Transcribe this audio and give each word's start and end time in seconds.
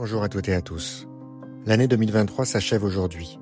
Bonjour 0.00 0.22
à 0.22 0.30
toutes 0.30 0.48
et 0.48 0.54
à 0.54 0.62
tous. 0.62 1.06
L'année 1.66 1.86
2023 1.86 2.46
s'achève 2.46 2.84
aujourd'hui. 2.84 3.38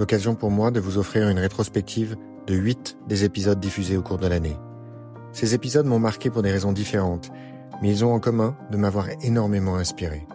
L'occasion 0.00 0.34
pour 0.34 0.50
moi 0.50 0.72
de 0.72 0.80
vous 0.80 0.98
offrir 0.98 1.28
une 1.28 1.38
rétrospective 1.38 2.16
de 2.48 2.56
8 2.56 2.98
des 3.06 3.22
épisodes 3.22 3.60
diffusés 3.60 3.96
au 3.96 4.02
cours 4.02 4.18
de 4.18 4.26
l'année. 4.26 4.56
Ces 5.30 5.54
épisodes 5.54 5.86
m'ont 5.86 6.00
marqué 6.00 6.28
pour 6.28 6.42
des 6.42 6.50
raisons 6.50 6.72
différentes, 6.72 7.30
mais 7.80 7.88
ils 7.88 8.04
ont 8.04 8.12
en 8.12 8.18
commun 8.18 8.56
de 8.72 8.76
m'avoir 8.78 9.10
énormément 9.22 9.76
inspiré. 9.76 10.26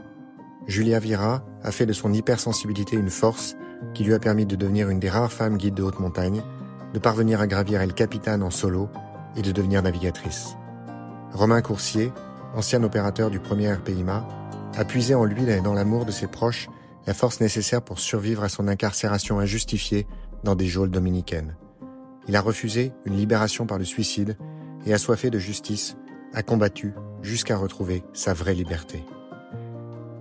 Julia 0.67 0.99
Vira 0.99 1.43
a 1.63 1.71
fait 1.73 1.85
de 1.85 1.91
son 1.91 2.13
hypersensibilité 2.13 2.95
une 2.95 3.09
force 3.09 3.57
qui 3.93 4.05
lui 4.05 4.13
a 4.13 4.19
permis 4.19 4.45
de 4.45 4.55
devenir 4.55 4.89
une 4.89 5.01
des 5.01 5.09
rares 5.09 5.33
femmes 5.33 5.57
guides 5.57 5.75
de 5.75 5.83
haute 5.83 5.99
montagne, 5.99 6.43
de 6.93 6.99
parvenir 6.99 7.41
à 7.41 7.47
gravir 7.47 7.81
El 7.81 7.93
Capitan 7.93 8.39
en 8.39 8.51
solo 8.51 8.87
et 9.35 9.41
de 9.41 9.51
devenir 9.51 9.83
navigatrice. 9.83 10.55
Romain 11.33 11.61
Coursier, 11.61 12.13
ancien 12.55 12.81
opérateur 12.83 13.29
du 13.29 13.41
premier 13.41 13.73
RPIMA, 13.73 14.25
a 14.75 14.85
puisé 14.85 15.15
en 15.15 15.25
lui 15.25 15.49
et 15.49 15.61
dans 15.61 15.73
l'amour 15.73 16.05
de 16.05 16.11
ses 16.11 16.27
proches 16.27 16.69
la 17.05 17.13
force 17.13 17.39
nécessaire 17.39 17.81
pour 17.81 17.99
survivre 17.99 18.43
à 18.43 18.49
son 18.49 18.67
incarcération 18.67 19.39
injustifiée 19.39 20.05
dans 20.43 20.55
des 20.55 20.67
geôles 20.67 20.91
dominicaines. 20.91 21.55
Il 22.27 22.35
a 22.35 22.41
refusé 22.41 22.91
une 23.05 23.15
libération 23.15 23.65
par 23.65 23.77
le 23.77 23.85
suicide 23.85 24.37
et 24.85 24.93
assoiffé 24.93 25.29
de 25.29 25.39
justice, 25.39 25.95
a 26.33 26.43
combattu 26.43 26.93
jusqu'à 27.21 27.57
retrouver 27.57 28.03
sa 28.13 28.33
vraie 28.33 28.53
liberté. 28.53 29.03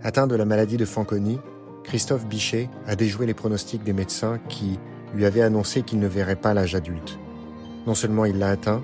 Atteint 0.03 0.29
de 0.29 0.37
la 0.37 0.45
maladie 0.45 0.77
de 0.77 0.85
Fanconi, 0.85 1.39
Christophe 1.83 2.27
Bichet 2.27 2.71
a 2.87 2.95
déjoué 2.95 3.27
les 3.27 3.35
pronostics 3.35 3.83
des 3.83 3.93
médecins 3.93 4.39
qui 4.49 4.79
lui 5.15 5.25
avaient 5.25 5.43
annoncé 5.43 5.83
qu'il 5.83 5.99
ne 5.99 6.07
verrait 6.07 6.37
pas 6.37 6.55
l'âge 6.55 6.75
adulte. 6.75 7.19
Non 7.87 7.95
seulement 7.95 8.25
il 8.25 8.39
l'a 8.39 8.51
atteint, 8.51 8.83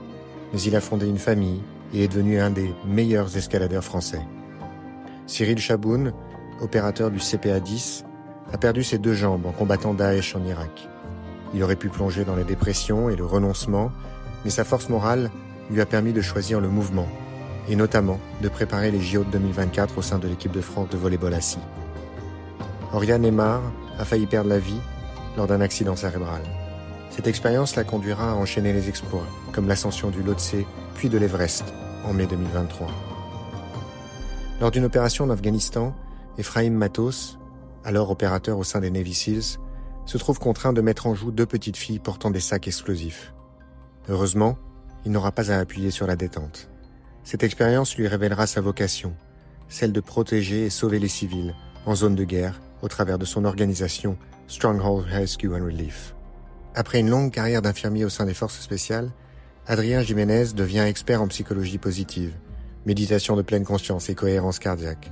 mais 0.53 0.61
il 0.61 0.75
a 0.75 0.81
fondé 0.81 1.07
une 1.07 1.19
famille 1.19 1.63
et 1.95 2.05
est 2.05 2.09
devenu 2.09 2.41
un 2.41 2.51
des 2.51 2.71
meilleurs 2.87 3.37
escaladeurs 3.37 3.85
français. 3.85 4.23
Cyril 5.33 5.57
Chaboun, 5.57 6.13
opérateur 6.61 7.11
du 7.11 7.19
CPA 7.19 7.59
10, 7.59 8.05
a 8.53 8.59
perdu 8.59 8.85
ses 8.85 8.99
deux 8.99 9.15
jambes 9.15 9.47
en 9.47 9.53
combattant 9.53 9.95
Daesh 9.95 10.37
en 10.37 10.45
Irak. 10.45 10.91
Il 11.55 11.63
aurait 11.63 11.77
pu 11.77 11.89
plonger 11.89 12.27
dans 12.27 12.37
les 12.37 12.45
dépressions 12.45 13.09
et 13.09 13.17
le 13.17 13.25
renoncement, 13.25 13.91
mais 14.45 14.51
sa 14.51 14.65
force 14.65 14.91
morale 14.91 15.31
lui 15.71 15.81
a 15.81 15.87
permis 15.87 16.13
de 16.13 16.21
choisir 16.21 16.61
le 16.61 16.69
mouvement, 16.69 17.09
et 17.71 17.77
notamment 17.77 18.21
de 18.43 18.49
préparer 18.51 18.91
les 18.91 19.01
JO 19.01 19.25
de 19.25 19.31
2024 19.31 19.97
au 19.97 20.03
sein 20.03 20.19
de 20.19 20.29
l'équipe 20.29 20.53
de 20.53 20.61
France 20.61 20.91
de 20.91 20.99
volleyball 20.99 21.33
assis. 21.33 21.61
Oriane 22.93 23.25
Aymar 23.25 23.63
a 23.99 24.05
failli 24.05 24.27
perdre 24.27 24.51
la 24.51 24.59
vie 24.59 24.81
lors 25.39 25.47
d'un 25.47 25.63
accident 25.63 25.97
cérébral. 25.97 26.43
Cette 27.09 27.27
expérience 27.27 27.75
la 27.75 27.85
conduira 27.85 28.33
à 28.33 28.35
enchaîner 28.35 28.75
les 28.75 28.91
exploits, 28.91 29.27
comme 29.53 29.67
l'ascension 29.67 30.11
du 30.11 30.23
Lhotse 30.23 30.57
puis 30.95 31.09
de 31.09 31.17
l'Everest 31.17 31.65
en 32.05 32.13
mai 32.13 32.27
2023. 32.27 33.12
Lors 34.63 34.71
d'une 34.71 34.85
opération 34.85 35.25
en 35.25 35.31
Afghanistan, 35.31 35.93
Ephraim 36.39 36.71
Matos, 36.71 37.37
alors 37.83 38.13
opérateur 38.13 38.59
au 38.59 38.63
sein 38.63 38.79
des 38.79 38.93
Navy 38.93 39.13
Seals, 39.13 39.59
se 40.07 40.19
trouve 40.19 40.39
contraint 40.39 40.73
de 40.73 40.81
mettre 40.81 41.09
en 41.09 41.17
joue 41.17 41.33
deux 41.33 41.47
petites 41.47 41.77
filles 41.77 41.99
portant 41.99 42.31
des 42.31 42.39
sacs 42.39 42.69
explosifs. 42.69 43.35
Heureusement, 44.09 44.57
il 45.05 45.11
n'aura 45.11 45.33
pas 45.33 45.51
à 45.51 45.59
appuyer 45.59 45.91
sur 45.91 46.07
la 46.07 46.15
détente. 46.15 46.71
Cette 47.25 47.43
expérience 47.43 47.97
lui 47.97 48.07
révélera 48.07 48.47
sa 48.47 48.61
vocation, 48.61 49.17
celle 49.67 49.91
de 49.91 49.99
protéger 49.99 50.67
et 50.67 50.71
sauver 50.71 51.01
les 51.01 51.09
civils 51.09 51.57
en 51.85 51.97
zone 51.97 52.15
de 52.15 52.23
guerre 52.23 52.61
au 52.83 52.87
travers 52.87 53.19
de 53.19 53.25
son 53.25 53.45
organisation 53.45 54.17
Stronghold 54.47 55.07
Rescue 55.07 55.53
and 55.53 55.65
Relief. 55.65 56.15
Après 56.77 57.01
une 57.01 57.11
longue 57.11 57.33
carrière 57.33 57.63
d'infirmier 57.63 58.05
au 58.05 58.11
sein 58.11 58.27
des 58.27 58.33
forces 58.33 58.61
spéciales, 58.61 59.11
Adrien 59.67 60.03
Jiménez 60.03 60.53
devient 60.55 60.87
expert 60.87 61.21
en 61.21 61.27
psychologie 61.27 61.79
positive 61.79 62.37
méditation 62.87 63.37
de 63.37 63.43
pleine 63.43 63.65
conscience 63.65 64.09
et 64.09 64.15
cohérence 64.15 64.59
cardiaque. 64.59 65.11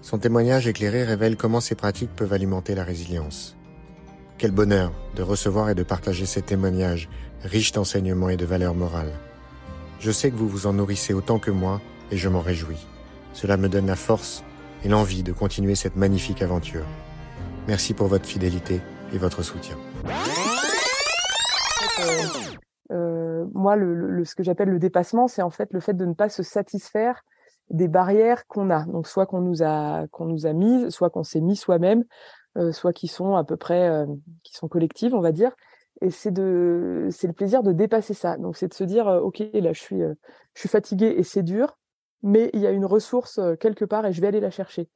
Son 0.00 0.18
témoignage 0.18 0.66
éclairé 0.66 1.04
révèle 1.04 1.36
comment 1.36 1.60
ces 1.60 1.74
pratiques 1.74 2.14
peuvent 2.14 2.32
alimenter 2.32 2.74
la 2.74 2.84
résilience. 2.84 3.56
Quel 4.36 4.50
bonheur 4.50 4.92
de 5.16 5.22
recevoir 5.22 5.70
et 5.70 5.74
de 5.74 5.82
partager 5.82 6.26
ces 6.26 6.42
témoignages 6.42 7.08
riches 7.42 7.72
d'enseignements 7.72 8.28
et 8.28 8.36
de 8.36 8.44
valeurs 8.44 8.74
morales. 8.74 9.12
Je 10.00 10.10
sais 10.10 10.30
que 10.30 10.36
vous 10.36 10.48
vous 10.48 10.66
en 10.66 10.72
nourrissez 10.72 11.14
autant 11.14 11.38
que 11.38 11.50
moi 11.50 11.80
et 12.10 12.16
je 12.16 12.28
m'en 12.28 12.40
réjouis. 12.40 12.86
Cela 13.32 13.56
me 13.56 13.68
donne 13.68 13.86
la 13.86 13.96
force 13.96 14.42
et 14.84 14.88
l'envie 14.88 15.22
de 15.22 15.32
continuer 15.32 15.74
cette 15.74 15.96
magnifique 15.96 16.42
aventure. 16.42 16.84
Merci 17.68 17.94
pour 17.94 18.08
votre 18.08 18.26
fidélité 18.26 18.80
et 19.12 19.18
votre 19.18 19.42
soutien. 19.42 19.76
Moi, 23.52 23.76
le, 23.76 24.24
ce 24.24 24.34
que 24.34 24.42
j'appelle 24.42 24.70
le 24.70 24.78
dépassement, 24.78 25.28
c'est 25.28 25.42
en 25.42 25.50
fait 25.50 25.72
le 25.72 25.80
fait 25.80 25.94
de 25.94 26.04
ne 26.04 26.14
pas 26.14 26.28
se 26.28 26.42
satisfaire 26.42 27.22
des 27.70 27.88
barrières 27.88 28.46
qu'on 28.46 28.70
a. 28.70 28.84
Donc, 28.86 29.06
soit 29.06 29.26
qu'on 29.26 29.40
nous 29.40 29.62
a 29.62 30.06
qu'on 30.08 30.26
nous 30.26 30.46
a 30.46 30.52
mises, 30.52 30.90
soit 30.90 31.10
qu'on 31.10 31.24
s'est 31.24 31.40
mis 31.40 31.56
soi-même, 31.56 32.04
euh, 32.58 32.72
soit 32.72 32.92
qui 32.92 33.08
sont 33.08 33.36
à 33.36 33.44
peu 33.44 33.56
près 33.56 33.88
euh, 33.88 34.06
qui 34.42 34.54
sont 34.54 34.68
collectives, 34.68 35.14
on 35.14 35.20
va 35.20 35.32
dire. 35.32 35.52
Et 36.00 36.10
c'est 36.10 36.32
de 36.32 37.08
c'est 37.10 37.26
le 37.26 37.32
plaisir 37.32 37.62
de 37.62 37.72
dépasser 37.72 38.14
ça. 38.14 38.36
Donc, 38.36 38.56
c'est 38.56 38.68
de 38.68 38.74
se 38.74 38.84
dire, 38.84 39.06
ok, 39.06 39.42
là, 39.54 39.72
je 39.72 39.80
suis 39.80 40.00
je 40.00 40.60
suis 40.60 40.68
fatigué 40.68 41.14
et 41.16 41.22
c'est 41.22 41.42
dur, 41.42 41.78
mais 42.22 42.50
il 42.52 42.60
y 42.60 42.66
a 42.66 42.70
une 42.70 42.84
ressource 42.84 43.40
quelque 43.60 43.84
part 43.84 44.06
et 44.06 44.12
je 44.12 44.20
vais 44.20 44.28
aller 44.28 44.40
la 44.40 44.50
chercher. 44.50 44.88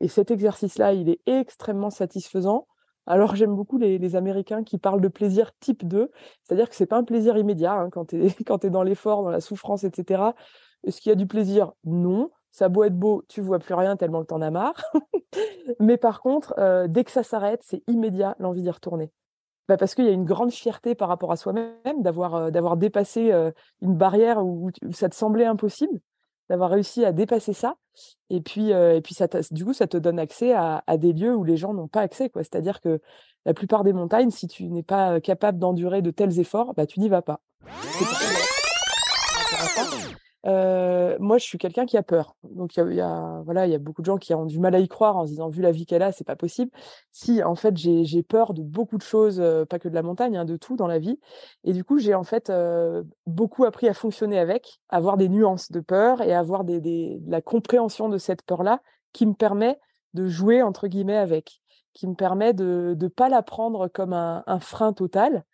Et 0.00 0.08
cet 0.08 0.30
exercice-là, 0.30 0.92
il 0.92 1.08
est 1.08 1.20
extrêmement 1.26 1.90
satisfaisant 1.90 2.66
alors 3.06 3.34
j'aime 3.34 3.54
beaucoup 3.54 3.78
les, 3.78 4.16
Américains 4.16 4.62
qui 4.62 4.78
parlent 4.78 5.00
de 5.00 5.08
plaisir 5.08 5.52
type 5.58 5.86
2, 5.86 6.10
c'est-à-dire 6.42 6.68
que 6.68 6.74
c'est 6.74 6.86
pas 6.86 6.98
un 6.98 7.04
plaisir 7.04 7.36
immédiat 7.36 7.74
hein, 7.74 7.90
quand 7.90 8.06
tu 8.06 8.24
es, 8.24 8.30
dans 8.70 8.82
l'effort, 8.82 9.22
dans 9.22 9.30
la 9.30 9.40
souffrance, 9.40 9.84
etc. 9.84 10.34
Est-ce 10.84 11.00
qu'il 11.00 11.10
y 11.10 11.12
a 11.12 11.16
du 11.16 11.26
plaisir? 11.26 11.72
Non. 11.84 12.30
Ça 12.54 12.68
beau 12.68 12.84
être 12.84 12.98
beau, 12.98 13.24
tu 13.28 13.40
vois 13.40 13.58
plus 13.58 13.72
rien 13.72 13.96
tellement 13.96 14.20
que 14.20 14.26
t'en 14.26 14.42
as 14.42 14.50
marre. 14.50 14.74
Mais 15.80 15.96
par 15.96 16.20
contre, 16.20 16.54
euh, 16.58 16.86
dès 16.86 17.02
que 17.02 17.10
ça 17.10 17.22
s'arrête, 17.22 17.62
c'est 17.64 17.82
immédiat 17.88 18.36
l'envie 18.38 18.60
d'y 18.60 18.70
retourner. 18.70 19.10
Bah 19.68 19.76
parce 19.78 19.94
qu'il 19.94 20.04
y 20.04 20.08
a 20.08 20.12
une 20.12 20.24
grande 20.24 20.52
fierté 20.52 20.94
par 20.94 21.08
rapport 21.08 21.32
à 21.32 21.36
soi-même 21.36 22.02
d'avoir 22.02 22.34
euh, 22.34 22.76
dépassé 22.76 23.32
euh, 23.32 23.52
une 23.80 23.96
barrière 23.96 24.44
où, 24.44 24.70
ça 24.92 25.08
te 25.08 25.14
semblait 25.14 25.46
impossible 25.46 26.00
d'avoir 26.48 26.70
réussi 26.70 27.04
à 27.04 27.12
dépasser 27.12 27.52
ça. 27.52 27.76
Et 28.30 28.40
puis, 28.40 28.70
et 28.70 29.00
puis 29.02 29.14
ça 29.14 29.26
du 29.50 29.64
coup, 29.64 29.74
ça 29.74 29.86
te 29.86 29.96
donne 29.96 30.18
accès 30.18 30.52
à, 30.54 30.82
des 30.96 31.12
lieux 31.12 31.34
où 31.34 31.44
les 31.44 31.56
gens 31.56 31.74
n'ont 31.74 31.88
pas 31.88 32.00
accès. 32.00 32.30
C'est-à-dire 32.34 32.80
que 32.80 33.00
la 33.44 33.54
plupart 33.54 33.84
des 33.84 33.92
montagnes, 33.92 34.30
si 34.30 34.48
tu 34.48 34.68
n'es 34.68 34.82
pas 34.82 35.20
capable 35.20 35.58
d'endurer 35.58 36.00
de 36.00 36.10
tels 36.10 36.38
efforts, 36.40 36.74
bah, 36.74 36.86
tu 36.86 37.00
n'y 37.00 37.08
vas 37.08 37.22
pas. 37.22 37.40
Euh, 40.44 41.16
moi, 41.20 41.38
je 41.38 41.44
suis 41.44 41.58
quelqu'un 41.58 41.86
qui 41.86 41.96
a 41.96 42.02
peur. 42.02 42.36
Donc, 42.42 42.76
il 42.76 42.94
y 42.94 43.00
a, 43.00 43.42
voilà, 43.44 43.66
il 43.66 43.72
y 43.72 43.74
a 43.74 43.78
beaucoup 43.78 44.02
de 44.02 44.06
gens 44.06 44.16
qui 44.16 44.34
ont 44.34 44.44
du 44.44 44.58
mal 44.58 44.74
à 44.74 44.80
y 44.80 44.88
croire 44.88 45.16
en 45.16 45.24
se 45.24 45.30
disant, 45.30 45.48
vu 45.48 45.62
la 45.62 45.70
vie 45.70 45.86
qu'elle 45.86 46.02
a, 46.02 46.10
c'est 46.12 46.24
pas 46.24 46.36
possible. 46.36 46.70
Si, 47.12 47.42
en 47.42 47.54
fait, 47.54 47.76
j'ai 47.76 48.22
peur 48.22 48.54
de 48.54 48.62
beaucoup 48.62 48.98
de 48.98 49.02
choses, 49.02 49.42
pas 49.68 49.78
que 49.78 49.88
de 49.88 49.94
la 49.94 50.02
montagne, 50.02 50.36
hein, 50.36 50.44
de 50.44 50.56
tout 50.56 50.76
dans 50.76 50.88
la 50.88 50.98
vie. 50.98 51.18
Et 51.64 51.72
du 51.72 51.84
coup, 51.84 51.98
j'ai 51.98 52.14
en 52.14 52.24
fait 52.24 52.50
euh, 52.50 53.02
beaucoup 53.26 53.64
appris 53.64 53.88
à 53.88 53.94
fonctionner 53.94 54.38
avec, 54.38 54.80
à 54.88 54.96
avoir 54.96 55.16
des 55.16 55.28
nuances 55.28 55.70
de 55.70 55.80
peur 55.80 56.22
et 56.22 56.32
à 56.32 56.40
avoir 56.40 56.64
des, 56.64 56.80
des, 56.80 57.20
la 57.26 57.40
compréhension 57.40 58.08
de 58.08 58.18
cette 58.18 58.42
peur-là 58.42 58.80
qui 59.12 59.26
me 59.26 59.34
permet 59.34 59.78
de 60.14 60.26
jouer 60.26 60.62
entre 60.62 60.88
guillemets 60.88 61.16
avec, 61.16 61.60
qui 61.94 62.06
me 62.06 62.14
permet 62.14 62.52
de 62.52 62.96
ne 62.98 63.08
pas 63.08 63.28
la 63.28 63.42
prendre 63.42 63.88
comme 63.88 64.12
un 64.12 64.60
frein 64.60 64.92
total, 64.92 65.44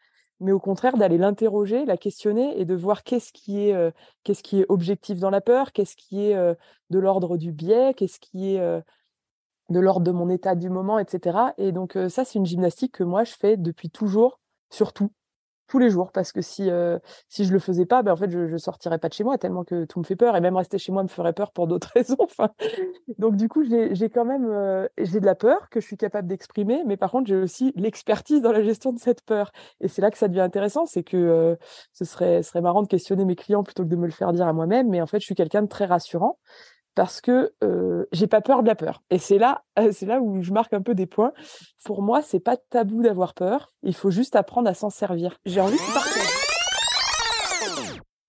mais 0.40 0.52
au 0.52 0.60
contraire 0.60 0.96
d'aller 0.96 1.18
l'interroger, 1.18 1.84
la 1.84 1.96
questionner 1.96 2.58
et 2.60 2.64
de 2.64 2.74
voir 2.74 3.02
qu'est-ce 3.02 3.32
qui 3.32 3.68
est 3.68 3.74
euh, 3.74 3.90
objectif 4.68 5.18
dans 5.18 5.30
la 5.30 5.40
peur, 5.40 5.72
qu'est-ce 5.72 5.96
qui 5.96 6.26
est 6.26 6.34
euh, 6.34 6.54
de 6.90 6.98
l'ordre 6.98 7.36
du 7.36 7.52
biais, 7.52 7.94
qu'est-ce 7.94 8.20
qui 8.20 8.54
est 8.54 8.60
euh, 8.60 8.80
de 9.68 9.80
l'ordre 9.80 10.04
de 10.06 10.12
mon 10.12 10.30
état 10.30 10.54
du 10.54 10.70
moment, 10.70 10.98
etc. 10.98 11.38
Et 11.58 11.72
donc 11.72 11.98
ça, 12.08 12.24
c'est 12.24 12.38
une 12.38 12.46
gymnastique 12.46 12.92
que 12.92 13.04
moi 13.04 13.24
je 13.24 13.32
fais 13.32 13.58
depuis 13.58 13.90
toujours, 13.90 14.40
surtout 14.70 15.10
tous 15.68 15.78
les 15.78 15.90
jours 15.90 16.10
parce 16.12 16.32
que 16.32 16.40
si 16.40 16.70
euh, 16.70 16.98
si 17.28 17.44
je 17.44 17.52
le 17.52 17.58
faisais 17.58 17.86
pas 17.86 18.02
ben 18.02 18.12
en 18.12 18.16
fait 18.16 18.30
je, 18.30 18.48
je 18.48 18.56
sortirais 18.56 18.98
pas 18.98 19.08
de 19.08 19.14
chez 19.14 19.24
moi 19.24 19.38
tellement 19.38 19.64
que 19.64 19.84
tout 19.84 20.00
me 20.00 20.04
fait 20.04 20.16
peur 20.16 20.34
et 20.34 20.40
même 20.40 20.56
rester 20.56 20.78
chez 20.78 20.90
moi 20.92 21.02
me 21.02 21.08
ferait 21.08 21.34
peur 21.34 21.52
pour 21.52 21.66
d'autres 21.66 21.90
raisons 21.94 22.16
enfin. 22.20 22.50
Donc 23.18 23.36
du 23.36 23.48
coup 23.48 23.62
j'ai 23.64 24.10
quand 24.10 24.24
même 24.24 24.46
euh, 24.50 24.88
j'ai 24.98 25.20
de 25.20 25.26
la 25.26 25.34
peur 25.34 25.68
que 25.70 25.80
je 25.80 25.86
suis 25.86 25.96
capable 25.96 26.26
d'exprimer 26.26 26.82
mais 26.86 26.96
par 26.96 27.10
contre 27.10 27.28
j'ai 27.28 27.36
aussi 27.36 27.72
l'expertise 27.76 28.40
dans 28.42 28.52
la 28.52 28.62
gestion 28.62 28.92
de 28.92 28.98
cette 28.98 29.22
peur. 29.22 29.52
Et 29.80 29.88
c'est 29.88 30.02
là 30.02 30.10
que 30.10 30.18
ça 30.18 30.28
devient 30.28 30.40
intéressant 30.40 30.86
c'est 30.86 31.04
que 31.04 31.16
euh, 31.16 31.56
ce 31.92 32.04
serait 32.04 32.42
ce 32.42 32.50
serait 32.50 32.62
marrant 32.62 32.82
de 32.82 32.88
questionner 32.88 33.24
mes 33.24 33.36
clients 33.36 33.62
plutôt 33.62 33.84
que 33.84 33.88
de 33.88 33.96
me 33.96 34.06
le 34.06 34.12
faire 34.12 34.32
dire 34.32 34.46
à 34.46 34.52
moi-même 34.52 34.88
mais 34.88 35.00
en 35.00 35.06
fait 35.06 35.20
je 35.20 35.26
suis 35.26 35.34
quelqu'un 35.34 35.62
de 35.62 35.68
très 35.68 35.84
rassurant 35.84 36.38
parce 36.98 37.20
que 37.20 37.52
euh, 37.62 38.06
j'ai 38.10 38.26
pas 38.26 38.40
peur 38.40 38.64
de 38.64 38.66
la 38.66 38.74
peur. 38.74 39.04
Et 39.10 39.18
c'est 39.18 39.38
là, 39.38 39.62
c'est 39.92 40.04
là 40.04 40.20
où 40.20 40.42
je 40.42 40.50
marque 40.50 40.72
un 40.72 40.82
peu 40.82 40.96
des 40.96 41.06
points. 41.06 41.32
Pour 41.84 42.02
moi, 42.02 42.22
c'est 42.22 42.40
pas 42.40 42.56
tabou 42.56 43.02
d'avoir 43.02 43.34
peur. 43.34 43.72
Il 43.84 43.94
faut 43.94 44.10
juste 44.10 44.34
apprendre 44.34 44.68
à 44.68 44.74
s'en 44.74 44.90
servir. 44.90 45.38
J'ai 45.46 45.60
envie 45.60 45.76
de 45.76 45.94
partager. 45.94 46.26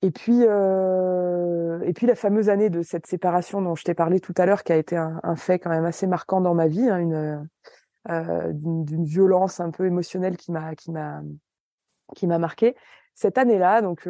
Et 0.03 0.11
puis, 0.11 0.43
et 0.43 1.93
puis 1.93 2.05
la 2.05 2.13
fameuse 2.13 2.47
année 2.49 2.69
de 2.69 2.83
cette 2.83 3.07
séparation 3.07 3.59
dont 3.59 3.73
je 3.73 3.83
t'ai 3.83 3.95
parlé 3.95 4.19
tout 4.19 4.35
à 4.37 4.45
l'heure, 4.45 4.63
qui 4.63 4.71
a 4.71 4.77
été 4.77 4.95
un, 4.95 5.35
fait 5.35 5.57
quand 5.57 5.71
même 5.71 5.85
assez 5.85 6.05
marquant 6.05 6.39
dans 6.39 6.53
ma 6.53 6.67
vie, 6.67 6.87
hein, 6.87 6.99
une 6.99 7.49
d'une 8.53 9.03
violence 9.03 9.59
un 9.59 9.71
peu 9.71 9.87
émotionnelle 9.87 10.37
qui 10.37 10.51
m'a 10.51 10.75
qui 10.75 10.91
m'a 10.91 11.21
qui 12.15 12.27
m'a 12.27 12.37
marqué. 12.37 12.75
Cette 13.15 13.39
année-là, 13.39 13.81
donc 13.81 14.07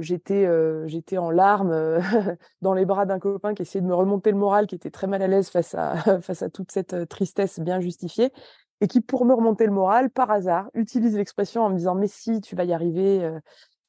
j'étais 0.00 1.18
en 1.18 1.30
larmes 1.30 2.00
dans 2.62 2.74
les 2.74 2.84
bras 2.84 3.06
d'un 3.06 3.18
copain 3.18 3.54
qui 3.54 3.62
essayait 3.62 3.82
de 3.82 3.86
me 3.86 3.94
remonter 3.94 4.30
le 4.30 4.36
moral, 4.36 4.66
qui 4.66 4.74
était 4.74 4.90
très 4.90 5.06
mal 5.06 5.22
à 5.22 5.26
l'aise 5.26 5.48
face 5.48 5.74
à 5.74 5.94
face 6.22 6.42
à 6.42 6.50
toute 6.50 6.72
cette 6.72 7.08
tristesse 7.08 7.60
bien 7.60 7.80
justifiée 7.80 8.32
et 8.80 8.88
qui 8.88 9.00
pour 9.00 9.24
me 9.24 9.34
remonter 9.34 9.66
le 9.66 9.72
moral 9.72 10.10
par 10.10 10.30
hasard 10.30 10.68
utilise 10.74 11.16
l'expression 11.16 11.62
en 11.62 11.70
me 11.70 11.76
disant 11.76 11.94
mais 11.94 12.08
si 12.08 12.40
tu 12.40 12.56
vas 12.56 12.64
y 12.64 12.72
arriver 12.72 13.30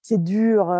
c'est 0.01 0.23
dur 0.23 0.73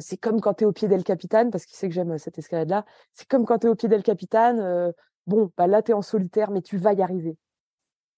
c'est 0.00 0.16
comme 0.16 0.40
quand 0.40 0.54
tu 0.54 0.64
es 0.64 0.66
au 0.66 0.72
pied 0.72 0.88
d'El 0.88 1.04
Capitan 1.04 1.50
parce 1.50 1.64
qu'il 1.64 1.76
sait 1.76 1.88
que 1.88 1.94
j'aime 1.94 2.18
cette 2.18 2.38
escalade 2.38 2.68
là 2.68 2.84
c'est 3.12 3.28
comme 3.28 3.46
quand 3.46 3.58
tu 3.58 3.68
es 3.68 3.70
au 3.70 3.74
pied 3.76 3.88
d'El 3.88 4.02
Capitan 4.02 4.92
bon 5.26 5.50
bah 5.56 5.66
là 5.68 5.82
tu 5.82 5.92
es 5.92 5.94
en 5.94 6.02
solitaire 6.02 6.50
mais 6.50 6.60
tu 6.60 6.76
vas 6.76 6.92
y 6.92 7.02
arriver 7.02 7.38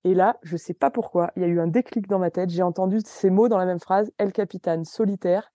et 0.05 0.15
là, 0.15 0.37
je 0.43 0.57
sais 0.59 0.75
pas 0.75 0.91
pourquoi, 0.91 1.33
il 1.35 1.43
y 1.43 1.45
a 1.47 1.49
eu 1.49 1.61
un 1.61 1.67
déclic 1.67 2.07
dans 2.09 2.19
ma 2.19 2.31
tête. 2.31 2.51
J'ai 2.51 2.63
entendu 2.63 2.99
ces 3.05 3.31
mots 3.31 3.49
dans 3.49 3.57
la 3.57 3.65
même 3.65 3.81
phrase, 3.81 4.13
El 4.19 4.33
Capitan, 4.33 4.85
solitaire. 4.85 5.51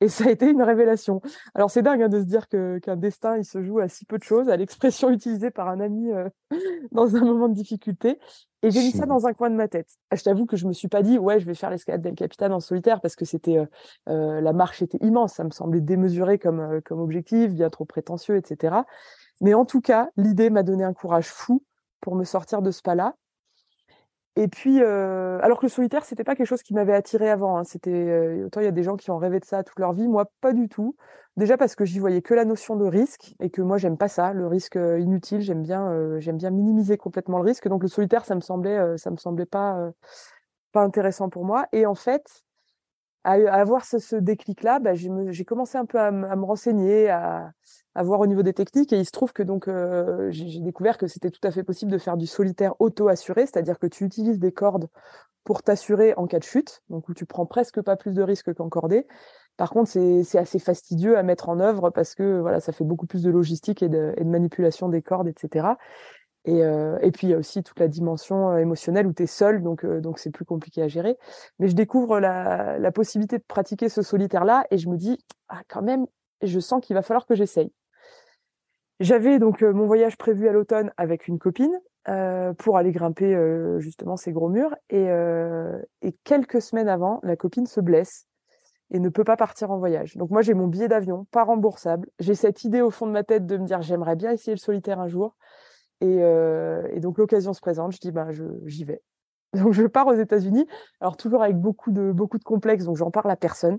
Et 0.00 0.08
ça 0.08 0.24
a 0.26 0.30
été 0.30 0.48
une 0.48 0.62
révélation. 0.62 1.20
Alors 1.54 1.70
c'est 1.70 1.82
dingue 1.82 2.02
hein, 2.02 2.08
de 2.08 2.20
se 2.20 2.24
dire 2.24 2.48
que 2.48 2.78
qu'un 2.78 2.96
destin 2.96 3.36
il 3.36 3.44
se 3.44 3.62
joue 3.62 3.80
à 3.80 3.88
si 3.88 4.06
peu 4.06 4.16
de 4.16 4.22
choses, 4.22 4.48
à 4.48 4.56
l'expression 4.56 5.10
utilisée 5.10 5.50
par 5.50 5.68
un 5.68 5.80
ami 5.80 6.10
euh, 6.10 6.28
dans 6.92 7.16
un 7.16 7.20
moment 7.20 7.48
de 7.48 7.54
difficulté. 7.54 8.18
Et 8.62 8.70
j'ai 8.70 8.80
mis 8.80 8.92
ça 8.92 9.06
dans 9.06 9.26
un 9.26 9.32
coin 9.32 9.48
de 9.50 9.54
ma 9.54 9.68
tête. 9.68 9.88
Ah, 10.10 10.16
je 10.16 10.22
t'avoue 10.22 10.44
que 10.46 10.56
je 10.56 10.66
me 10.66 10.72
suis 10.72 10.88
pas 10.88 11.02
dit 11.02 11.18
ouais 11.18 11.38
je 11.38 11.46
vais 11.46 11.54
faire 11.54 11.70
l'escalade 11.70 12.02
d'El 12.02 12.14
Capitan 12.14 12.50
en 12.50 12.60
solitaire 12.60 13.00
parce 13.00 13.16
que 13.16 13.24
c'était 13.24 13.58
euh, 13.58 13.66
euh, 14.08 14.40
la 14.40 14.52
marche 14.52 14.82
était 14.82 14.98
immense, 15.02 15.34
ça 15.34 15.44
me 15.44 15.50
semblait 15.50 15.80
démesuré 15.80 16.38
comme 16.38 16.80
comme 16.84 17.00
objectif, 17.00 17.52
bien 17.52 17.68
trop 17.68 17.84
prétentieux, 17.84 18.36
etc. 18.36 18.76
Mais 19.42 19.54
en 19.54 19.66
tout 19.66 19.80
cas 19.82 20.08
l'idée 20.16 20.48
m'a 20.48 20.62
donné 20.62 20.84
un 20.84 20.94
courage 20.94 21.28
fou 21.28 21.62
pour 22.00 22.16
me 22.16 22.24
sortir 22.24 22.62
de 22.62 22.70
ce 22.70 22.80
pas-là 22.80 23.16
et 24.36 24.48
puis, 24.48 24.80
euh, 24.80 25.38
alors 25.42 25.58
que 25.58 25.66
le 25.66 25.70
solitaire, 25.70 26.04
c'était 26.04 26.24
pas 26.24 26.34
quelque 26.34 26.46
chose 26.46 26.62
qui 26.62 26.74
m'avait 26.74 26.94
attiré 26.94 27.28
avant. 27.30 27.58
Hein. 27.58 27.64
C'était 27.64 27.90
euh, 27.90 28.46
autant 28.46 28.60
il 28.60 28.64
y 28.64 28.68
a 28.68 28.72
des 28.72 28.82
gens 28.82 28.96
qui 28.96 29.10
ont 29.10 29.18
rêvé 29.18 29.40
de 29.40 29.44
ça 29.44 29.62
toute 29.64 29.78
leur 29.78 29.92
vie, 29.92 30.08
moi 30.08 30.30
pas 30.40 30.52
du 30.52 30.68
tout. 30.68 30.96
Déjà 31.36 31.56
parce 31.56 31.74
que 31.74 31.84
j'y 31.84 31.98
voyais 31.98 32.22
que 32.22 32.34
la 32.34 32.44
notion 32.44 32.76
de 32.76 32.84
risque 32.84 33.34
et 33.40 33.50
que 33.50 33.62
moi 33.62 33.78
j'aime 33.78 33.96
pas 33.96 34.08
ça, 34.08 34.32
le 34.32 34.46
risque 34.46 34.76
euh, 34.76 35.00
inutile. 35.00 35.40
J'aime 35.40 35.62
bien, 35.62 36.18
j'aime 36.20 36.36
bien 36.36 36.50
minimiser 36.50 36.96
complètement 36.96 37.38
le 37.38 37.44
risque. 37.44 37.68
Donc 37.68 37.82
le 37.82 37.88
solitaire, 37.88 38.24
ça 38.24 38.34
me 38.34 38.40
semblait, 38.40 38.96
ça 38.98 39.10
me 39.10 39.16
semblait 39.16 39.46
pas 39.46 39.90
pas 40.72 40.82
intéressant 40.82 41.28
pour 41.28 41.44
moi. 41.44 41.66
Et 41.72 41.86
en 41.86 41.94
fait, 41.94 42.44
à, 43.24 43.32
avoir 43.32 43.84
ce, 43.84 44.16
déclic-là, 44.16 44.78
bah, 44.78 44.92
j'ai 44.94 45.44
commencé 45.44 45.76
un 45.78 45.86
peu 45.86 45.98
à, 45.98 46.10
me 46.10 46.44
renseigner, 46.44 47.08
à, 47.08 47.52
à, 47.94 48.02
voir 48.02 48.20
au 48.20 48.26
niveau 48.26 48.42
des 48.42 48.54
techniques. 48.54 48.92
Et 48.92 48.98
il 48.98 49.04
se 49.04 49.10
trouve 49.10 49.32
que 49.32 49.42
donc 49.42 49.68
euh, 49.68 50.30
j'ai 50.30 50.60
découvert 50.60 50.98
que 50.98 51.06
c'était 51.06 51.30
tout 51.30 51.40
à 51.46 51.50
fait 51.50 51.62
possible 51.62 51.90
de 51.90 51.98
faire 51.98 52.16
du 52.16 52.26
solitaire 52.26 52.74
auto-assuré, 52.80 53.42
c'est-à-dire 53.46 53.78
que 53.78 53.86
tu 53.86 54.04
utilises 54.04 54.38
des 54.38 54.52
cordes 54.52 54.88
pour 55.44 55.62
t'assurer 55.62 56.14
en 56.16 56.26
cas 56.26 56.38
de 56.38 56.44
chute, 56.44 56.82
donc 56.90 57.08
où 57.08 57.14
tu 57.14 57.26
prends 57.26 57.46
presque 57.46 57.80
pas 57.80 57.96
plus 57.96 58.14
de 58.14 58.22
risques 58.22 58.52
qu'en 58.54 58.68
cordée. 58.68 59.06
Par 59.56 59.70
contre, 59.70 59.90
c'est 59.90 60.38
assez 60.38 60.58
fastidieux 60.58 61.18
à 61.18 61.22
mettre 61.22 61.50
en 61.50 61.60
œuvre 61.60 61.90
parce 61.90 62.14
que 62.14 62.40
voilà, 62.40 62.60
ça 62.60 62.72
fait 62.72 62.84
beaucoup 62.84 63.06
plus 63.06 63.22
de 63.22 63.30
logistique 63.30 63.82
et 63.82 63.90
de, 63.90 64.14
et 64.16 64.24
de 64.24 64.28
manipulation 64.28 64.88
des 64.88 65.02
cordes, 65.02 65.28
etc. 65.28 65.66
Et, 66.46 66.64
euh, 66.64 66.98
et, 67.02 67.10
puis 67.10 67.26
il 67.26 67.30
y 67.30 67.34
a 67.34 67.36
aussi 67.36 67.62
toute 67.62 67.78
la 67.78 67.88
dimension 67.88 68.50
euh, 68.50 68.56
émotionnelle 68.58 69.06
où 69.06 69.12
tu 69.12 69.24
es 69.24 69.26
seul, 69.26 69.62
donc 69.62 69.84
euh, 69.84 70.00
donc 70.00 70.18
c'est 70.18 70.30
plus 70.30 70.46
compliqué 70.46 70.82
à 70.82 70.88
gérer. 70.88 71.18
Mais 71.58 71.68
je 71.68 71.74
découvre 71.74 72.18
la, 72.18 72.90
possibilité 72.92 73.38
de 73.38 73.44
pratiquer 73.46 73.88
ce 73.88 74.02
solitaire-là 74.02 74.64
et 74.70 74.78
je 74.78 74.88
me 74.88 74.96
dis 74.96 75.18
ah 75.48 75.60
quand 75.68 75.82
même, 75.82 76.06
je 76.42 76.58
sens 76.58 76.80
qu'il 76.84 76.94
va 76.94 77.02
falloir 77.02 77.26
que 77.26 77.34
j'essaye. 77.34 77.72
J'avais 79.00 79.38
donc 79.38 79.62
mon 79.62 79.86
voyage 79.86 80.16
prévu 80.16 80.48
à 80.48 80.52
l'automne 80.52 80.92
avec 80.96 81.28
une 81.28 81.38
copine 81.38 81.78
pour 82.58 82.76
aller 82.76 82.92
grimper 82.92 83.34
justement 83.78 84.16
ces 84.16 84.32
gros 84.32 84.48
murs 84.48 84.74
et 84.90 85.08
quelques 86.24 86.60
semaines 86.60 86.88
avant, 86.88 87.20
la 87.22 87.36
copine 87.36 87.66
se 87.66 87.80
blesse 87.80 88.26
et 88.90 88.98
ne 88.98 89.08
peut 89.08 89.24
pas 89.24 89.36
partir 89.36 89.70
en 89.70 89.78
voyage. 89.78 90.16
Donc 90.16 90.30
moi 90.30 90.42
j'ai 90.42 90.52
mon 90.52 90.66
billet 90.66 90.88
d'avion, 90.88 91.24
pas 91.30 91.44
remboursable. 91.44 92.08
J'ai 92.18 92.34
cette 92.34 92.64
idée 92.64 92.82
au 92.82 92.90
fond 92.90 93.06
de 93.06 93.12
ma 93.12 93.24
tête 93.24 93.46
de 93.46 93.56
me 93.56 93.64
dire 93.64 93.80
j'aimerais 93.80 94.16
bien 94.16 94.32
essayer 94.32 94.52
le 94.52 94.58
solitaire 94.58 95.00
un 95.00 95.08
jour. 95.08 95.36
Et, 96.00 96.18
euh, 96.20 96.86
et 96.92 97.00
donc 97.00 97.18
l'occasion 97.18 97.52
se 97.52 97.60
présente, 97.60 97.92
je 97.92 97.98
dis 97.98 98.10
bah 98.10 98.28
j'y 98.64 98.84
vais. 98.84 99.02
Donc 99.52 99.72
je 99.72 99.82
pars 99.84 100.06
aux 100.06 100.14
États-Unis, 100.14 100.64
alors 101.00 101.16
toujours 101.16 101.42
avec 101.42 101.56
beaucoup 101.56 101.90
de 101.90 102.12
beaucoup 102.12 102.38
de 102.38 102.44
complexes, 102.44 102.84
donc 102.84 102.96
j'en 102.96 103.10
parle 103.10 103.32
à 103.32 103.36
personne. 103.36 103.78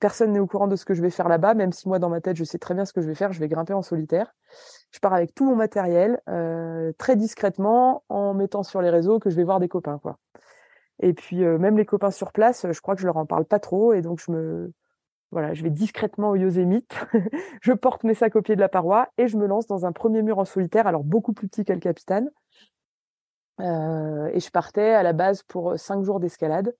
Personne 0.00 0.32
n'est 0.32 0.40
au 0.40 0.48
courant 0.48 0.66
de 0.66 0.74
ce 0.74 0.84
que 0.84 0.94
je 0.94 1.00
vais 1.02 1.10
faire 1.10 1.28
là-bas, 1.28 1.54
même 1.54 1.70
si 1.70 1.86
moi 1.86 2.00
dans 2.00 2.08
ma 2.08 2.20
tête 2.20 2.36
je 2.36 2.42
sais 2.42 2.58
très 2.58 2.74
bien 2.74 2.84
ce 2.84 2.92
que 2.92 3.00
je 3.00 3.06
vais 3.06 3.14
faire. 3.14 3.32
Je 3.32 3.38
vais 3.38 3.46
grimper 3.46 3.72
en 3.72 3.82
solitaire. 3.82 4.34
Je 4.90 4.98
pars 4.98 5.14
avec 5.14 5.32
tout 5.32 5.44
mon 5.44 5.54
matériel, 5.54 6.20
euh, 6.28 6.92
très 6.98 7.14
discrètement, 7.14 8.02
en 8.08 8.34
mettant 8.34 8.64
sur 8.64 8.82
les 8.82 8.90
réseaux 8.90 9.20
que 9.20 9.30
je 9.30 9.36
vais 9.36 9.44
voir 9.44 9.60
des 9.60 9.68
copains 9.68 9.98
quoi. 9.98 10.18
Et 11.00 11.12
puis 11.12 11.44
euh, 11.44 11.56
même 11.56 11.76
les 11.78 11.86
copains 11.86 12.10
sur 12.10 12.32
place, 12.32 12.66
je 12.68 12.80
crois 12.80 12.96
que 12.96 13.00
je 13.00 13.06
leur 13.06 13.16
en 13.16 13.26
parle 13.26 13.44
pas 13.44 13.60
trop, 13.60 13.92
et 13.92 14.02
donc 14.02 14.20
je 14.20 14.32
me 14.32 14.72
je 15.32 15.62
vais 15.62 15.70
discrètement 15.70 16.30
au 16.30 16.36
Yosemite, 16.36 16.94
je 17.62 17.72
porte 17.72 18.04
mes 18.04 18.14
sacs 18.14 18.36
au 18.36 18.42
pied 18.42 18.54
de 18.54 18.60
la 18.60 18.68
paroi 18.68 19.08
et 19.18 19.28
je 19.28 19.36
me 19.36 19.46
lance 19.46 19.66
dans 19.66 19.86
un 19.86 19.92
premier 19.92 20.22
mur 20.22 20.38
en 20.38 20.44
solitaire, 20.44 20.86
alors 20.86 21.04
beaucoup 21.04 21.32
plus 21.32 21.48
petit 21.48 21.64
qu'El 21.64 21.80
Capitan. 21.80 22.26
Euh, 23.60 24.30
et 24.32 24.40
je 24.40 24.50
partais 24.50 24.90
à 24.90 25.02
la 25.02 25.12
base 25.12 25.42
pour 25.42 25.78
cinq 25.78 26.02
jours 26.04 26.20
d'escalade. 26.20 26.74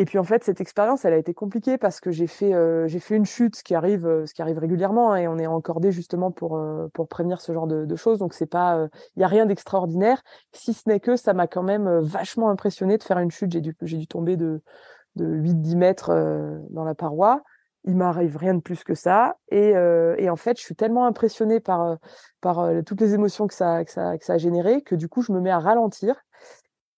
Et 0.00 0.04
puis 0.04 0.18
en 0.18 0.24
fait, 0.24 0.44
cette 0.44 0.60
expérience, 0.60 1.04
elle 1.04 1.14
a 1.14 1.16
été 1.16 1.34
compliquée 1.34 1.76
parce 1.76 1.98
que 1.98 2.12
j'ai 2.12 2.28
fait 2.28 2.54
euh, 2.54 2.86
une 3.10 3.26
chute, 3.26 3.56
ce 3.56 3.64
qui 3.64 3.74
arrive 3.74 4.06
euh, 4.06 4.26
ce 4.26 4.42
régulièrement, 4.42 5.12
hein, 5.12 5.16
et 5.16 5.26
on 5.26 5.38
est 5.38 5.48
encordé 5.48 5.90
justement 5.90 6.30
pour 6.30 6.60
prévenir 7.08 7.40
ce 7.40 7.52
genre 7.52 7.66
de, 7.66 7.96
choses. 7.96 8.18
Donc 8.18 8.32
c'est 8.32 8.46
pas 8.46 8.86
il 9.16 9.20
y 9.20 9.24
a 9.24 9.28
rien 9.28 9.46
d'extraordinaire, 9.46 10.22
si 10.52 10.72
ce 10.72 10.88
n'est 10.88 11.00
que 11.00 11.16
ça 11.16 11.34
m'a 11.34 11.48
quand 11.48 11.64
même 11.64 11.98
vachement 11.98 12.48
impressionné 12.50 12.96
de 12.96 13.02
faire 13.02 13.18
une 13.18 13.32
chute. 13.32 13.50
J'ai 13.50 13.96
dû 13.96 14.06
tomber 14.06 14.36
de 14.36 14.62
de 15.18 15.26
8-10 15.26 15.76
mètres 15.76 16.10
euh, 16.10 16.58
dans 16.70 16.84
la 16.84 16.94
paroi. 16.94 17.42
Il 17.84 17.96
m'arrive 17.96 18.36
rien 18.36 18.54
de 18.54 18.60
plus 18.60 18.84
que 18.84 18.94
ça. 18.94 19.36
Et, 19.50 19.76
euh, 19.76 20.14
et, 20.18 20.30
en 20.30 20.36
fait, 20.36 20.58
je 20.58 20.62
suis 20.62 20.74
tellement 20.74 21.06
impressionnée 21.06 21.60
par, 21.60 21.82
euh, 21.82 21.96
par 22.40 22.68
toutes 22.86 23.00
les 23.00 23.14
émotions 23.14 23.46
que 23.46 23.54
ça, 23.54 23.84
que, 23.84 23.92
ça, 23.92 24.14
a 24.28 24.38
généré 24.38 24.82
que 24.82 24.94
du 24.94 25.08
coup, 25.08 25.22
je 25.22 25.32
me 25.32 25.40
mets 25.40 25.50
à 25.50 25.58
ralentir. 25.58 26.16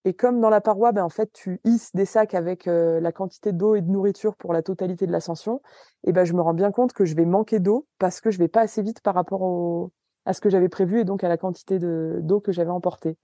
Et 0.04 0.14
comme 0.14 0.40
dans 0.40 0.48
la 0.48 0.60
paroi, 0.60 0.92
ben, 0.92 1.04
en 1.04 1.10
fait, 1.10 1.30
tu 1.32 1.60
hisses 1.64 1.94
des 1.94 2.06
sacs 2.06 2.34
avec 2.34 2.64
la 2.64 3.12
quantité 3.12 3.52
d'eau 3.52 3.74
et 3.74 3.82
de 3.82 3.90
nourriture 3.90 4.34
pour 4.36 4.54
la 4.54 4.62
totalité 4.62 5.06
de 5.06 5.12
l'ascension, 5.12 5.60
et 6.04 6.12
ben, 6.12 6.24
je 6.24 6.32
me 6.32 6.40
rends 6.40 6.54
bien 6.54 6.70
compte 6.70 6.94
que 6.94 7.04
je 7.04 7.14
vais 7.14 7.26
manquer 7.26 7.60
d'eau 7.60 7.86
parce 7.98 8.22
que 8.22 8.30
je 8.30 8.38
vais 8.38 8.48
pas 8.48 8.62
assez 8.62 8.80
vite 8.80 9.02
par 9.02 9.14
rapport 9.14 9.90
à 10.24 10.32
ce 10.32 10.40
que 10.40 10.48
j'avais 10.48 10.70
prévu 10.70 11.00
et 11.00 11.04
donc 11.04 11.22
à 11.22 11.28
la 11.28 11.36
quantité 11.36 11.78
d'eau 11.78 12.40
que 12.40 12.50
j'avais 12.50 12.70
emportée. 12.70 13.18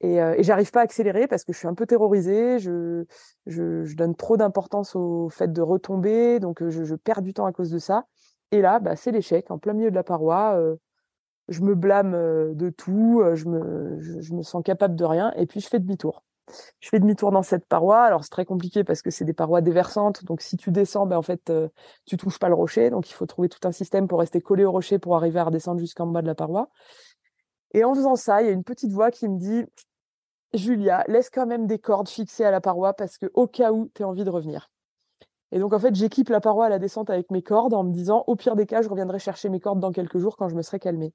Et, 0.00 0.20
euh, 0.20 0.34
et 0.36 0.42
j'arrive 0.42 0.70
pas 0.70 0.80
à 0.80 0.82
accélérer 0.84 1.26
parce 1.26 1.44
que 1.44 1.52
je 1.52 1.58
suis 1.58 1.68
un 1.68 1.74
peu 1.74 1.86
terrorisée. 1.86 2.58
Je, 2.58 3.04
donne 3.94 4.14
trop 4.14 4.36
d'importance 4.36 4.96
au 4.96 5.28
fait 5.28 5.52
de 5.52 5.60
retomber, 5.60 6.40
donc 6.40 6.62
euh, 6.62 6.70
je, 6.70 6.94
perds 6.94 7.22
du 7.22 7.34
temps 7.34 7.46
à 7.46 7.52
cause 7.52 7.70
de 7.70 7.78
ça. 7.78 8.06
Et 8.50 8.62
là, 8.62 8.80
bah, 8.80 8.96
c'est 8.96 9.12
l'échec 9.12 9.50
en 9.50 9.58
plein 9.58 9.74
milieu 9.74 9.90
de 9.90 9.94
la 9.94 10.02
paroi. 10.02 10.54
Euh, 10.56 10.76
je 11.48 11.62
me 11.62 11.74
blâme 11.74 12.14
euh, 12.14 12.54
de 12.54 12.70
tout, 12.70 13.22
je 13.34 13.46
me, 13.46 14.42
sens 14.42 14.62
capable 14.64 14.96
de 14.96 15.04
rien, 15.04 15.32
et 15.36 15.46
puis 15.46 15.60
je 15.60 15.68
fais 15.68 15.78
demi-tour. 15.78 16.22
Je 16.80 16.88
fais 16.88 16.98
demi-tour 16.98 17.30
dans 17.30 17.42
cette 17.42 17.66
paroi. 17.66 18.02
Alors 18.02 18.24
c'est 18.24 18.30
très 18.30 18.44
compliqué 18.44 18.82
parce 18.84 19.02
que 19.02 19.10
c'est 19.10 19.24
des 19.24 19.34
parois 19.34 19.60
déversantes, 19.60 20.24
donc 20.24 20.40
si 20.40 20.56
tu 20.56 20.70
descends, 20.70 21.06
ben 21.06 21.16
en 21.16 21.22
fait 21.22 21.52
tu 22.06 22.16
touches 22.16 22.38
pas 22.38 22.48
le 22.48 22.54
rocher, 22.54 22.90
donc 22.90 23.08
il 23.10 23.12
faut 23.12 23.26
trouver 23.26 23.48
tout 23.48 23.60
un 23.68 23.72
système 23.72 24.08
pour 24.08 24.18
rester 24.18 24.40
collé 24.40 24.64
au 24.64 24.72
rocher 24.72 24.98
pour 24.98 25.14
arriver 25.14 25.38
à 25.38 25.44
redescendre 25.44 25.78
jusqu'en 25.78 26.06
bas 26.06 26.22
de 26.22 26.26
la 26.26 26.34
paroi. 26.34 26.68
Et 27.72 27.84
en 27.84 27.94
faisant 27.94 28.16
ça, 28.16 28.42
il 28.42 28.46
y 28.46 28.48
a 28.48 28.52
une 28.52 28.64
petite 28.64 28.92
voix 28.92 29.10
qui 29.10 29.28
me 29.28 29.38
dit 29.38 29.64
Julia, 30.54 31.04
laisse 31.08 31.30
quand 31.30 31.46
même 31.46 31.66
des 31.66 31.78
cordes 31.78 32.08
fixées 32.08 32.44
à 32.44 32.50
la 32.50 32.60
paroi 32.60 32.94
parce 32.94 33.18
que 33.18 33.26
au 33.34 33.46
cas 33.46 33.72
où 33.72 33.90
tu 33.94 34.02
as 34.02 34.08
envie 34.08 34.24
de 34.24 34.30
revenir. 34.30 34.70
Et 35.52 35.58
donc 35.58 35.72
en 35.72 35.78
fait, 35.78 35.94
j'équipe 35.94 36.28
la 36.28 36.40
paroi 36.40 36.66
à 36.66 36.68
la 36.68 36.78
descente 36.78 37.10
avec 37.10 37.30
mes 37.30 37.42
cordes 37.42 37.74
en 37.74 37.84
me 37.84 37.92
disant 37.92 38.24
au 38.26 38.36
pire 38.36 38.56
des 38.56 38.66
cas, 38.66 38.82
je 38.82 38.88
reviendrai 38.88 39.18
chercher 39.18 39.48
mes 39.48 39.60
cordes 39.60 39.80
dans 39.80 39.92
quelques 39.92 40.18
jours 40.18 40.36
quand 40.36 40.48
je 40.48 40.54
me 40.54 40.62
serai 40.62 40.78
calmée. 40.78 41.12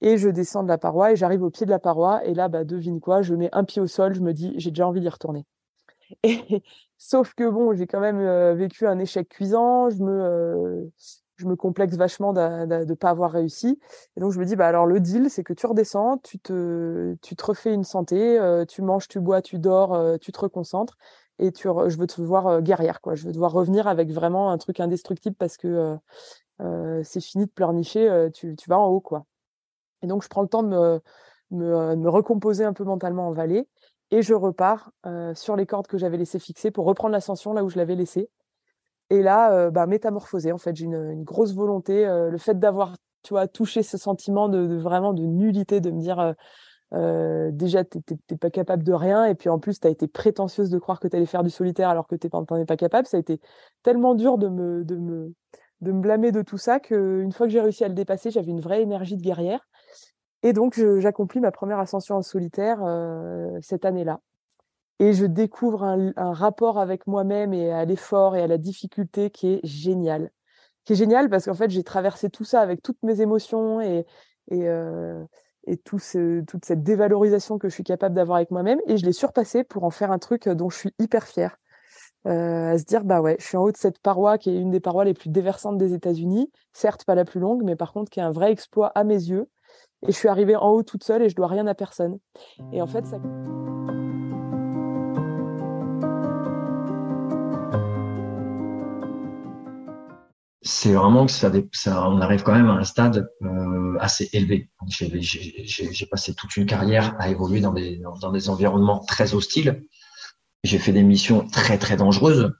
Et 0.00 0.18
je 0.18 0.28
descends 0.28 0.62
de 0.62 0.68
la 0.68 0.78
paroi 0.78 1.12
et 1.12 1.16
j'arrive 1.16 1.42
au 1.42 1.50
pied 1.50 1.64
de 1.64 1.70
la 1.70 1.78
paroi 1.78 2.24
et 2.24 2.34
là 2.34 2.48
bah 2.48 2.64
devine 2.64 3.00
quoi, 3.00 3.22
je 3.22 3.34
mets 3.34 3.48
un 3.52 3.64
pied 3.64 3.80
au 3.80 3.86
sol, 3.86 4.14
je 4.14 4.20
me 4.20 4.32
dis 4.32 4.52
j'ai 4.56 4.70
déjà 4.70 4.86
envie 4.86 5.00
d'y 5.00 5.08
retourner. 5.08 5.46
Et 6.22 6.62
sauf 6.98 7.34
que 7.34 7.48
bon, 7.48 7.74
j'ai 7.74 7.88
quand 7.88 7.98
même 7.98 8.20
euh, 8.20 8.54
vécu 8.54 8.86
un 8.86 8.98
échec 8.98 9.28
cuisant, 9.28 9.90
je 9.90 10.02
me 10.02 10.12
euh, 10.12 10.84
je 11.36 11.46
me 11.46 11.56
complexe 11.56 11.96
vachement 11.96 12.32
de 12.32 12.84
ne 12.84 12.94
pas 12.94 13.10
avoir 13.10 13.30
réussi. 13.30 13.78
Et 14.16 14.20
donc, 14.20 14.32
je 14.32 14.38
me 14.38 14.44
dis, 14.44 14.56
bah, 14.56 14.66
alors, 14.66 14.86
le 14.86 15.00
deal, 15.00 15.28
c'est 15.30 15.44
que 15.44 15.52
tu 15.52 15.66
redescends, 15.66 16.18
tu 16.18 16.38
te, 16.38 17.14
tu 17.22 17.36
te 17.36 17.44
refais 17.44 17.72
une 17.74 17.84
santé, 17.84 18.38
euh, 18.38 18.64
tu 18.64 18.82
manges, 18.82 19.08
tu 19.08 19.20
bois, 19.20 19.42
tu 19.42 19.58
dors, 19.58 19.94
euh, 19.94 20.16
tu 20.18 20.32
te 20.32 20.40
reconcentres. 20.40 20.96
Et 21.38 21.52
tu, 21.52 21.68
je 21.68 21.98
veux 21.98 22.06
te 22.06 22.20
voir 22.22 22.46
euh, 22.46 22.60
guerrière, 22.60 23.02
quoi. 23.02 23.14
Je 23.14 23.26
veux 23.26 23.32
te 23.32 23.38
voir 23.38 23.52
revenir 23.52 23.86
avec 23.86 24.10
vraiment 24.10 24.50
un 24.50 24.58
truc 24.58 24.80
indestructible 24.80 25.36
parce 25.38 25.56
que 25.56 25.96
c'est 27.02 27.20
fini 27.20 27.44
de 27.44 27.50
pleurnicher, 27.50 28.28
tu, 28.32 28.56
tu 28.56 28.70
vas 28.70 28.78
en 28.78 28.86
haut, 28.88 29.00
quoi. 29.00 29.26
Et 30.02 30.06
donc, 30.06 30.22
je 30.22 30.28
prends 30.28 30.42
le 30.42 30.48
temps 30.48 30.62
de 30.62 30.68
me, 30.68 31.00
me, 31.50 31.96
me 31.96 32.08
recomposer 32.08 32.64
un 32.64 32.72
peu 32.72 32.84
mentalement 32.84 33.28
en 33.28 33.32
vallée 33.32 33.68
et 34.10 34.22
je 34.22 34.32
repars 34.32 34.90
sur 35.34 35.56
les 35.56 35.66
cordes 35.66 35.86
que 35.86 35.98
j'avais 35.98 36.16
laissées 36.16 36.38
fixées 36.38 36.70
pour 36.70 36.86
reprendre 36.86 37.12
l'ascension 37.12 37.52
là 37.52 37.62
où 37.62 37.68
je 37.68 37.76
l'avais 37.76 37.94
laissée. 37.96 38.30
Et 39.10 39.22
là, 39.22 39.52
euh, 39.52 39.70
bah, 39.70 39.86
métamorphosé, 39.86 40.52
en 40.52 40.58
fait, 40.58 40.74
j'ai 40.74 40.84
une, 40.84 41.22
grosse 41.22 41.54
volonté. 41.54 42.06
Euh, 42.06 42.30
le 42.30 42.38
fait 42.38 42.58
d'avoir, 42.58 42.96
tu 43.22 43.34
vois, 43.34 43.46
touché 43.46 43.82
ce 43.82 43.98
sentiment 43.98 44.48
de, 44.48 44.66
de, 44.66 44.76
vraiment 44.76 45.12
de 45.12 45.22
nullité, 45.22 45.80
de 45.80 45.90
me 45.90 46.00
dire, 46.00 46.18
euh, 46.18 46.32
euh, 46.94 47.50
déjà 47.52 47.82
t'es 47.82 48.36
pas 48.36 48.50
capable 48.50 48.84
de 48.84 48.92
rien 48.92 49.24
et 49.24 49.34
puis 49.34 49.48
en 49.48 49.58
plus 49.58 49.80
tu 49.80 49.88
as 49.88 49.90
été 49.90 50.06
prétentieuse 50.06 50.70
de 50.70 50.78
croire 50.78 51.00
que 51.00 51.08
tu 51.08 51.16
allais 51.16 51.26
faire 51.26 51.42
du 51.42 51.50
solitaire 51.50 51.88
alors 51.88 52.06
que 52.06 52.14
tu 52.14 52.28
n'en 52.32 52.44
es 52.56 52.64
pas 52.64 52.76
capable. 52.76 53.08
Ça 53.08 53.16
a 53.16 53.20
été 53.20 53.40
tellement 53.82 54.14
dur 54.14 54.38
de 54.38 54.48
me 54.48 54.84
de 54.84 54.94
me 54.94 55.34
de 55.80 55.90
me 55.90 56.00
blâmer 56.00 56.30
de 56.30 56.42
tout 56.42 56.58
ça 56.58 56.78
qu'une 56.78 57.32
fois 57.32 57.48
que 57.48 57.52
j'ai 57.52 57.60
réussi 57.60 57.82
à 57.82 57.88
le 57.88 57.94
dépasser 57.94 58.30
j'avais 58.30 58.52
une 58.52 58.60
vraie 58.60 58.82
énergie 58.82 59.16
de 59.16 59.22
guerrière. 59.22 59.66
Et 60.44 60.52
donc 60.52 60.80
j'accomplis 60.98 61.40
ma 61.40 61.50
première 61.50 61.80
ascension 61.80 62.14
en 62.14 62.22
solitaire 62.22 62.78
cette 63.62 63.84
année-là 63.84 64.20
et 64.98 65.12
je 65.12 65.26
découvre 65.26 65.84
un, 65.84 66.12
rapport 66.32 66.78
avec 66.78 67.06
moi-même 67.06 67.52
et 67.52 67.70
à 67.72 67.84
l'effort 67.84 68.36
et 68.36 68.42
à 68.42 68.46
la 68.46 68.58
difficulté 68.58 69.30
qui 69.30 69.54
est 69.54 69.60
génial 69.64 70.30
qui 70.84 70.94
est 70.94 70.96
génial 70.96 71.28
parce 71.28 71.46
qu'en 71.46 71.54
fait 71.54 71.70
j'ai 71.70 71.82
traversé 71.82 72.30
tout 72.30 72.44
ça 72.44 72.60
avec 72.60 72.82
toutes 72.82 73.02
mes 73.02 73.20
émotions 73.20 73.80
et 73.80 74.06
et 74.50 74.68
euh, 74.68 75.24
et 75.66 75.76
toute 75.78 76.00
cette 76.00 76.82
dévalorisation 76.84 77.58
que 77.58 77.68
je 77.68 77.74
suis 77.74 77.82
capable 77.82 78.14
d'avoir 78.14 78.36
avec 78.36 78.52
moi-même 78.52 78.80
et 78.86 78.96
je 78.96 79.04
l'ai 79.04 79.12
surpassé 79.12 79.64
pour 79.64 79.82
en 79.82 79.90
faire 79.90 80.12
un 80.12 80.18
truc 80.18 80.48
dont 80.48 80.70
je 80.70 80.78
suis 80.78 80.94
hyper 81.00 81.24
fière. 81.24 81.56
Euh, 82.26 82.72
à 82.72 82.78
se 82.78 82.84
dire 82.84 83.04
bah 83.04 83.20
ouais, 83.20 83.36
je 83.40 83.46
suis 83.46 83.56
en 83.56 83.62
haut 83.62 83.72
de 83.72 83.76
cette 83.76 83.98
paroi 83.98 84.38
qui 84.38 84.50
est 84.50 84.60
une 84.60 84.70
des 84.70 84.80
parois 84.80 85.04
les 85.04 85.14
plus 85.14 85.28
déversantes 85.28 85.78
des 85.78 85.92
États-Unis, 85.92 86.50
certes 86.72 87.04
pas 87.04 87.14
la 87.14 87.24
plus 87.24 87.40
longue, 87.40 87.62
mais 87.64 87.76
par 87.76 87.92
contre 87.92 88.10
qui 88.10 88.20
est 88.20 88.22
un 88.22 88.30
vrai 88.30 88.52
exploit 88.52 88.88
à 88.94 89.04
mes 89.04 89.14
yeux. 89.14 89.48
Et 90.02 90.12
je 90.12 90.16
suis 90.16 90.28
arrivée 90.28 90.56
en 90.56 90.70
haut 90.70 90.82
toute 90.82 91.04
seule 91.04 91.22
et 91.22 91.28
je 91.28 91.36
dois 91.36 91.46
rien 91.46 91.66
à 91.66 91.74
personne. 91.74 92.18
Et 92.72 92.82
en 92.82 92.86
fait, 92.86 93.06
ça. 93.06 93.18
C'est 100.66 100.92
vraiment 100.92 101.26
que 101.26 101.32
ça, 101.32 101.50
ça, 101.72 102.10
on 102.10 102.20
arrive 102.20 102.42
quand 102.42 102.54
même 102.54 102.68
à 102.68 102.74
un 102.74 102.84
stade 102.84 103.30
euh, 103.42 103.96
assez 104.00 104.28
élevé. 104.32 104.68
J'ai 104.88 106.06
passé 106.06 106.34
toute 106.34 106.56
une 106.56 106.66
carrière 106.66 107.14
à 107.20 107.28
évoluer 107.28 107.60
dans 107.60 107.72
des, 107.72 108.02
dans 108.20 108.32
des 108.32 108.50
environnements 108.50 109.04
très 109.04 109.34
hostiles. 109.34 109.84
J'ai 110.64 110.78
fait 110.78 110.92
des 110.92 111.04
missions 111.04 111.46
très 111.46 111.78
très 111.78 111.96
dangereuses. 111.96 112.52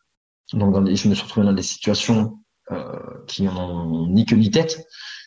Donc 0.53 0.75
je 0.75 1.09
me 1.09 1.15
suis 1.15 1.25
retrouvé 1.25 1.47
dans 1.47 1.53
des 1.53 1.63
situations 1.63 2.39
euh, 2.71 2.97
qui 3.27 3.43
n'ont 3.43 4.07
ni 4.07 4.25
queue 4.25 4.37
ni 4.37 4.51
tête. 4.51 4.87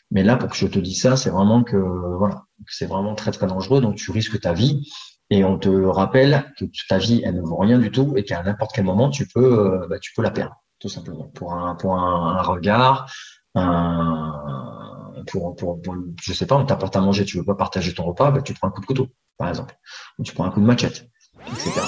Mais 0.09 0.23
là, 0.23 0.37
pour 0.37 0.49
que 0.49 0.55
je 0.55 0.65
te 0.65 0.79
dise 0.79 1.01
ça, 1.01 1.17
c'est 1.17 1.29
vraiment 1.29 1.63
que 1.63 1.75
voilà, 2.17 2.45
c'est 2.67 2.87
vraiment 2.87 3.13
très 3.13 3.31
très 3.31 3.47
dangereux. 3.47 3.81
Donc 3.81 3.95
tu 3.97 4.11
risques 4.11 4.39
ta 4.39 4.53
vie 4.53 4.89
et 5.29 5.43
on 5.43 5.59
te 5.59 5.69
rappelle 5.69 6.53
que 6.57 6.63
ta 6.87 6.97
vie 6.97 7.21
elle 7.25 7.35
ne 7.35 7.41
vaut 7.41 7.57
rien 7.57 7.77
du 7.77 7.91
tout 7.91 8.13
et 8.15 8.23
qu'à 8.23 8.41
n'importe 8.41 8.71
quel 8.73 8.85
moment 8.85 9.09
tu 9.09 9.27
peux 9.27 9.59
euh, 9.59 9.87
bah, 9.89 9.99
tu 9.99 10.13
peux 10.15 10.21
la 10.21 10.31
perdre 10.31 10.55
tout 10.79 10.89
simplement, 10.89 11.27
pour 11.27 11.53
un, 11.53 11.75
pour 11.75 11.95
un, 11.97 12.41
regard, 12.41 13.11
un, 13.55 15.23
pour, 15.27 15.55
pour, 15.55 15.81
pour, 15.81 15.95
je 16.21 16.33
sais 16.33 16.45
pas, 16.45 16.55
on 16.55 16.65
t'apporte 16.65 16.95
à 16.95 17.01
manger, 17.01 17.25
tu 17.25 17.37
veux 17.37 17.45
pas 17.45 17.55
partager 17.55 17.93
ton 17.93 18.03
repas, 18.03 18.31
bah, 18.31 18.41
tu 18.41 18.53
prends 18.53 18.67
un 18.67 18.71
coup 18.71 18.81
de 18.81 18.85
couteau, 18.85 19.07
par 19.37 19.49
exemple, 19.49 19.75
ou 20.17 20.23
tu 20.23 20.33
prends 20.33 20.45
un 20.45 20.51
coup 20.51 20.61
de 20.61 20.65
machette, 20.65 21.09
etc. 21.47 21.81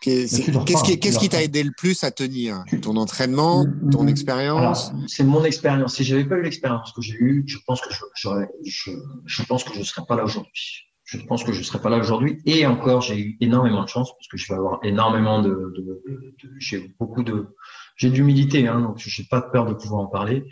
Qu'est-ce 0.00 0.82
qui 0.82 0.98
qu'est-ce 0.98 1.18
qui 1.18 1.28
t'a 1.28 1.42
aidé 1.42 1.62
le 1.62 1.72
plus 1.76 2.04
à 2.04 2.10
tenir 2.10 2.64
Ton 2.80 2.96
entraînement, 2.96 3.66
ton 3.90 4.06
expérience 4.06 4.92
C'est 5.06 5.24
mon 5.24 5.44
expérience. 5.44 5.96
Si 5.96 6.04
j'avais 6.04 6.24
pas 6.24 6.36
eu 6.36 6.42
l'expérience 6.42 6.92
que 6.92 7.02
j'ai 7.02 7.16
eue, 7.16 7.44
je 7.46 7.58
pense 7.66 7.82
que 7.82 7.92
je, 7.92 8.28
je, 8.64 8.90
je 9.26 9.42
pense 9.42 9.62
que 9.62 9.74
je 9.74 9.82
serais 9.82 10.06
pas 10.06 10.16
là 10.16 10.24
aujourd'hui 10.24 10.89
je 11.10 11.26
pense 11.26 11.42
que 11.42 11.52
je 11.52 11.58
ne 11.58 11.64
serais 11.64 11.80
pas 11.80 11.90
là 11.90 11.98
aujourd'hui. 11.98 12.40
Et 12.46 12.66
encore, 12.66 13.00
j'ai 13.00 13.18
eu 13.18 13.36
énormément 13.40 13.82
de 13.82 13.88
chance 13.88 14.12
parce 14.16 14.28
que 14.28 14.36
je 14.36 14.46
vais 14.48 14.54
avoir 14.54 14.78
énormément 14.84 15.42
de, 15.42 15.72
de, 15.76 15.82
de, 15.82 16.50
j'ai 16.58 16.94
beaucoup 17.00 17.24
de, 17.24 17.48
j'ai 17.96 18.10
d'humilité, 18.10 18.68
hein, 18.68 18.80
donc 18.80 18.98
j'ai 18.98 19.24
pas 19.24 19.42
peur 19.42 19.66
de 19.66 19.74
pouvoir 19.74 20.02
en 20.02 20.06
parler. 20.06 20.44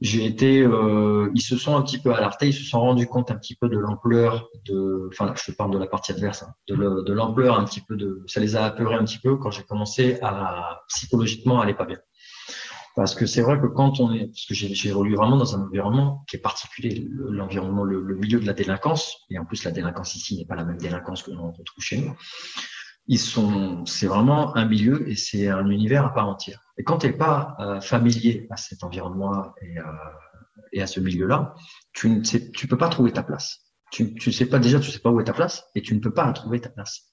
J'ai 0.00 0.24
été, 0.24 0.60
euh, 0.60 1.30
ils 1.36 1.42
se 1.42 1.56
sont 1.56 1.76
un 1.76 1.82
petit 1.82 1.98
peu 1.98 2.12
alertés, 2.12 2.48
ils 2.48 2.52
se 2.52 2.64
sont 2.64 2.80
rendus 2.80 3.06
compte 3.06 3.30
un 3.30 3.36
petit 3.36 3.54
peu 3.54 3.68
de 3.68 3.78
l'ampleur 3.78 4.48
de, 4.64 5.08
enfin 5.12 5.26
là, 5.26 5.34
je 5.36 5.52
te 5.52 5.56
parle 5.56 5.70
de 5.70 5.78
la 5.78 5.86
partie 5.86 6.10
adverse, 6.10 6.42
hein, 6.42 6.52
de 6.66 7.12
l'ampleur 7.12 7.56
un 7.56 7.64
petit 7.64 7.80
peu 7.80 7.94
de, 7.96 8.24
ça 8.26 8.40
les 8.40 8.56
a 8.56 8.64
apeurés 8.64 8.96
un 8.96 9.04
petit 9.04 9.20
peu 9.20 9.36
quand 9.36 9.52
j'ai 9.52 9.62
commencé 9.62 10.18
à 10.20 10.82
psychologiquement 10.88 11.60
aller 11.60 11.74
pas 11.74 11.84
bien. 11.84 11.98
Parce 12.94 13.14
que 13.14 13.24
c'est 13.24 13.40
vrai 13.40 13.58
que 13.58 13.66
quand 13.66 14.00
on 14.00 14.12
est, 14.12 14.26
parce 14.26 14.46
que 14.46 14.54
j'ai 14.54 14.88
évolué 14.88 15.16
vraiment 15.16 15.36
dans 15.36 15.56
un 15.56 15.62
environnement 15.62 16.24
qui 16.28 16.36
est 16.36 16.40
particulier, 16.40 17.08
l'environnement, 17.10 17.84
le, 17.84 18.16
milieu 18.16 18.38
de 18.38 18.46
la 18.46 18.52
délinquance, 18.52 19.16
et 19.30 19.38
en 19.38 19.46
plus 19.46 19.64
la 19.64 19.70
délinquance 19.70 20.14
ici 20.14 20.36
n'est 20.36 20.44
pas 20.44 20.56
la 20.56 20.64
même 20.64 20.76
délinquance 20.76 21.22
que 21.22 21.30
l'on 21.30 21.52
retrouve 21.52 21.82
chez 21.82 21.98
nous. 21.98 22.14
Ils 23.06 23.18
sont, 23.18 23.84
c'est 23.86 24.06
vraiment 24.06 24.54
un 24.56 24.66
milieu 24.66 25.08
et 25.08 25.16
c'est 25.16 25.48
un 25.48 25.68
univers 25.70 26.04
à 26.04 26.14
part 26.14 26.28
entière. 26.28 26.60
Et 26.76 26.84
quand 26.84 26.98
tu 26.98 27.06
n'es 27.06 27.12
pas 27.14 27.56
euh, 27.58 27.80
familier 27.80 28.46
à 28.50 28.56
cet 28.56 28.84
environnement 28.84 29.54
et, 29.62 29.78
euh, 29.78 29.82
et 30.72 30.82
à 30.82 30.86
ce 30.86 31.00
milieu-là, 31.00 31.54
tu 31.92 32.10
ne 32.10 32.22
sais, 32.22 32.50
tu 32.52 32.68
peux 32.68 32.78
pas 32.78 32.88
trouver 32.88 33.12
ta 33.12 33.22
place. 33.22 33.60
Tu, 33.90 34.14
tu 34.14 34.32
sais 34.32 34.46
pas 34.46 34.58
déjà, 34.58 34.80
tu 34.80 34.90
sais 34.90 35.00
pas 35.00 35.10
où 35.10 35.20
est 35.20 35.24
ta 35.24 35.32
place 35.32 35.64
et 35.74 35.82
tu 35.82 35.94
ne 35.94 36.00
peux 36.00 36.12
pas 36.12 36.30
trouver 36.32 36.60
ta 36.60 36.68
place. 36.68 37.12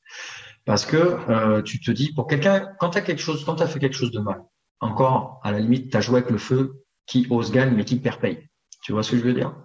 Parce 0.65 0.85
que 0.85 0.97
euh, 0.97 1.61
tu 1.61 1.79
te 1.79 1.91
dis, 1.91 2.13
pour 2.13 2.27
quelqu'un, 2.27 2.73
quand 2.79 2.91
tu 2.91 3.01
quelque 3.01 3.21
chose, 3.21 3.43
quand 3.43 3.55
tu 3.55 3.63
as 3.63 3.67
fait 3.67 3.79
quelque 3.79 3.95
chose 3.95 4.11
de 4.11 4.19
mal, 4.19 4.43
encore, 4.79 5.39
à 5.43 5.51
la 5.51 5.59
limite, 5.59 5.91
tu 5.91 5.97
as 5.97 6.01
joué 6.01 6.19
avec 6.19 6.31
le 6.31 6.37
feu, 6.37 6.83
qui 7.05 7.27
ose 7.29 7.51
gagne, 7.51 7.75
mais 7.75 7.85
qui 7.85 7.97
perd 7.97 8.19
paye. 8.19 8.49
Tu 8.81 8.93
vois 8.93 9.03
ce 9.03 9.11
que 9.11 9.17
je 9.17 9.23
veux 9.23 9.33
dire? 9.33 9.55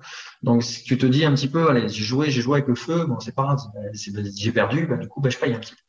Donc, 0.42 0.62
si 0.62 0.82
tu 0.82 0.98
te 0.98 1.06
dis 1.06 1.24
un 1.24 1.34
petit 1.34 1.48
peu, 1.48 1.68
allez, 1.68 1.88
j'ai 1.88 2.02
joué, 2.02 2.30
j'ai 2.30 2.40
joué 2.40 2.58
avec 2.58 2.68
le 2.68 2.74
feu, 2.74 3.06
bon, 3.06 3.20
c'est 3.20 3.34
pas 3.34 3.44
grave, 3.44 3.60
j'ai 3.94 4.52
perdu, 4.52 4.86
bah, 4.86 4.96
du 4.96 5.08
coup, 5.08 5.20
bah, 5.20 5.30
je 5.30 5.38
paye 5.38 5.54
un 5.54 5.58
petit 5.58 5.74
peu. 5.74 5.80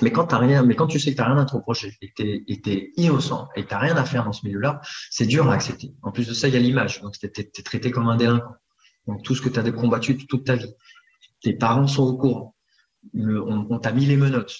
Mais 0.00 0.10
quand 0.10 0.26
t'as 0.26 0.38
rien, 0.38 0.62
mais 0.62 0.74
quand 0.74 0.86
tu 0.86 0.98
sais 0.98 1.12
que 1.12 1.18
t'as 1.18 1.26
rien 1.26 1.36
à 1.36 1.44
te 1.44 1.52
reprocher 1.52 1.98
et 2.00 2.10
que 2.12 2.62
t'es 2.62 2.92
innocent 2.96 3.48
et 3.56 3.64
que 3.64 3.68
t'as 3.68 3.78
rien 3.78 3.94
à 3.96 4.04
faire 4.04 4.24
dans 4.24 4.32
ce 4.32 4.46
milieu-là, 4.46 4.80
c'est 5.10 5.26
dur 5.26 5.50
à 5.50 5.54
accepter. 5.54 5.92
En 6.00 6.12
plus 6.12 6.26
de 6.26 6.32
ça, 6.32 6.48
il 6.48 6.54
y 6.54 6.56
a 6.56 6.60
l'image. 6.60 7.02
Donc, 7.02 7.18
t'es 7.18 7.30
es 7.36 7.62
traité 7.62 7.90
comme 7.90 8.08
un 8.08 8.16
délinquant. 8.16 8.54
Donc, 9.06 9.22
tout 9.22 9.34
ce 9.34 9.42
que 9.42 9.50
tu 9.50 9.58
as 9.58 9.70
combattu 9.70 10.16
toute 10.16 10.46
ta 10.46 10.56
vie. 10.56 10.72
Tes 11.42 11.52
parents 11.52 11.86
sont 11.86 12.04
au 12.04 12.16
courant. 12.16 12.56
on 13.14 13.78
t'a 13.80 13.92
mis 13.92 14.06
les 14.06 14.16
menottes. 14.16 14.56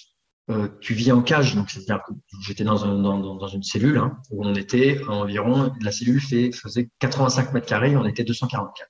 Euh, 0.49 0.67
tu 0.81 0.93
vis 0.93 1.11
en 1.13 1.21
cage, 1.21 1.55
donc 1.55 1.69
c'est-à-dire 1.69 2.01
que 2.05 2.13
j'étais 2.41 2.65
dans, 2.65 2.75
dans, 2.97 3.35
dans, 3.35 3.47
une 3.47 3.63
cellule 3.63 3.97
hein, 3.97 4.17
où 4.29 4.45
on 4.45 4.53
était 4.55 5.01
environ, 5.07 5.73
la 5.81 5.91
cellule 5.93 6.19
fait, 6.19 6.51
faisait 6.51 6.89
85 6.99 7.53
mètres 7.53 7.65
carrés, 7.65 7.95
on 7.95 8.05
était 8.05 8.25
244. 8.25 8.89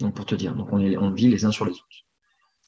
Donc 0.00 0.14
pour 0.14 0.26
te 0.26 0.34
dire, 0.34 0.54
donc 0.54 0.68
on, 0.70 0.80
est, 0.80 0.98
on 0.98 1.12
vit 1.12 1.28
les 1.28 1.46
uns 1.46 1.50
sur 1.50 1.64
les 1.64 1.72
autres. 1.72 2.04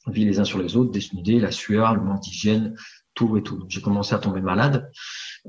On 0.07 0.11
vit 0.11 0.25
les 0.25 0.39
uns 0.39 0.43
sur 0.43 0.57
les 0.57 0.75
autres, 0.75 0.91
desnudés, 0.91 1.39
la 1.39 1.51
sueur, 1.51 1.93
le 1.93 2.01
manque 2.01 2.21
d'hygiène, 2.21 2.75
tout 3.17 3.35
et 3.35 3.43
tout. 3.43 3.65
J'ai 3.67 3.81
commencé 3.81 4.13
à 4.13 4.19
tomber 4.19 4.41
malade. 4.41 4.89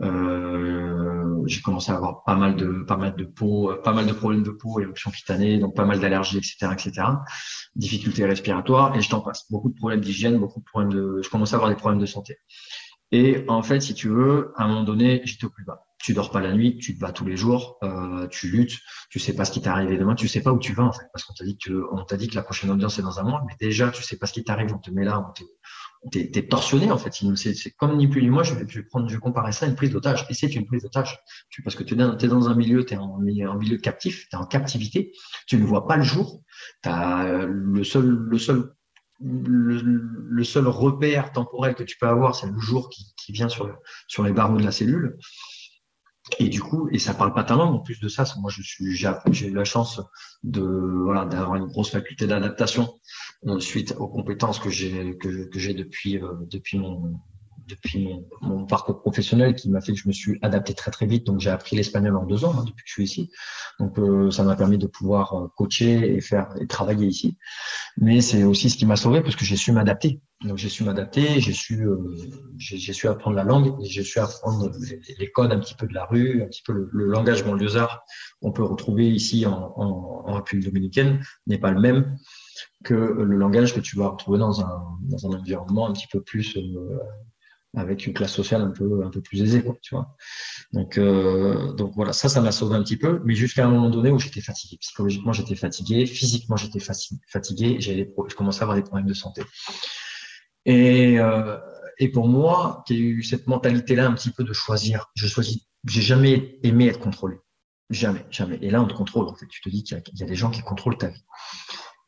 Euh, 0.00 1.42
j'ai 1.46 1.60
commencé 1.60 1.92
à 1.92 1.96
avoir 1.96 2.24
pas 2.24 2.34
mal 2.34 2.56
de 2.56 2.84
pas 2.86 2.96
mal 2.96 3.14
de 3.14 3.24
peau, 3.24 3.72
pas 3.84 3.92
mal 3.92 4.06
de 4.06 4.12
problèmes 4.12 4.42
de 4.42 4.50
peau, 4.50 4.80
éruption 4.80 5.10
cutanée, 5.10 5.58
donc 5.58 5.76
pas 5.76 5.84
mal 5.84 6.00
d'allergies, 6.00 6.38
etc., 6.38 6.68
etc. 6.72 7.06
Difficultés 7.76 8.24
respiratoires 8.24 8.96
et 8.96 9.02
je 9.02 9.10
t'en 9.10 9.20
passe. 9.20 9.44
Beaucoup 9.50 9.68
de 9.68 9.74
problèmes 9.74 10.00
d'hygiène, 10.00 10.38
beaucoup 10.38 10.60
de 10.60 10.64
problèmes 10.64 10.92
de. 10.92 11.20
Je 11.22 11.28
commençais 11.28 11.54
à 11.54 11.56
avoir 11.56 11.70
des 11.70 11.76
problèmes 11.76 12.00
de 12.00 12.06
santé. 12.06 12.38
Et 13.12 13.44
en 13.48 13.62
fait, 13.62 13.80
si 13.80 13.94
tu 13.94 14.08
veux, 14.08 14.52
à 14.56 14.64
un 14.64 14.68
moment 14.68 14.84
donné, 14.84 15.20
j'étais 15.24 15.44
au 15.44 15.50
plus 15.50 15.64
bas. 15.64 15.84
Tu 15.98 16.14
dors 16.14 16.30
pas 16.30 16.40
la 16.40 16.52
nuit, 16.52 16.78
tu 16.78 16.94
te 16.94 17.00
bats 17.00 17.12
tous 17.12 17.24
les 17.24 17.36
jours, 17.36 17.78
euh, 17.82 18.28
tu 18.28 18.48
luttes, 18.48 18.78
tu 19.10 19.18
sais 19.18 19.34
pas 19.34 19.44
ce 19.44 19.50
qui 19.50 19.60
t'est 19.60 19.68
arrivé 19.68 19.98
demain, 19.98 20.14
tu 20.14 20.28
sais 20.28 20.42
pas 20.42 20.52
où 20.52 20.58
tu 20.58 20.72
vas 20.72 20.84
en 20.84 20.92
fait, 20.92 21.06
parce 21.12 21.24
qu'on 21.24 21.34
t'a 21.34 21.44
dit 21.44 21.58
que 21.58 21.86
on 21.90 22.04
t'a 22.04 22.16
dit 22.16 22.28
que 22.28 22.36
la 22.36 22.42
prochaine 22.42 22.70
audience 22.70 23.00
est 23.00 23.02
dans 23.02 23.18
un 23.18 23.24
mois, 23.24 23.42
mais 23.48 23.54
déjà 23.58 23.90
tu 23.90 24.04
sais 24.04 24.16
pas 24.16 24.26
ce 24.26 24.32
qui 24.32 24.44
t'arrive, 24.44 24.72
on 24.72 24.78
te 24.78 24.92
met 24.92 25.04
là, 25.04 25.26
on 25.28 25.32
te, 25.32 25.42
t'es 26.10 26.30
es 26.34 26.46
torsionné 26.46 26.90
en 26.90 26.98
fait. 26.98 27.12
C'est 27.36 27.70
comme 27.72 27.96
ni 27.96 28.08
plus 28.08 28.22
ni 28.22 28.30
moins, 28.30 28.42
je 28.42 28.54
vais, 28.54 29.18
comparer 29.20 29.52
ça 29.52 29.66
à 29.66 29.68
une 29.68 29.74
prise 29.74 29.90
d'otage. 29.90 30.26
Et 30.30 30.34
c'est 30.34 30.54
une 30.54 30.66
prise 30.66 30.82
d'otage. 30.82 31.18
Parce 31.64 31.76
que 31.76 31.82
tu 31.82 31.94
es, 31.94 32.28
dans 32.28 32.48
un 32.48 32.54
milieu, 32.54 32.84
tu 32.84 32.94
es 32.94 32.96
en, 32.96 33.18
milieu 33.18 33.76
captif, 33.78 34.28
tu 34.28 34.36
es 34.36 34.38
en 34.38 34.46
captivité, 34.46 35.12
tu 35.46 35.56
ne 35.56 35.64
vois 35.64 35.86
pas 35.86 35.96
le 35.96 36.02
jour. 36.02 36.42
As 36.84 37.46
le 37.46 37.84
seul, 37.84 38.74
le 39.20 40.44
seul 40.44 40.68
repère 40.68 41.32
temporel 41.32 41.74
que 41.74 41.82
tu 41.82 41.96
peux 41.98 42.06
avoir, 42.06 42.34
c'est 42.34 42.46
le 42.46 42.58
jour 42.58 42.88
qui, 42.88 43.32
vient 43.32 43.48
sur, 43.48 43.68
les 44.24 44.32
barreaux 44.32 44.58
de 44.58 44.64
la 44.64 44.72
cellule. 44.72 45.18
Et 46.38 46.48
du 46.48 46.60
coup, 46.60 46.88
et 46.92 46.98
ça 46.98 47.14
parle 47.14 47.32
pas 47.32 47.42
ta 47.42 47.56
langue. 47.56 47.74
En 47.74 47.80
plus 47.80 48.00
de 48.00 48.08
ça, 48.08 48.24
moi, 48.38 48.50
j'ai 48.50 49.46
eu 49.46 49.54
la 49.54 49.64
chance 49.64 50.00
d'avoir 50.42 51.56
une 51.56 51.66
grosse 51.66 51.90
faculté 51.90 52.26
d'adaptation 52.26 52.94
suite 53.60 53.94
aux 53.98 54.08
compétences 54.08 54.58
que 54.58 54.70
j'ai, 54.70 55.16
que, 55.18 55.48
que 55.48 55.58
j'ai 55.58 55.74
depuis, 55.74 56.18
euh, 56.18 56.34
depuis 56.50 56.78
mon, 56.78 57.20
depuis 57.68 58.08
mon, 58.40 58.66
parcours 58.66 59.00
professionnel 59.00 59.54
qui 59.54 59.70
m'a 59.70 59.80
fait 59.80 59.92
que 59.92 59.98
je 59.98 60.08
me 60.08 60.12
suis 60.12 60.38
adapté 60.42 60.74
très 60.74 60.90
très 60.90 61.06
vite. 61.06 61.24
Donc 61.24 61.40
j'ai 61.40 61.50
appris 61.50 61.76
l'espagnol 61.76 62.16
en 62.16 62.24
deux 62.24 62.44
ans 62.44 62.54
hein, 62.56 62.64
depuis 62.66 62.84
que 62.84 62.88
je 62.88 62.92
suis 62.92 63.04
ici. 63.04 63.30
Donc 63.78 63.98
euh, 63.98 64.30
ça 64.30 64.42
m'a 64.42 64.56
permis 64.56 64.78
de 64.78 64.86
pouvoir 64.86 65.34
euh, 65.34 65.48
coacher 65.56 66.14
et 66.14 66.20
faire 66.20 66.48
et 66.60 66.66
travailler 66.66 67.06
ici. 67.06 67.36
Mais 67.96 68.20
c'est 68.20 68.44
aussi 68.44 68.70
ce 68.70 68.76
qui 68.76 68.86
m'a 68.86 68.96
sauvé 68.96 69.20
parce 69.20 69.36
que 69.36 69.44
j'ai 69.44 69.56
su 69.56 69.72
m'adapter. 69.72 70.20
Donc 70.44 70.56
j'ai 70.56 70.68
su 70.68 70.84
m'adapter, 70.84 71.40
j'ai 71.40 71.52
su 71.52 71.84
euh, 71.84 71.96
j'ai 72.56 72.92
su 72.92 73.08
apprendre 73.08 73.36
la 73.36 73.44
langue, 73.44 73.74
j'ai 73.82 74.04
su 74.04 74.18
apprendre 74.20 74.70
les, 75.18 75.30
codes 75.32 75.52
un 75.52 75.58
petit 75.58 75.74
peu 75.74 75.86
de 75.86 75.94
la 75.94 76.04
rue, 76.04 76.42
un 76.42 76.46
petit 76.46 76.62
peu 76.62 76.72
le, 76.72 77.06
langage 77.06 77.44
banlieusard 77.44 78.04
qu'on 78.40 78.52
peut 78.52 78.62
retrouver 78.62 79.08
ici 79.10 79.46
en, 79.46 79.72
en, 79.76 80.24
en 80.26 80.34
République 80.34 80.66
dominicaine 80.66 81.20
n'est 81.48 81.58
pas 81.58 81.72
le 81.72 81.80
même 81.80 82.16
que 82.84 82.94
le 82.94 83.36
langage 83.36 83.74
que 83.74 83.80
tu 83.80 83.96
vas 83.96 84.08
retrouver 84.08 84.38
dans 84.38 84.60
un, 84.60 84.98
dans 85.02 85.26
un 85.26 85.38
environnement 85.38 85.88
un 85.88 85.92
petit 85.92 86.06
peu 86.06 86.20
plus 86.22 86.56
avec 87.76 88.06
une 88.06 88.14
classe 88.14 88.32
sociale 88.32 88.62
un 88.62 88.70
peu, 88.70 89.04
un 89.04 89.10
peu 89.10 89.20
plus 89.20 89.42
aisée, 89.42 89.62
quoi, 89.62 89.76
tu 89.82 89.94
vois. 89.94 90.16
Donc, 90.72 90.98
euh, 90.98 91.72
donc 91.74 91.92
voilà, 91.94 92.12
ça, 92.12 92.28
ça 92.28 92.40
m'a 92.40 92.52
sauvé 92.52 92.76
un 92.76 92.82
petit 92.82 92.96
peu, 92.96 93.20
mais 93.24 93.34
jusqu'à 93.34 93.66
un 93.66 93.70
moment 93.70 93.90
donné 93.90 94.10
où 94.10 94.18
j'étais 94.18 94.40
fatigué. 94.40 94.78
Psychologiquement, 94.80 95.32
j'étais 95.32 95.54
fatigué, 95.54 96.06
physiquement, 96.06 96.56
j'étais 96.56 96.80
fatigué, 96.80 97.76
j'avais 97.80 98.10
je 98.28 98.34
commençais 98.34 98.60
à 98.60 98.62
avoir 98.62 98.76
des 98.76 98.82
problèmes 98.82 99.06
de 99.06 99.14
santé. 99.14 99.42
Et, 100.64 101.18
euh, 101.18 101.58
et 101.98 102.08
pour 102.08 102.28
moi, 102.28 102.84
qui 102.86 102.94
ai 102.94 102.98
eu 102.98 103.22
cette 103.22 103.46
mentalité-là 103.46 104.06
un 104.06 104.14
petit 104.14 104.30
peu 104.30 104.44
de 104.44 104.52
choisir, 104.52 105.10
je 105.14 105.26
choisis, 105.26 105.66
j'ai 105.86 106.02
jamais 106.02 106.58
aimé 106.62 106.86
être 106.86 107.00
contrôlé. 107.00 107.36
Jamais, 107.90 108.24
jamais. 108.30 108.58
Et 108.60 108.70
là, 108.70 108.82
on 108.82 108.86
te 108.86 108.92
contrôle, 108.92 109.26
en 109.28 109.34
fait. 109.34 109.46
Tu 109.46 109.62
te 109.62 109.68
dis 109.70 109.82
qu'il 109.82 109.96
y, 109.96 110.18
y, 110.18 110.22
a 110.22 110.26
des 110.26 110.34
gens 110.34 110.50
qui 110.50 110.60
contrôlent 110.60 110.98
ta 110.98 111.08
vie. 111.08 111.24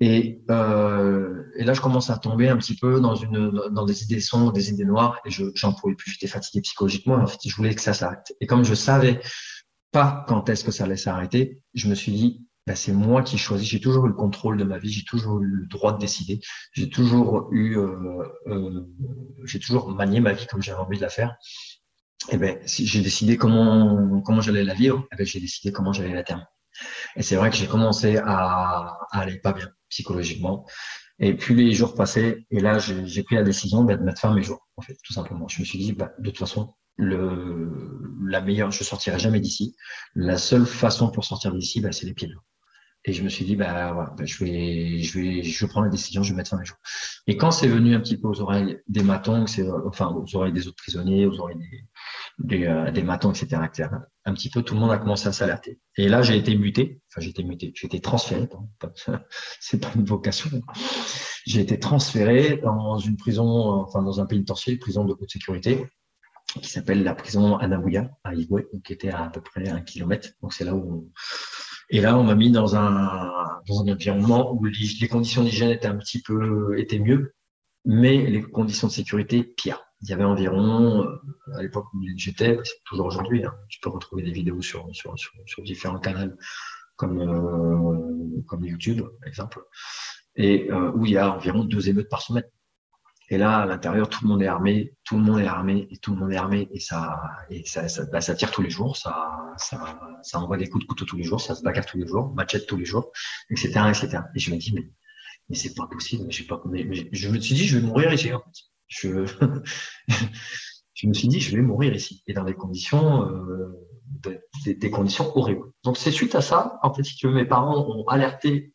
Et, 0.00 0.42
euh, 0.50 1.44
et, 1.56 1.64
là, 1.64 1.74
je 1.74 1.80
commence 1.82 2.08
à 2.08 2.16
tomber 2.16 2.48
un 2.48 2.56
petit 2.56 2.74
peu 2.74 3.00
dans, 3.00 3.14
une, 3.14 3.50
dans 3.70 3.84
des 3.84 4.02
idées 4.02 4.20
sombres, 4.20 4.52
des 4.52 4.70
idées 4.70 4.86
noires, 4.86 5.20
et 5.26 5.30
je 5.30 5.44
j'en 5.54 5.74
pouvais 5.74 5.94
plus. 5.94 6.12
J'étais 6.12 6.26
fatigué 6.26 6.62
psychologiquement. 6.62 7.16
En 7.16 7.26
fait, 7.26 7.38
je 7.46 7.54
voulais 7.54 7.74
que 7.74 7.82
ça 7.82 7.92
s'arrête. 7.92 8.32
Et 8.40 8.46
comme 8.46 8.64
je 8.64 8.74
savais 8.74 9.20
pas 9.92 10.24
quand 10.28 10.48
est-ce 10.48 10.64
que 10.64 10.70
ça 10.70 10.84
allait 10.84 10.96
s'arrêter, 10.96 11.62
je 11.74 11.88
me 11.88 11.94
suis 11.94 12.12
dit, 12.12 12.46
bah, 12.66 12.76
c'est 12.76 12.92
moi 12.92 13.22
qui 13.22 13.36
choisis. 13.36 13.68
J'ai 13.68 13.80
toujours 13.80 14.06
eu 14.06 14.08
le 14.08 14.14
contrôle 14.14 14.56
de 14.56 14.64
ma 14.64 14.78
vie. 14.78 14.90
J'ai 14.90 15.04
toujours 15.04 15.40
eu 15.40 15.46
le 15.46 15.66
droit 15.66 15.92
de 15.92 15.98
décider. 15.98 16.40
J'ai 16.72 16.88
toujours 16.88 17.48
eu, 17.52 17.76
euh, 17.76 18.22
euh, 18.46 18.86
j'ai 19.44 19.58
toujours 19.58 19.90
manié 19.90 20.20
ma 20.20 20.32
vie 20.32 20.46
comme 20.46 20.62
j'avais 20.62 20.78
envie 20.78 20.96
de 20.96 21.02
la 21.02 21.10
faire. 21.10 21.36
Et 22.30 22.36
ben, 22.38 22.58
si 22.66 22.86
j'ai 22.86 23.00
décidé 23.02 23.36
comment 23.36 24.20
comment 24.22 24.40
j'allais 24.40 24.64
la 24.64 24.74
vivre, 24.74 25.06
eh 25.12 25.16
ben, 25.16 25.26
j'ai 25.26 25.40
décidé 25.40 25.72
comment 25.72 25.92
j'allais 25.92 26.14
la 26.14 26.22
terminer. 26.22 26.46
Et 27.16 27.22
c'est 27.22 27.36
vrai 27.36 27.50
que 27.50 27.56
j'ai 27.56 27.66
commencé 27.66 28.18
à, 28.18 28.98
à, 29.10 29.20
aller 29.20 29.38
pas 29.38 29.52
bien 29.52 29.68
psychologiquement. 29.90 30.66
Et 31.18 31.36
puis 31.36 31.54
les 31.54 31.72
jours 31.72 31.94
passaient, 31.94 32.46
et 32.50 32.60
là 32.60 32.78
j'ai 32.78 33.22
pris 33.22 33.34
la 33.36 33.42
décision 33.42 33.84
de 33.84 33.94
mettre 33.94 34.20
fin 34.20 34.32
à 34.32 34.34
mes 34.34 34.42
jours, 34.42 34.66
en 34.76 34.82
fait, 34.82 34.96
tout 35.04 35.12
simplement. 35.12 35.46
Je 35.48 35.60
me 35.60 35.66
suis 35.66 35.78
dit, 35.78 35.92
bah, 35.92 36.12
de 36.18 36.30
toute 36.30 36.38
façon, 36.38 36.74
le, 36.96 38.18
la 38.26 38.40
meilleure, 38.40 38.70
je 38.70 38.84
sortirai 38.84 39.18
jamais 39.18 39.40
d'ici. 39.40 39.76
La 40.14 40.38
seule 40.38 40.66
façon 40.66 41.10
pour 41.10 41.24
sortir 41.24 41.52
d'ici, 41.52 41.80
bah, 41.80 41.92
c'est 41.92 42.06
les 42.06 42.14
pieds 42.14 42.28
dehors. 42.28 42.44
Et 43.04 43.12
je 43.14 43.22
me 43.22 43.28
suis 43.30 43.44
dit, 43.44 43.56
bah, 43.56 43.92
voilà, 43.92 44.14
bah, 44.16 44.24
je 44.24 44.44
vais, 44.44 44.98
je 45.02 45.18
vais, 45.18 45.42
je 45.42 45.66
prends 45.66 45.82
la 45.82 45.88
décision, 45.88 46.22
je 46.22 46.32
vais 46.32 46.36
mettre 46.36 46.50
fin 46.50 46.56
à 46.56 46.60
mes 46.60 46.66
jours. 46.66 46.78
Et 47.26 47.36
quand 47.36 47.50
c'est 47.50 47.68
venu 47.68 47.94
un 47.94 48.00
petit 48.00 48.18
peu 48.18 48.28
aux 48.28 48.40
oreilles 48.40 48.78
des 48.88 49.02
matons, 49.02 49.46
c'est, 49.46 49.64
enfin, 49.86 50.08
aux 50.08 50.36
oreilles 50.36 50.52
des 50.52 50.68
autres 50.68 50.76
prisonniers, 50.76 51.26
aux 51.26 51.38
oreilles 51.38 51.58
des, 51.58 51.84
des, 52.40 52.66
euh, 52.66 52.90
des 52.90 53.02
matons, 53.02 53.30
etc., 53.30 53.62
etc., 53.64 53.88
un 54.24 54.34
petit 54.34 54.50
peu, 54.50 54.62
tout 54.62 54.74
le 54.74 54.80
monde 54.80 54.90
a 54.90 54.98
commencé 54.98 55.28
à 55.28 55.32
s'alerter. 55.32 55.80
Et 55.96 56.08
là, 56.08 56.22
j'ai 56.22 56.36
été 56.36 56.56
muté, 56.56 57.00
enfin, 57.10 57.20
j'ai 57.20 57.30
été 57.30 57.42
muté, 57.42 57.72
j'ai 57.74 57.86
été 57.86 58.00
transféré, 58.00 58.48
c'est 59.60 59.80
pas 59.80 59.90
une 59.94 60.04
vocation. 60.04 60.50
J'ai 61.46 61.60
été 61.60 61.78
transféré 61.78 62.58
dans 62.58 62.98
une 62.98 63.16
prison, 63.16 63.46
enfin, 63.46 64.02
dans 64.02 64.20
un 64.20 64.26
pénitencier, 64.26 64.76
prison 64.76 65.04
de 65.04 65.12
haute 65.12 65.30
sécurité, 65.30 65.84
qui 66.60 66.68
s'appelle 66.68 67.02
la 67.02 67.14
prison 67.14 67.56
Anaouya, 67.56 68.10
à 68.24 68.34
Igwe, 68.34 68.66
qui 68.84 68.92
était 68.92 69.10
à, 69.10 69.24
à 69.24 69.30
peu 69.30 69.40
près 69.40 69.68
un 69.68 69.80
kilomètre. 69.80 70.30
Donc, 70.42 70.52
c'est 70.52 70.64
là 70.64 70.74
où 70.74 71.10
et 71.90 72.00
là, 72.00 72.16
on 72.16 72.22
m'a 72.22 72.36
mis 72.36 72.52
dans 72.52 72.76
un, 72.76 73.32
dans 73.66 73.82
un 73.82 73.92
environnement 73.92 74.52
où 74.52 74.64
les, 74.64 75.08
conditions 75.08 75.42
d'hygiène 75.42 75.70
étaient 75.70 75.88
un 75.88 75.96
petit 75.96 76.22
peu 76.22 76.78
étaient 76.78 77.00
mieux, 77.00 77.34
mais 77.84 78.26
les 78.26 78.42
conditions 78.42 78.86
de 78.86 78.92
sécurité 78.92 79.42
pires. 79.42 79.82
Il 80.02 80.08
y 80.08 80.12
avait 80.12 80.24
environ, 80.24 81.02
euh, 81.02 81.56
à 81.56 81.62
l'époque 81.62 81.92
où 81.92 82.02
j'étais, 82.16 82.58
toujours 82.84 83.06
aujourd'hui, 83.06 83.44
hein, 83.44 83.54
tu 83.68 83.80
peux 83.80 83.90
retrouver 83.90 84.22
des 84.22 84.32
vidéos 84.32 84.62
sur, 84.62 84.88
différents 85.58 86.00
canaux 86.00 86.34
comme, 86.96 87.20
euh, 87.20 88.42
comme 88.46 88.64
YouTube, 88.64 89.02
par 89.20 89.28
exemple, 89.28 89.62
et 90.36 90.70
euh, 90.70 90.90
où 90.92 91.04
il 91.04 91.12
y 91.12 91.18
a 91.18 91.34
environ 91.34 91.64
deux 91.64 91.88
émeutes 91.88 92.08
par 92.08 92.22
semaine. 92.22 92.44
Et 93.28 93.38
là, 93.38 93.58
à 93.58 93.66
l'intérieur, 93.66 94.08
tout 94.08 94.24
le 94.24 94.28
monde 94.28 94.42
est 94.42 94.48
armé, 94.48 94.96
tout 95.04 95.16
le 95.16 95.22
monde 95.22 95.38
est 95.38 95.46
armé, 95.46 95.86
et 95.90 95.98
tout 95.98 96.14
le 96.14 96.18
monde 96.18 96.32
est 96.32 96.36
armé, 96.36 96.68
et 96.72 96.80
ça, 96.80 97.20
bah, 98.10 98.20
tire 98.20 98.50
tous 98.50 98.62
les 98.62 98.70
jours, 98.70 98.96
ça, 98.96 99.54
envoie 100.34 100.56
des 100.56 100.68
coups 100.68 100.84
de 100.84 100.88
couteau 100.88 101.04
tous 101.04 101.16
les 101.16 101.22
jours, 101.22 101.40
ça 101.40 101.54
se 101.54 101.62
bagarre 101.62 101.86
tous 101.86 101.98
les 101.98 102.06
jours, 102.06 102.34
machette 102.34 102.66
tous 102.66 102.76
les 102.76 102.84
jours, 102.84 103.12
etc., 103.50 103.68
etc. 103.88 104.22
Et 104.34 104.40
je 104.40 104.50
me 104.50 104.56
dis, 104.56 104.72
mais, 104.74 104.90
mais 105.48 105.54
c'est 105.54 105.74
pas 105.74 105.86
possible, 105.86 106.24
mais, 106.24 106.32
je 107.12 107.28
me 107.28 107.38
suis 107.38 107.54
dit, 107.54 107.66
je 107.66 107.78
vais 107.78 107.86
mourir 107.86 108.12
ici, 108.12 108.32
en 108.32 108.40
fait. 108.40 108.70
Je, 110.94 111.06
me 111.06 111.14
suis 111.14 111.28
dit, 111.28 111.40
je 111.40 111.56
vais 111.56 111.62
mourir 111.62 111.94
ici, 111.94 112.22
et 112.26 112.34
dans 112.34 112.44
des 112.44 112.52
conditions, 112.52 113.22
euh, 113.26 113.74
des, 114.66 114.90
conditions 114.90 115.34
horribles. 115.34 115.72
Donc 115.82 115.96
c'est 115.96 116.10
suite 116.10 116.34
à 116.34 116.42
ça, 116.42 116.78
en 116.82 116.92
fait, 116.92 117.04
si 117.04 117.16
tu 117.16 117.26
veux, 117.26 117.32
mes 117.32 117.46
parents 117.46 117.88
ont 117.88 118.06
alerté 118.06 118.74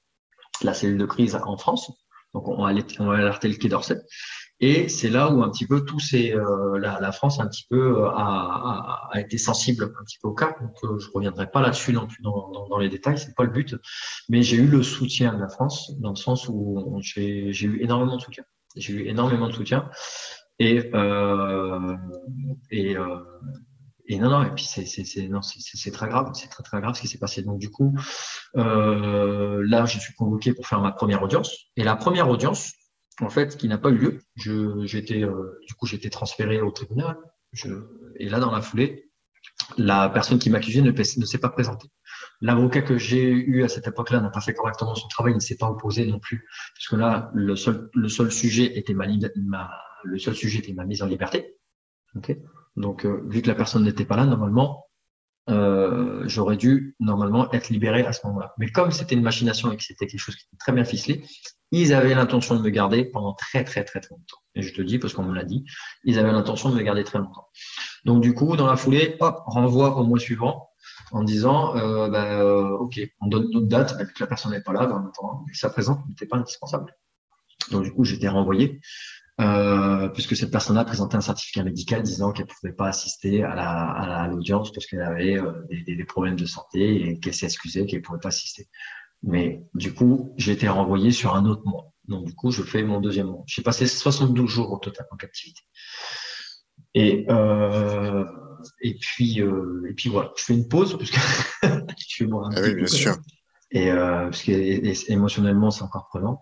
la 0.64 0.74
cellule 0.74 0.98
de 0.98 1.06
crise 1.06 1.36
en 1.36 1.58
France, 1.58 1.92
donc 2.34 2.48
on 2.48 2.66
a 2.66 2.70
alerté 2.70 3.48
le 3.48 3.56
Quai 3.56 3.70
d'Orsay. 3.70 4.02
Et 4.62 4.88
c'est 4.88 5.10
là 5.10 5.32
où 5.32 5.44
un 5.44 5.50
petit 5.50 5.68
peu 5.68 5.84
tout 5.84 6.00
c'est 6.00 6.34
euh, 6.34 6.80
la, 6.80 7.12
France 7.12 7.40
un 7.40 7.48
petit 7.48 7.66
peu 7.70 8.00
euh, 8.00 8.10
a, 8.10 9.12
été 9.16 9.38
sensible 9.38 9.84
un 9.84 10.04
petit 10.04 10.18
peu 10.22 10.30
au 10.30 10.34
cas. 10.34 10.56
Donc 10.62 10.76
euh, 10.84 10.98
je 10.98 11.10
reviendrai 11.14 11.52
pas 11.52 11.62
là-dessus 11.62 11.92
dans, 11.92 12.08
dans, 12.22 12.68
dans, 12.68 12.78
les 12.78 12.88
détails, 12.90 13.18
c'est 13.18 13.36
pas 13.36 13.44
le 13.44 13.50
but. 13.50 13.76
Mais 14.30 14.44
j'ai 14.44 14.58
eu 14.58 14.68
le 14.68 14.82
soutien 14.82 15.34
de 15.34 15.42
la 15.42 15.50
France 15.50 15.92
dans 16.00 16.12
le 16.12 16.16
sens 16.16 16.48
où 16.48 16.98
j'ai 17.02 17.52
eu 17.52 17.82
énormément 17.82 18.16
de 18.16 18.22
soutien. 18.22 18.44
J'ai 18.76 18.94
eu 18.94 19.08
énormément 19.08 19.48
de 19.48 19.54
soutien 19.54 19.90
et 20.60 20.92
euh, 20.94 21.96
et 22.72 22.98
euh, 22.98 23.20
et 24.08 24.20
non, 24.20 24.30
non, 24.30 24.44
et 24.44 24.52
puis 24.52 24.66
c'est, 24.66 25.92
très 25.92 26.08
grave, 26.08 26.32
c'est 26.34 26.48
très, 26.48 26.64
très 26.64 26.80
grave 26.80 26.96
ce 26.96 27.02
qui 27.02 27.08
s'est 27.08 27.18
passé. 27.18 27.42
Donc, 27.42 27.58
du 27.58 27.72
coup, 27.72 27.98
euh, 28.56 29.64
là, 29.68 29.86
je 29.86 30.00
suis 30.00 30.14
convoqué 30.14 30.54
pour 30.54 30.68
faire 30.68 30.80
ma 30.80 30.92
première 30.92 31.24
audience. 31.24 31.58
Et 31.76 31.84
la 31.84 31.96
première 31.96 32.30
audience, 32.30 32.74
en 33.20 33.30
fait, 33.30 33.58
qui 33.58 33.68
n'a 33.68 33.80
pas 33.80 33.90
eu 33.90 33.98
lieu, 33.98 34.86
été, 34.94 35.24
euh, 35.24 35.60
du 35.68 35.74
coup, 35.74 35.88
été 35.88 36.10
transféré 36.12 36.62
au 36.62 36.72
tribunal. 36.72 37.18
Je, 37.52 37.70
et 38.18 38.30
là, 38.30 38.40
dans 38.40 38.52
la 38.52 38.62
foulée, 38.62 39.10
la 39.78 40.10
personne 40.10 40.38
qui 40.38 40.52
m'accusait 40.52 40.82
ne, 40.82 40.92
ne 40.92 41.26
s'est 41.26 41.40
pas 41.40 41.50
présentée. 41.50 41.88
L'avocat 42.42 42.82
que 42.82 42.98
j'ai 42.98 43.30
eu 43.30 43.64
à 43.64 43.70
cette 43.70 43.88
époque-là 43.88 44.20
n'a 44.20 44.30
pas 44.30 44.42
fait 44.42 44.54
correctement 44.54 44.96
son 44.96 45.08
travail, 45.08 45.34
il 45.34 45.36
ne 45.36 45.40
s'est 45.42 45.58
pas 45.58 45.70
opposé 45.70 46.06
non 46.06 46.20
plus, 46.20 46.46
parce 46.76 46.88
que 46.90 46.96
là, 46.96 47.32
le 47.34 47.56
seul, 47.56 47.90
le 47.94 48.10
seul 48.10 48.32
sujet 48.32 48.78
était 48.78 48.94
ma, 48.94 49.06
ma 49.38 49.72
le 50.04 50.20
seul 50.20 50.36
sujet 50.36 50.60
était 50.60 50.74
ma 50.74 50.86
mise 50.86 51.02
en 51.02 51.08
liberté. 51.08 51.58
Okay 52.16 52.42
donc, 52.76 53.06
euh, 53.06 53.22
vu 53.28 53.42
que 53.42 53.48
la 53.48 53.56
personne 53.56 53.84
n'était 53.84 54.06
pas 54.06 54.18
là, 54.18 54.26
normalement, 54.26 54.86
euh, 55.50 56.24
j'aurais 56.26 56.58
dû 56.58 56.96
normalement 57.00 57.52
être 57.52 57.70
libéré 57.70 58.06
à 58.06 58.12
ce 58.14 58.26
moment-là. 58.28 58.54
Mais 58.58 58.70
comme 58.70 58.92
c'était 58.92 59.16
une 59.16 59.22
machination 59.22 59.72
et 59.72 59.78
que 59.78 59.84
c'était 59.84 60.08
quelque 60.08 60.20
chose 60.20 60.36
qui 60.36 60.46
était 60.48 60.58
très 60.58 60.72
bien 60.72 60.84
ficelé, 60.84 61.24
ils 61.72 61.94
avaient 61.94 62.16
l'intention 62.16 62.56
de 62.56 62.62
me 62.62 62.70
garder 62.70 63.06
pendant 63.06 63.34
très 63.34 63.64
très 63.64 63.84
très 63.84 64.00
très 64.00 64.16
longtemps. 64.16 64.38
Et 64.56 64.62
je 64.62 64.74
te 64.74 64.82
dis 64.82 64.98
parce 64.98 65.14
qu'on 65.14 65.24
me 65.24 65.36
l'a 65.36 65.44
dit, 65.44 65.66
ils 66.04 66.20
avaient 66.20 66.32
l'intention 66.32 66.70
de 66.70 66.76
me 66.76 66.82
garder 66.82 67.04
très 67.04 67.20
longtemps. 67.20 67.48
Donc 68.06 68.22
du 68.22 68.34
coup, 68.34 68.56
dans 68.56 68.68
la 68.68 68.76
foulée, 68.76 69.18
hop, 69.20 69.38
renvoi 69.46 69.96
au 69.98 70.04
mois 70.04 70.20
suivant 70.20 70.70
en 71.12 71.24
disant, 71.24 71.76
euh, 71.76 72.10
bah, 72.10 72.40
euh, 72.40 72.70
ok, 72.78 73.00
on 73.22 73.28
donne 73.28 73.50
notre 73.52 73.68
date, 73.68 73.98
bah, 73.98 74.06
que 74.06 74.20
la 74.20 74.28
personne 74.28 74.52
n'est 74.52 74.62
pas 74.62 74.74
là, 74.74 74.86
dans 74.86 75.02
temps, 75.12 75.46
sa 75.54 75.70
présence 75.70 75.98
n'était 76.10 76.26
pas 76.26 76.38
indispensable. 76.38 76.96
Donc 77.72 77.84
du 77.84 77.92
coup, 77.92 78.04
j'étais 78.04 78.28
renvoyé 78.28 78.80
euh, 79.42 80.08
puisque 80.10 80.36
cette 80.36 80.52
personne-là 80.52 80.86
présentait 80.86 81.18
un 81.18 81.22
certificat 81.22 81.64
médical 81.64 82.02
disant 82.04 82.32
qu'elle 82.32 82.46
ne 82.46 82.52
pouvait 82.52 82.74
pas 82.74 82.88
assister 82.88 83.44
à 83.44 84.28
l'audience 84.32 84.72
parce 84.72 84.86
qu'elle 84.86 85.02
avait 85.02 85.38
euh, 85.38 85.52
des, 85.70 85.96
des, 85.96 86.06
problèmes 86.06 86.38
de 86.38 86.46
santé 86.46 87.10
et 87.10 87.20
qu'elle 87.20 87.34
s'est 87.34 87.46
excusée 87.46 87.86
qu'elle 87.86 88.00
ne 88.00 88.06
pouvait 88.06 88.20
pas 88.20 88.30
assister. 88.30 88.70
Mais 89.24 89.66
du 89.74 89.94
coup, 89.94 90.34
j'ai 90.38 90.54
été 90.54 90.70
renvoyé 90.70 91.12
sur 91.12 91.36
un 91.36 91.46
autre 91.46 91.64
mois. 91.66 91.92
Donc 92.08 92.26
du 92.26 92.34
coup, 92.34 92.52
je 92.52 92.64
fais 92.64 92.84
mon 92.84 93.02
deuxième 93.02 93.28
mois. 93.28 93.44
J'ai 93.46 93.62
passé 93.62 93.88
72 93.88 94.50
jours 94.50 94.72
au 94.72 94.78
total 94.78 95.06
en 95.12 95.18
captivité. 95.18 95.62
Et 96.94 97.26
euh, 97.30 98.24
et 98.82 98.98
puis 99.00 99.42
euh, 99.42 99.86
et 99.90 99.94
puis 99.94 100.10
voilà, 100.10 100.32
je 100.38 100.44
fais 100.44 100.54
une 100.54 100.68
pause 100.68 100.98
parce 100.98 101.12
que 101.12 101.18
je 101.98 102.16
fais 102.18 102.26
boire 102.26 102.48
un 102.48 102.56
ah 102.56 102.62
oui, 102.62 102.76
bien 102.76 102.88
sûr. 102.88 103.18
Et 103.72 103.92
euh, 103.92 104.26
parce 104.26 104.44
que 104.44 105.12
émotionnellement, 105.12 105.72
c'est 105.72 105.84
encore 105.84 106.08
prenant. 106.10 106.42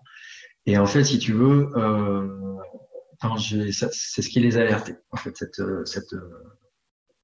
Et 0.66 0.78
en 0.78 0.86
fait, 0.86 1.04
si 1.04 1.18
tu 1.18 1.32
veux, 1.32 1.70
euh, 1.76 2.56
c'est 3.40 4.22
ce 4.22 4.28
qui 4.28 4.40
les 4.40 4.56
a 4.56 4.62
alertés, 4.62 4.94
en 5.10 5.16
fait, 5.16 5.36
cette, 5.36 5.60
cette, 5.84 6.14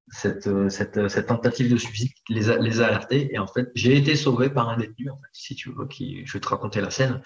cette, 0.09 0.49
cette, 0.69 1.07
cette 1.07 1.27
tentative 1.27 1.71
de 1.71 1.77
suicide 1.77 2.11
les 2.29 2.49
a, 2.49 2.57
les 2.57 2.81
a 2.81 2.87
alertés. 2.87 3.33
Et 3.33 3.39
en 3.39 3.47
fait, 3.47 3.69
j'ai 3.75 3.95
été 3.97 4.15
sauvé 4.15 4.49
par 4.49 4.69
un 4.69 4.77
détenu, 4.77 5.09
en 5.09 5.15
fait, 5.15 5.29
si 5.33 5.55
tu 5.55 5.71
veux, 5.71 5.87
qui, 5.87 6.25
je 6.25 6.33
vais 6.33 6.39
te 6.39 6.47
raconter 6.47 6.81
la 6.81 6.91
scène. 6.91 7.21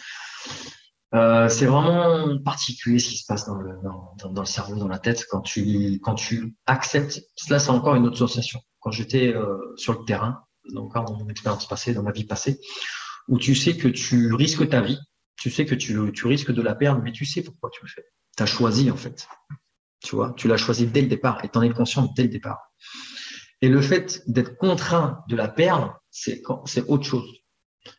Euh, 1.16 1.48
c'est 1.48 1.66
vraiment 1.66 2.38
particulier 2.40 3.00
ce 3.00 3.10
qui 3.10 3.18
se 3.18 3.26
passe 3.26 3.46
dans 3.46 3.56
le, 3.56 3.72
dans, 3.82 4.42
le 4.42 4.46
cerveau, 4.46 4.76
dans 4.76 4.90
la 4.90 5.00
tête, 5.00 5.26
quand 5.30 5.42
tu, 5.42 6.00
quand 6.04 6.16
tu 6.16 6.56
acceptes. 6.66 7.22
Cela, 7.36 7.60
c'est 7.60 7.70
encore 7.70 7.96
une 7.96 8.06
autre 8.06 8.18
sensation. 8.18 8.60
Quand 8.80 8.92
j'étais 8.92 9.34
euh, 9.34 9.58
sur 9.78 9.94
le 9.94 10.04
terrain, 10.06 10.44
donc 10.74 10.94
dans 10.94 11.18
mon 11.18 11.30
expérience 11.30 11.68
passée, 11.68 11.94
dans 11.94 12.04
ma 12.04 12.12
vie 12.12 12.26
passée, 12.26 12.60
où 13.30 13.40
tu 13.40 13.56
sais 13.56 13.78
que 13.78 13.88
tu 13.88 14.34
risques 14.34 14.68
ta 14.68 14.82
vie, 14.82 15.00
tu 15.38 15.50
sais 15.50 15.66
que 15.66 15.76
tu, 15.76 16.12
tu 16.12 16.28
risques 16.28 16.52
de 16.52 16.62
la 16.62 16.76
perdre, 16.76 17.02
mais 17.02 17.14
tu 17.14 17.26
sais 17.26 17.42
pourquoi 17.44 17.70
tu 17.72 17.80
le 17.84 17.88
fais. 17.88 18.06
Tu 18.36 18.44
as 18.44 18.46
choisi, 18.46 18.92
en 18.92 18.98
fait. 18.98 19.28
Tu 20.02 20.16
vois, 20.16 20.34
tu 20.36 20.50
l'as 20.50 20.58
choisi 20.58 20.86
dès 20.86 21.02
le 21.02 21.08
départ 21.08 21.44
et 21.46 21.50
tu 21.50 21.58
en 21.58 21.62
es 21.62 21.70
conscient 21.70 22.12
dès 22.16 22.24
le 22.24 22.30
départ. 22.30 22.60
Et 23.62 23.70
le 23.70 23.82
fait 23.82 24.22
d'être 24.28 24.58
contraint 24.58 25.24
de 25.30 25.36
la 25.36 25.48
perdre, 25.48 25.98
c'est 26.12 26.44
autre 26.88 27.06
chose. 27.06 27.30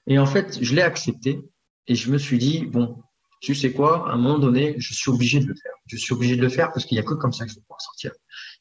Et 0.06 0.18
en 0.18 0.26
fait, 0.26 0.58
je 0.62 0.74
l'ai 0.74 0.82
accepté 0.82 1.40
et 1.86 1.94
je 1.94 2.10
me 2.10 2.18
suis 2.18 2.38
dit, 2.38 2.66
bon, 2.66 3.02
tu 3.40 3.54
sais 3.54 3.72
quoi, 3.72 4.08
à 4.08 4.12
un 4.12 4.16
moment 4.16 4.38
donné, 4.38 4.74
je 4.78 4.94
suis 4.94 5.10
obligé 5.10 5.40
de 5.40 5.46
le 5.46 5.54
faire. 5.54 5.72
Je 5.86 5.96
suis 5.96 6.12
obligé 6.12 6.36
de 6.36 6.42
le 6.42 6.48
faire 6.48 6.72
parce 6.72 6.84
qu'il 6.84 6.96
n'y 6.96 7.00
a 7.00 7.04
que 7.04 7.14
comme 7.14 7.32
ça 7.32 7.44
que 7.44 7.50
je 7.50 7.56
vais 7.56 7.62
pouvoir 7.62 7.80
sortir. 7.80 8.12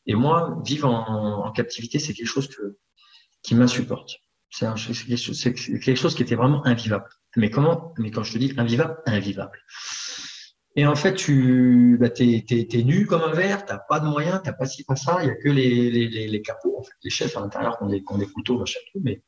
Et 0.05 0.15
moi, 0.15 0.61
vivre 0.65 0.89
en, 0.89 1.51
captivité, 1.51 1.99
c'est 1.99 2.13
quelque 2.13 2.27
chose 2.27 2.49
qui 3.41 3.55
m'insupporte. 3.55 4.17
C'est 4.49 4.67
quelque 5.53 5.95
chose 5.95 6.15
qui 6.15 6.23
était 6.23 6.35
vraiment 6.35 6.65
invivable. 6.65 7.09
Mais 7.35 7.49
comment 7.49 7.93
Mais 7.97 8.11
quand 8.11 8.23
je 8.23 8.33
te 8.33 8.37
dis 8.37 8.53
invivable, 8.57 8.97
invivable. 9.05 9.59
Et 10.77 10.85
en 10.85 10.95
fait, 10.95 11.15
tu 11.15 11.97
bah, 11.99 12.09
t'es, 12.09 12.83
nu 12.83 13.05
comme 13.05 13.21
un 13.21 13.31
verre, 13.31 13.65
t'as 13.65 13.77
pas 13.77 14.01
de 14.01 14.07
moyens, 14.07 14.41
t'as 14.43 14.51
pas 14.51 14.65
ci, 14.65 14.83
pas 14.83 14.97
ça, 14.97 15.19
il 15.21 15.27
y 15.27 15.29
a 15.29 15.35
que 15.35 15.49
les, 15.49 16.41
capots, 16.41 16.77
en 16.77 16.83
fait, 16.83 16.91
les 17.01 17.09
chefs 17.09 17.35
à 17.37 17.39
l'intérieur 17.39 17.77
qui 17.77 17.83
ont 17.83 17.87
des, 17.87 18.03
qui 18.03 18.13
ont 18.13 18.17
des 18.17 18.27
couteaux, 18.27 18.59
machin, 18.59 18.79
tout. 18.91 18.99
Mais 19.01 19.23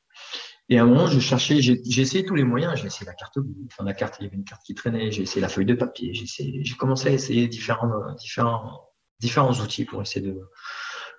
et 0.69 0.80
à 0.80 0.84
un 0.84 0.86
moment, 0.86 1.08
je 1.08 1.19
cherchais, 1.19 1.62
j'ai, 1.62 1.82
essayé 2.01 2.25
tous 2.25 2.36
les 2.36 2.43
moyens. 2.43 2.73
J'ai 2.75 2.88
essayé 2.88 3.06
la 3.06 3.13
carte, 3.13 3.38
enfin 3.71 3.86
la 3.86 3.93
carte, 3.93 4.17
il 4.19 4.23
y 4.23 4.27
avait 4.27 4.36
une 4.36 4.43
carte 4.43 4.63
qui 4.63 4.75
traînait. 4.75 5.12
J'ai 5.12 5.23
essayé 5.23 5.41
la 5.41 5.47
feuille 5.47 5.65
de 5.65 5.75
papier. 5.75 6.13
J'ai 6.13 6.25
j'ai 6.63 6.75
commencé 6.75 7.08
à 7.08 7.12
essayer 7.12 7.47
différents, 7.47 7.89
différents, 8.19 8.89
différents 9.19 9.53
outils 9.53 9.86
pour 9.86 10.01
essayer 10.01 10.25
de, 10.25 10.38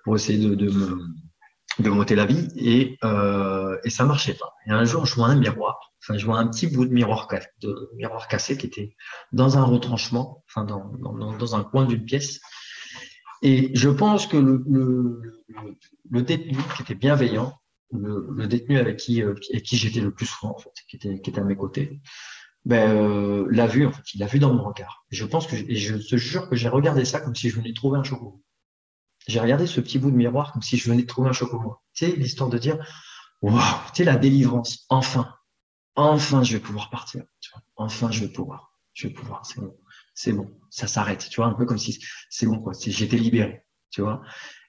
pour 0.03 0.15
essayer 0.15 0.37
de, 0.37 0.53
de 0.55 0.69
de 1.79 1.89
monter 1.89 2.15
la 2.15 2.25
vie 2.25 2.49
et, 2.55 2.97
euh, 3.03 3.77
et 3.83 3.89
ça 3.89 4.05
marchait 4.05 4.33
pas. 4.33 4.53
Et 4.65 4.71
un 4.71 4.83
jour, 4.83 5.05
je 5.05 5.15
vois 5.15 5.27
un 5.27 5.35
miroir, 5.35 5.93
enfin, 6.03 6.17
je 6.17 6.25
vois 6.25 6.37
un 6.37 6.47
petit 6.47 6.67
bout 6.67 6.85
de 6.85 6.93
miroir, 6.93 7.27
de 7.61 7.91
miroir 7.95 8.27
cassé 8.27 8.57
qui 8.57 8.67
était 8.67 8.95
dans 9.31 9.57
un 9.57 9.63
retranchement, 9.63 10.43
enfin, 10.47 10.65
dans, 10.65 10.91
dans, 10.99 11.37
dans 11.37 11.55
un 11.55 11.63
coin 11.63 11.85
d'une 11.85 12.03
pièce. 12.03 12.41
Et 13.41 13.71
je 13.73 13.89
pense 13.89 14.27
que 14.27 14.35
le, 14.35 14.63
le, 14.67 15.43
le, 16.09 16.21
détenu 16.21 16.57
qui 16.75 16.81
était 16.81 16.95
bienveillant, 16.95 17.57
le, 17.91 18.27
le 18.31 18.47
détenu 18.47 18.77
avec 18.77 18.97
qui, 18.97 19.21
euh, 19.23 19.35
avec 19.51 19.63
qui 19.63 19.77
j'étais 19.77 20.01
le 20.01 20.11
plus 20.13 20.25
souvent, 20.25 20.55
en 20.55 20.57
fait, 20.59 20.71
qui 20.87 20.95
était, 20.97 21.19
qui 21.21 21.29
était 21.29 21.39
à 21.39 21.43
mes 21.43 21.55
côtés, 21.55 22.01
ben, 22.65 22.89
euh, 22.91 23.47
l'a 23.51 23.67
vu, 23.67 23.85
en 23.85 23.91
fait, 23.91 24.03
il 24.13 24.19
l'a 24.19 24.27
vu 24.27 24.39
dans 24.39 24.53
mon 24.53 24.63
regard. 24.63 25.05
Je 25.09 25.25
pense 25.25 25.47
que, 25.47 25.55
et 25.55 25.75
je 25.75 25.95
te 25.95 26.17
jure 26.17 26.49
que 26.49 26.55
j'ai 26.55 26.69
regardé 26.69 27.05
ça 27.05 27.19
comme 27.21 27.35
si 27.35 27.49
je 27.49 27.55
venais 27.55 27.69
de 27.69 27.75
trouver 27.75 27.99
un 27.99 28.03
chocolat. 28.03 28.37
J'ai 29.27 29.39
regardé 29.39 29.67
ce 29.67 29.79
petit 29.81 29.99
bout 29.99 30.11
de 30.11 30.15
miroir 30.15 30.51
comme 30.53 30.61
si 30.61 30.77
je 30.77 30.89
venais 30.89 31.03
de 31.03 31.07
trouver 31.07 31.29
un 31.29 31.33
chocolat. 31.33 31.77
Tu 31.93 32.05
sais, 32.05 32.15
l'histoire 32.15 32.49
de 32.49 32.57
dire, 32.57 32.77
waouh, 33.41 33.57
tu 33.93 33.97
sais, 33.97 34.03
la 34.03 34.17
délivrance, 34.17 34.85
enfin, 34.89 35.33
enfin, 35.95 36.43
je 36.43 36.53
vais 36.53 36.59
pouvoir 36.59 36.89
partir. 36.89 37.23
Tu 37.41 37.51
vois, 37.51 37.63
enfin, 37.75 38.11
je 38.11 38.21
vais 38.21 38.29
pouvoir, 38.31 38.73
je 38.93 39.07
vais 39.07 39.13
pouvoir, 39.13 39.45
c'est 39.45 39.59
bon, 39.61 39.75
c'est 40.13 40.33
bon, 40.33 40.51
ça 40.69 40.87
s'arrête. 40.87 41.27
Tu 41.29 41.37
vois, 41.37 41.47
un 41.47 41.53
peu 41.53 41.65
comme 41.65 41.77
si 41.77 41.99
c'est 42.29 42.45
bon, 42.45 42.59
quoi, 42.59 42.73
j'étais 42.79 43.17
libéré. 43.17 43.63
Tu 43.91 44.01
vois. 44.01 44.21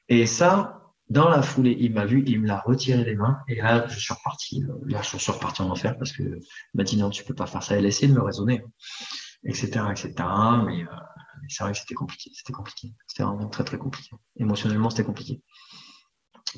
Et 0.08 0.26
ça, 0.26 0.79
dans 1.10 1.28
la 1.28 1.42
foulée, 1.42 1.76
il 1.80 1.92
m'a 1.92 2.06
vu, 2.06 2.22
il 2.24 2.40
me 2.40 2.46
l'a 2.46 2.60
retiré 2.60 3.04
des 3.04 3.16
mains, 3.16 3.40
et 3.48 3.56
là, 3.56 3.86
je 3.88 3.98
suis 3.98 4.14
reparti. 4.14 4.62
Là, 4.86 5.02
je 5.02 5.16
suis 5.16 5.32
reparti 5.32 5.60
en 5.60 5.70
enfer 5.70 5.98
parce 5.98 6.12
que 6.12 6.22
il 6.22 6.40
m'a 6.74 6.84
dit 6.84 7.02
tu 7.10 7.24
peux 7.24 7.34
pas 7.34 7.46
faire 7.46 7.64
ça. 7.64 7.76
Elle 7.76 7.86
a 7.86 7.88
de 7.90 8.12
me 8.12 8.22
raisonner, 8.22 8.62
etc., 9.44 9.66
etc. 9.90 10.12
Mais, 10.64 10.84
euh, 10.84 10.86
c'est 11.48 11.64
vrai 11.64 11.72
que 11.72 11.78
c'était 11.78 11.94
compliqué. 11.94 12.30
C'était 12.32 12.52
compliqué. 12.52 12.94
C'était 13.08 13.24
vraiment 13.24 13.48
très 13.48 13.64
très 13.64 13.76
compliqué. 13.76 14.10
Émotionnellement, 14.36 14.88
c'était 14.88 15.02
compliqué. 15.02 15.42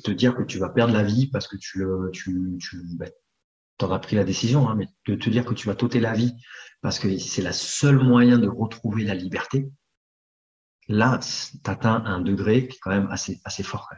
Te 0.03 0.11
dire 0.11 0.35
que 0.35 0.43
tu 0.43 0.59
vas 0.59 0.69
perdre 0.69 0.93
la 0.93 1.03
vie 1.03 1.31
parce 1.31 1.47
que 1.47 1.57
tu, 1.57 1.83
tu, 2.11 2.57
tu 2.59 2.77
bah, 2.95 3.07
as 3.79 3.99
pris 3.99 4.15
la 4.15 4.23
décision, 4.23 4.69
hein, 4.69 4.75
mais 4.75 4.87
de 5.07 5.15
te 5.15 5.29
dire 5.31 5.45
que 5.45 5.55
tu 5.55 5.67
vas 5.67 5.73
t'ôter 5.73 5.99
la 5.99 6.13
vie 6.13 6.33
parce 6.81 6.99
que 6.99 7.17
c'est 7.17 7.41
la 7.41 7.53
seule 7.53 7.97
moyen 7.97 8.37
de 8.37 8.47
retrouver 8.47 9.03
la 9.03 9.15
liberté. 9.15 9.71
Là, 10.87 11.19
tu 11.19 11.57
atteins 11.65 12.03
un 12.05 12.21
degré 12.21 12.67
qui 12.67 12.75
est 12.75 12.79
quand 12.79 12.91
même 12.91 13.07
assez, 13.09 13.41
assez 13.45 13.63
fort. 13.63 13.89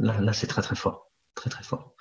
Là, 0.00 0.32
c'est 0.32 0.46
très 0.46 0.62
très 0.62 0.76
fort, 0.76 1.10
très 1.34 1.50
très 1.50 1.62
fort. 1.62 1.94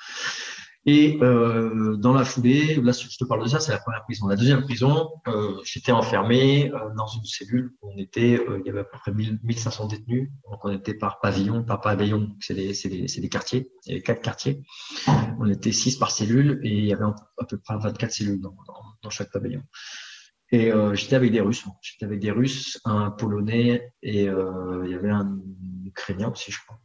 Et 0.87 1.19
euh, 1.21 1.97
dans 1.97 2.13
la 2.13 2.23
foulée, 2.23 2.75
là, 2.75 2.93
je 2.93 3.17
te 3.17 3.25
parle 3.25 3.43
de 3.43 3.49
ça, 3.49 3.59
c'est 3.59 3.73
la 3.73 3.77
première 3.77 4.05
prison. 4.05 4.25
La 4.27 4.37
deuxième 4.37 4.63
prison, 4.63 5.09
euh, 5.27 5.59
j'étais 5.65 5.91
enfermé 5.91 6.71
euh, 6.71 6.77
dans 6.95 7.07
une 7.07 7.25
cellule 7.25 7.73
où 7.81 7.91
on 7.91 7.97
était, 7.97 8.39
il 8.59 8.65
y 8.65 8.69
avait 8.69 8.79
à 8.79 8.83
peu 8.85 8.97
près 8.97 9.11
1500 9.11 9.87
détenus. 9.87 10.29
Donc, 10.49 10.63
on 10.63 10.71
était 10.71 10.93
par 10.93 11.19
pavillon, 11.19 11.61
par 11.65 11.81
pavillon, 11.81 12.33
c'est 12.39 12.53
des, 12.53 12.71
des, 12.71 13.05
des, 13.05 13.29
quartiers, 13.29 13.69
il 13.85 13.89
y 13.89 13.91
avait 13.95 14.01
quatre 14.01 14.21
quartiers. 14.21 14.63
On 15.39 15.49
était 15.49 15.73
six 15.73 15.97
par 15.97 16.09
cellule 16.09 16.61
et 16.63 16.69
il 16.69 16.85
y 16.85 16.93
avait 16.93 17.03
à 17.03 17.45
peu 17.45 17.57
près 17.57 17.77
24 17.77 18.09
cellules 18.09 18.39
dans, 18.39 18.55
dans, 19.03 19.09
chaque 19.09 19.29
pavillon. 19.33 19.63
Et 20.53 20.71
j'étais 20.93 21.17
avec 21.17 21.33
des 21.33 21.41
Russes. 21.41 21.65
J'étais 21.81 22.05
avec 22.05 22.21
des 22.21 22.31
Russes, 22.31 22.79
un 22.85 23.11
Polonais 23.11 23.91
et 24.01 24.23
il 24.23 24.89
y 24.89 24.95
avait 24.95 25.09
un 25.09 25.37
Ukrainien 25.83 26.31
aussi, 26.31 26.53
je 26.53 26.59
crois. 26.65 26.79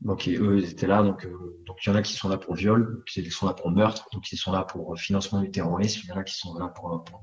Donc 0.00 0.26
eux, 0.26 0.58
ils 0.58 0.70
étaient 0.70 0.86
là. 0.86 1.02
Donc, 1.02 1.24
euh, 1.24 1.62
donc 1.66 1.78
il 1.84 1.90
y 1.90 1.92
en 1.92 1.96
a 1.96 2.02
qui 2.02 2.14
sont 2.14 2.28
là 2.28 2.38
pour 2.38 2.54
viol, 2.54 3.04
qui 3.06 3.28
sont 3.30 3.46
là 3.46 3.54
pour 3.54 3.70
meurtre, 3.70 4.08
donc 4.12 4.30
ils 4.32 4.36
sont 4.36 4.52
là 4.52 4.64
pour 4.64 4.98
financement 4.98 5.40
du 5.40 5.50
terrorisme. 5.50 6.00
Il 6.04 6.08
y 6.08 6.12
en 6.12 6.16
a 6.16 6.24
qui 6.24 6.34
sont 6.34 6.58
là 6.58 6.68
pour, 6.68 7.04
pour 7.04 7.22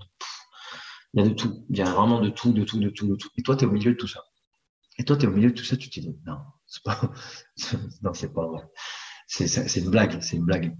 il 1.13 1.23
y 1.23 1.25
a 1.25 1.29
de 1.29 1.33
tout. 1.33 1.65
Il 1.69 1.77
y 1.77 1.81
a 1.81 1.91
vraiment 1.91 2.21
de 2.21 2.29
tout, 2.29 2.53
de 2.53 2.63
tout, 2.63 2.79
de 2.79 2.89
tout, 2.89 3.07
de 3.07 3.15
tout. 3.15 3.29
Et 3.37 3.43
toi, 3.43 3.55
tu 3.55 3.65
es 3.65 3.67
au 3.67 3.71
milieu 3.71 3.91
de 3.93 3.97
tout 3.97 4.07
ça. 4.07 4.23
Et 4.97 5.05
toi, 5.05 5.17
tu 5.17 5.25
es 5.25 5.27
au 5.27 5.31
milieu 5.31 5.49
de 5.49 5.55
tout 5.55 5.63
ça, 5.63 5.77
tu 5.77 5.89
te 5.89 5.99
dis, 5.99 6.15
non, 6.25 6.37
c'est 6.67 6.83
pas, 6.83 6.99
non, 8.03 8.13
c'est 8.13 8.33
pas 8.33 8.45
vrai. 8.45 8.63
C'est, 9.27 9.77
une 9.77 9.91
blague, 9.91 10.21
c'est 10.21 10.37
une 10.37 10.45
blague. 10.45 10.75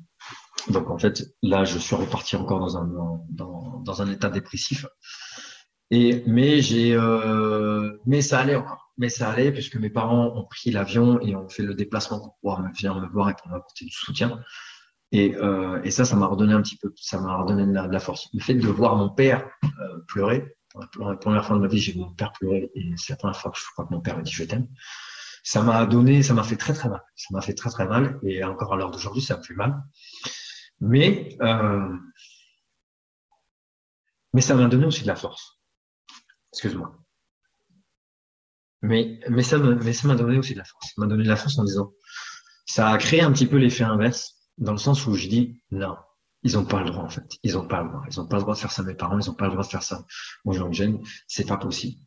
Donc, 0.69 0.89
en 0.89 0.97
fait, 0.97 1.23
là, 1.41 1.63
je 1.63 1.77
suis 1.77 1.95
reparti 1.95 2.35
encore 2.35 2.59
dans 2.59 2.77
un, 2.77 2.89
dans 3.29 4.01
un 4.01 4.11
état 4.11 4.29
dépressif. 4.29 4.85
Et, 5.91 6.23
mais 6.27 6.61
j'ai, 6.61 6.93
euh, 6.93 7.97
mais 8.05 8.21
ça 8.21 8.39
allait 8.39 8.61
mais 8.97 9.09
ça 9.09 9.29
allait 9.29 9.51
puisque 9.51 9.77
mes 9.77 9.89
parents 9.89 10.35
ont 10.35 10.43
pris 10.43 10.71
l'avion 10.71 11.19
et 11.21 11.35
ont 11.35 11.47
fait 11.49 11.63
le 11.63 11.73
déplacement 11.73 12.19
pour 12.19 12.35
pouvoir 12.41 12.61
venir 12.61 12.95
me 12.95 13.07
voir 13.07 13.29
et 13.29 13.33
pour 13.33 13.47
m'apporter 13.47 13.85
du 13.85 13.91
soutien. 13.91 14.39
Et, 15.11 15.35
euh, 15.37 15.81
et 15.83 15.89
ça, 15.89 16.05
ça 16.05 16.15
m'a 16.15 16.27
redonné 16.27 16.53
un 16.53 16.61
petit 16.61 16.77
peu, 16.77 16.93
ça 16.95 17.19
m'a 17.19 17.37
redonné 17.37 17.65
de 17.65 17.73
la, 17.73 17.99
force. 17.99 18.29
Le 18.33 18.41
fait 18.41 18.53
de 18.53 18.67
voir 18.67 18.95
mon 18.97 19.09
père 19.09 19.49
euh, 19.63 19.99
pleurer, 20.07 20.55
pour 20.91 21.09
la 21.09 21.15
première 21.15 21.45
fois 21.45 21.55
de 21.55 21.61
ma 21.61 21.67
vie, 21.67 21.79
j'ai 21.79 21.93
vu 21.93 21.99
mon 21.99 22.13
père 22.13 22.31
pleurer 22.33 22.69
et 22.75 22.93
c'est 22.97 23.13
la 23.13 23.17
première 23.17 23.37
fois 23.37 23.51
que 23.51 23.57
je 23.57 23.63
crois 23.71 23.85
que 23.85 23.93
mon 23.93 24.01
père 24.01 24.17
m'a 24.17 24.21
dit 24.21 24.31
je 24.31 24.43
t'aime. 24.43 24.67
Ça 25.43 25.63
m'a 25.63 25.85
donné, 25.85 26.21
ça 26.21 26.33
m'a 26.33 26.43
fait 26.43 26.57
très 26.57 26.73
très 26.73 26.89
mal. 26.89 27.01
Ça 27.15 27.27
m'a 27.31 27.41
fait 27.41 27.55
très 27.55 27.69
très 27.69 27.87
mal 27.87 28.19
et 28.23 28.43
encore 28.43 28.73
à 28.73 28.77
l'heure 28.77 28.91
d'aujourd'hui, 28.91 29.21
ça 29.21 29.37
me 29.37 29.43
fait 29.43 29.55
mal. 29.55 29.81
Mais 30.81 31.37
euh, 31.41 31.89
mais 34.33 34.41
ça 34.41 34.53
m'a 34.55 34.67
donné 34.67 34.85
aussi 34.85 35.01
de 35.01 35.07
la 35.07 35.15
force. 35.15 35.58
Excuse-moi. 36.53 36.95
Mais, 38.81 39.19
mais 39.29 39.43
ça 39.43 39.57
m'a 39.57 40.15
donné 40.15 40.37
aussi 40.37 40.53
de 40.53 40.59
la 40.59 40.65
force. 40.65 40.87
Ça 40.87 40.93
m'a 40.97 41.07
donné 41.07 41.23
de 41.23 41.29
la 41.29 41.35
force 41.35 41.57
en 41.59 41.63
disant, 41.63 41.91
ça 42.65 42.89
a 42.89 42.97
créé 42.97 43.21
un 43.21 43.31
petit 43.31 43.45
peu 43.45 43.57
l'effet 43.57 43.83
inverse, 43.83 44.35
dans 44.57 44.71
le 44.71 44.77
sens 44.77 45.05
où 45.05 45.15
je 45.15 45.27
dis, 45.27 45.61
non, 45.71 45.95
ils 46.43 46.53
n'ont 46.53 46.65
pas 46.65 46.83
le 46.83 46.89
droit, 46.89 47.03
en 47.03 47.09
fait. 47.09 47.27
Ils 47.43 47.53
n'ont 47.53 47.67
pas 47.67 47.83
le 47.83 47.89
droit. 47.89 48.03
Ils 48.09 48.17
n'ont 48.17 48.27
pas 48.27 48.37
le 48.37 48.41
droit 48.43 48.53
de 48.53 48.59
faire 48.59 48.71
ça 48.71 48.81
à 48.81 48.85
mes 48.85 48.93
parents, 48.93 49.19
ils 49.19 49.27
n'ont 49.27 49.35
pas 49.35 49.45
le 49.45 49.51
droit 49.51 49.63
de 49.63 49.69
faire 49.69 49.83
ça 49.83 50.05
aux 50.45 50.53
gens 50.53 50.71
jeunes. 50.71 51.01
C'est 51.27 51.47
pas 51.47 51.57
possible. 51.57 51.97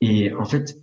Et 0.00 0.32
en 0.32 0.44
fait, 0.44 0.76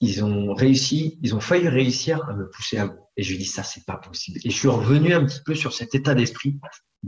ils 0.00 0.24
ont 0.24 0.54
réussi, 0.54 1.18
ils 1.22 1.34
ont 1.34 1.40
failli 1.40 1.68
réussir 1.68 2.22
à 2.28 2.34
me 2.34 2.48
pousser 2.48 2.78
à 2.78 2.86
bout. 2.86 3.00
Et 3.16 3.22
je 3.22 3.36
dis, 3.36 3.46
ça, 3.46 3.62
c'est 3.62 3.84
pas 3.84 3.96
possible. 3.96 4.38
Et 4.44 4.50
je 4.50 4.56
suis 4.56 4.68
revenu 4.68 5.12
un 5.12 5.24
petit 5.24 5.40
peu 5.44 5.54
sur 5.54 5.72
cet 5.72 5.94
état 5.94 6.14
d'esprit 6.14 6.58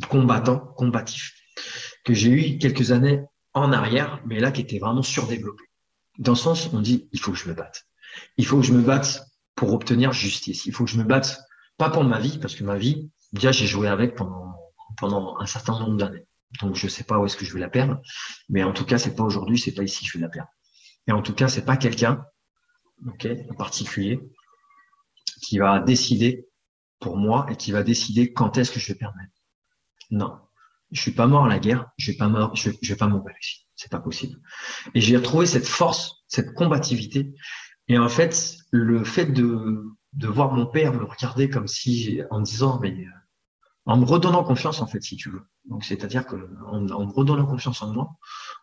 combattant, 0.08 0.58
combatif, 0.58 1.32
que 2.04 2.14
j'ai 2.14 2.30
eu 2.30 2.58
quelques 2.58 2.92
années 2.92 3.22
en 3.54 3.72
arrière, 3.72 4.20
mais 4.26 4.40
là, 4.40 4.50
qui 4.50 4.60
était 4.60 4.78
vraiment 4.78 5.02
surdéveloppé 5.02 5.64
dans 6.18 6.32
le 6.32 6.36
sens, 6.38 6.68
on 6.72 6.80
dit, 6.80 7.08
il 7.12 7.20
faut 7.20 7.32
que 7.32 7.38
je 7.38 7.48
me 7.48 7.54
batte. 7.54 7.86
Il 8.36 8.46
faut 8.46 8.58
que 8.58 8.66
je 8.66 8.72
me 8.72 8.82
batte 8.82 9.24
pour 9.54 9.72
obtenir 9.72 10.12
justice. 10.12 10.66
Il 10.66 10.72
faut 10.72 10.84
que 10.84 10.90
je 10.90 10.98
me 10.98 11.04
batte, 11.04 11.40
pas 11.78 11.90
pour 11.90 12.04
ma 12.04 12.18
vie, 12.18 12.38
parce 12.38 12.54
que 12.54 12.64
ma 12.64 12.76
vie, 12.76 13.10
déjà, 13.32 13.52
j'ai 13.52 13.66
joué 13.66 13.88
avec 13.88 14.14
pendant, 14.14 14.54
pendant 14.98 15.38
un 15.38 15.46
certain 15.46 15.78
nombre 15.78 15.96
d'années. 15.96 16.26
Donc, 16.60 16.74
je 16.74 16.86
sais 16.86 17.04
pas 17.04 17.18
où 17.18 17.24
est-ce 17.24 17.36
que 17.36 17.44
je 17.44 17.54
vais 17.54 17.60
la 17.60 17.70
perdre. 17.70 18.00
Mais 18.48 18.62
en 18.62 18.72
tout 18.72 18.84
cas, 18.84 18.98
c'est 18.98 19.14
pas 19.14 19.22
aujourd'hui, 19.22 19.58
c'est 19.58 19.72
pas 19.72 19.82
ici 19.82 20.04
que 20.04 20.10
je 20.10 20.18
vais 20.18 20.22
la 20.22 20.28
perdre. 20.28 20.50
Et 21.06 21.12
en 21.12 21.22
tout 21.22 21.34
cas, 21.34 21.48
c'est 21.48 21.64
pas 21.64 21.76
quelqu'un, 21.76 22.24
ok, 23.06 23.26
en 23.50 23.54
particulier, 23.54 24.20
qui 25.42 25.58
va 25.58 25.80
décider 25.80 26.46
pour 27.00 27.16
moi 27.16 27.46
et 27.50 27.56
qui 27.56 27.72
va 27.72 27.82
décider 27.82 28.32
quand 28.32 28.58
est-ce 28.58 28.70
que 28.70 28.78
je 28.78 28.92
vais 28.92 28.98
perdre. 28.98 29.16
Non. 30.10 30.38
Je 30.92 31.00
suis 31.00 31.12
pas 31.12 31.26
mort 31.26 31.46
à 31.46 31.48
la 31.48 31.58
guerre, 31.58 31.86
je 31.96 32.12
vais 32.12 32.16
pas 32.16 32.28
mort, 32.28 32.54
je, 32.54 32.70
je 32.80 32.92
vais 32.92 32.96
pas 32.96 33.08
mourir 33.08 33.34
ici 33.42 33.62
c'est 33.82 33.90
pas 33.90 34.00
possible. 34.00 34.38
Et 34.94 35.00
j'ai 35.00 35.16
retrouvé 35.16 35.46
cette 35.46 35.66
force, 35.66 36.22
cette 36.28 36.54
combativité. 36.54 37.34
Et 37.88 37.98
en 37.98 38.08
fait, 38.08 38.56
le 38.70 39.02
fait 39.04 39.26
de, 39.26 39.84
de 40.12 40.28
voir 40.28 40.52
mon 40.52 40.66
père 40.66 40.94
me 40.94 41.04
regarder 41.04 41.50
comme 41.50 41.66
si, 41.66 42.22
en 42.30 42.40
me 42.40 42.44
disant, 42.44 42.78
mais 42.80 42.92
euh, 42.92 43.10
en 43.86 43.96
me 43.96 44.04
redonnant 44.04 44.44
confiance, 44.44 44.80
en 44.80 44.86
fait, 44.86 45.02
si 45.02 45.16
tu 45.16 45.30
veux. 45.30 45.42
Donc, 45.68 45.84
c'est-à-dire 45.84 46.26
que 46.26 46.36
en, 46.66 46.80
me 46.80 47.12
redonnant 47.12 47.46
confiance 47.46 47.82
en 47.82 47.92
moi, 47.92 48.10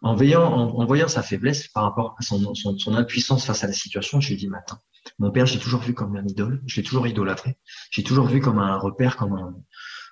en 0.02 0.16
voyant, 0.16 0.44
en, 0.44 0.86
voyant 0.86 1.10
sa 1.10 1.22
faiblesse 1.22 1.68
par 1.68 1.84
rapport 1.84 2.16
à 2.18 2.22
son, 2.22 2.56
son, 2.56 2.78
son, 2.78 2.96
impuissance 2.96 3.46
face 3.46 3.64
à 3.66 3.68
la 3.68 3.74
situation, 3.74 4.22
je 4.22 4.34
lui 4.34 4.48
mais 4.48 4.58
attends, 4.58 4.80
mon 5.18 5.32
père, 5.32 5.46
j'ai 5.46 5.60
toujours 5.60 5.82
vu 5.82 5.94
comme 5.94 6.16
un 6.16 6.26
idole, 6.26 6.62
j'ai 6.66 6.84
toujours 6.84 7.08
idolâtré, 7.08 7.58
j'ai 7.92 8.04
toujours 8.04 8.28
vu 8.28 8.40
comme 8.40 8.60
un 8.60 8.78
repère, 8.78 9.18
comme 9.18 9.34
un, 9.34 9.54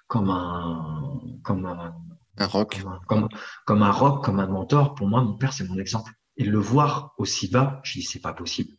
comme 0.07 0.29
un, 0.29 1.19
comme 1.43 1.65
un, 1.65 1.93
un 2.37 2.47
rock. 2.47 2.81
Comme, 3.07 3.29
comme, 3.65 3.83
un 3.83 3.91
rock, 3.91 4.23
comme 4.23 4.39
un 4.39 4.47
mentor. 4.47 4.95
Pour 4.95 5.07
moi, 5.07 5.21
mon 5.21 5.33
père, 5.33 5.53
c'est 5.53 5.67
mon 5.67 5.77
exemple. 5.77 6.11
Et 6.37 6.43
le 6.43 6.59
voir 6.59 7.13
aussi 7.17 7.49
bas, 7.49 7.81
je 7.83 7.93
dis, 7.93 8.03
c'est 8.03 8.19
pas 8.21 8.33
possible. 8.33 8.73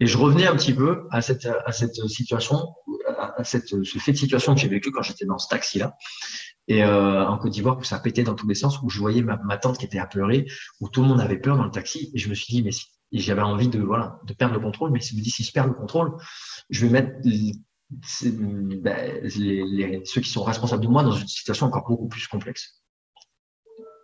Et 0.00 0.06
je 0.06 0.18
revenais 0.18 0.46
un 0.46 0.56
petit 0.56 0.74
peu 0.74 1.06
à 1.10 1.22
cette, 1.22 1.46
à 1.46 1.70
cette 1.72 1.94
situation, 1.94 2.74
à 3.06 3.44
cette, 3.44 3.68
ce 3.68 3.98
fait 3.98 4.12
de 4.12 4.16
situation 4.16 4.54
que 4.54 4.60
j'ai 4.60 4.68
vécu 4.68 4.90
quand 4.90 5.02
j'étais 5.02 5.24
dans 5.24 5.38
ce 5.38 5.48
taxi-là. 5.48 5.96
Et 6.68 6.82
euh, 6.82 7.24
en 7.24 7.38
Côte 7.38 7.52
d'Ivoire, 7.52 7.78
où 7.78 7.84
ça 7.84 8.00
pétait 8.00 8.24
dans 8.24 8.34
tous 8.34 8.48
les 8.48 8.56
sens, 8.56 8.82
où 8.82 8.90
je 8.90 8.98
voyais 8.98 9.22
ma, 9.22 9.36
ma, 9.44 9.56
tante 9.56 9.78
qui 9.78 9.84
était 9.84 10.00
apeurée, 10.00 10.46
où 10.80 10.88
tout 10.88 11.02
le 11.02 11.08
monde 11.08 11.20
avait 11.20 11.38
peur 11.38 11.56
dans 11.56 11.64
le 11.64 11.70
taxi, 11.70 12.10
et 12.12 12.18
je 12.18 12.28
me 12.28 12.34
suis 12.34 12.52
dit, 12.52 12.62
mais 12.64 12.72
si, 12.72 12.86
j'avais 13.12 13.42
envie 13.42 13.68
de 13.68 13.80
voilà 13.80 14.18
de 14.24 14.34
perdre 14.34 14.54
le 14.54 14.60
contrôle, 14.60 14.90
mais 14.90 15.00
je 15.00 15.14
me 15.14 15.20
dis 15.20 15.30
si 15.30 15.44
je 15.44 15.52
perds 15.52 15.68
le 15.68 15.74
contrôle, 15.74 16.16
je 16.70 16.84
vais 16.84 16.90
mettre 16.90 17.20
ben, 17.90 19.28
ceux 19.30 20.20
qui 20.20 20.30
sont 20.30 20.42
responsables 20.42 20.82
de 20.82 20.88
moi 20.88 21.02
dans 21.02 21.12
une 21.12 21.28
situation 21.28 21.66
encore 21.66 21.86
beaucoup 21.88 22.08
plus 22.08 22.26
complexe 22.26 22.82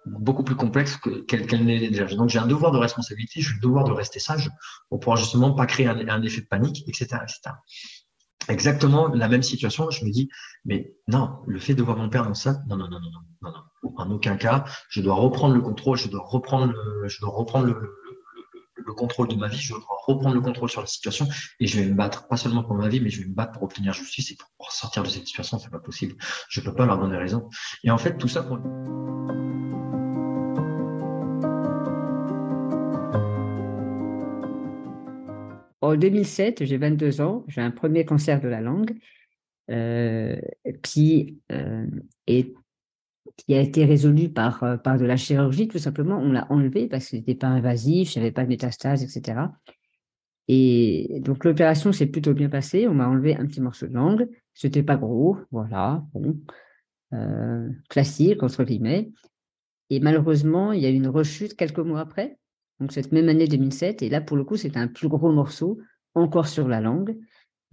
beaucoup 0.07 0.43
plus 0.43 0.57
complexe 0.57 0.99
qu'elle 1.29 1.47
qu 1.47 1.57
n'est 1.57 1.91
déjà. 1.91 2.07
Donc 2.17 2.29
j'ai 2.29 2.39
un 2.39 2.47
devoir 2.47 2.73
de 2.73 2.79
responsabilité, 2.79 3.41
j'ai 3.41 3.55
le 3.55 3.61
devoir 3.61 3.85
de 3.85 3.93
rester 3.93 4.19
sage 4.19 4.51
pour 4.89 5.01
pouvoir 5.01 5.17
justement 5.17 5.53
pas 5.53 5.67
créer 5.67 5.87
un, 5.87 6.23
effet 6.23 6.41
de 6.41 6.47
panique, 6.47 6.85
etc., 6.89 7.21
exactement 8.49 9.09
la 9.09 9.29
même 9.29 9.43
situation. 9.43 9.91
Je 9.91 10.05
me 10.05 10.11
dis, 10.11 10.29
mais 10.65 10.97
non, 11.07 11.39
le 11.47 11.59
fait 11.59 11.75
de 11.75 11.83
voir 11.83 11.97
mon 11.97 12.09
père 12.09 12.25
dans 12.25 12.35
ça, 12.35 12.61
non, 12.69 12.77
non, 12.77 12.89
non, 12.89 13.01
non, 13.01 13.11
non, 13.43 13.53
non, 13.53 13.93
en 13.97 14.11
aucun 14.11 14.37
cas. 14.37 14.65
Je 14.89 15.01
dois 15.01 15.15
reprendre 15.15 15.55
le 15.55 15.61
contrôle, 15.61 15.97
je 15.97 16.09
dois 16.09 16.23
reprendre 16.25 16.75
je 17.07 17.21
dois 17.21 17.31
reprendre 17.31 17.67
le, 17.67 17.75
le, 18.83 18.87
le, 18.87 18.95
contrôle 18.95 19.29
de 19.29 19.35
ma 19.35 19.49
vie, 19.49 19.59
je 19.59 19.75
dois 19.75 19.85
reprendre 20.07 20.35
le 20.35 20.41
contrôle 20.41 20.69
sur 20.69 20.81
la 20.81 20.87
situation 20.87 21.29
et 21.61 21.67
je 21.67 21.81
vais 21.81 21.87
me 21.87 21.95
battre, 21.95 22.29
pas 22.29 22.37
seulement 22.37 22.65
pour 22.65 22.75
ma 22.75 22.89
vie, 22.89 23.01
mais 23.01 23.11
je 23.11 23.23
vais 23.23 23.29
me 23.29 23.35
battre 23.35 23.53
pour 23.53 23.65
obtenir 23.65 23.93
justice 23.93 24.31
et 24.31 24.37
pour 24.37 24.73
sortir 24.73 25.03
de 25.03 25.09
cette 25.09 25.27
situation. 25.27 25.59
C'est 25.59 25.71
pas 25.71 25.79
possible. 25.79 26.15
Je 26.49 26.61
peux 26.61 26.75
pas 26.75 26.87
leur 26.87 26.99
donner 26.99 27.17
raison. 27.17 27.49
Et 27.85 27.91
en 27.91 27.99
fait, 27.99 28.17
tout 28.19 28.29
ça 28.29 28.43
pour 28.43 28.59
En 35.83 35.97
2007, 35.97 36.65
j'ai 36.65 36.77
22 36.79 37.21
ans, 37.21 37.45
j'ai 37.49 37.61
un 37.61 37.73
premier 37.73 38.05
cancer 38.05 38.41
de 38.41 38.49
la 38.49 38.61
langue 38.61 38.97
euh, 39.71 40.41
qui, 40.83 41.39
euh, 41.51 41.87
est, 42.27 42.55
qui 43.45 43.55
a 43.55 43.61
été 43.61 43.85
résolu 43.85 44.29
par, 44.29 44.63
euh, 44.63 44.77
par 44.77 44.99
de 44.99 45.05
la 45.05 45.17
chirurgie, 45.17 45.69
tout 45.69 45.79
simplement. 45.79 46.19
On 46.19 46.33
l'a 46.33 46.47
enlevé 46.51 46.87
parce 46.87 47.09
que 47.09 47.17
n'était 47.17 47.35
pas 47.35 47.49
invasif, 47.49 48.17
avait 48.17 48.33
pas 48.33 48.45
de 48.45 48.49
métastase, 48.49 49.03
etc. 49.03 49.41
Et 50.49 51.21
donc 51.25 51.45
l'opération 51.45 51.93
s'est 51.93 52.07
plutôt 52.07 52.35
bien 52.35 52.49
passée. 52.49 52.87
On 52.87 52.95
m'a 52.95 53.09
enlevé 53.09 53.37
un 53.37 53.47
petit 53.47 53.61
morceau 53.61 53.87
de 53.87 53.95
langue. 53.95 54.29
C'était 54.55 54.83
pas 54.83 54.97
gros, 54.97 55.39
voilà, 55.51 56.05
bon, 56.13 56.39
euh, 57.15 57.69
classique 57.89 58.43
entre 58.43 58.65
guillemets. 58.65 59.11
Et 59.91 60.01
malheureusement, 60.01 60.73
il 60.73 60.81
y 60.81 60.87
a 60.87 60.91
eu 60.91 60.95
une 60.95 61.09
rechute 61.09 61.57
quelques 61.57 61.79
mois 61.79 62.01
après 62.01 62.39
donc 62.81 62.91
cette 62.91 63.13
même 63.13 63.29
année 63.29 63.47
2007. 63.47 64.03
Et 64.03 64.09
là, 64.09 64.21
pour 64.21 64.37
le 64.37 64.43
coup, 64.43 64.57
c'est 64.57 64.77
un 64.77 64.89
plus 64.89 65.07
gros 65.07 65.31
morceau, 65.31 65.79
encore 66.15 66.49
sur 66.49 66.67
la 66.67 66.81
langue, 66.81 67.17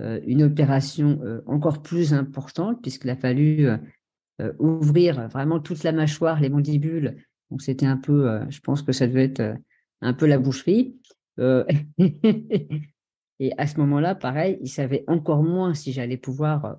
euh, 0.02 0.20
une 0.28 0.44
opération 0.44 1.20
encore 1.48 1.82
plus 1.82 2.14
importante, 2.14 2.80
puisqu'il 2.82 3.10
a 3.10 3.16
fallu 3.16 3.68
ouvrir 4.60 5.28
vraiment 5.28 5.60
toute 5.60 5.84
la 5.84 5.92
mâchoire, 5.92 6.40
les 6.40 6.50
mandibules. 6.50 7.18
Donc 7.52 7.62
c'était 7.62 7.86
un 7.86 7.98
peu, 7.98 8.40
je 8.50 8.60
pense 8.60 8.82
que 8.82 8.92
ça 8.92 9.08
devait 9.08 9.26
être 9.26 9.56
un 10.02 10.14
peu 10.14 10.26
la 10.26 10.38
boucherie. 10.38 10.96
et 11.38 13.54
à 13.58 13.68
ce 13.68 13.78
moment-là, 13.80 14.16
pareil, 14.16 14.58
il 14.62 14.70
savait 14.70 15.04
encore 15.08 15.44
moins 15.44 15.74
si 15.74 15.92
j'allais 15.92 16.18
pouvoir 16.18 16.78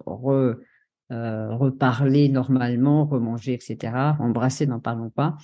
reparler 1.11 2.29
normalement, 2.29 3.05
remanger, 3.05 3.55
etc. 3.55 4.17
Embrasser, 4.21 4.67
n'en 4.67 4.81
parlons 4.81 5.11
pas. 5.11 5.37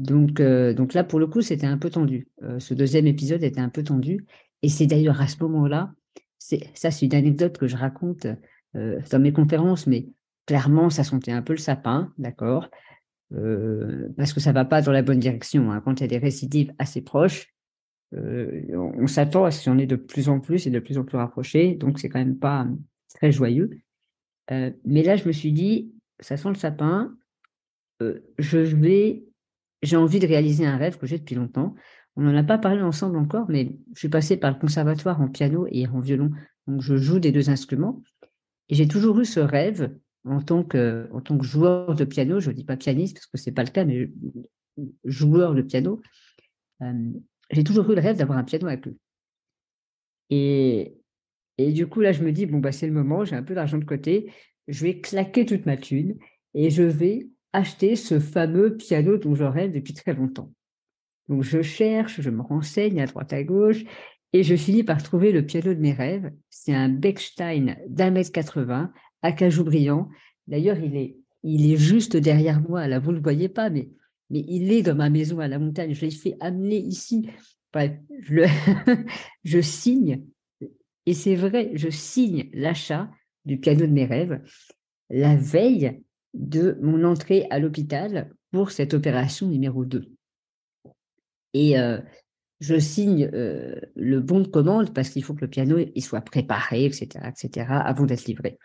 Donc, 0.00 0.40
euh, 0.40 0.72
donc 0.72 0.94
là, 0.94 1.04
pour 1.04 1.20
le 1.20 1.26
coup, 1.26 1.42
c'était 1.42 1.66
un 1.66 1.76
peu 1.76 1.90
tendu. 1.90 2.28
Euh, 2.42 2.58
ce 2.58 2.72
deuxième 2.72 3.06
épisode 3.06 3.42
était 3.42 3.60
un 3.60 3.68
peu 3.68 3.82
tendu. 3.82 4.24
Et 4.62 4.68
c'est 4.68 4.86
d'ailleurs 4.86 5.20
à 5.20 5.28
ce 5.28 5.36
moment-là, 5.42 5.92
ça, 6.38 6.90
c'est 6.90 7.06
une 7.06 7.14
anecdote 7.14 7.58
que 7.58 7.66
je 7.66 7.76
raconte 7.76 8.26
euh, 8.76 8.98
dans 9.10 9.20
mes 9.20 9.32
conférences, 9.32 9.86
mais 9.86 10.08
clairement, 10.46 10.90
ça 10.90 11.04
sentait 11.04 11.32
un 11.32 11.42
peu 11.42 11.52
le 11.52 11.58
sapin, 11.58 12.12
d'accord 12.18 12.68
Parce 13.30 14.32
que 14.32 14.40
ça 14.40 14.52
va 14.52 14.64
pas 14.64 14.82
dans 14.82 14.92
la 14.92 15.02
bonne 15.02 15.18
direction. 15.18 15.70
Hein. 15.70 15.80
Quand 15.84 16.00
il 16.00 16.02
y 16.02 16.04
a 16.04 16.08
des 16.08 16.18
récidives 16.18 16.72
assez 16.78 17.02
proches, 17.02 17.52
on, 18.12 19.06
s'attend 19.06 19.44
à 19.44 19.50
ce 19.50 19.70
en 19.70 19.78
ait 19.78 19.86
de 19.86 19.96
plus 19.96 20.28
en 20.28 20.40
plus 20.40 20.66
et 20.66 20.70
de 20.70 20.80
plus 20.80 20.98
en 20.98 21.04
plus 21.04 21.16
rapprochés. 21.16 21.74
Donc, 21.74 21.98
c'est 21.98 22.08
quand 22.08 22.18
même 22.18 22.38
pas 22.38 22.66
très 23.14 23.30
joyeux. 23.30 23.70
mais 24.50 25.02
là, 25.02 25.16
je 25.16 25.26
me 25.26 25.32
suis 25.32 25.52
dit, 25.52 25.92
ça 26.18 26.36
sent 26.36 26.48
le 26.48 26.54
sapin. 26.54 27.14
je 28.00 28.58
vais 28.58 29.24
j'ai 29.82 29.96
envie 29.96 30.18
de 30.18 30.26
réaliser 30.26 30.66
un 30.66 30.76
rêve 30.76 30.98
que 30.98 31.06
j'ai 31.06 31.18
depuis 31.18 31.34
longtemps. 31.34 31.74
On 32.16 32.22
n'en 32.22 32.36
a 32.36 32.42
pas 32.42 32.58
parlé 32.58 32.82
ensemble 32.82 33.16
encore, 33.16 33.48
mais 33.48 33.76
je 33.94 33.98
suis 33.98 34.08
passée 34.08 34.36
par 34.36 34.50
le 34.50 34.58
conservatoire 34.58 35.20
en 35.20 35.28
piano 35.28 35.66
et 35.70 35.86
en 35.86 36.00
violon. 36.00 36.30
Donc, 36.66 36.82
je 36.82 36.96
joue 36.96 37.18
des 37.18 37.32
deux 37.32 37.50
instruments. 37.50 38.02
Et 38.68 38.74
j'ai 38.74 38.86
toujours 38.86 39.18
eu 39.20 39.24
ce 39.24 39.40
rêve 39.40 39.94
en 40.24 40.40
tant 40.40 40.62
que, 40.64 41.08
joueur 41.40 41.94
de 41.94 42.04
piano. 42.04 42.40
Je 42.40 42.50
ne 42.50 42.54
dis 42.54 42.64
pas 42.64 42.76
pianiste 42.76 43.16
parce 43.16 43.26
que 43.26 43.38
c'est 43.38 43.52
pas 43.52 43.64
le 43.64 43.70
cas, 43.70 43.84
mais 43.84 44.10
joueur 45.04 45.54
de 45.54 45.62
piano. 45.62 46.00
Euh, 46.82 47.12
j'ai 47.50 47.64
toujours 47.64 47.90
eu 47.90 47.94
le 47.94 48.00
rêve 48.00 48.16
d'avoir 48.16 48.38
un 48.38 48.44
piano 48.44 48.66
avec 48.66 48.86
eux. 48.86 48.96
Et, 50.30 50.96
du 51.58 51.86
coup, 51.86 52.00
là, 52.00 52.12
je 52.12 52.22
me 52.22 52.32
dis, 52.32 52.46
bon, 52.46 52.58
bah, 52.58 52.72
c'est 52.72 52.86
le 52.86 52.92
moment, 52.92 53.24
j'ai 53.24 53.36
un 53.36 53.42
peu 53.42 53.54
d'argent 53.54 53.78
de 53.78 53.84
côté, 53.84 54.32
je 54.68 54.84
vais 54.84 55.00
claquer 55.00 55.44
toute 55.44 55.66
ma 55.66 55.76
thune 55.76 56.16
et 56.54 56.70
je 56.70 56.82
vais 56.82 57.28
acheter 57.52 57.96
ce 57.96 58.20
fameux 58.20 58.76
piano 58.76 59.16
dont 59.18 59.34
je 59.34 59.44
rêve 59.44 59.72
depuis 59.72 59.92
très 59.92 60.14
longtemps. 60.14 60.52
Donc 61.28 61.42
je 61.42 61.62
cherche, 61.62 62.20
je 62.20 62.30
me 62.30 62.42
renseigne 62.42 63.00
à 63.00 63.06
droite 63.06 63.32
à 63.32 63.42
gauche 63.42 63.84
et 64.32 64.42
je 64.42 64.54
finis 64.54 64.84
par 64.84 65.02
trouver 65.02 65.32
le 65.32 65.44
piano 65.44 65.74
de 65.74 65.80
mes 65.80 65.92
rêves. 65.92 66.32
C'est 66.48 66.74
un 66.74 66.88
Bechstein 66.88 67.76
d'un 67.88 68.10
mètre 68.10 68.32
80 68.32 68.92
à 69.22 69.32
cajou 69.32 69.64
brillant. 69.64 70.08
D'ailleurs, 70.46 70.78
il 70.78 70.96
est, 70.96 71.16
il 71.42 71.70
est 71.70 71.76
juste 71.76 72.16
derrière 72.16 72.60
moi. 72.60 72.86
Là, 72.88 72.98
vous 72.98 73.10
ne 73.10 73.16
le 73.16 73.22
voyez 73.22 73.48
pas, 73.48 73.70
mais, 73.70 73.88
mais 74.30 74.44
il 74.48 74.72
est 74.72 74.82
dans 74.82 74.94
ma 74.94 75.10
maison 75.10 75.38
à 75.40 75.48
la 75.48 75.58
montagne. 75.58 75.94
Je 75.94 76.02
l'ai 76.02 76.10
fait 76.10 76.36
amener 76.40 76.78
ici. 76.78 77.28
je, 77.74 78.46
je 79.44 79.60
signe, 79.60 80.24
et 81.06 81.14
c'est 81.14 81.34
vrai, 81.34 81.70
je 81.74 81.88
signe 81.88 82.50
l'achat 82.52 83.10
du 83.44 83.58
piano 83.58 83.86
de 83.86 83.92
mes 83.92 84.04
rêves 84.04 84.40
la 85.10 85.36
veille 85.36 86.00
de 86.34 86.78
mon 86.80 87.04
entrée 87.04 87.46
à 87.50 87.58
l'hôpital 87.58 88.32
pour 88.52 88.70
cette 88.70 88.94
opération 88.94 89.48
numéro 89.48 89.84
2. 89.84 90.12
Et 91.52 91.78
euh, 91.78 91.98
je 92.60 92.78
signe 92.78 93.28
euh, 93.34 93.80
le 93.96 94.20
bon 94.20 94.40
de 94.40 94.46
commande 94.46 94.94
parce 94.94 95.10
qu'il 95.10 95.24
faut 95.24 95.34
que 95.34 95.40
le 95.40 95.50
piano 95.50 95.78
il 95.78 96.02
soit 96.02 96.20
préparé, 96.20 96.84
etc., 96.84 97.08
etc., 97.28 97.66
avant 97.68 98.06
d'être 98.06 98.26
livré. 98.26 98.58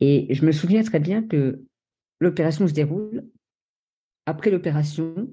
Et 0.00 0.34
je 0.34 0.44
me 0.44 0.52
souviens 0.52 0.82
très 0.82 1.00
bien 1.00 1.22
que 1.22 1.62
l'opération 2.20 2.66
se 2.66 2.72
déroule. 2.72 3.24
Après 4.26 4.50
l'opération, 4.50 5.28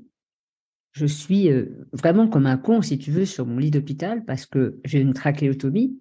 je 0.91 1.05
suis 1.05 1.49
euh, 1.49 1.87
vraiment 1.93 2.27
comme 2.27 2.45
un 2.45 2.57
con, 2.57 2.81
si 2.81 2.97
tu 2.97 3.11
veux, 3.11 3.25
sur 3.25 3.45
mon 3.45 3.57
lit 3.57 3.71
d'hôpital 3.71 4.25
parce 4.25 4.45
que 4.45 4.79
j'ai 4.83 4.99
une 4.99 5.13
trachéotomie. 5.13 5.99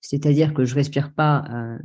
C'est-à-dire 0.00 0.54
que 0.54 0.64
je 0.64 0.76
respire 0.76 1.12
pas 1.12 1.78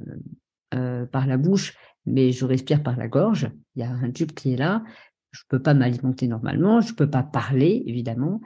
euh, 0.76 1.08
par 1.08 1.26
la 1.26 1.38
bouche, 1.38 1.76
mais 2.06 2.32
je 2.32 2.46
respire 2.46 2.84
par 2.84 2.96
la 2.96 3.08
gorge. 3.08 3.50
Il 3.76 3.80
y 3.80 3.84
a 3.84 3.89
un 3.89 4.12
tube 4.12 4.34
qui 4.34 4.54
est 4.54 4.56
là. 4.56 4.84
Je 5.32 5.42
peux 5.50 5.60
pas 5.60 5.74
m'alimenter 5.74 6.28
normalement. 6.28 6.80
Je 6.80 6.94
peux 6.94 7.10
pas 7.10 7.24
parler, 7.24 7.82
évidemment. 7.88 8.39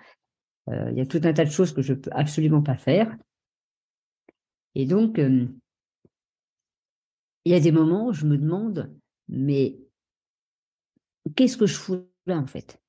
Euh, 0.69 0.89
il 0.91 0.97
y 0.97 1.01
a 1.01 1.05
tout 1.05 1.19
un 1.21 1.33
tas 1.33 1.43
de 1.43 1.51
choses 1.51 1.73
que 1.73 1.81
je 1.81 1.93
peux 1.93 2.11
absolument 2.13 2.61
pas 2.61 2.77
faire. 2.77 3.13
Et 4.75 4.85
donc, 4.85 5.19
euh, 5.19 5.47
il 7.45 7.51
y 7.51 7.55
a 7.55 7.59
des 7.59 7.71
moments 7.71 8.07
où 8.07 8.13
je 8.13 8.25
me 8.25 8.37
demande, 8.37 8.93
mais 9.27 9.77
qu'est-ce 11.35 11.57
que 11.57 11.65
je 11.65 11.75
fous 11.75 12.07
là, 12.25 12.37
en 12.37 12.47
fait? 12.47 12.81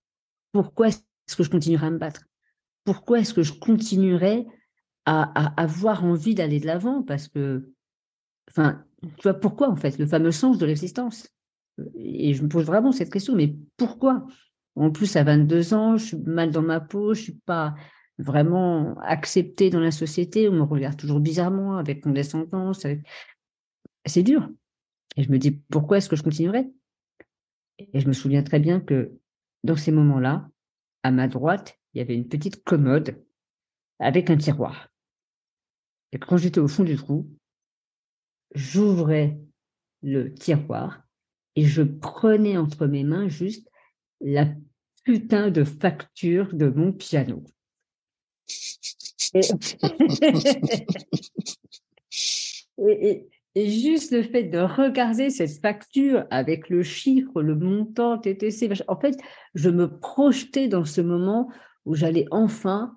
Pourquoi 0.52 0.88
est-ce 0.88 1.36
que 1.36 1.42
je 1.42 1.50
continuerai 1.50 1.86
à 1.86 1.90
me 1.90 1.98
battre? 1.98 2.24
Pourquoi 2.84 3.20
est-ce 3.20 3.34
que 3.34 3.42
je 3.42 3.52
continuerai 3.52 4.46
à, 5.06 5.60
avoir 5.60 6.04
envie 6.04 6.34
d'aller 6.34 6.60
de 6.60 6.66
l'avant? 6.66 7.02
Parce 7.02 7.28
que, 7.28 7.72
enfin, 8.50 8.84
tu 9.02 9.22
vois, 9.22 9.34
pourquoi 9.34 9.68
en 9.68 9.76
fait? 9.76 9.98
Le 9.98 10.06
fameux 10.06 10.32
sens 10.32 10.58
de 10.58 10.66
l'existence. 10.66 11.28
Et 11.96 12.34
je 12.34 12.42
me 12.42 12.48
pose 12.48 12.64
vraiment 12.64 12.92
cette 12.92 13.12
question, 13.12 13.34
mais 13.34 13.56
pourquoi? 13.76 14.26
En 14.76 14.90
plus, 14.90 15.16
à 15.16 15.24
22 15.24 15.74
ans, 15.74 15.96
je 15.96 16.04
suis 16.04 16.16
mal 16.18 16.50
dans 16.50 16.62
ma 16.62 16.80
peau, 16.80 17.14
je 17.14 17.22
suis 17.22 17.40
pas 17.46 17.74
vraiment 18.18 18.96
acceptée 19.00 19.70
dans 19.70 19.80
la 19.80 19.90
société, 19.90 20.48
on 20.48 20.52
me 20.52 20.62
regarde 20.62 20.96
toujours 20.96 21.20
bizarrement, 21.20 21.78
avec 21.78 22.02
condescendance. 22.02 22.86
C'est 24.06 24.22
dur. 24.22 24.48
Et 25.16 25.22
je 25.22 25.30
me 25.30 25.38
dis, 25.38 25.52
pourquoi 25.52 25.98
est-ce 25.98 26.08
que 26.08 26.16
je 26.16 26.22
continuerai 26.22 26.66
Et 27.78 28.00
je 28.00 28.08
me 28.08 28.12
souviens 28.12 28.42
très 28.42 28.58
bien 28.58 28.80
que 28.80 29.12
dans 29.62 29.76
ces 29.76 29.92
moments-là, 29.92 30.48
à 31.02 31.10
ma 31.10 31.28
droite, 31.28 31.78
il 31.92 31.98
y 31.98 32.00
avait 32.00 32.16
une 32.16 32.28
petite 32.28 32.64
commode 32.64 33.22
avec 33.98 34.30
un 34.30 34.36
tiroir. 34.36 34.88
Et 36.12 36.18
quand 36.18 36.36
j'étais 36.36 36.60
au 36.60 36.68
fond 36.68 36.84
du 36.84 36.96
trou, 36.96 37.28
j'ouvrais 38.54 39.38
le 40.02 40.32
tiroir 40.34 41.02
et 41.56 41.64
je 41.64 41.82
prenais 41.82 42.56
entre 42.56 42.86
mes 42.86 43.04
mains 43.04 43.28
juste 43.28 43.68
la 44.20 44.46
putain 45.04 45.50
de 45.50 45.64
facture 45.64 46.54
de 46.54 46.68
mon 46.68 46.92
piano. 46.92 47.42
juste 53.56 54.12
le 54.12 54.22
fait 54.22 54.44
de 54.44 54.58
regarder 54.58 55.30
cette 55.30 55.60
facture 55.60 56.24
avec 56.30 56.68
le 56.68 56.82
chiffre, 56.82 57.40
le 57.40 57.54
montant, 57.54 58.18
TTC, 58.18 58.70
en 58.88 58.96
fait, 58.96 59.16
je 59.54 59.70
me 59.70 59.98
projetais 59.98 60.68
dans 60.68 60.84
ce 60.84 61.00
moment 61.00 61.48
où 61.84 61.94
j'allais 61.94 62.26
enfin 62.30 62.96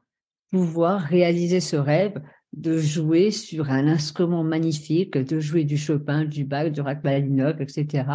pouvoir 0.52 1.02
réaliser 1.02 1.60
ce 1.60 1.76
rêve 1.76 2.20
de 2.54 2.78
jouer 2.78 3.30
sur 3.30 3.70
un 3.70 3.88
instrument 3.88 4.44
magnifique, 4.44 5.18
de 5.18 5.40
jouer 5.40 5.64
du 5.64 5.78
Chopin, 5.78 6.26
du 6.26 6.44
Bach, 6.44 6.72
du 6.72 6.82
Rachmaninoff, 6.82 7.60
etc. 7.60 8.06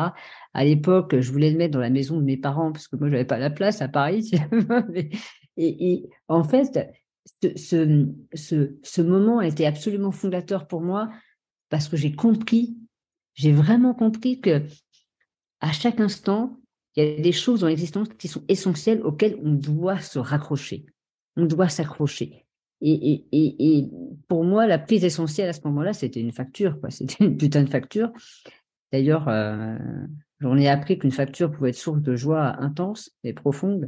À 0.55 0.65
l'époque, 0.65 1.21
je 1.21 1.31
voulais 1.31 1.51
le 1.51 1.59
mettre 1.59 1.75
dans 1.75 1.81
la 1.81 1.91
maison 1.91 2.17
de 2.17 2.25
mes 2.25 2.37
parents 2.37 2.73
parce 2.73 2.89
que 2.89 2.97
moi, 2.97 3.09
je 3.09 3.13
n'avais 3.13 3.27
pas 3.27 3.39
la 3.39 3.51
place 3.51 3.83
à 3.83 3.89
Paris. 3.89 4.33
et, 5.57 6.09
en 6.29 6.43
fait, 6.43 6.91
ce, 7.57 8.07
ce, 8.35 8.75
ce, 8.83 9.03
moment 9.03 9.39
a 9.39 9.47
été 9.47 9.67
absolument 9.67 10.11
fondateur 10.11 10.67
pour 10.67 10.81
moi 10.81 11.09
parce 11.73 11.89
que 11.89 11.97
j'ai 11.97 12.13
compris, 12.13 12.77
j'ai 13.33 13.51
vraiment 13.51 13.95
compris 13.95 14.43
que 14.43 14.63
à 15.61 15.73
chaque 15.73 16.01
instant, 16.01 16.61
il 16.95 17.03
y 17.03 17.09
a 17.09 17.19
des 17.19 17.33
choses 17.33 17.61
dans 17.61 17.67
l'existence 17.67 18.09
qui 18.19 18.29
sont 18.29 18.45
essentielles 18.47 19.01
auxquelles 19.01 19.39
on 19.43 19.53
doit 19.53 19.99
se 19.99 20.19
raccrocher. 20.19 20.85
On 21.35 21.47
doit 21.47 21.71
s'accrocher. 21.71 22.45
Et, 22.83 23.89
pour 24.29 24.45
moi, 24.45 24.67
la 24.67 24.79
prise 24.79 25.03
essentielle 25.03 25.49
à 25.49 25.55
ce 25.55 25.63
moment-là, 25.65 25.95
c'était 25.95 26.21
une 26.21 26.33
facture. 26.33 26.77
C'était 26.91 27.25
une 27.25 27.39
putain 27.39 27.63
de 27.63 27.71
facture. 27.71 28.13
D'ailleurs, 28.93 29.27
euh, 29.29 29.79
j'en 30.41 30.59
ai 30.59 30.69
appris 30.69 30.99
qu'une 30.99 31.11
facture 31.11 31.51
pouvait 31.51 31.71
être 31.71 31.77
source 31.77 32.03
de 32.03 32.17
joie 32.17 32.61
intense 32.63 33.13
et 33.25 33.33
profonde. 33.33 33.87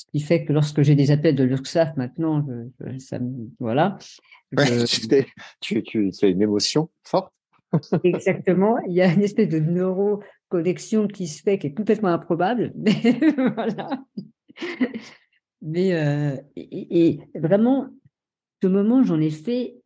Ce 0.00 0.06
qui 0.06 0.20
fait 0.20 0.46
que 0.46 0.54
lorsque 0.54 0.80
j'ai 0.80 0.94
des 0.94 1.10
appels 1.10 1.36
de 1.36 1.44
l'URSSAF 1.44 1.94
maintenant, 1.98 2.46
ça 2.98 3.18
voilà. 3.58 3.98
tu, 5.60 5.82
tu, 5.82 6.10
as 6.22 6.26
une 6.26 6.40
émotion 6.40 6.88
forte. 7.04 7.34
Exactement. 8.04 8.78
Il 8.88 8.94
y 8.94 9.02
a 9.02 9.12
une 9.12 9.20
espèce 9.20 9.50
de 9.50 9.58
neuroconnexion 9.58 11.06
qui 11.06 11.28
se 11.28 11.42
fait, 11.42 11.58
qui 11.58 11.66
est 11.66 11.74
complètement 11.74 12.08
improbable. 12.08 12.72
Mais 12.76 13.20
voilà. 13.54 13.90
Mais 15.60 15.92
euh, 15.92 16.34
et, 16.56 17.20
vraiment, 17.34 17.90
ce 18.62 18.68
moment, 18.68 19.02
j'en 19.02 19.20
ai 19.20 19.30
fait. 19.30 19.76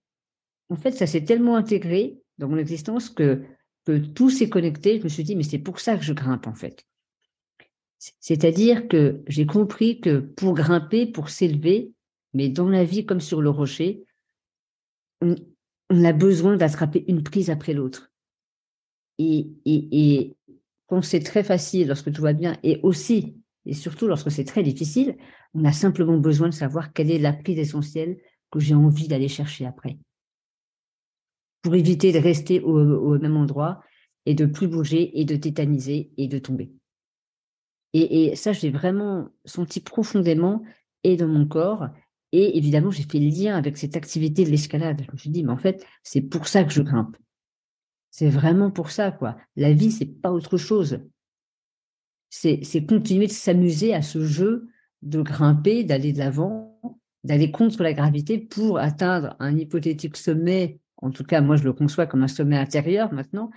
En 0.69 0.77
fait, 0.77 0.93
ça 0.93 1.09
s'est 1.09 1.25
tellement 1.25 1.57
intégré 1.57 2.21
dans 2.39 2.49
mon 2.49 2.57
existence 2.57 3.11
que, 3.11 3.43
que 3.85 3.99
tout 3.99 4.31
s'est 4.31 4.49
connecté. 4.49 5.01
Je 5.01 5.05
me 5.05 5.09
suis 5.09 5.25
dit, 5.25 5.35
mais 5.35 5.43
c'est 5.43 5.59
pour 5.59 5.81
ça 5.81 5.97
que 5.97 6.05
je 6.05 6.13
grimpe, 6.13 6.47
en 6.47 6.55
fait. 6.55 6.85
C'est-à-dire 8.21 8.89
que 8.89 9.23
j'ai 9.27 9.47
compris 9.47 10.01
que 10.01 10.19
pour 10.19 10.55
grimper, 10.55 11.07
pour 11.07 11.29
s'élever, 11.29 11.93
mais 12.33 12.49
dans 12.49 12.69
la 12.69 12.85
vie 12.85 13.07
comme 13.07 13.21
sur 13.21 13.41
le 13.41 13.51
rocher, 13.51 14.05
on, 15.21 15.35
a 15.91 16.13
besoin 16.13 16.57
d'attraper 16.57 17.05
une 17.09 17.23
prise 17.23 17.51
après 17.51 17.73
l'autre. 17.73 18.11
Et, 19.19 20.35
quand 20.87 21.03
c'est 21.03 21.21
très 21.21 21.45
facile, 21.45 21.89
lorsque 21.89 22.13
tout 22.13 22.23
va 22.23 22.33
bien, 22.33 22.59
et 22.63 22.81
aussi, 22.83 23.37
et 23.65 23.73
surtout 23.73 24.07
lorsque 24.07 24.31
c'est 24.31 24.45
très 24.45 24.63
difficile, 24.63 25.17
on 25.55 25.65
a 25.65 25.73
simplement 25.73 26.19
besoin 26.19 26.49
de 26.49 26.55
savoir 26.55 26.93
quelle 26.93 27.11
est 27.11 27.19
la 27.19 27.33
prise 27.33 27.59
essentielle 27.59 28.19
que 28.51 28.61
j'ai 28.61 28.75
envie 28.75 29.09
d'aller 29.09 29.29
chercher 29.29 29.67
après. 29.67 29.97
Pour 31.63 31.75
éviter 31.75 32.13
de 32.13 32.19
rester 32.19 32.61
au, 32.61 32.77
au 32.77 33.19
même 33.19 33.37
endroit 33.37 33.81
et 34.27 34.35
de 34.35 34.47
plus 34.47 34.69
bouger 34.69 35.19
et 35.19 35.25
de 35.25 35.37
tétaniser 35.37 36.11
et 36.19 36.29
de 36.29 36.39
tomber. 36.39 36.73
Et, 37.95 38.35
ça, 38.35 38.53
j'ai 38.53 38.71
vraiment 38.71 39.29
senti 39.45 39.79
profondément 39.79 40.63
et 41.05 41.17
dans 41.17 41.29
mon 41.29 41.47
corps. 41.47 41.87
Et 42.33 42.59
évidemment, 42.59 42.91
j'ai 42.91 43.05
fait 43.05 43.21
le 43.21 43.29
lien 43.29 43.57
avec 43.57 43.77
cette 43.77 43.97
activité 43.97 44.45
de 44.45 44.51
l'escalade. 44.51 45.03
Je 45.07 45.13
me 45.13 45.17
suis 45.17 45.31
dit, 45.31 45.45
mais 45.45 45.53
en 45.53 45.57
fait, 45.57 45.87
c'est 46.03 46.21
pour 46.21 46.49
ça 46.49 46.65
que 46.65 46.73
je 46.73 46.83
grimpe. 46.83 47.17
C'est 48.11 48.29
vraiment 48.29 48.73
pour 48.73 48.91
ça, 48.91 49.13
quoi. 49.13 49.37
La 49.55 49.73
vie, 49.73 49.93
c'est 49.93 50.07
pas 50.07 50.33
autre 50.33 50.57
chose. 50.57 51.01
C'est 52.31 52.85
continuer 52.85 53.29
de 53.29 53.33
s'amuser 53.33 53.95
à 53.95 54.03
ce 54.03 54.25
jeu 54.25 54.67
de 55.03 55.23
grimper, 55.23 55.85
d'aller 55.85 56.13
de 56.13 56.19
l'avant, 56.19 56.81
d'aller 57.23 57.53
contre 57.53 57.85
la 57.85 57.93
gravité 57.93 58.39
pour 58.39 58.79
atteindre 58.79 59.37
un 59.39 59.57
hypothétique 59.57 60.17
sommet. 60.17 60.81
En 60.97 61.11
tout 61.11 61.23
cas, 61.23 61.41
moi, 61.41 61.55
je 61.55 61.63
le 61.63 61.73
conçois 61.73 62.07
comme 62.07 62.25
un 62.25 62.29
sommet 62.29 62.57
intérieur 62.57 63.13
maintenant. 63.13 63.53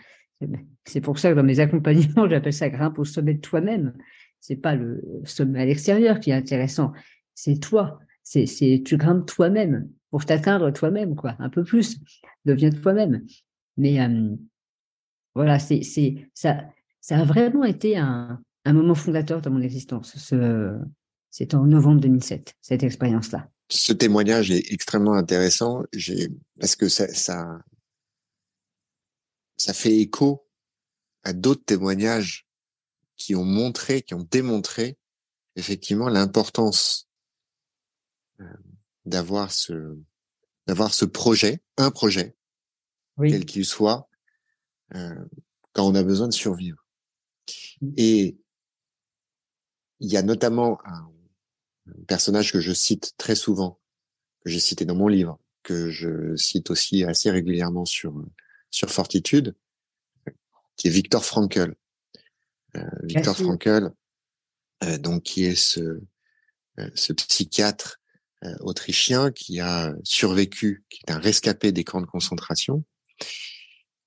C'est 0.86 1.02
pour 1.02 1.17
ça 1.17 1.32
que 1.32 1.36
dans 1.36 1.43
mes 1.43 1.60
accompagnements, 1.60 2.30
j'appelle 2.30 2.54
ça 2.54 2.69
grimpe 2.69 3.00
au 3.00 3.06
sommet 3.06 3.34
de 3.34 3.41
toi-même 3.41 3.93
c'est 4.39 4.56
pas 4.56 4.76
le 4.76 5.04
sommet 5.26 5.62
à 5.62 5.65
l'extérieur 5.65 6.19
qui 6.19 6.32
est 6.32 6.34
intéressant, 6.34 6.93
c'est 7.34 7.60
toi. 7.60 8.00
C'est, 8.23 8.45
tu 8.86 8.97
grimpes 8.97 9.26
toi-même 9.26 9.89
pour 10.10 10.26
t'atteindre 10.26 10.71
toi-même, 10.71 11.15
quoi, 11.15 11.36
un 11.39 11.50
peu 11.50 11.63
plus. 11.63 12.00
Deviens 12.45 12.71
toi-même. 12.71 13.26
Mais 13.78 14.02
euh, 14.02 14.36
voilà, 15.34 15.60
c'est, 15.60 15.82
ça, 16.34 16.65
a 17.10 17.23
vraiment 17.23 17.63
été 17.63 17.97
un, 17.97 18.41
moment 18.65 18.95
fondateur 18.95 19.41
dans 19.41 19.52
mon 19.52 19.62
existence. 19.62 20.17
Ce, 20.17 20.78
c'est 21.30 21.54
en 21.54 21.65
novembre 21.65 22.02
2007, 22.02 22.56
cette 22.60 22.84
expérience-là. 22.84 23.50
Ce 23.69 23.93
témoignage 23.93 24.52
est 24.52 24.71
extrêmement 24.71 25.13
intéressant, 25.13 25.84
parce 26.60 26.76
que 26.76 26.89
ça 26.89 27.62
fait 29.73 29.97
écho 29.97 30.47
à 31.23 31.34
d'autres 31.34 31.65
témoignages 31.65 32.46
qui 33.17 33.36
ont 33.36 33.43
montré, 33.43 34.01
qui 34.01 34.13
ont 34.13 34.27
démontré 34.30 34.97
effectivement 35.56 36.08
l'importance 36.08 37.10
euh, 38.39 38.45
d'avoir 39.06 39.51
ce 39.51 39.97
d'avoir 40.67 40.93
ce 40.93 41.06
projet, 41.06 41.62
un 41.77 41.91
projet, 41.91 42.36
quel 43.17 43.45
qu'il 43.45 43.65
soit, 43.65 44.10
euh, 44.95 45.25
quand 45.71 45.88
on 45.88 45.95
a 45.95 46.03
besoin 46.03 46.27
de 46.27 46.34
survivre. 46.34 46.86
Mmh. 47.82 47.93
Et 47.95 48.38
il 50.01 50.12
y 50.12 50.17
a 50.17 50.23
notamment 50.23 50.80
un, 50.86 51.10
personnage 52.06 52.51
que 52.51 52.60
je 52.60 52.73
cite 52.73 53.13
très 53.17 53.36
souvent, 53.36 53.80
que 54.43 54.49
j'ai 54.49 54.60
cité 54.60 54.84
dans 54.84 54.95
mon 54.95 55.08
livre, 55.08 55.39
que 55.63 55.89
je 55.89 56.36
cite 56.36 56.69
aussi 56.69 57.06
assez 57.06 57.32
régulièrement 57.32 57.86
sur 57.86 58.13
sur 58.69 58.89
Fortitude, 58.89 59.56
qui 60.75 60.89
est 60.89 60.91
Victor 60.91 61.23
Frankl. 61.23 61.75
Euh, 62.77 62.83
Victor 63.03 63.35
Frankl, 63.35 63.91
euh, 64.83 64.97
donc 64.97 65.23
qui 65.23 65.45
est 65.45 65.55
ce, 65.55 65.99
euh, 66.79 66.89
ce 66.95 67.13
psychiatre 67.13 67.99
autrichien 68.59 69.31
qui 69.31 69.59
a 69.59 69.95
survécu, 70.03 70.85
qui 70.91 70.99
est 70.99 71.11
un 71.11 71.17
rescapé 71.17 71.71
des 71.71 71.83
camps 71.83 72.01
de 72.01 72.05
concentration, 72.05 72.85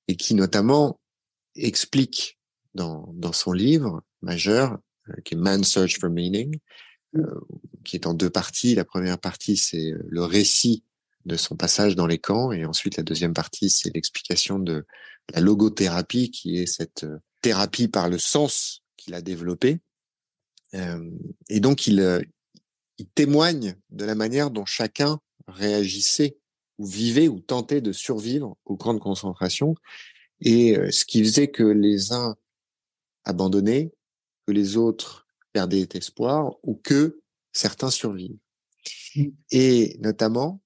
et 0.06 0.14
qui 0.14 0.36
notamment 0.36 1.00
explique 1.56 2.38
dans, 2.74 3.12
dans 3.14 3.32
son 3.32 3.52
livre 3.52 4.04
majeur, 4.22 4.78
qui 5.24 5.34
est 5.34 5.36
Man's 5.36 5.68
Search 5.68 5.98
for 5.98 6.10
Meaning, 6.10 6.60
qui 7.84 7.96
est 7.96 8.06
en 8.06 8.14
deux 8.14 8.30
parties. 8.30 8.76
La 8.76 8.84
première 8.84 9.18
partie, 9.18 9.56
c'est 9.56 9.94
le 10.08 10.22
récit 10.22 10.84
de 11.26 11.36
son 11.36 11.56
passage 11.56 11.96
dans 11.96 12.06
les 12.06 12.18
camps, 12.18 12.52
et 12.52 12.64
ensuite 12.64 12.98
la 12.98 13.02
deuxième 13.02 13.34
partie, 13.34 13.68
c'est 13.68 13.92
l'explication 13.92 14.60
de 14.60 14.86
la 15.34 15.40
logothérapie, 15.40 16.30
qui 16.30 16.56
est 16.56 16.66
cette 16.66 17.04
thérapie 17.40 17.88
par 17.88 18.08
le 18.08 18.18
sens 18.18 18.82
qu'il 18.96 19.14
a 19.14 19.22
développé. 19.22 19.80
Euh, 20.74 21.10
et 21.48 21.60
donc, 21.60 21.86
il, 21.86 22.00
euh, 22.00 22.20
il 22.98 23.06
témoigne 23.06 23.76
de 23.90 24.04
la 24.04 24.14
manière 24.14 24.50
dont 24.50 24.66
chacun 24.66 25.20
réagissait 25.48 26.38
ou 26.78 26.86
vivait 26.86 27.28
ou 27.28 27.40
tentait 27.40 27.80
de 27.80 27.92
survivre 27.92 28.56
aux 28.64 28.76
grandes 28.76 29.00
concentrations 29.00 29.74
et 30.40 30.76
euh, 30.76 30.90
ce 30.90 31.04
qui 31.04 31.22
faisait 31.22 31.48
que 31.48 31.62
les 31.62 32.12
uns 32.12 32.36
abandonnaient, 33.24 33.92
que 34.46 34.52
les 34.52 34.76
autres 34.76 35.26
perdaient 35.52 35.88
espoir 35.94 36.54
ou 36.62 36.74
que 36.74 37.20
certains 37.52 37.90
survivent. 37.90 38.38
Mmh. 39.16 39.26
Et 39.50 39.96
notamment, 40.00 40.60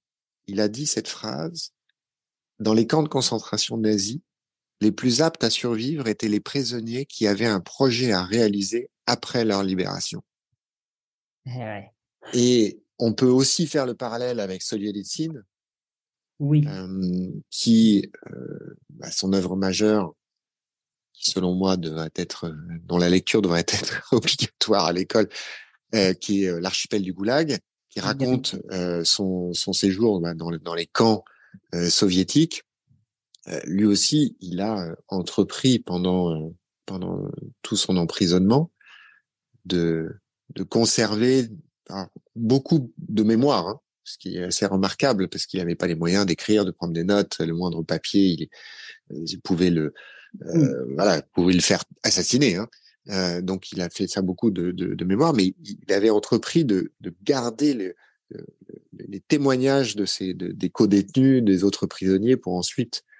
il 0.47 0.61
a 0.61 0.67
dit 0.67 0.85
cette 0.85 1.07
phrase, 1.07 1.73
dans 2.59 2.73
les 2.73 2.87
camps 2.87 3.03
de 3.03 3.09
concentration 3.09 3.77
nazis, 3.77 4.19
les 4.81 4.91
plus 4.91 5.21
aptes 5.21 5.43
à 5.43 5.49
survivre 5.49 6.07
étaient 6.07 6.27
les 6.27 6.39
prisonniers 6.39 7.05
qui 7.05 7.27
avaient 7.27 7.45
un 7.45 7.59
projet 7.59 8.11
à 8.11 8.23
réaliser 8.23 8.89
après 9.05 9.45
leur 9.45 9.63
libération. 9.63 10.21
Eh 11.45 11.83
Et 12.33 12.81
on 12.99 13.13
peut 13.13 13.27
aussi 13.27 13.67
faire 13.67 13.85
le 13.85 13.93
parallèle 13.93 14.39
avec 14.39 14.61
Solzhenitsyn, 14.61 15.43
oui. 16.39 16.65
Euh, 16.67 17.31
qui, 17.49 18.11
euh, 18.29 18.75
bah, 18.89 19.09
son 19.11 19.31
œuvre 19.31 19.55
majeure, 19.55 20.13
qui 21.13 21.31
selon 21.31 21.55
moi 21.55 21.77
devrait 21.77 22.11
être, 22.15 22.53
dont 22.83 22.97
la 22.97 23.09
lecture 23.09 23.41
devrait 23.41 23.61
être 23.67 24.07
obligatoire 24.11 24.85
à 24.85 24.93
l'école, 24.93 25.29
euh, 25.93 26.13
qui 26.13 26.43
est 26.43 26.59
l'archipel 26.59 27.03
du 27.03 27.13
Goulag, 27.13 27.57
qui 27.89 28.01
raconte 28.01 28.57
son, 29.05 29.53
son 29.53 29.71
séjour 29.71 30.19
bah, 30.19 30.33
dans, 30.33 30.51
dans 30.51 30.73
les 30.73 30.87
camps 30.87 31.23
soviétiques 31.89 32.59
euh, 32.59 32.74
lui 33.65 33.85
aussi, 33.85 34.35
il 34.41 34.61
a 34.61 34.87
euh, 34.87 34.95
entrepris 35.07 35.79
pendant 35.79 36.33
euh, 36.33 36.49
pendant 36.85 37.29
tout 37.61 37.75
son 37.75 37.97
emprisonnement 37.97 38.71
de 39.65 40.09
de 40.53 40.63
conserver 40.63 41.49
beaucoup 42.35 42.93
de 42.97 43.23
mémoire, 43.23 43.67
hein, 43.67 43.79
ce 44.03 44.17
qui 44.17 44.37
est 44.37 44.43
assez 44.43 44.65
remarquable 44.65 45.27
parce 45.27 45.45
qu'il 45.45 45.59
n'avait 45.59 45.75
pas 45.75 45.87
les 45.87 45.95
moyens 45.95 46.25
d'écrire, 46.25 46.65
de 46.65 46.71
prendre 46.71 46.93
des 46.93 47.03
notes, 47.03 47.39
le 47.39 47.53
moindre 47.53 47.81
papier, 47.83 48.25
il, 48.25 48.49
il 49.09 49.41
pouvait 49.41 49.71
le, 49.71 49.93
euh, 50.43 50.85
voilà, 50.95 51.21
pouvait 51.33 51.53
le 51.53 51.61
faire 51.61 51.83
assassiner. 52.03 52.55
Hein. 52.55 52.67
Euh, 53.09 53.41
donc 53.41 53.71
il 53.71 53.81
a 53.81 53.89
fait 53.89 54.07
ça 54.07 54.21
beaucoup 54.21 54.51
de, 54.51 54.71
de, 54.71 54.93
de 54.93 55.05
mémoire, 55.05 55.33
mais 55.33 55.55
il 55.63 55.91
avait 55.93 56.09
entrepris 56.09 56.65
de, 56.65 56.91
de 57.01 57.13
garder 57.23 57.73
le, 57.73 57.95
les 58.93 59.19
témoignages 59.19 59.95
de 59.95 60.05
ces 60.05 60.33
de, 60.33 60.51
des 60.51 60.69
co-détenus, 60.69 61.43
des 61.43 61.63
autres 61.63 61.87
prisonniers, 61.87 62.37
pour 62.37 62.55
ensuite 62.55 63.03
euh, 63.03 63.14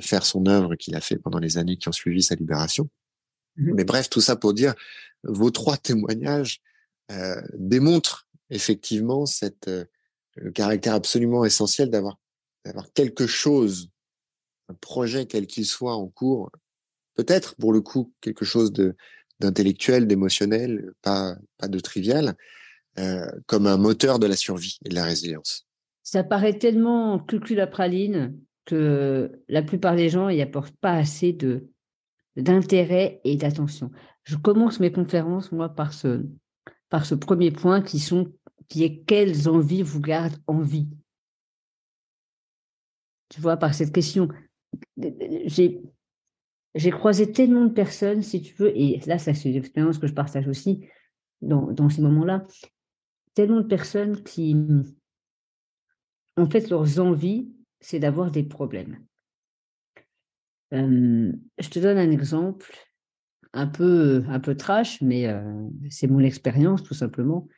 faire 0.00 0.24
son 0.24 0.46
œuvre 0.46 0.74
qu'il 0.74 0.94
a 0.96 1.00
fait 1.00 1.16
pendant 1.16 1.38
les 1.38 1.58
années 1.58 1.76
qui 1.76 1.88
ont 1.88 1.92
suivi 1.92 2.22
sa 2.22 2.34
libération. 2.34 2.88
Mmh 3.56 3.72
mais 3.74 3.84
bref, 3.84 4.08
tout 4.08 4.20
ça 4.20 4.36
pour 4.36 4.54
dire, 4.54 4.74
vos 5.22 5.50
trois 5.50 5.76
témoignages 5.76 6.60
euh, 7.10 7.40
démontrent 7.54 8.28
effectivement 8.50 9.26
cette 9.26 9.68
euh, 9.68 9.84
le 10.36 10.52
caractère 10.52 10.94
absolument 10.94 11.44
essentiel 11.44 11.90
d'avoir 11.90 12.18
d'avoir 12.64 12.92
quelque 12.92 13.26
chose, 13.26 13.90
un 14.68 14.74
projet 14.74 15.26
quel 15.26 15.46
qu'il 15.46 15.66
soit 15.66 15.94
en 15.94 16.08
cours, 16.08 16.50
peut-être 17.14 17.56
pour 17.56 17.72
le 17.72 17.80
coup 17.80 18.12
quelque 18.20 18.44
chose 18.44 18.72
de 18.72 18.96
d'intellectuel, 19.40 20.06
d'émotionnel, 20.06 20.92
pas 21.02 21.36
pas 21.58 21.68
de 21.68 21.80
trivial, 21.80 22.36
euh, 22.98 23.26
comme 23.46 23.66
un 23.66 23.76
moteur 23.76 24.18
de 24.18 24.26
la 24.26 24.36
survie 24.36 24.78
et 24.84 24.88
de 24.88 24.94
la 24.94 25.04
résilience. 25.04 25.66
Ça 26.02 26.24
paraît 26.24 26.58
tellement 26.58 27.18
cucu 27.18 27.54
la 27.54 27.66
praline 27.66 28.38
la 28.72 29.62
plupart 29.62 29.96
des 29.96 30.08
gens 30.08 30.28
n'y 30.28 30.42
apportent 30.42 30.76
pas 30.76 30.94
assez 30.94 31.32
de 31.32 31.68
d'intérêt 32.36 33.20
et 33.24 33.36
d'attention. 33.36 33.90
Je 34.24 34.36
commence 34.36 34.80
mes 34.80 34.92
conférences 34.92 35.52
moi 35.52 35.68
par 35.68 35.92
ce 35.92 36.24
par 36.88 37.04
ce 37.04 37.14
premier 37.14 37.50
point 37.50 37.82
qui 37.82 37.98
sont 37.98 38.32
qui 38.68 38.84
est 38.84 39.02
quelles 39.04 39.48
envies 39.48 39.82
vous 39.82 40.00
gardent 40.00 40.38
en 40.46 40.60
vie? 40.60 40.88
Tu 43.28 43.40
vois, 43.40 43.56
par 43.56 43.74
cette 43.74 43.92
question, 43.92 44.28
j'ai 44.96 45.82
j'ai 46.76 46.90
croisé 46.90 47.32
tellement 47.32 47.64
de 47.64 47.72
personnes, 47.72 48.22
si 48.22 48.42
tu 48.42 48.54
veux, 48.54 48.76
et 48.76 49.00
là, 49.06 49.18
ça 49.18 49.34
c'est 49.34 49.50
une 49.50 49.56
expérience 49.56 49.98
que 49.98 50.06
je 50.06 50.14
partage 50.14 50.46
aussi 50.46 50.86
dans, 51.42 51.72
dans 51.72 51.88
ces 51.88 52.00
moments-là, 52.02 52.46
tellement 53.34 53.60
de 53.60 53.66
personnes 53.66 54.22
qui, 54.22 54.56
en 56.36 56.48
fait, 56.48 56.70
leurs 56.70 57.00
envies, 57.00 57.50
c'est 57.80 57.98
d'avoir 57.98 58.30
des 58.30 58.42
problèmes. 58.42 58.98
Je 60.72 61.68
te 61.68 61.78
donne 61.78 61.98
un 61.98 62.10
exemple 62.10 62.72
un 63.52 63.66
peu, 63.66 64.24
un 64.28 64.38
peu 64.38 64.56
trash, 64.56 65.00
mais 65.02 65.26
c'est 65.88 66.06
mon 66.06 66.20
expérience 66.20 66.82
tout 66.82 66.94
simplement. 66.94 67.48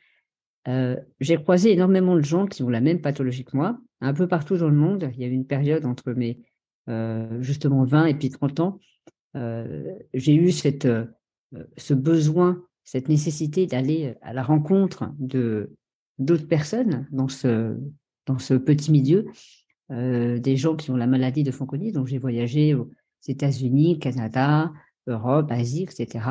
J'ai 1.19 1.37
croisé 1.37 1.71
énormément 1.73 2.15
de 2.15 2.23
gens 2.23 2.47
qui 2.47 2.63
ont 2.63 2.69
la 2.69 2.81
même 2.81 3.01
pathologie 3.01 3.45
que 3.45 3.55
moi, 3.55 3.79
un 4.01 4.13
peu 4.13 4.27
partout 4.27 4.57
dans 4.57 4.69
le 4.69 4.75
monde. 4.75 5.11
Il 5.13 5.21
y 5.21 5.25
a 5.25 5.27
eu 5.27 5.31
une 5.31 5.45
période 5.45 5.85
entre 5.85 6.13
mes 6.13 6.39
justement 7.41 7.85
20 7.85 8.05
et 8.07 8.15
puis 8.15 8.29
30 8.29 8.59
ans. 8.61 8.79
j'ai 10.13 10.35
eu 10.35 10.51
cette, 10.51 10.87
ce 11.77 11.93
besoin 11.93 12.63
cette 12.83 13.09
nécessité 13.09 13.65
d'aller 13.65 14.15
à 14.21 14.33
la 14.33 14.43
rencontre 14.43 15.11
de 15.19 15.71
d'autres 16.19 16.47
personnes 16.47 17.07
dans 17.11 17.27
ce 17.27 17.77
dans 18.25 18.39
ce 18.39 18.53
petit 18.53 18.91
milieu, 18.91 19.25
euh, 19.91 20.39
des 20.39 20.55
gens 20.55 20.75
qui 20.75 20.91
ont 20.91 20.95
la 20.95 21.07
maladie 21.07 21.43
de 21.43 21.51
Fanconi. 21.51 21.91
Donc 21.91 22.07
j'ai 22.07 22.17
voyagé 22.17 22.73
aux 22.73 22.89
États-Unis, 23.27 23.99
Canada, 23.99 24.71
Europe, 25.07 25.51
Asie, 25.51 25.83
etc. 25.83 26.25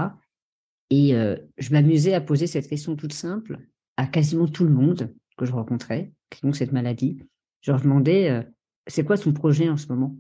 Et 0.90 1.14
euh, 1.14 1.36
je 1.58 1.72
m'amusais 1.72 2.14
à 2.14 2.20
poser 2.20 2.46
cette 2.46 2.68
question 2.68 2.96
toute 2.96 3.12
simple 3.12 3.60
à 3.96 4.06
quasiment 4.06 4.48
tout 4.48 4.64
le 4.64 4.72
monde 4.72 5.14
que 5.36 5.44
je 5.44 5.52
rencontrais 5.52 6.12
qui 6.30 6.44
ont 6.46 6.52
cette 6.52 6.72
maladie. 6.72 7.18
Je 7.60 7.72
leur 7.72 7.80
demandais 7.82 8.30
euh, 8.30 8.42
c'est 8.86 9.04
quoi 9.04 9.18
ton 9.18 9.32
projet 9.32 9.68
en 9.68 9.76
ce 9.76 9.86
moment? 9.88 10.16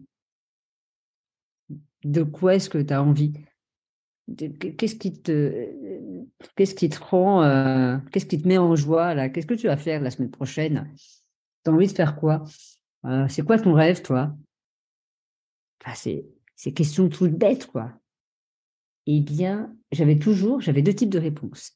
De 2.04 2.22
quoi 2.22 2.56
est-ce 2.56 2.68
que 2.68 2.78
tu 2.78 2.92
as 2.92 3.02
envie? 3.02 3.32
Qu'est-ce 4.36 4.94
qui 4.94 5.20
te, 5.20 5.68
qu'est-ce 6.54 6.74
qui 6.74 6.88
te 6.88 7.02
rend, 7.02 8.00
qu'est-ce 8.10 8.26
qui 8.26 8.40
te 8.40 8.46
met 8.46 8.58
en 8.58 8.76
joie 8.76 9.14
là? 9.14 9.28
Qu'est-ce 9.28 9.46
que 9.46 9.54
tu 9.54 9.66
vas 9.66 9.76
faire 9.76 10.00
la 10.00 10.10
semaine 10.10 10.30
prochaine? 10.30 10.92
Tu 11.64 11.70
as 11.70 11.74
envie 11.74 11.86
de 11.88 11.92
faire 11.92 12.16
quoi? 12.16 12.44
Euh, 13.06 13.26
C'est 13.28 13.42
quoi 13.44 13.58
ton 13.58 13.72
rêve, 13.72 14.02
toi? 14.02 14.34
Enfin, 15.80 15.94
c'est, 15.94 16.26
c'est 16.56 16.72
question 16.72 17.08
toutes 17.08 17.32
bêtes, 17.32 17.66
quoi. 17.66 17.92
Eh 19.06 19.20
bien, 19.20 19.74
j'avais 19.90 20.18
toujours, 20.18 20.60
j'avais 20.60 20.82
deux 20.82 20.94
types 20.94 21.10
de 21.10 21.18
réponses. 21.18 21.72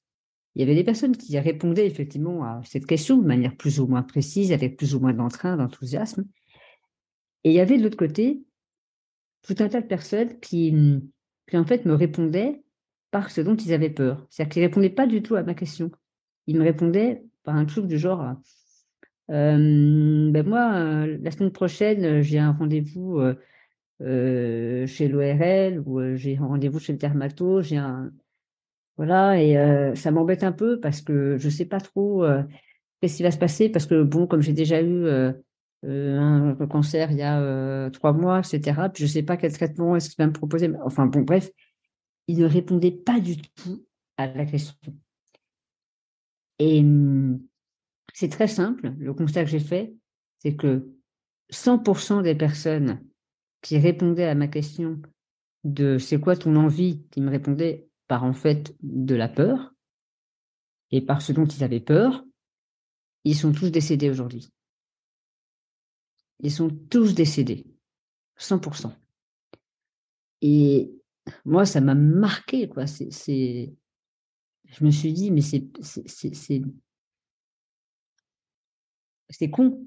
Il 0.54 0.60
y 0.60 0.62
avait 0.62 0.74
des 0.74 0.84
personnes 0.84 1.16
qui 1.16 1.38
répondaient 1.38 1.86
effectivement 1.86 2.44
à 2.44 2.62
cette 2.64 2.86
question 2.86 3.18
de 3.18 3.26
manière 3.26 3.56
plus 3.56 3.80
ou 3.80 3.86
moins 3.86 4.02
précise, 4.02 4.52
avec 4.52 4.76
plus 4.76 4.94
ou 4.94 5.00
moins 5.00 5.12
d'entrain, 5.12 5.56
d'enthousiasme. 5.56 6.24
Et 7.44 7.50
il 7.50 7.54
y 7.54 7.60
avait 7.60 7.76
de 7.78 7.82
l'autre 7.82 7.96
côté 7.96 8.42
tout 9.42 9.54
un 9.58 9.68
tas 9.68 9.80
de 9.80 9.86
personnes 9.86 10.40
qui, 10.40 10.74
qui 11.46 11.56
en 11.56 11.64
fait 11.64 11.84
me 11.84 11.94
répondaient 11.94 12.62
par 13.10 13.30
ce 13.30 13.40
dont 13.40 13.54
ils 13.54 13.72
avaient 13.72 13.90
peur. 13.90 14.26
C'est-à-dire 14.30 14.52
qu'ils 14.52 14.62
ne 14.62 14.68
répondaient 14.68 14.90
pas 14.90 15.06
du 15.06 15.22
tout 15.22 15.34
à 15.34 15.42
ma 15.42 15.54
question. 15.54 15.90
Ils 16.46 16.56
me 16.56 16.64
répondaient 16.64 17.24
par 17.42 17.54
un 17.54 17.64
truc 17.64 17.86
du 17.86 17.98
genre 17.98 18.34
ben 19.28 20.46
moi, 20.46 21.06
la 21.06 21.30
semaine 21.30 21.52
prochaine, 21.52 22.22
j'ai 22.22 22.38
un 22.38 22.52
rendez-vous 22.52 23.20
chez 24.00 25.08
l'ORL 25.08 25.82
ou 25.86 26.16
j'ai 26.16 26.36
un 26.36 26.46
rendez-vous 26.46 26.78
chez 26.78 26.92
le 26.92 26.98
dermato, 26.98 27.60
voilà 28.96 29.42
et 29.42 29.94
ça 29.96 30.10
m'embête 30.10 30.42
un 30.42 30.52
peu 30.52 30.80
parce 30.80 31.02
que 31.02 31.36
je 31.38 31.48
sais 31.48 31.66
pas 31.66 31.80
trop 31.80 32.24
qu'est-ce 33.00 33.16
qui 33.16 33.22
va 33.22 33.30
se 33.30 33.38
passer 33.38 33.68
parce 33.68 33.86
que 33.86 34.02
bon, 34.02 34.26
comme 34.26 34.40
j'ai 34.42 34.52
déjà 34.52 34.82
eu 34.82 35.06
un 35.82 36.54
cancer 36.68 37.10
il 37.10 37.18
y 37.18 37.22
a 37.22 37.90
trois 37.90 38.12
mois, 38.12 38.40
etc. 38.40 38.88
Puis 38.88 39.06
je 39.06 39.12
sais 39.12 39.22
pas 39.22 39.36
quel 39.36 39.52
traitement 39.52 39.96
est-ce 39.96 40.10
qu'il 40.10 40.22
va 40.22 40.26
me 40.28 40.32
proposer. 40.32 40.70
Enfin 40.84 41.06
bon, 41.06 41.20
bref, 41.22 41.50
il 42.28 42.38
ne 42.38 42.46
répondait 42.46 42.92
pas 42.92 43.20
du 43.20 43.36
tout 43.36 43.84
à 44.16 44.26
la 44.26 44.46
question. 44.46 44.74
Et 46.58 46.80
hum, 46.80 47.45
c'est 48.16 48.30
très 48.30 48.48
simple. 48.48 48.94
Le 48.98 49.12
constat 49.12 49.44
que 49.44 49.50
j'ai 49.50 49.60
fait, 49.60 49.94
c'est 50.38 50.56
que 50.56 50.88
100% 51.52 52.22
des 52.22 52.34
personnes 52.34 53.04
qui 53.60 53.76
répondaient 53.76 54.24
à 54.24 54.34
ma 54.34 54.48
question 54.48 55.02
de 55.64 55.98
c'est 55.98 56.18
quoi 56.18 56.34
ton 56.34 56.56
envie, 56.56 57.04
qui 57.10 57.20
me 57.20 57.28
répondaient 57.28 57.90
par 58.08 58.24
en 58.24 58.32
fait 58.32 58.74
de 58.80 59.14
la 59.14 59.28
peur 59.28 59.74
et 60.92 61.02
par 61.02 61.20
ce 61.20 61.34
dont 61.34 61.44
ils 61.44 61.62
avaient 61.62 61.78
peur, 61.78 62.24
ils 63.24 63.36
sont 63.36 63.52
tous 63.52 63.70
décédés 63.70 64.08
aujourd'hui. 64.08 64.50
Ils 66.40 66.52
sont 66.52 66.70
tous 66.70 67.14
décédés, 67.14 67.66
100%. 68.38 68.94
Et 70.40 70.90
moi, 71.44 71.66
ça 71.66 71.82
m'a 71.82 71.94
marqué, 71.94 72.66
quoi. 72.66 72.86
C'est, 72.86 73.74
je 74.64 74.84
me 74.84 74.90
suis 74.90 75.12
dit, 75.12 75.30
mais 75.30 75.42
c'est, 75.42 75.68
c'est, 79.30 79.50
con. 79.50 79.86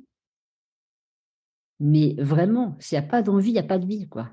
Mais 1.79 2.15
vraiment, 2.17 2.75
s'il 2.79 2.99
n'y 2.99 3.05
a 3.05 3.07
pas 3.07 3.21
d'envie, 3.21 3.51
il 3.51 3.53
n'y 3.53 3.59
a 3.59 3.63
pas 3.63 3.79
de 3.79 3.85
vie, 3.85 4.07
quoi. 4.07 4.29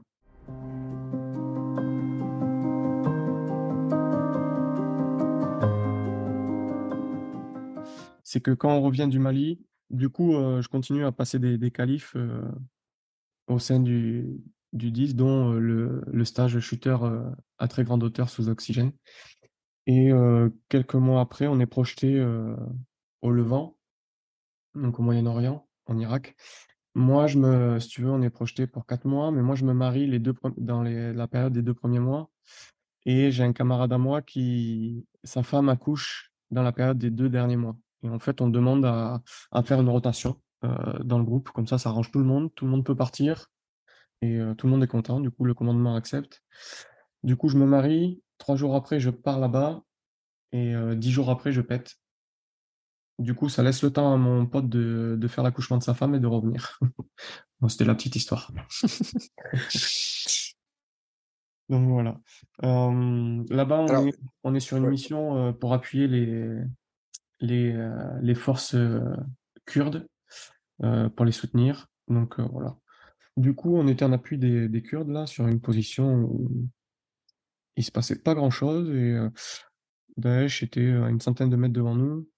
C'est 8.25 8.41
que 8.41 8.51
quand 8.51 8.77
on 8.77 8.83
revient 8.83 9.07
du 9.09 9.21
Mali, 9.21 9.61
du 9.91 10.09
coup, 10.09 10.35
euh, 10.35 10.61
je 10.61 10.69
continue 10.69 11.05
à 11.05 11.13
passer 11.13 11.39
des, 11.39 11.59
des 11.59 11.73
euh, 12.17 12.43
au 13.47 13.61
sein 13.61 13.79
du, 13.79 14.41
du 14.73 14.91
10, 14.91 15.15
dont 15.15 15.53
le, 15.53 16.03
le, 16.07 16.25
stage 16.25 16.59
shooter 16.59 16.97
à 17.59 17.69
très 17.69 17.85
grande 17.85 18.03
hauteur 18.03 18.29
sous 18.29 18.49
oxygène. 18.49 18.93
Et 19.87 20.11
quelques 20.69 20.97
mois 20.97 21.21
après, 21.21 21.47
on 21.47 21.61
est 21.61 21.67
projeté 21.67 22.21
au 23.23 23.31
Levant, 23.31 23.76
donc 24.77 24.99
au 24.99 25.03
Moyen-Orient, 25.03 25.67
en 25.87 25.99
Irak. 25.99 26.37
Moi, 26.95 27.27
je 27.27 27.39
me, 27.39 27.79
si 27.81 27.89
tu 27.89 28.03
veux, 28.03 28.11
on 28.11 28.23
est 28.23 28.31
projeté 28.31 28.67
pour 28.67 28.87
quatre 28.87 29.07
mois, 29.07 29.31
mais 29.31 29.43
moi, 29.43 29.55
je 29.55 29.65
me 29.65 29.75
marie 29.75 30.07
les 30.07 30.19
deux, 30.19 30.35
dans 30.57 30.83
la 30.83 31.29
période 31.29 31.53
des 31.53 31.63
deux 31.63 31.75
premiers 31.75 31.99
mois. 31.99 32.31
Et 33.05 33.31
j'ai 33.31 33.45
un 33.45 33.53
camarade 33.53 33.93
à 33.93 33.99
moi 33.99 34.23
qui, 34.23 35.07
sa 35.23 35.43
femme 35.43 35.69
accouche 35.69 36.33
dans 36.51 36.63
la 36.63 36.73
période 36.73 36.99
des 36.99 37.11
deux 37.11 37.29
derniers 37.29 37.57
mois. 37.57 37.77
Et 38.03 38.09
en 38.09 38.19
fait, 38.19 38.41
on 38.41 38.49
demande 38.49 38.85
à, 38.85 39.23
à 39.53 39.63
faire 39.63 39.81
une 39.81 39.89
rotation 39.89 40.41
euh, 40.65 40.99
dans 41.05 41.19
le 41.19 41.25
groupe. 41.25 41.51
Comme 41.51 41.67
ça, 41.67 41.79
ça 41.79 41.91
arrange 41.91 42.11
tout 42.11 42.19
le 42.19 42.25
monde. 42.25 42.51
Tout 42.55 42.65
le 42.65 42.71
monde 42.71 42.85
peut 42.85 42.97
partir 42.97 43.47
et 44.23 44.41
euh, 44.41 44.55
tout 44.55 44.67
le 44.67 44.73
monde 44.73 44.83
est 44.83 44.89
content. 44.89 45.21
Du 45.21 45.31
coup, 45.31 45.45
le 45.45 45.55
commandement 45.55 45.97
accepte. 45.97 46.43
Du 47.23 47.37
coup, 47.37 47.49
je 47.49 47.59
me 47.59 47.67
marie. 47.67 48.23
Trois 48.39 48.57
jours 48.57 48.75
après, 48.75 49.01
je 49.01 49.11
pars 49.11 49.39
là-bas 49.39 49.83
et 50.53 50.75
euh, 50.75 50.95
dix 50.95 51.11
jours 51.11 51.31
après, 51.31 51.53
je 51.53 51.61
pète. 51.61 51.97
Du 53.19 53.35
coup, 53.35 53.49
ça 53.49 53.63
laisse 53.63 53.83
le 53.83 53.91
temps 53.91 54.13
à 54.13 54.17
mon 54.19 54.47
pote 54.47 54.69
de, 54.69 55.17
de 55.19 55.29
faire 55.29 55.43
l'accouchement 55.43 55.79
de 55.79 55.83
sa 55.83 55.95
femme 55.95 56.15
et 56.15 56.21
de 56.21 56.27
revenir. 56.27 56.79
bon, 57.61 57.69
C'était 57.69 57.87
la 57.87 57.95
petite 57.95 58.17
histoire. 58.17 58.53
Donc 61.69 61.89
voilà. 61.89 62.21
Euh, 62.63 63.45
Là-bas, 63.49 63.81
on, 63.81 63.87
Alors, 63.89 64.07
est, 64.07 64.15
on 64.45 64.55
est 64.55 64.61
sur 64.61 64.77
une 64.77 64.85
ouais. 64.85 64.91
mission 64.91 65.49
euh, 65.49 65.53
pour 65.53 65.73
appuyer 65.73 66.07
les, 66.07 66.61
les, 67.41 67.73
euh, 67.73 68.19
les 68.21 68.35
forces 68.35 68.77
kurdes 69.65 70.07
pour 70.79 71.25
les 71.25 71.33
soutenir. 71.33 71.89
Donc 72.09 72.39
voilà. 72.39 72.77
Du 73.37 73.55
coup, 73.55 73.77
on 73.77 73.89
était 73.89 74.05
en 74.05 74.13
appui 74.13 74.39
des, 74.39 74.69
des 74.69 74.83
Kurdes 74.83 75.09
là, 75.09 75.27
sur 75.27 75.47
une 75.47 75.61
position 75.61 76.23
où 76.23 76.69
il 77.77 77.85
se 77.85 77.91
passait 77.91 78.23
pas 78.23 78.35
grand 78.35 78.51
chose 78.51 78.91
et 78.91 79.19
Daesh 80.17 80.63
était 80.63 80.93
à 80.93 81.09
une 81.09 81.21
centaine 81.21 81.51
de 81.51 81.57
mètres 81.57 81.75
devant 81.75 81.95
nous. 81.95 82.29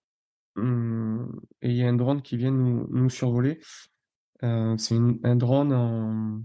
Hum, 0.59 1.41
et 1.63 1.71
il 1.71 1.77
y 1.77 1.85
a 1.85 1.89
un 1.89 1.95
drone 1.95 2.23
qui 2.23 2.37
vient 2.37 2.51
nous, 2.51 2.87
nous 2.91 3.11
survoler. 3.11 3.61
Euh, 4.43 4.77
c'est 4.79 4.97
un 4.97 5.37
drone 5.37 6.45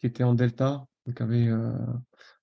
qui 0.00 0.06
était 0.06 0.24
en 0.24 0.34
delta, 0.34 0.86
donc 1.06 1.20
avait 1.20 1.48
euh, 1.48 1.72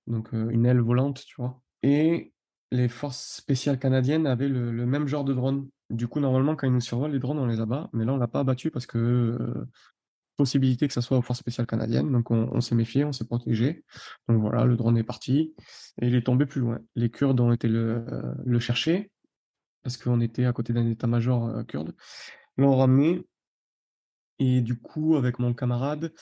donc 0.08 0.34
euh, 0.34 0.50
une 0.50 0.66
aile 0.66 0.80
volante, 0.82 1.24
tu 1.26 1.36
vois. 1.38 1.62
Et 1.84 2.34
les 2.72 2.90
forces 2.90 3.36
spéciales 3.38 3.80
canadiennes 3.80 4.28
avaient 4.28 4.48
le, 4.48 4.86
même 4.86 5.08
genre 5.08 5.24
de 5.24 5.34
drone. 5.34 5.68
Du 5.90 6.08
coup, 6.08 6.20
normalement, 6.20 6.56
quand 6.56 6.68
ils 6.68 6.74
nous 6.74 6.80
survolent, 6.80 7.12
les 7.12 7.20
drones, 7.20 7.40
on 7.40 7.48
les 7.48 7.60
abat, 7.60 7.90
mais 7.94 8.06
là, 8.06 8.14
on 8.14 8.18
l'a 8.18 8.28
pas 8.28 8.40
abattu 8.40 8.72
parce 8.72 8.86
que 8.86 9.38
possibilité 10.38 10.88
que 10.88 10.94
ça 10.94 11.02
soit 11.02 11.18
aux 11.18 11.22
forces 11.22 11.40
spéciales 11.40 11.68
canadiennes. 11.68 12.12
Donc 12.12 12.32
on, 12.32 12.62
s'est 12.62 12.76
méfié, 12.76 13.04
on 13.04 13.12
s'est 13.12 13.26
protégé. 13.26 13.84
Donc 14.28 14.42
voilà, 14.42 14.66
le 14.66 14.76
drone 14.78 14.98
est 14.98 15.04
parti 15.04 15.54
et 16.02 16.08
il 16.08 16.16
est 16.16 16.26
tombé 16.26 16.46
plus 16.46 16.62
loin. 16.62 16.80
Les 16.96 17.12
Kurdes 17.12 17.40
ont 17.40 17.52
été 17.52 17.68
le 17.68 18.60
chercher 18.60 19.11
parce 19.84 19.98
qu'on 19.98 20.22
était 20.22 20.46
à 20.46 20.54
côté 20.54 20.74
d'un 20.74 20.88
état-major 20.88 21.48
euh, 21.48 21.64
kurde. 21.64 21.96
L'ont 22.58 22.76
ramené 22.76 23.26
et 24.40 24.62
du 24.62 24.78
coup, 24.78 25.16
avec 25.16 25.40
mon 25.40 25.54
camarade, 25.54 26.14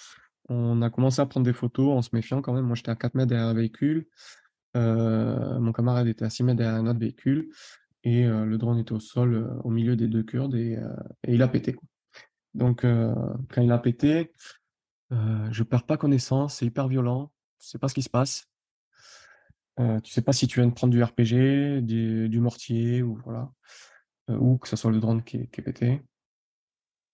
on 0.49 0.81
a 0.81 0.89
commencé 0.89 1.21
à 1.21 1.25
prendre 1.25 1.45
des 1.45 1.53
photos 1.53 1.97
en 1.97 2.01
se 2.01 2.09
méfiant 2.13 2.41
quand 2.41 2.53
même. 2.53 2.65
Moi, 2.65 2.75
j'étais 2.75 2.91
à 2.91 2.95
4 2.95 3.15
mètres 3.15 3.29
derrière 3.29 3.47
un 3.47 3.53
véhicule. 3.53 4.07
Euh, 4.75 5.59
mon 5.59 5.71
camarade 5.71 6.07
était 6.07 6.25
à 6.25 6.29
6 6.29 6.43
mètres 6.43 6.57
derrière 6.57 6.79
un 6.79 6.87
autre 6.87 6.99
véhicule. 6.99 7.49
Et 8.03 8.25
euh, 8.25 8.45
le 8.45 8.57
drone 8.57 8.79
était 8.79 8.91
au 8.91 8.99
sol, 8.99 9.59
au 9.63 9.69
milieu 9.69 9.95
des 9.95 10.07
deux 10.07 10.23
Kurdes, 10.23 10.55
et, 10.55 10.77
il 11.27 11.41
a 11.41 11.47
pété. 11.47 11.75
Donc, 12.53 12.81
quand 12.81 13.61
il 13.61 13.71
a 13.71 13.77
pété, 13.77 14.31
je 15.11 15.63
perds 15.63 15.85
pas 15.85 15.97
connaissance, 15.97 16.55
c'est 16.55 16.65
hyper 16.65 16.87
violent, 16.87 17.31
tu 17.59 17.67
sais 17.67 17.77
pas 17.77 17.87
ce 17.87 17.93
qui 17.93 18.01
se 18.01 18.09
passe. 18.09 18.48
Euh, 19.79 19.99
tu 20.01 20.11
sais 20.11 20.21
pas 20.21 20.33
si 20.33 20.47
tu 20.47 20.59
viens 20.59 20.67
de 20.67 20.73
prendre 20.73 20.91
du 20.91 21.01
RPG, 21.01 21.81
du, 21.81 22.27
du 22.27 22.39
mortier, 22.39 23.01
ou 23.01 23.15
voilà, 23.23 23.49
euh, 24.29 24.37
ou 24.37 24.57
que 24.57 24.67
ce 24.67 24.75
soit 24.75 24.91
le 24.91 24.99
drone 24.99 25.23
qui 25.23 25.37
est, 25.37 25.47
qui 25.47 25.61
est 25.61 25.63
pété. 25.63 26.01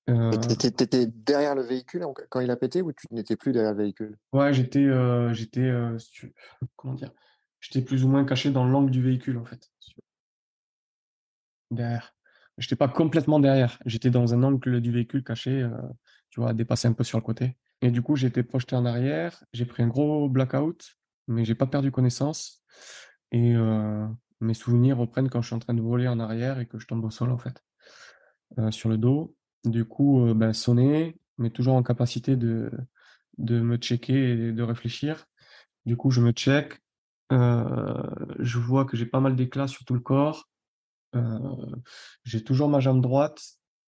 Euh... 0.10 0.32
T'étais 0.32 1.08
derrière 1.08 1.56
le 1.56 1.64
véhicule 1.64 2.06
quand 2.30 2.40
il 2.40 2.52
a 2.52 2.56
pété 2.56 2.82
ou 2.82 2.92
tu 2.92 3.08
n'étais 3.12 3.36
plus 3.36 3.52
derrière 3.52 3.74
le 3.74 3.84
véhicule? 3.84 4.18
Ouais, 4.34 4.54
j'étais, 4.54 4.84
euh, 4.84 5.34
j'étais, 5.34 5.72
comment 6.76 6.94
dire, 6.94 7.12
j'étais 7.60 7.82
plus 7.82 8.04
ou 8.04 8.10
moins 8.10 8.24
caché 8.26 8.52
dans 8.52 8.66
l'angle 8.66 8.92
du 8.92 9.02
véhicule 9.02 9.38
en 9.38 9.46
fait. 9.46 9.72
Derrière. 11.72 12.16
J'étais 12.58 12.76
pas 12.76 12.88
complètement 12.88 13.40
derrière. 13.40 13.80
J'étais 13.86 14.10
dans 14.10 14.34
un 14.34 14.42
angle 14.44 14.80
du 14.80 14.92
véhicule 14.92 15.24
caché, 15.24 15.68
tu 16.30 16.40
vois, 16.40 16.54
dépassé 16.54 16.88
un 16.88 16.94
peu 16.94 17.04
sur 17.04 17.18
le 17.18 17.24
côté. 17.24 17.58
Et 17.82 17.92
du 17.92 18.02
coup, 18.02 18.16
j'ai 18.16 18.28
été 18.28 18.44
projeté 18.44 18.76
en 18.76 18.86
arrière. 18.86 19.44
J'ai 19.54 19.66
pris 19.66 19.84
un 19.84 19.88
gros 19.88 20.30
blackout, 20.30 20.98
mais 21.28 21.46
j'ai 21.46 21.56
pas 21.56 21.68
perdu 21.68 21.92
connaissance. 21.92 22.64
Et 23.32 23.54
mes 24.40 24.54
souvenirs 24.54 24.98
reprennent 24.98 25.30
quand 25.30 25.42
je 25.42 25.48
suis 25.48 25.56
en 25.56 25.60
train 25.60 25.74
de 25.74 25.82
voler 25.82 26.08
en 26.08 26.20
arrière 26.20 26.60
et 26.60 26.66
que 26.68 26.80
je 26.80 26.88
tombe 26.88 27.04
au 27.04 27.10
sol, 27.10 27.32
en 27.32 27.38
fait, 27.38 27.64
sur 28.72 28.90
le 28.90 28.98
dos. 28.98 29.36
Du 29.66 29.86
coup, 29.86 30.34
ben, 30.36 30.54
sonner, 30.54 31.18
mais 31.38 31.50
toujours 31.50 31.76
en 31.76 31.84
capacité 31.84 32.36
de, 32.36 32.72
de 33.38 33.60
me 33.60 33.78
checker 33.78 34.32
et 34.32 34.52
de 34.52 34.64
réfléchir. 34.64 35.26
Du 35.86 35.98
coup, 35.98 36.12
je 36.12 36.22
me 36.22 36.32
check. 36.32 36.80
Je 37.32 38.60
vois 38.60 38.86
que 38.86 38.96
j'ai 38.96 39.06
pas 39.06 39.20
mal 39.20 39.36
d'éclats 39.36 39.68
sur 39.68 39.84
tout 39.86 39.96
le 39.96 40.00
corps. 40.00 40.50
J'ai 42.24 42.44
toujours 42.44 42.70
ma 42.70 42.80
jambe 42.80 43.02
droite 43.02 43.42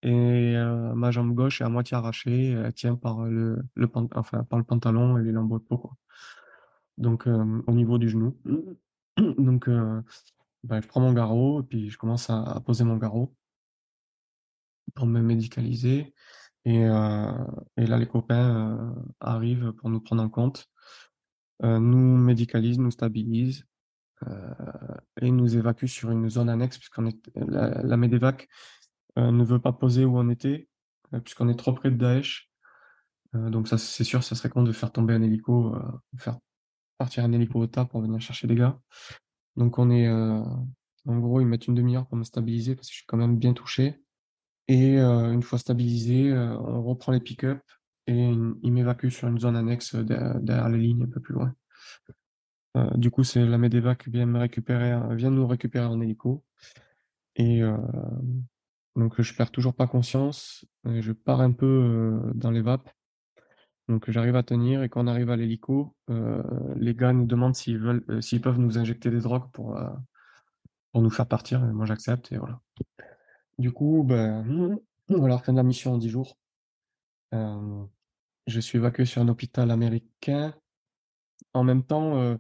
et 0.04 0.56
ma 0.96 1.12
jambe 1.12 1.34
gauche 1.34 1.62
est 1.62 1.64
à 1.64 1.70
moitié 1.70 1.98
arrachée, 1.98 2.52
elle 2.52 2.74
tient 2.74 2.96
par 2.96 3.24
le, 3.24 3.62
le 3.76 3.90
enfin 4.16 4.44
par 4.44 4.60
le 4.60 4.66
pantalon 4.66 5.18
et 5.18 5.24
les 5.24 5.32
lambeaux 5.32 5.60
de 5.60 5.64
peau 5.64 5.78
quoi. 5.78 5.92
Donc 6.98 7.28
euh, 7.28 7.62
au 7.68 7.74
niveau 7.74 7.98
du 7.98 8.10
genou. 8.10 8.38
Donc 9.18 9.68
ben, 9.68 10.82
je 10.82 10.88
prends 10.88 11.02
mon 11.02 11.14
garrot 11.14 11.62
et 11.62 11.64
puis 11.64 11.90
je 11.90 11.98
commence 11.98 12.30
à, 12.30 12.62
poser 12.66 12.84
mon 12.84 12.98
garrot 12.98 13.34
pour 14.94 15.08
me 15.08 15.22
médicaliser 15.22 16.14
et, 16.66 16.82
et 16.82 16.86
là 17.88 17.98
les 17.98 18.08
copains 18.08 18.94
arrivent 19.20 19.72
pour 19.74 19.90
nous 19.90 20.02
prendre 20.02 20.22
en 20.22 20.30
compte, 20.30 20.70
nous 21.64 22.18
médicalisent, 22.18 22.78
nous 22.78 22.92
stabilisent 22.92 23.66
euh, 24.26 24.54
et 25.22 25.30
nous 25.30 25.58
évacue 25.58 25.86
sur 25.86 26.10
une 26.10 26.28
zone 26.28 26.50
annexe 26.50 26.80
puisqu'on 26.80 27.06
est 27.06 27.20
la, 27.36 27.84
la 27.84 27.98
Medevac 27.98 28.48
euh, 29.20 29.30
ne 29.32 29.44
veut 29.44 29.60
pas 29.60 29.74
poser 29.74 30.06
où 30.06 30.18
on 30.18 30.30
était 30.30 30.68
euh, 31.14 31.20
puisqu'on 31.20 31.50
est 31.50 31.56
trop 31.56 31.74
près 31.74 31.92
de 31.92 31.98
Daesh. 31.98 32.50
donc 33.34 33.68
ça 33.68 33.78
c'est 33.78 34.04
sûr, 34.04 34.24
ça 34.24 34.34
serait 34.34 34.50
con 34.50 34.64
de 34.64 34.72
faire 34.72 34.92
tomber 34.92 35.14
un 35.14 35.22
hélico, 35.22 35.76
faire 36.18 36.40
partir 36.98 37.26
hélico 37.26 37.60
au 37.60 37.68
tas 37.68 37.86
pour 37.86 38.02
venir 38.02 38.20
chercher 38.22 38.48
des 38.48 38.56
gars. 38.56 38.80
Donc 39.56 39.80
on 39.80 39.90
est, 39.90 40.08
en 40.10 41.20
gros, 41.20 41.40
ils 41.42 41.48
mettent 41.48 41.68
une 41.68 41.76
demi-heure 41.76 42.06
pour 42.08 42.18
me 42.18 42.24
stabiliser 42.24 42.76
parce 42.76 42.88
que 42.88 42.94
je 42.94 42.98
suis 42.98 43.06
quand 43.08 43.18
même 43.18 43.38
bien 43.38 43.54
touché. 43.54 44.02
Et 44.68 45.00
euh, 45.00 45.32
une 45.32 45.44
fois 45.44 45.60
stabilisé, 45.60 46.30
euh, 46.30 46.58
on 46.58 46.84
reprend 46.84 47.14
les 47.14 47.22
pick-up 47.22 47.62
et 48.08 48.32
ils 48.64 48.72
m'évacuent 48.72 49.12
sur 49.12 49.28
une 49.28 49.40
zone 49.40 49.56
annexe 49.56 49.96
derrière, 49.96 50.40
derrière 50.42 50.70
les 50.70 50.80
lignes 50.80 51.04
un 51.04 51.10
peu 51.10 51.22
plus 51.22 51.34
loin. 51.34 51.54
Euh, 52.76 52.90
du 52.96 53.10
coup, 53.12 53.24
c'est 53.24 53.46
la 53.46 53.58
Medevac 53.58 54.04
qui 54.04 54.10
vient 54.10 54.26
me 54.26 54.40
récupérer, 54.40 54.98
vient 55.16 55.32
nous 55.32 55.48
récupérer 55.48 55.86
en 55.86 56.02
hélico. 56.02 56.44
Et 57.36 57.62
euh, 57.64 57.78
donc, 58.96 59.22
je 59.22 59.34
perds 59.36 59.52
toujours 59.52 59.74
pas 59.74 59.88
conscience. 59.88 60.66
Et 60.90 61.02
je 61.02 61.14
pars 61.14 61.42
un 61.42 61.52
peu 61.54 61.66
euh, 61.66 62.32
dans 62.34 62.52
les 62.52 62.62
vapes. 62.62 62.90
Donc, 63.88 64.10
j'arrive 64.10 64.36
à 64.36 64.44
tenir. 64.44 64.84
Et 64.84 64.90
quand 64.90 65.04
on 65.04 65.08
arrive 65.08 65.30
à 65.30 65.38
l'hélico, 65.38 65.96
euh, 66.10 66.44
les 66.76 66.94
gars 66.94 67.14
nous 67.14 67.26
demandent 67.26 67.56
s'ils 67.56 67.80
veulent, 67.80 68.04
euh, 68.10 68.22
s'ils 68.22 68.42
peuvent 68.42 68.60
nous 68.60 68.78
injecter 68.78 69.10
des 69.10 69.22
drogues 69.22 69.50
pour 69.52 69.80
pour 70.92 71.02
nous 71.02 71.10
faire 71.10 71.28
partir. 71.28 71.62
Moi, 71.62 71.86
j'accepte. 71.86 72.32
Et 72.32 72.38
voilà. 72.38 72.60
Du 73.60 73.72
coup, 73.72 74.04
ben, 74.06 74.80
voilà, 75.10 75.38
fin 75.40 75.54
de 75.54 75.58
la 75.58 75.64
mission 75.64 75.94
en 75.94 75.98
10 75.98 76.10
jours. 76.10 76.38
je 77.32 78.60
suis 78.60 78.78
évacué 78.78 79.06
sur 79.06 79.22
un 79.22 79.28
hôpital 79.28 79.72
américain. 79.72 80.54
En 81.54 81.64
même 81.64 81.84
temps, 81.84 82.38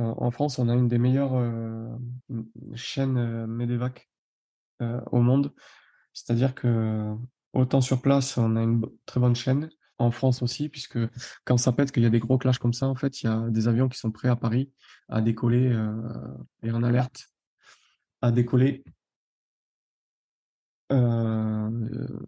en 0.00 0.30
France, 0.30 0.58
on 0.58 0.68
a 0.68 0.74
une 0.74 0.88
des 0.88 0.98
meilleures 0.98 1.34
euh, 1.34 1.88
chaînes 2.74 3.18
euh, 3.18 3.46
Medevac 3.46 4.08
euh, 4.82 5.00
au 5.12 5.20
monde. 5.20 5.52
C'est-à-dire 6.12 6.54
que 6.54 7.14
autant 7.52 7.80
sur 7.80 8.00
place, 8.00 8.36
on 8.38 8.56
a 8.56 8.62
une 8.62 8.82
très 9.06 9.20
bonne 9.20 9.36
chaîne. 9.36 9.70
En 10.00 10.10
France 10.10 10.42
aussi, 10.42 10.70
puisque 10.70 10.98
quand 11.44 11.58
ça 11.58 11.72
pète, 11.72 11.92
qu'il 11.92 12.02
y 12.02 12.06
a 12.06 12.10
des 12.10 12.20
gros 12.20 12.38
clashs 12.38 12.58
comme 12.58 12.72
ça, 12.72 12.88
en 12.88 12.94
fait, 12.94 13.22
il 13.22 13.26
y 13.26 13.28
a 13.28 13.50
des 13.50 13.68
avions 13.68 13.86
qui 13.86 13.98
sont 13.98 14.10
prêts 14.10 14.28
à 14.28 14.36
Paris 14.36 14.72
à 15.10 15.20
décoller 15.20 15.68
euh, 15.68 15.92
et 16.62 16.70
en 16.70 16.82
alerte 16.82 17.26
à 18.22 18.32
décoller 18.32 18.82
euh, 20.90 21.70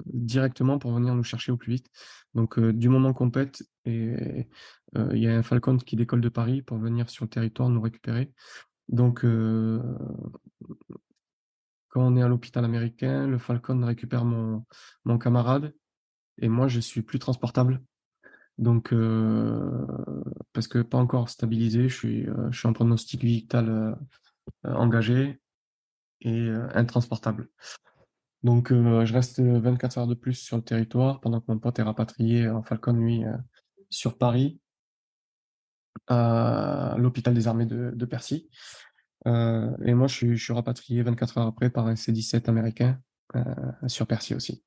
directement 0.04 0.78
pour 0.78 0.92
venir 0.92 1.14
nous 1.14 1.24
chercher 1.24 1.50
au 1.50 1.56
plus 1.56 1.72
vite. 1.72 1.86
Donc, 2.34 2.58
euh, 2.58 2.74
du 2.74 2.90
moment 2.90 3.14
qu'on 3.14 3.30
pète, 3.30 3.62
et 3.86 4.46
il 4.94 5.18
y 5.18 5.26
a 5.26 5.34
un 5.34 5.42
Falcon 5.42 5.78
qui 5.78 5.96
décolle 5.96 6.20
de 6.20 6.28
Paris 6.28 6.60
pour 6.60 6.76
venir 6.76 7.08
sur 7.08 7.24
le 7.24 7.30
territoire 7.30 7.70
nous 7.70 7.80
récupérer. 7.80 8.34
Donc, 8.90 9.24
quand 11.88 12.02
on 12.02 12.16
est 12.18 12.22
à 12.22 12.28
l'hôpital 12.28 12.66
américain, 12.66 13.26
le 13.26 13.38
Falcon 13.38 13.82
récupère 13.82 14.26
mon 14.26 15.18
camarade 15.18 15.72
et 16.38 16.48
moi, 16.48 16.68
je 16.68 16.80
suis 16.80 17.02
plus 17.02 17.18
transportable. 17.18 17.82
Donc, 18.58 18.92
euh, 18.92 19.86
parce 20.52 20.68
que 20.68 20.80
pas 20.80 20.98
encore 20.98 21.28
stabilisé, 21.28 21.88
je 21.88 21.94
suis, 21.94 22.26
suis 22.52 22.68
en 22.68 22.72
pronostic 22.72 23.22
vital 23.22 23.96
engagé 24.64 25.40
et 26.20 26.48
intransportable. 26.74 27.48
Donc, 28.42 28.72
euh, 28.72 29.04
je 29.04 29.12
reste 29.12 29.40
24 29.40 29.98
heures 29.98 30.06
de 30.06 30.14
plus 30.14 30.34
sur 30.34 30.56
le 30.56 30.62
territoire 30.62 31.20
pendant 31.20 31.40
que 31.40 31.46
mon 31.48 31.58
pote 31.58 31.78
est 31.78 31.82
rapatrié 31.82 32.48
en 32.48 32.62
Falcon, 32.62 32.94
lui, 32.94 33.24
euh, 33.24 33.36
sur 33.88 34.18
Paris, 34.18 34.60
à 36.08 36.96
l'hôpital 36.98 37.34
des 37.34 37.46
armées 37.46 37.66
de, 37.66 38.04
Percy. 38.04 38.48
Euh, 39.26 39.70
et 39.84 39.94
moi, 39.94 40.08
je 40.08 40.34
suis, 40.34 40.52
rapatrié 40.52 41.02
24 41.02 41.38
heures 41.38 41.46
après 41.46 41.70
par 41.70 41.86
un 41.86 41.94
C-17 41.94 42.48
américain 42.48 42.98
euh, 43.36 43.44
sur 43.86 44.06
Percy 44.08 44.34
aussi. 44.34 44.64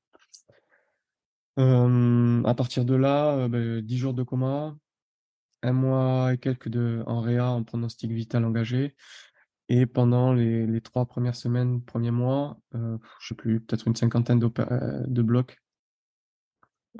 À 1.56 2.54
partir 2.54 2.84
de 2.84 2.94
là, 2.94 3.48
ben, 3.48 3.80
10 3.80 3.98
jours 3.98 4.14
de 4.14 4.22
coma, 4.22 4.76
un 5.62 5.72
mois 5.72 6.34
et 6.34 6.38
quelques 6.38 6.68
de, 6.68 7.02
en 7.06 7.20
réa 7.20 7.50
en 7.50 7.64
pronostic 7.64 8.10
vital 8.12 8.44
engagé, 8.44 8.94
et 9.68 9.86
pendant 9.86 10.32
les, 10.32 10.80
trois 10.80 11.06
premières 11.06 11.34
semaines, 11.34 11.82
premiers 11.82 12.12
mois, 12.12 12.58
euh, 12.74 12.98
je 13.20 13.28
sais 13.28 13.34
plus, 13.34 13.60
peut-être 13.60 13.88
une 13.88 13.96
cinquantaine 13.96 14.40
euh, 14.42 15.02
de 15.06 15.22
blocs 15.22 15.60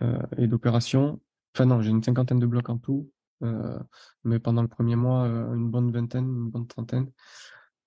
euh, 0.02 0.18
et 0.36 0.48
d'opérations. 0.48 1.20
Enfin 1.54 1.66
non, 1.66 1.80
j'ai 1.80 1.90
une 1.90 2.02
cinquantaine 2.02 2.40
de 2.40 2.46
blocs 2.46 2.68
en 2.68 2.78
tout, 2.78 3.10
euh, 3.42 3.78
mais 4.24 4.40
pendant 4.40 4.62
le 4.62 4.68
premier 4.68 4.96
mois, 4.96 5.24
euh, 5.26 5.54
une 5.54 5.70
bonne 5.70 5.92
vingtaine, 5.92 6.24
une 6.24 6.50
bonne 6.50 6.66
trentaine, 6.66 7.10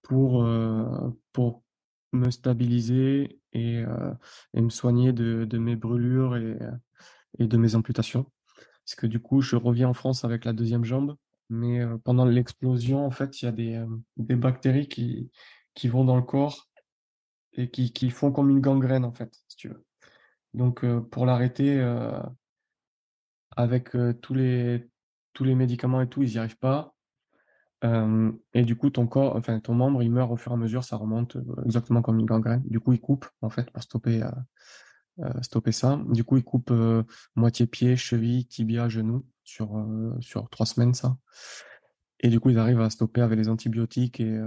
pour, 0.02 0.48
pour 1.34 1.62
me 2.12 2.32
stabiliser 2.32 3.40
et, 3.54 3.84
et 4.54 4.62
me 4.62 4.70
soigner 4.70 5.14
de, 5.14 5.46
de 5.46 5.58
mes 5.58 5.76
brûlures 5.76 6.36
et, 6.38 6.58
et 7.38 7.48
de 7.48 7.58
mes 7.58 7.76
amputations. 7.76 8.32
Parce 8.86 8.96
que 8.96 9.08
du 9.08 9.20
coup, 9.20 9.42
je 9.42 9.56
reviens 9.56 9.90
en 9.90 9.94
France 9.94 10.26
avec 10.26 10.46
la 10.46 10.54
deuxième 10.54 10.84
jambe, 10.84 11.16
mais 11.50 11.82
pendant 12.04 12.26
l'explosion, 12.26 13.06
en 13.06 13.12
fait, 13.12 13.42
il 13.42 13.46
y 13.46 13.48
a 13.48 13.52
des, 13.52 13.86
des 14.18 14.36
bactéries 14.36 14.88
qui, 14.88 15.32
qui 15.74 15.88
vont 15.88 16.06
dans 16.06 16.16
le 16.16 16.24
corps 16.24 16.68
et 17.54 17.70
qui, 17.70 17.94
qui 17.94 18.10
font 18.10 18.32
comme 18.32 18.50
une 18.50 18.62
gangrène, 18.62 19.06
en 19.06 19.14
fait, 19.14 19.34
si 19.48 19.58
tu 19.58 19.70
veux. 19.70 19.86
Donc, 20.54 20.86
pour 21.10 21.26
l'arrêter, 21.28 21.80
avec 23.56 23.92
tous, 24.22 24.34
les, 24.34 24.90
tous 25.34 25.44
les 25.44 25.56
médicaments 25.56 26.02
et 26.02 26.10
tout, 26.10 26.24
ils 26.24 26.32
n'y 26.32 26.38
arrivent 26.38 26.58
pas. 26.58 26.96
Et 27.82 28.64
du 28.64 28.76
coup, 28.76 28.90
ton 28.90 29.08
corps, 29.08 29.36
enfin, 29.36 29.60
ton 29.60 29.74
membre, 29.74 30.04
il 30.04 30.12
meurt 30.12 30.32
au 30.32 30.36
fur 30.38 30.52
et 30.52 30.56
à 30.56 30.58
mesure, 30.58 30.84
ça 30.84 30.98
remonte 30.98 31.38
exactement 31.66 32.02
comme 32.02 32.20
une 32.20 32.26
gangrène. 32.26 32.62
Du 32.66 32.80
coup, 32.80 32.94
il 32.94 33.00
coupe, 33.00 33.26
en 33.42 33.50
fait, 33.50 33.72
pour 33.72 33.82
stopper, 33.82 34.22
stopper 35.42 35.72
ça. 35.72 36.02
Du 36.10 36.24
coup, 36.24 36.38
il 36.38 36.44
coupe 36.44 36.74
moitié 37.36 37.68
pied, 37.68 37.96
cheville, 37.96 38.46
tibia, 38.48 38.90
genou 38.90 39.26
sur, 39.44 39.88
sur 40.20 40.50
trois 40.50 40.66
semaines, 40.66 40.94
ça. 40.94 41.18
Et 42.20 42.30
du 42.30 42.40
coup, 42.40 42.50
ils 42.50 42.60
arrivent 42.60 42.82
à 42.82 42.90
stopper 42.90 43.22
avec 43.22 43.40
les 43.40 43.48
antibiotiques 43.48 44.20
et, 44.20 44.42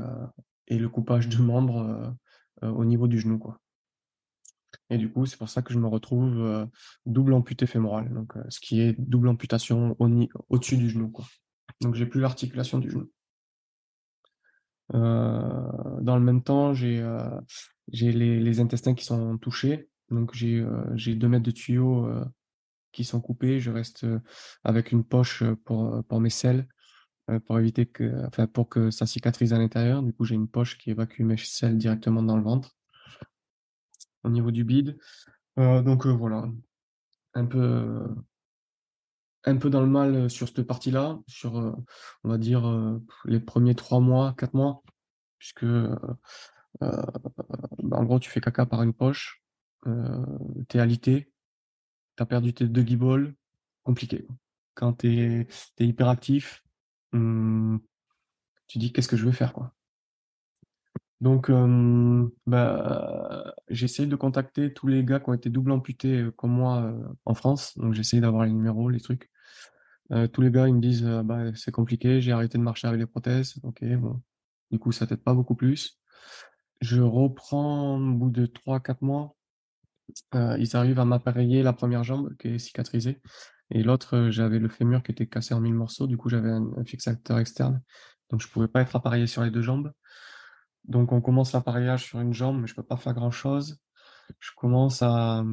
et 0.69 0.79
le 0.79 0.89
coupage 0.89 1.29
du 1.29 1.41
membre 1.41 2.15
au 2.61 2.85
niveau 2.85 3.09
du 3.09 3.19
genou, 3.19 3.39
quoi. 3.39 3.59
Et 4.91 4.99
du 4.99 5.11
coup, 5.11 5.27
c'est 5.27 5.39
pour 5.39 5.49
ça 5.49 5.63
que 5.63 5.73
je 5.73 5.79
me 5.79 5.87
retrouve 5.87 6.39
euh, 6.41 6.67
double 7.07 7.33
amputé 7.33 7.67
fémoral, 7.67 8.13
donc 8.13 8.37
euh, 8.37 8.43
ce 8.49 8.61
qui 8.61 8.81
est 8.81 8.95
double 8.99 9.29
amputation 9.29 9.97
au-dessus 9.99 10.77
du 10.77 10.91
genou. 10.91 11.11
Quoi. 11.11 11.25
Donc 11.81 11.95
j'ai 11.95 12.07
plus 12.07 12.21
l'articulation 12.21 12.79
du 12.79 12.91
genou. 12.91 13.11
Euh, 14.95 16.01
dans 16.01 16.17
le 16.17 16.25
même 16.25 16.43
temps, 16.43 16.75
j'ai 16.75 17.05
j'ai 17.93 18.13
les, 18.13 18.61
intestins 18.61 18.95
qui 18.95 19.05
sont 19.05 19.39
touchés, 19.39 19.89
donc 20.11 20.35
j'ai 20.35 20.65
j'ai 20.95 21.15
deux 21.15 21.29
mètres 21.29 21.45
de 21.45 21.51
tuyaux 21.51 22.09
qui 22.93 23.05
sont 23.05 23.21
coupés. 23.21 23.61
Je 23.61 23.71
reste 23.71 24.07
avec 24.65 24.93
une 24.93 25.05
poche 25.05 25.45
pour 25.65 26.05
pour 26.05 26.21
mes 26.21 26.31
selles, 26.31 26.67
pour 27.47 27.59
éviter 27.59 27.87
que, 27.87 28.27
enfin 28.27 28.47
pour 28.47 28.69
que 28.69 28.91
ça 28.91 29.07
cicatrise 29.07 29.53
à 29.53 29.59
l'intérieur. 29.59 30.03
Du 30.03 30.13
coup, 30.13 30.25
j'ai 30.25 30.35
une 30.35 30.49
poche 30.49 30.79
qui 30.79 30.91
évacue 30.91 31.23
mes 31.23 31.37
selles 31.37 31.79
directement 31.79 32.23
dans 32.23 32.37
le 32.37 32.43
ventre 32.43 32.77
au 34.25 34.31
niveau 34.31 34.51
du 34.51 34.65
bide. 34.65 34.99
Euh, 35.59 35.83
donc 35.83 36.07
euh, 36.07 36.11
voilà, 36.11 36.49
un 37.35 37.45
peu, 37.45 38.07
un 39.45 39.57
peu 39.57 39.71
dans 39.71 39.81
le 39.81 39.87
mal 39.87 40.31
sur 40.31 40.49
cette 40.49 40.63
partie-là, 40.63 41.19
sur, 41.27 41.59
euh, 41.59 41.73
on 42.25 42.29
va 42.29 42.39
dire, 42.39 42.65
les 43.25 43.41
premiers 43.41 43.75
trois 43.75 44.01
mois, 44.01 44.35
quatre 44.37 44.55
mois, 44.55 44.83
puisque 45.39 45.67
bah, 46.81 47.07
en 47.93 48.05
gros, 48.05 48.19
tu 48.19 48.31
fais 48.31 48.41
caca 48.41 48.67
par 48.67 48.83
une 48.83 48.93
poche, 48.93 49.43
t'es 50.69 50.79
alité, 50.79 51.33
t'as 52.17 52.27
perdu 52.27 52.55
tes 52.55 52.69
deux 52.69 52.83
guibolles, 52.83 53.35
compliqué. 53.83 54.27
Quand 54.75 54.95
t'es 54.95 55.47
es 55.79 55.85
hyperactif, 55.85 56.65
hmm, 57.13 57.79
tu 58.69 58.79
dis 58.79 58.93
qu'est-ce 58.93 59.09
que 59.09 59.17
je 59.17 59.27
vais 59.27 59.33
faire, 59.33 59.53
quoi? 59.53 59.75
Donc, 61.23 61.51
euh, 61.51 62.29
de 62.49 64.17
contacter 64.17 64.75
tous 64.75 64.89
les 64.89 65.05
gars 65.05 65.21
qui 65.21 65.31
ont 65.31 65.35
été 65.35 65.51
double 65.51 65.71
amputés 65.71 66.27
comme 66.37 66.51
moi 66.51 66.93
en 67.25 67.35
France. 67.35 67.79
Donc, 67.79 67.95
j'essaie 67.95 68.21
d'avoir 68.21 68.45
les 68.45 68.53
numéros, 68.53 68.91
les 68.91 69.01
trucs. 69.01 69.31
tous 70.33 70.41
les 70.43 70.51
gars, 70.51 70.67
ils 70.67 70.75
me 70.75 70.81
disent, 70.81 71.05
bah, 71.25 71.55
c'est 71.55 71.71
compliqué, 71.71 72.21
j'ai 72.21 72.33
arrêté 72.33 72.59
de 72.59 72.63
marcher 72.65 72.89
avec 72.89 72.99
les 72.99 73.07
prothèses. 73.07 73.55
Ok, 73.63 73.85
bon. 73.85 74.21
Du 74.73 74.81
coup, 74.81 74.91
ça 74.91 75.07
t'aide 75.07 75.23
pas 75.23 75.35
beaucoup 75.35 75.55
plus. 75.55 76.01
Je 76.81 77.01
reprends 77.01 77.99
au 77.99 78.15
bout 78.15 78.31
de 78.31 78.47
3-4 78.47 78.97
mois. 79.03 79.37
ils 80.35 80.77
arrivent 80.77 80.99
à 80.99 81.05
m'appareiller 81.05 81.63
la 81.63 81.73
première 81.73 82.03
jambe 82.03 82.37
qui 82.37 82.49
est 82.49 82.59
cicatrisée. 82.59 83.21
Et 83.71 83.85
l'autre, 83.85 84.29
j'avais 84.31 84.59
le 84.59 84.69
fémur 84.69 85.05
qui 85.05 85.13
était 85.13 85.29
cassé 85.29 85.55
en 85.55 85.61
mille 85.61 85.75
morceaux. 85.75 86.09
Du 86.09 86.17
coup, 86.17 86.29
j'avais 86.29 86.51
un, 86.51 86.85
fixateur 86.85 87.39
externe. 87.39 87.81
Donc, 88.31 88.43
je 88.43 88.49
pouvais 88.49 88.69
pas 88.69 88.83
être 88.83 88.97
appareillé 88.97 89.29
sur 89.29 89.45
les 89.45 89.51
deux 89.53 89.63
jambes. 89.63 89.93
Donc, 90.85 91.13
on 91.13 91.21
commence 91.21 91.53
l'appareillage 91.53 92.05
sur 92.05 92.21
une 92.21 92.35
jambe, 92.35 92.61
mais 92.61 92.67
je 92.67 92.75
peux 92.75 92.83
pas 92.83 92.97
faire 92.97 93.15
grand-chose. 93.15 93.81
Je 94.41 94.51
commence 94.57 95.03
à 95.03 95.45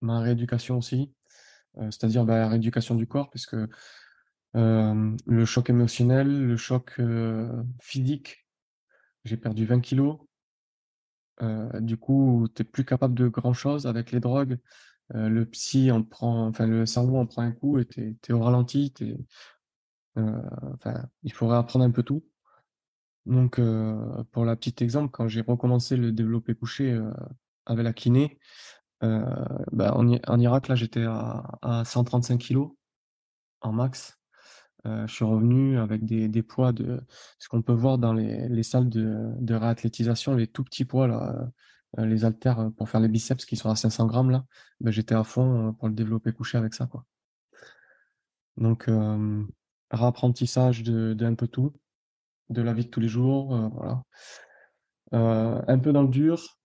ma 0.00 0.20
rééducation 0.20 0.78
aussi, 0.78 1.12
euh, 1.78 1.90
c'est-à-dire 1.90 2.24
bah, 2.24 2.38
la 2.38 2.48
rééducation 2.48 2.94
du 2.94 3.06
corps, 3.06 3.30
puisque 3.30 3.56
euh, 4.56 5.16
le 5.26 5.44
choc 5.44 5.70
émotionnel, 5.70 6.46
le 6.46 6.56
choc 6.56 6.94
euh, 6.98 7.62
physique, 7.80 8.46
j'ai 9.24 9.36
perdu 9.36 9.66
20 9.66 9.80
kilos. 9.80 10.18
du 11.80 11.96
coup, 11.96 12.48
tu 12.54 12.62
n'es 12.62 12.68
plus 12.68 12.84
capable 12.84 13.14
de 13.14 13.28
grand-chose 13.28 13.86
avec 13.86 14.12
les 14.12 14.20
drogues. 14.20 14.58
le 15.10 15.44
psy 15.44 15.90
en 15.90 16.02
prend, 16.02 16.46
enfin 16.48 16.66
le 16.66 16.86
cerveau 16.86 17.18
en 17.18 17.26
prend 17.26 17.42
un 17.42 17.52
coup 17.52 17.78
et 17.78 17.86
tu 17.86 18.16
es, 18.28 18.32
au 18.32 18.40
ralenti. 18.40 18.92
il 20.16 21.32
faudrait 21.32 21.58
apprendre 21.58 21.84
un 21.84 21.90
peu 21.90 22.02
tout. 22.02 22.24
Donc, 23.26 23.58
euh, 23.58 24.22
pour 24.32 24.44
la 24.44 24.56
petite 24.56 24.82
exemple, 24.82 25.10
quand 25.10 25.26
j'ai 25.28 25.40
recommencé 25.40 25.96
le 25.96 26.12
développé 26.12 26.54
couché 26.54 26.92
euh, 26.92 27.12
avec 27.66 27.84
la 27.84 27.92
kiné, 27.92 28.38
euh, 29.02 29.24
bah, 29.72 29.94
en, 29.96 30.40
Irak, 30.40 30.68
là, 30.68 30.76
j'étais 30.76 31.04
à, 31.04 31.44
à 31.62 31.84
135 31.84 32.38
kilos 32.38 32.70
en 33.60 33.72
max. 33.72 34.18
je 34.84 35.06
suis 35.12 35.24
revenu 35.24 35.78
avec 35.78 36.04
des, 36.04 36.28
des 36.28 36.42
poids 36.42 36.72
de 36.72 37.00
ce 37.38 37.48
qu'on 37.48 37.62
peut 37.62 37.72
voir 37.72 37.98
dans 37.98 38.12
les, 38.12 38.48
les 38.48 38.62
salles 38.62 38.88
de, 38.88 39.32
de, 39.40 39.54
réathlétisation, 39.54 40.34
les 40.36 40.46
tout 40.46 40.64
petits 40.64 40.84
poids, 40.84 41.08
là, 41.08 41.50
les 41.98 42.24
haltères 42.24 42.70
pour 42.76 42.88
faire 42.88 43.00
les 43.00 43.08
biceps 43.08 43.44
qui 43.46 43.56
sont 43.56 43.70
à 43.70 43.76
500 43.76 44.06
grammes, 44.06 44.30
là. 44.30 44.44
Bah, 44.80 44.92
j'étais 44.92 45.14
à 45.16 45.24
fond 45.24 45.74
pour 45.74 45.88
le 45.88 45.94
développé 45.94 46.32
couché 46.32 46.58
avec 46.58 46.74
ça, 46.74 46.86
quoi. 46.86 47.04
Donc, 48.56 48.88
rapprentissage 49.90 50.82
de, 50.84 51.14
de 51.14 51.26
un 51.26 51.34
peu 51.34 51.48
tout 51.48 51.72
de 52.50 52.62
la 52.62 52.72
vie 52.72 52.84
de 52.84 52.90
tous 52.90 53.00
les 53.00 53.08
jours, 53.08 53.54
euh, 53.54 53.68
voilà. 53.68 54.02
Euh, 55.14 55.62
un 55.68 55.78
peu 55.78 55.92
dans 55.92 56.02
le 56.02 56.08
dur, 56.08 56.58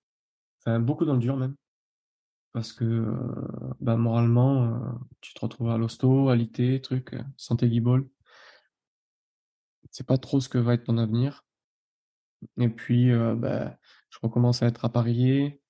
enfin 0.59 0.79
beaucoup 0.79 1.05
dans 1.05 1.13
le 1.13 1.19
dur 1.19 1.37
même, 1.37 1.55
parce 2.53 2.73
que 2.73 2.85
euh, 2.85 3.73
bah, 3.79 3.97
moralement, 3.97 4.81
tu 5.21 5.33
te 5.33 5.39
retrouves 5.41 5.69
à 5.69 5.77
l'hosto, 5.77 6.29
à 6.29 6.35
l'IT, 6.35 6.81
truc, 6.81 7.15
santé 7.37 7.69
guibole. 7.69 8.09
C'est 9.91 10.07
pas 10.07 10.17
trop 10.17 10.39
ce 10.39 10.49
que 10.49 10.57
va 10.57 10.73
être 10.73 10.85
ton 10.85 10.97
avenir. 10.97 11.43
Et 12.57 12.69
puis, 12.69 13.11
bah, 13.37 13.77
je 14.09 14.17
recommence 14.23 14.63
à 14.63 14.67
être 14.67 14.85
apparié. 14.85 15.61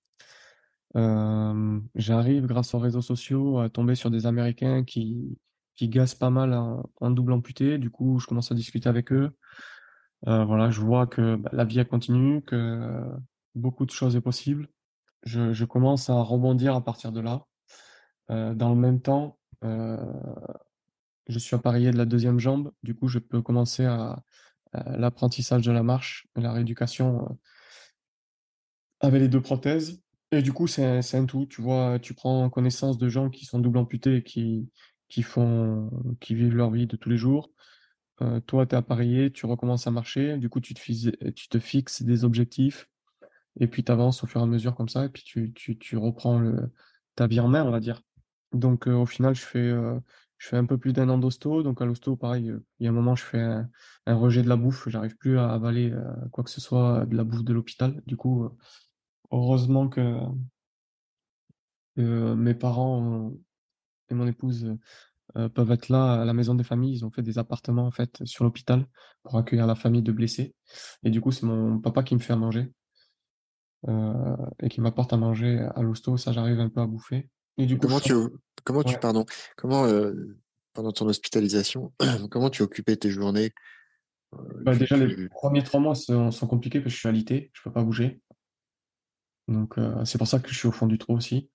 J'arrive, 1.95 2.45
grâce 2.45 2.73
aux 2.73 2.79
réseaux 2.79 3.01
sociaux, 3.01 3.59
à 3.59 3.69
tomber 3.69 3.95
sur 3.95 4.11
des 4.11 4.25
Américains 4.27 4.83
qui, 4.83 5.37
qui 5.75 5.89
pas 6.19 6.29
mal 6.29 6.53
en 6.53 7.11
double 7.11 7.33
amputé. 7.33 7.77
Du 7.79 7.89
coup, 7.89 8.19
je 8.19 8.27
commence 8.27 8.51
à 8.51 8.55
discuter 8.55 8.87
avec 8.87 9.11
eux. 9.11 9.35
Euh, 10.27 10.45
voilà, 10.45 10.69
je 10.69 10.81
vois 10.81 11.07
que 11.07 11.35
bah, 11.35 11.49
la 11.53 11.65
vie 11.65 11.83
continue, 11.85 12.41
que 12.41 13.03
beaucoup 13.55 13.85
de 13.85 13.91
choses 13.91 14.15
est 14.15 14.21
possible. 14.21 14.67
Je, 15.23 15.65
commence 15.65 16.09
à 16.09 16.19
rebondir 16.21 16.75
à 16.75 16.83
partir 16.83 17.11
de 17.11 17.21
là. 17.21 17.45
Euh, 18.31 18.53
dans 18.53 18.69
le 18.69 18.75
même 18.75 19.01
temps, 19.01 19.37
euh, 19.63 19.97
je 21.27 21.39
suis 21.39 21.55
appareillé 21.55 21.91
de 21.91 21.97
la 21.97 22.05
deuxième 22.05 22.39
jambe. 22.39 22.71
Du 22.83 22.95
coup, 22.95 23.07
je 23.07 23.19
peux 23.19 23.41
commencer 23.41 23.85
à, 23.85 24.23
l'apprentissage 24.73 25.63
de 25.63 25.71
la 25.71 25.83
marche, 25.83 26.27
la 26.37 26.53
rééducation 26.53 27.37
avec 29.01 29.19
les 29.19 29.27
deux 29.27 29.41
prothèses. 29.41 30.01
Et 30.31 30.41
du 30.41 30.53
coup, 30.53 30.65
c'est 30.67 31.13
un 31.13 31.25
tout. 31.25 31.45
Tu 31.45 31.61
vois, 31.61 31.99
tu 31.99 32.13
prends 32.13 32.49
connaissance 32.49 32.97
de 32.97 33.09
gens 33.09 33.29
qui 33.29 33.43
sont 33.43 33.59
double 33.59 33.79
amputés 33.79 34.17
et 34.17 34.23
qui, 34.23 34.69
qui 35.09 35.23
font, 35.23 35.91
qui 36.21 36.35
vivent 36.35 36.55
leur 36.55 36.71
vie 36.71 36.87
de 36.87 36.95
tous 36.95 37.09
les 37.09 37.17
jours. 37.17 37.51
Euh, 38.21 38.39
toi, 38.41 38.65
tu 38.65 38.75
es 38.75 38.77
appareillé, 38.77 39.31
tu 39.31 39.45
recommences 39.45 39.87
à 39.87 39.91
marcher, 39.91 40.37
du 40.37 40.49
coup, 40.49 40.59
tu 40.59 40.73
te, 40.73 40.79
fixes, 41.59 42.03
des 42.03 42.23
objectifs, 42.23 42.89
et 43.59 43.67
puis 43.67 43.83
tu 43.83 43.91
avances 43.91 44.23
au 44.23 44.27
fur 44.27 44.41
et 44.41 44.43
à 44.43 44.47
mesure 44.47 44.75
comme 44.75 44.89
ça, 44.89 45.05
et 45.05 45.09
puis 45.09 45.23
tu, 45.23 45.53
tu, 45.53 45.97
reprends 45.97 46.39
le, 46.39 46.71
ta 47.15 47.27
vie 47.27 47.39
en 47.39 47.47
main, 47.47 47.63
on 47.63 47.71
va 47.71 47.79
dire. 47.79 48.01
Donc, 48.53 48.87
euh, 48.87 48.93
au 48.93 49.05
final, 49.05 49.35
je 49.35 49.41
fais, 49.41 49.59
euh, 49.59 49.99
je 50.37 50.47
fais 50.49 50.57
un 50.57 50.65
peu 50.65 50.77
plus 50.77 50.93
d'un 50.93 51.09
an 51.09 51.17
d'hosto. 51.17 51.63
Donc, 51.63 51.81
à 51.81 51.85
l'hosto, 51.85 52.15
pareil, 52.15 52.53
il 52.79 52.83
y 52.83 52.87
a 52.87 52.91
un 52.91 52.93
moment, 52.93 53.15
je 53.15 53.23
fais 53.23 53.41
un, 53.41 53.69
rejet 54.07 54.43
de 54.43 54.49
la 54.49 54.57
bouffe, 54.57 54.89
j'arrive 54.89 55.15
plus 55.17 55.37
à 55.39 55.49
avaler 55.51 55.93
quoi 56.31 56.43
que 56.43 56.49
ce 56.49 56.61
soit 56.61 57.05
de 57.05 57.15
la 57.15 57.23
bouffe 57.23 57.43
de 57.43 57.53
l'hôpital. 57.53 58.01
Du 58.05 58.17
coup, 58.17 58.49
heureusement 59.31 59.87
que 59.89 60.17
mes 61.97 62.53
parents 62.53 63.31
et 64.09 64.13
mon 64.13 64.27
épouse 64.27 64.77
euh, 65.37 65.49
peuvent 65.49 65.71
être 65.71 65.89
là 65.89 66.21
à 66.21 66.25
la 66.25 66.33
maison 66.33 66.55
des 66.55 66.63
familles. 66.63 66.93
Ils 66.93 67.05
ont 67.05 67.11
fait 67.11 67.21
des 67.21 67.37
appartements 67.37 67.85
en 67.85 67.91
fait 67.91 68.21
sur 68.25 68.43
l'hôpital 68.43 68.85
pour 69.23 69.37
accueillir 69.37 69.67
la 69.67 69.75
famille 69.75 70.01
de 70.01 70.11
blessés. 70.11 70.53
Et 71.03 71.09
du 71.09 71.21
coup, 71.21 71.31
c'est 71.31 71.45
mon 71.45 71.79
papa 71.79 72.03
qui 72.03 72.15
me 72.15 72.19
fait 72.19 72.33
à 72.33 72.37
manger 72.37 72.71
euh, 73.87 74.35
et 74.61 74.69
qui 74.69 74.81
m'apporte 74.81 75.13
à 75.13 75.17
manger 75.17 75.67
à 75.75 75.81
l'hosto. 75.81 76.17
Ça, 76.17 76.31
j'arrive 76.31 76.59
un 76.59 76.69
peu 76.69 76.81
à 76.81 76.85
bouffer. 76.85 77.29
Et 77.57 77.65
du 77.65 77.77
coup, 77.77 77.87
comment 77.87 77.99
tu, 77.99 78.13
comment 78.63 78.83
tu, 78.83 78.97
pardon, 78.97 79.25
comment 79.55 79.85
euh, 79.85 80.37
pendant 80.73 80.91
ton 80.91 81.07
hospitalisation, 81.07 81.93
comment 82.31 82.49
tu 82.49 82.61
occupais 82.61 82.95
tes 82.95 83.09
journées 83.09 83.51
bah, 84.61 84.75
Déjà, 84.75 84.97
les 84.97 85.29
premiers 85.29 85.63
trois 85.63 85.79
mois 85.79 85.95
sont, 85.95 86.31
sont, 86.31 86.47
compliqués 86.47 86.79
parce 86.79 86.91
que 86.91 86.95
je 86.95 86.99
suis 86.99 87.09
alité, 87.09 87.51
je 87.53 87.61
peux 87.61 87.71
pas 87.71 87.83
bouger. 87.83 88.21
Donc, 89.47 89.75
c'est 90.05 90.17
pour 90.17 90.27
ça 90.27 90.39
que 90.39 90.49
je 90.49 90.57
suis 90.57 90.67
au 90.67 90.71
fond 90.71 90.87
du 90.87 90.97
trou 90.97 91.13
aussi. 91.13 91.49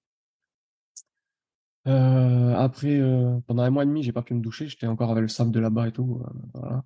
Euh, 1.87 2.55
après, 2.55 2.99
euh, 2.99 3.39
pendant 3.47 3.63
un 3.63 3.71
mois 3.71 3.85
et 3.85 3.87
demi, 3.87 4.03
j'ai 4.03 4.13
pas 4.13 4.23
pu 4.23 4.35
me 4.35 4.41
doucher. 4.41 4.69
J'étais 4.69 4.87
encore 4.87 5.11
avec 5.11 5.23
le 5.23 5.29
sable 5.29 5.53
de 5.53 5.61
là-bas 5.61 5.89
et 5.89 5.93
tout. 5.93 6.23
voilà. 6.55 6.85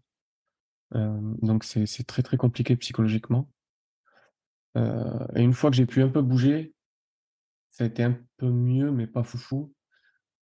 donc, 0.92 1.64
c'est 1.64 2.06
très, 2.06 2.22
très 2.22 2.36
compliqué 2.36 2.76
psychologiquement. 2.76 3.48
et 4.76 5.42
une 5.42 5.52
fois 5.52 5.70
que 5.70 5.76
j'ai 5.76 5.86
pu 5.86 6.02
un 6.02 6.08
peu 6.08 6.22
bouger, 6.22 6.74
ça 7.70 7.84
a 7.84 7.86
été 7.86 8.02
un 8.02 8.18
peu 8.36 8.50
mieux, 8.50 8.90
mais 8.90 9.06
pas 9.06 9.22
foufou. 9.22 9.72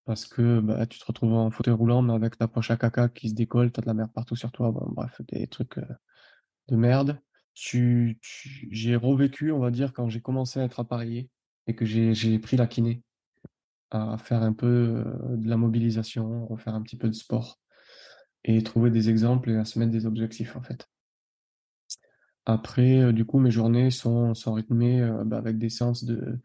Parce 0.05 0.27
que 0.27 0.61
bah, 0.61 0.87
tu 0.87 0.99
te 0.99 1.05
retrouves 1.05 1.35
en 1.35 1.51
fauteuil 1.51 1.75
roulant, 1.75 2.01
mais 2.03 2.15
avec 2.15 2.39
ta 2.39 2.49
poche 2.49 2.71
à 2.71 2.77
caca 2.79 3.09
qui 3.11 3.29
se 3.29 3.35
décolle, 3.35 3.71
t'as 3.71 3.83
de 3.83 3.87
la 3.87 3.95
merde 3.95 4.13
partout 4.13 4.37
sur 4.37 4.51
toi. 4.51 4.73
Bon, 4.73 4.87
bref, 4.91 5.21
des 5.29 5.47
trucs 5.47 5.79
de 6.69 6.77
merde. 6.77 7.21
J'ai 7.55 8.97
revécu, 8.97 9.53
on 9.53 9.59
va 9.59 9.71
dire, 9.71 9.93
quand 9.93 10.09
j'ai 10.09 10.21
commencé 10.21 10.61
à 10.61 10.65
être 10.65 10.81
appareillé 10.81 11.29
et 11.67 11.75
que 11.75 11.85
j'ai 11.85 12.39
pris 12.39 12.57
la 12.57 12.67
kiné 12.67 13.03
à 13.91 14.19
faire 14.19 14.43
un 14.43 14.53
peu 14.53 15.05
de 15.31 15.49
la 15.49 15.57
mobilisation, 15.57 16.47
refaire 16.47 16.75
un 16.75 16.83
petit 16.83 16.97
peu 16.97 17.09
de 17.09 17.15
sport 17.15 17.59
et 18.45 18.63
trouver 18.63 18.91
des 18.91 19.11
exemples 19.11 19.51
et 19.51 19.57
à 19.57 19.65
se 19.65 19.79
mettre 19.79 19.93
des 19.93 20.07
objectifs 20.07 20.57
en 20.57 20.63
fait. 20.63 20.89
Après, 22.47 23.13
du 23.13 23.25
coup, 23.27 23.39
mes 23.41 23.51
journées 23.51 23.91
sont, 23.91 24.33
rythmées 24.47 25.07
bah, 25.27 25.37
avec 25.37 25.59
des 25.59 25.69
séances 25.69 26.05
de, 26.05 26.39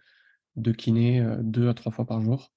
de 0.58 0.72
kiné 0.72 1.26
deux 1.42 1.70
à 1.70 1.74
trois 1.74 1.92
fois 1.92 2.06
par 2.06 2.22
jour. 2.22 2.52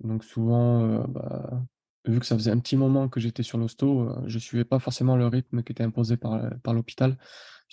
Donc 0.00 0.24
souvent, 0.24 1.04
bah, 1.08 1.62
vu 2.06 2.20
que 2.20 2.26
ça 2.26 2.36
faisait 2.36 2.50
un 2.50 2.58
petit 2.58 2.76
moment 2.76 3.08
que 3.08 3.20
j'étais 3.20 3.42
sur 3.42 3.58
l'hosto, 3.58 4.10
je 4.26 4.38
suivais 4.38 4.64
pas 4.64 4.78
forcément 4.78 5.16
le 5.16 5.26
rythme 5.26 5.62
qui 5.62 5.72
était 5.72 5.84
imposé 5.84 6.16
par, 6.16 6.50
par 6.62 6.74
l'hôpital. 6.74 7.16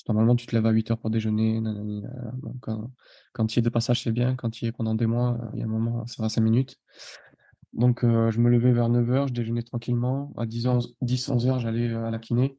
Normalement, 0.07 0.35
tu 0.35 0.45
te 0.45 0.55
lèves 0.55 0.65
à 0.65 0.71
8 0.71 0.91
heures 0.91 0.97
pour 0.99 1.09
déjeuner. 1.09 1.61
quand, 2.61 2.91
quand 3.33 3.55
il 3.55 3.59
est 3.59 3.61
de 3.61 3.69
passage, 3.69 4.03
c'est 4.03 4.11
bien. 4.11 4.35
Quand 4.35 4.61
il 4.61 4.67
est 4.67 4.71
pendant 4.71 4.95
des 4.95 5.05
mois, 5.05 5.37
il 5.53 5.59
y 5.59 5.61
a 5.61 5.65
un 5.65 5.69
moment, 5.69 6.05
ça 6.07 6.21
va 6.23 6.29
5 6.29 6.41
minutes. 6.41 6.79
Donc, 7.73 8.03
euh, 8.03 8.31
je 8.31 8.39
me 8.39 8.49
levais 8.49 8.71
vers 8.71 8.89
9 8.89 9.09
heures, 9.11 9.27
je 9.27 9.33
déjeunais 9.33 9.63
tranquillement. 9.63 10.33
À 10.37 10.45
10, 10.45 10.67
11, 10.67 10.95
10, 11.01 11.29
11 11.29 11.47
heures, 11.47 11.59
j'allais 11.59 11.93
à 11.93 12.09
la 12.09 12.19
kiné. 12.19 12.57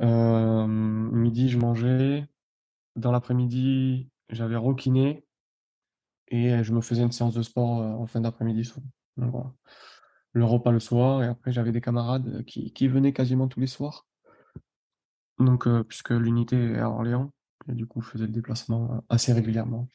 midi, 0.00 1.48
je 1.48 1.58
mangeais. 1.58 2.26
Dans 2.96 3.12
l'après-midi, 3.12 4.08
j'avais 4.30 4.56
rekiné. 4.56 5.24
Et 6.28 6.62
je 6.64 6.72
me 6.72 6.80
faisais 6.80 7.02
une 7.02 7.12
séance 7.12 7.34
de 7.34 7.42
sport 7.42 7.80
en 7.80 8.06
fin 8.06 8.20
d'après-midi. 8.20 8.70
Le 10.32 10.44
repas 10.44 10.70
le 10.70 10.80
soir, 10.80 11.22
et 11.22 11.26
après 11.26 11.52
j'avais 11.52 11.72
des 11.72 11.80
camarades 11.80 12.44
qui, 12.44 12.88
venaient 12.88 13.12
quasiment 13.12 13.48
tous 13.48 13.60
les 13.60 13.66
soirs. 13.66 14.06
Donc, 15.38 15.68
puisque 15.84 16.10
l'unité 16.10 16.56
est 16.56 16.78
à 16.78 16.90
Orléans, 16.90 17.32
et 17.68 17.72
du 17.72 17.86
coup, 17.86 18.00
je 18.00 18.08
faisais 18.08 18.26
le 18.26 18.32
déplacement 18.32 19.04
assez 19.08 19.32
régulièrement. 19.32 19.88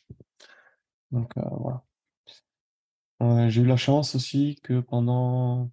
Donc, 1.12 1.32
voilà. 1.36 1.84
j'ai 3.50 3.62
eu 3.62 3.66
la 3.66 3.78
chance 3.78 4.16
aussi 4.16 4.60
que 4.64 4.80
pendant 4.80 5.72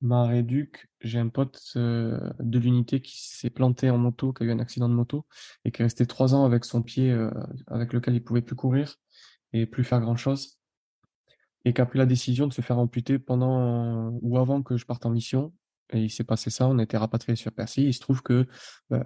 ma 0.00 0.24
réduc, 0.24 0.88
j'ai 1.00 1.18
un 1.18 1.28
pote 1.28 1.72
de 1.76 2.58
l'unité 2.58 3.00
qui 3.00 3.16
s'est 3.24 3.50
planté 3.50 3.88
en 3.88 3.98
moto, 3.98 4.32
qui 4.32 4.42
a 4.42 4.46
eu 4.46 4.50
un 4.50 4.58
accident 4.58 4.88
de 4.88 4.94
moto, 4.94 5.26
et 5.64 5.70
qui 5.70 5.82
est 5.82 5.84
resté 5.84 6.06
trois 6.06 6.34
ans 6.34 6.44
avec 6.44 6.64
son 6.64 6.82
pied 6.82 7.16
avec 7.68 7.92
lequel 7.92 8.14
il 8.14 8.22
pouvait 8.22 8.42
plus 8.42 8.56
courir 8.56 8.96
et 9.52 9.66
plus 9.66 9.84
faire 9.84 10.00
grand 10.00 10.16
chose 10.16 10.58
et 11.64 11.72
qui 11.72 11.80
a 11.80 11.86
pris 11.86 11.98
la 11.98 12.06
décision 12.06 12.46
de 12.46 12.52
se 12.52 12.60
faire 12.60 12.78
amputer 12.78 13.18
pendant 13.18 14.10
ou 14.22 14.38
avant 14.38 14.62
que 14.62 14.76
je 14.76 14.84
parte 14.84 15.06
en 15.06 15.10
mission. 15.10 15.52
Et 15.92 16.00
il 16.00 16.10
s'est 16.10 16.24
passé 16.24 16.50
ça, 16.50 16.66
on 16.68 16.78
a 16.78 16.82
été 16.82 16.96
rapatrié 16.96 17.36
sur 17.36 17.52
Percy. 17.52 17.84
Il 17.84 17.94
se 17.94 18.00
trouve 18.00 18.22
que 18.22 18.46
bah, 18.90 19.04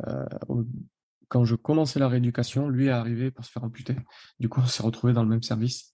quand 1.29 1.45
je 1.45 1.55
commençais 1.55 1.99
la 1.99 2.09
rééducation, 2.09 2.69
lui 2.69 2.87
est 2.87 2.91
arrivé 2.91 3.31
pour 3.31 3.45
se 3.45 3.51
faire 3.51 3.65
amputer. 3.65 3.97
Du 4.39 4.49
coup, 4.49 4.61
on 4.61 4.67
s'est 4.67 4.83
retrouvé 4.83 5.13
dans 5.13 5.23
le 5.23 5.29
même 5.29 5.43
service. 5.43 5.93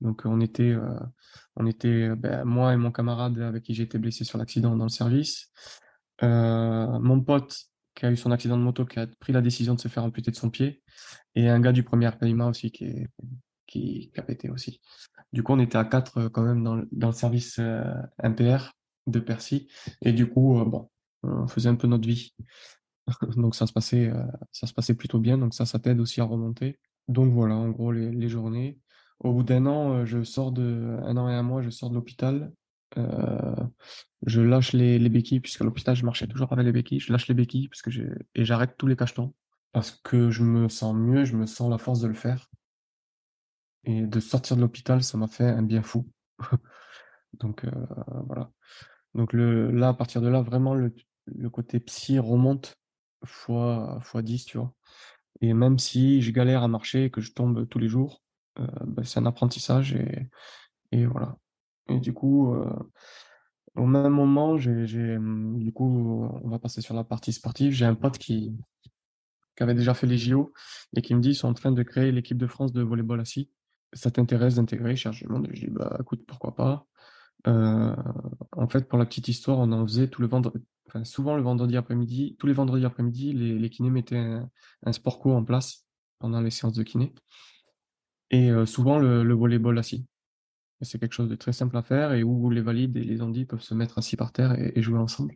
Donc 0.00 0.22
on 0.24 0.40
était, 0.40 0.72
euh, 0.72 0.98
on 1.56 1.66
était 1.66 2.14
bah, 2.16 2.44
moi 2.44 2.74
et 2.74 2.76
mon 2.76 2.92
camarade 2.92 3.38
avec 3.40 3.62
qui 3.64 3.74
j'ai 3.74 3.84
été 3.84 3.98
blessé 3.98 4.24
sur 4.24 4.38
l'accident 4.38 4.76
dans 4.76 4.84
le 4.84 4.90
service. 4.90 5.50
Euh, 6.22 6.98
mon 6.98 7.20
pote 7.20 7.56
qui 7.94 8.04
a 8.04 8.10
eu 8.10 8.16
son 8.16 8.30
accident 8.30 8.58
de 8.58 8.62
moto, 8.62 8.84
qui 8.84 8.98
a 8.98 9.06
pris 9.06 9.32
la 9.32 9.40
décision 9.40 9.74
de 9.74 9.80
se 9.80 9.88
faire 9.88 10.04
amputer 10.04 10.30
de 10.30 10.36
son 10.36 10.50
pied, 10.50 10.82
et 11.34 11.48
un 11.48 11.60
gars 11.60 11.72
du 11.72 11.82
premier 11.82 12.08
RPIMA 12.08 12.46
aussi 12.46 12.70
qui, 12.70 13.06
qui, 13.66 14.12
a 14.18 14.22
pété 14.22 14.50
aussi. 14.50 14.82
Du 15.32 15.42
coup, 15.42 15.54
on 15.54 15.58
était 15.58 15.78
à 15.78 15.84
quatre 15.84 16.18
euh, 16.18 16.28
quand 16.28 16.42
même 16.42 16.62
dans, 16.62 16.74
le 16.74 17.12
service 17.12 17.58
MPR 18.22 18.75
de 19.06 19.20
Percy. 19.20 19.68
Et 20.02 20.12
du 20.12 20.28
coup, 20.28 20.58
euh, 20.58 20.64
bon, 20.64 20.88
on 21.22 21.48
faisait 21.48 21.68
un 21.68 21.74
peu 21.74 21.86
notre 21.86 22.06
vie. 22.06 22.34
donc 23.36 23.54
ça 23.54 23.66
se 23.66 23.72
passait, 23.72 24.12
ça 24.52 24.66
se 24.66 24.74
passait 24.74 24.94
plutôt 24.94 25.18
bien. 25.18 25.38
Donc 25.38 25.54
ça, 25.54 25.66
ça 25.66 25.78
t'aide 25.78 26.00
aussi 26.00 26.20
à 26.20 26.24
remonter. 26.24 26.78
Donc 27.08 27.32
voilà, 27.32 27.54
en 27.54 27.68
gros, 27.70 27.92
les, 27.92 28.28
journées. 28.28 28.78
Au 29.20 29.32
bout 29.32 29.44
d'un 29.44 29.66
an, 29.66 30.04
je 30.04 30.22
sors 30.24 30.52
de 30.52 30.98
un 31.02 31.16
an 31.16 31.28
et 31.28 31.34
un 31.34 31.42
mois, 31.42 31.62
je 31.62 31.70
sors 31.70 31.88
de 31.88 31.94
l'hôpital. 31.94 32.52
je 34.26 34.40
lâche 34.40 34.72
les, 34.72 34.98
les 34.98 35.08
béquilles, 35.08 35.40
puisqu'à 35.40 35.64
l'hôpital, 35.64 35.94
je 35.94 36.04
marchais 36.04 36.26
toujours 36.26 36.52
avec 36.52 36.64
les 36.64 36.72
béquilles. 36.72 37.00
Je 37.00 37.12
lâche 37.12 37.28
les 37.28 37.34
béquilles 37.34 37.68
parce 37.68 37.82
que 37.82 37.90
et 38.34 38.44
j'arrête 38.44 38.76
tous 38.76 38.88
les 38.88 38.96
cachetons. 38.96 39.32
Parce 39.72 39.90
que 39.90 40.30
je 40.30 40.42
me 40.42 40.68
sens 40.70 40.94
mieux, 40.94 41.26
je 41.26 41.36
me 41.36 41.44
sens 41.44 41.70
la 41.70 41.76
force 41.76 42.00
de 42.00 42.08
le 42.08 42.14
faire. 42.14 42.48
Et 43.84 44.02
de 44.02 44.20
sortir 44.20 44.56
de 44.56 44.62
l'hôpital, 44.62 45.02
ça 45.02 45.18
m'a 45.18 45.28
fait 45.28 45.44
un 45.44 45.62
bien 45.62 45.82
fou. 45.82 46.08
Donc 47.34 47.64
euh, 47.64 47.70
voilà. 48.26 48.50
Donc 49.16 49.32
le, 49.32 49.70
là, 49.70 49.88
à 49.88 49.94
partir 49.94 50.20
de 50.20 50.28
là, 50.28 50.42
vraiment, 50.42 50.74
le, 50.74 50.92
côté 51.50 51.80
psy 51.80 52.18
remonte 52.18 52.78
fois, 53.24 53.98
fois 54.02 54.22
10, 54.22 54.44
tu 54.44 54.58
vois. 54.58 54.72
Et 55.40 55.52
même 55.54 55.78
si 55.78 56.22
je 56.22 56.30
galère 56.30 56.62
à 56.62 56.68
marcher 56.68 57.04
et 57.06 57.10
que 57.10 57.20
je 57.20 57.32
tombe 57.32 57.68
tous 57.68 57.78
les 57.78 57.88
jours, 57.88 58.22
euh, 58.58 58.66
bah, 58.86 59.02
c'est 59.04 59.20
un 59.20 59.26
apprentissage 59.26 59.96
et, 60.92 61.06
voilà. 61.06 61.36
Et 61.88 62.00
du 62.00 62.12
coup, 62.12 62.54
euh, 62.54 62.70
au 63.74 63.86
même 63.86 64.12
moment, 64.12 64.56
j'ai, 64.56 65.16
hum, 65.16 65.58
du 65.58 65.72
coup, 65.72 66.28
on 66.42 66.48
va 66.48 66.58
passer 66.58 66.80
sur 66.80 66.94
la 66.94 67.04
partie 67.04 67.32
sportive. 67.32 67.72
J'ai 67.72 67.84
un 67.84 67.94
pote 67.94 68.18
qui, 68.18 68.56
qui 69.56 69.62
avait 69.62 69.74
déjà 69.74 69.94
fait 69.94 70.06
les 70.06 70.18
JO 70.18 70.52
et 70.96 71.02
qui 71.02 71.14
me 71.14 71.20
dit 71.20 71.30
qu'ils 71.30 71.36
sont 71.36 71.48
en 71.48 71.54
train 71.54 71.72
de 71.72 71.82
créer 71.82 72.12
l'équipe 72.12 72.38
de 72.38 72.46
France 72.46 72.72
de 72.72 72.82
volleyball 72.82 73.20
assis 73.20 73.50
ça 73.92 74.10
t'intéresse 74.10 74.56
d'intégrer? 74.56 74.96
Cherche 74.96 75.22
du 75.22 75.28
monde 75.28 75.48
Je 75.52 75.66
dis, 75.66 75.70
bah 75.70 75.96
écoute, 76.00 76.24
pourquoi 76.26 76.54
pas? 76.54 76.86
Euh, 77.46 77.94
en 78.52 78.68
fait, 78.68 78.88
pour 78.88 78.98
la 78.98 79.06
petite 79.06 79.28
histoire, 79.28 79.58
on 79.58 79.70
en 79.72 79.86
faisait 79.86 80.08
tout 80.08 80.20
le 80.20 80.28
vendredi, 80.28 80.64
souvent 81.04 81.36
le 81.36 81.42
vendredi 81.42 81.76
après-midi, 81.76 82.36
tous 82.38 82.46
les 82.46 82.52
vendredis 82.52 82.84
après-midi, 82.84 83.32
les, 83.32 83.70
kinés 83.70 83.90
mettaient 83.90 84.16
un, 84.16 84.92
sport 84.92 85.20
co 85.20 85.32
en 85.32 85.44
place 85.44 85.86
pendant 86.18 86.40
les 86.40 86.50
séances 86.50 86.74
de 86.74 86.82
kiné. 86.82 87.14
Et 88.30 88.50
euh, 88.50 88.66
souvent 88.66 88.98
le, 88.98 89.22
le 89.22 89.34
volleyball 89.34 89.78
assis. 89.78 90.06
C'est 90.82 90.98
quelque 90.98 91.14
chose 91.14 91.28
de 91.30 91.36
très 91.36 91.52
simple 91.52 91.76
à 91.76 91.82
faire 91.82 92.12
et 92.12 92.22
où 92.22 92.50
les 92.50 92.60
valides 92.60 92.96
et 92.96 93.04
les 93.04 93.22
andis 93.22 93.46
peuvent 93.46 93.62
se 93.62 93.74
mettre 93.74 93.98
assis 93.98 94.16
par 94.16 94.32
terre 94.32 94.54
et 94.58 94.82
jouer 94.82 94.98
ensemble. 94.98 95.34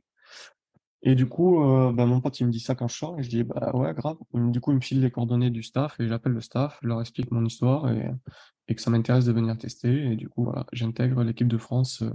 Et 1.03 1.15
du 1.15 1.27
coup, 1.27 1.65
euh, 1.65 1.93
bah, 1.93 2.05
mon 2.05 2.21
pote, 2.21 2.39
il 2.41 2.47
me 2.47 2.53
dit 2.53 2.61
ça 2.61 2.75
quand 2.75 2.89
je 2.89 2.97
sors, 2.97 3.19
et 3.19 3.23
je 3.23 3.31
dis, 3.31 3.43
bah 3.43 3.71
ouais, 3.75 3.95
grave. 3.95 4.17
Du 4.35 4.61
coup, 4.61 4.73
il 4.73 4.77
me 4.77 4.81
file 4.81 5.01
les 5.01 5.11
coordonnées 5.11 5.51
du 5.51 5.63
staff, 5.63 5.99
et 5.99 6.09
j'appelle 6.09 6.33
le 6.33 6.41
staff, 6.41 6.79
je 6.83 6.89
leur 6.89 7.01
explique 7.01 7.31
mon 7.31 7.45
histoire, 7.45 7.91
et, 7.91 8.11
et 8.71 8.75
que 8.75 8.81
ça 8.81 8.91
m'intéresse 8.91 9.25
de 9.25 9.33
venir 9.33 9.59
tester. 9.59 10.13
Et 10.13 10.17
du 10.17 10.29
coup, 10.29 10.45
voilà, 10.45 10.65
j'intègre 10.73 11.25
l'équipe 11.25 11.49
de 11.49 11.59
France 11.59 12.03
euh, 12.03 12.11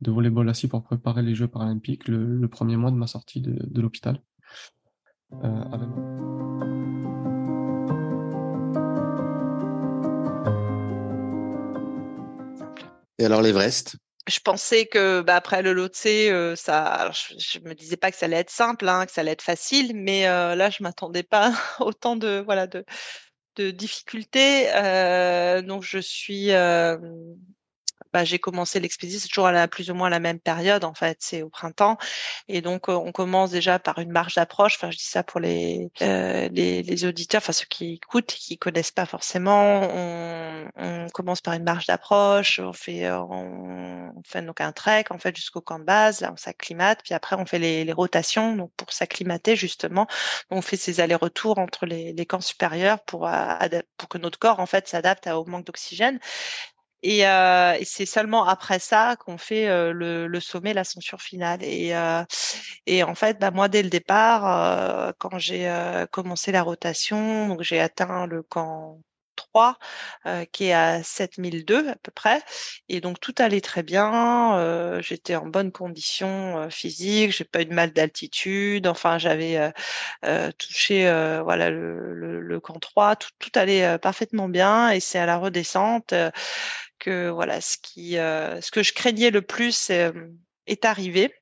de 0.00 0.10
volleyball 0.10 0.48
assis 0.48 0.68
pour 0.68 0.82
préparer 0.84 1.22
les 1.22 1.34
Jeux 1.34 1.48
paralympiques 1.48 2.06
le, 2.06 2.46
premier 2.48 2.76
mois 2.76 2.92
de 2.92 2.96
ma 2.96 3.08
sortie 3.08 3.40
de, 3.40 3.80
l'hôpital. 3.80 4.20
Euh, 5.42 5.64
Et 13.18 13.24
alors 13.24 13.42
l'Everest? 13.42 13.96
Je 14.28 14.40
pensais 14.40 14.86
que 14.86 15.22
bah, 15.22 15.36
après 15.36 15.62
le 15.62 15.72
Lotse, 15.72 16.06
euh, 16.06 16.54
ça, 16.56 17.10
je, 17.12 17.58
me 17.60 17.74
disais 17.74 17.96
pas 17.96 18.10
que 18.10 18.16
ça 18.16 18.26
allait 18.26 18.36
être 18.36 18.50
simple, 18.50 18.88
hein, 18.88 19.06
que 19.06 19.12
ça 19.12 19.22
allait 19.22 19.32
être 19.32 19.42
facile, 19.42 19.92
mais 19.94 20.28
euh, 20.28 20.54
là 20.54 20.70
je 20.70 20.82
m'attendais 20.82 21.22
pas 21.22 21.52
autant 21.80 22.16
de 22.16 22.42
voilà 22.44 22.66
de, 22.66 22.84
de 23.56 23.70
difficultés. 23.70 24.68
Euh, 24.74 25.62
donc 25.62 25.82
je 25.82 25.98
suis 25.98 26.50
bah, 28.18 28.24
j'ai 28.24 28.40
commencé 28.40 28.80
l'expédition, 28.80 29.20
c'est 29.22 29.28
toujours 29.28 29.46
à 29.46 29.68
plus 29.68 29.92
ou 29.92 29.94
moins 29.94 30.10
la 30.10 30.18
même 30.18 30.40
période, 30.40 30.82
en 30.84 30.92
fait, 30.92 31.18
c'est 31.20 31.42
au 31.42 31.48
printemps. 31.48 31.98
Et 32.48 32.60
donc, 32.62 32.88
euh, 32.88 32.94
on 32.94 33.12
commence 33.12 33.52
déjà 33.52 33.78
par 33.78 34.00
une 34.00 34.10
marge 34.10 34.34
d'approche. 34.34 34.74
Enfin, 34.74 34.90
je 34.90 34.96
dis 34.96 35.04
ça 35.04 35.22
pour 35.22 35.38
les, 35.38 35.88
euh, 36.02 36.48
les, 36.50 36.82
les, 36.82 37.04
auditeurs, 37.04 37.40
enfin, 37.40 37.52
ceux 37.52 37.66
qui 37.66 37.92
écoutent, 37.94 38.26
qui 38.26 38.58
connaissent 38.58 38.90
pas 38.90 39.06
forcément. 39.06 39.82
On, 39.94 41.06
commence 41.14 41.40
par 41.40 41.54
une 41.54 41.62
marge 41.62 41.86
d'approche, 41.86 42.58
on 42.58 42.72
fait, 42.72 43.06
euh, 43.06 43.20
on, 43.20 44.12
fait 44.24 44.42
donc 44.42 44.60
un 44.60 44.72
trek, 44.72 45.04
en 45.10 45.18
fait, 45.18 45.34
jusqu'au 45.36 45.60
camp 45.60 45.78
de 45.78 45.84
base, 45.84 46.20
là, 46.20 46.30
on 46.32 46.36
s'acclimate, 46.36 47.00
puis 47.04 47.14
après, 47.14 47.36
on 47.36 47.46
fait 47.46 47.58
les, 47.58 47.92
rotations, 47.92 48.56
donc 48.56 48.72
pour 48.76 48.92
s'acclimater, 48.92 49.56
justement, 49.56 50.06
on 50.50 50.60
fait 50.60 50.76
ces 50.76 51.00
allers-retours 51.00 51.58
entre 51.58 51.86
les, 51.86 52.12
les 52.12 52.26
camps 52.26 52.40
supérieurs 52.40 53.00
pour, 53.04 53.28
pour 53.96 54.08
que 54.08 54.18
notre 54.18 54.38
corps, 54.38 54.60
en 54.60 54.66
fait, 54.66 54.88
s'adapte 54.88 55.26
au 55.28 55.44
manque 55.44 55.66
d'oxygène. 55.66 56.18
Et, 57.02 57.26
euh, 57.26 57.74
et 57.78 57.84
c'est 57.84 58.06
seulement 58.06 58.44
après 58.46 58.78
ça 58.78 59.16
qu'on 59.16 59.38
fait 59.38 59.68
euh, 59.68 59.92
le, 59.92 60.26
le, 60.26 60.40
sommet, 60.40 60.74
l'ascension 60.74 61.18
finale. 61.18 61.62
Et, 61.62 61.94
euh, 61.94 62.24
et 62.86 63.02
en 63.02 63.14
fait, 63.14 63.38
bah, 63.38 63.50
moi, 63.50 63.68
dès 63.68 63.82
le 63.82 63.90
départ, 63.90 65.08
euh, 65.08 65.12
quand 65.18 65.38
j'ai 65.38 65.68
commencé 66.12 66.52
la 66.52 66.62
rotation, 66.62 67.48
donc 67.48 67.62
j'ai 67.62 67.80
atteint 67.80 68.26
le 68.26 68.42
camp 68.42 69.00
3, 69.38 69.78
euh, 70.26 70.44
qui 70.46 70.66
est 70.66 70.72
à 70.72 71.02
7002 71.02 71.88
à 71.88 71.96
peu 71.96 72.10
près. 72.10 72.42
Et 72.88 73.00
donc 73.00 73.20
tout 73.20 73.34
allait 73.38 73.60
très 73.60 73.82
bien. 73.82 74.58
Euh, 74.58 75.00
j'étais 75.02 75.36
en 75.36 75.46
bonne 75.46 75.72
condition 75.72 76.58
euh, 76.58 76.70
physique, 76.70 77.32
j'ai 77.32 77.44
pas 77.44 77.62
eu 77.62 77.66
de 77.66 77.74
mal 77.74 77.92
d'altitude. 77.92 78.86
Enfin, 78.86 79.18
j'avais 79.18 79.72
touché 80.58 81.04
voilà 81.44 81.70
le, 81.70 82.14
le, 82.14 82.40
le, 82.40 82.60
camp 82.60 82.78
3. 82.80 83.16
Tout, 83.16 83.30
tout 83.38 83.50
allait 83.54 83.98
parfaitement 83.98 84.48
bien. 84.48 84.90
Et 84.90 85.00
c'est 85.00 85.18
à 85.18 85.26
la 85.26 85.38
redescente 85.38 86.14
que 86.98 87.28
voilà 87.30 87.60
ce 87.60 87.76
qui, 87.80 88.12
ce 88.14 88.70
que 88.70 88.82
je 88.82 88.92
craignais 88.92 89.30
le 89.30 89.42
plus 89.42 89.90
est 89.90 90.84
arrivé. 90.84 91.32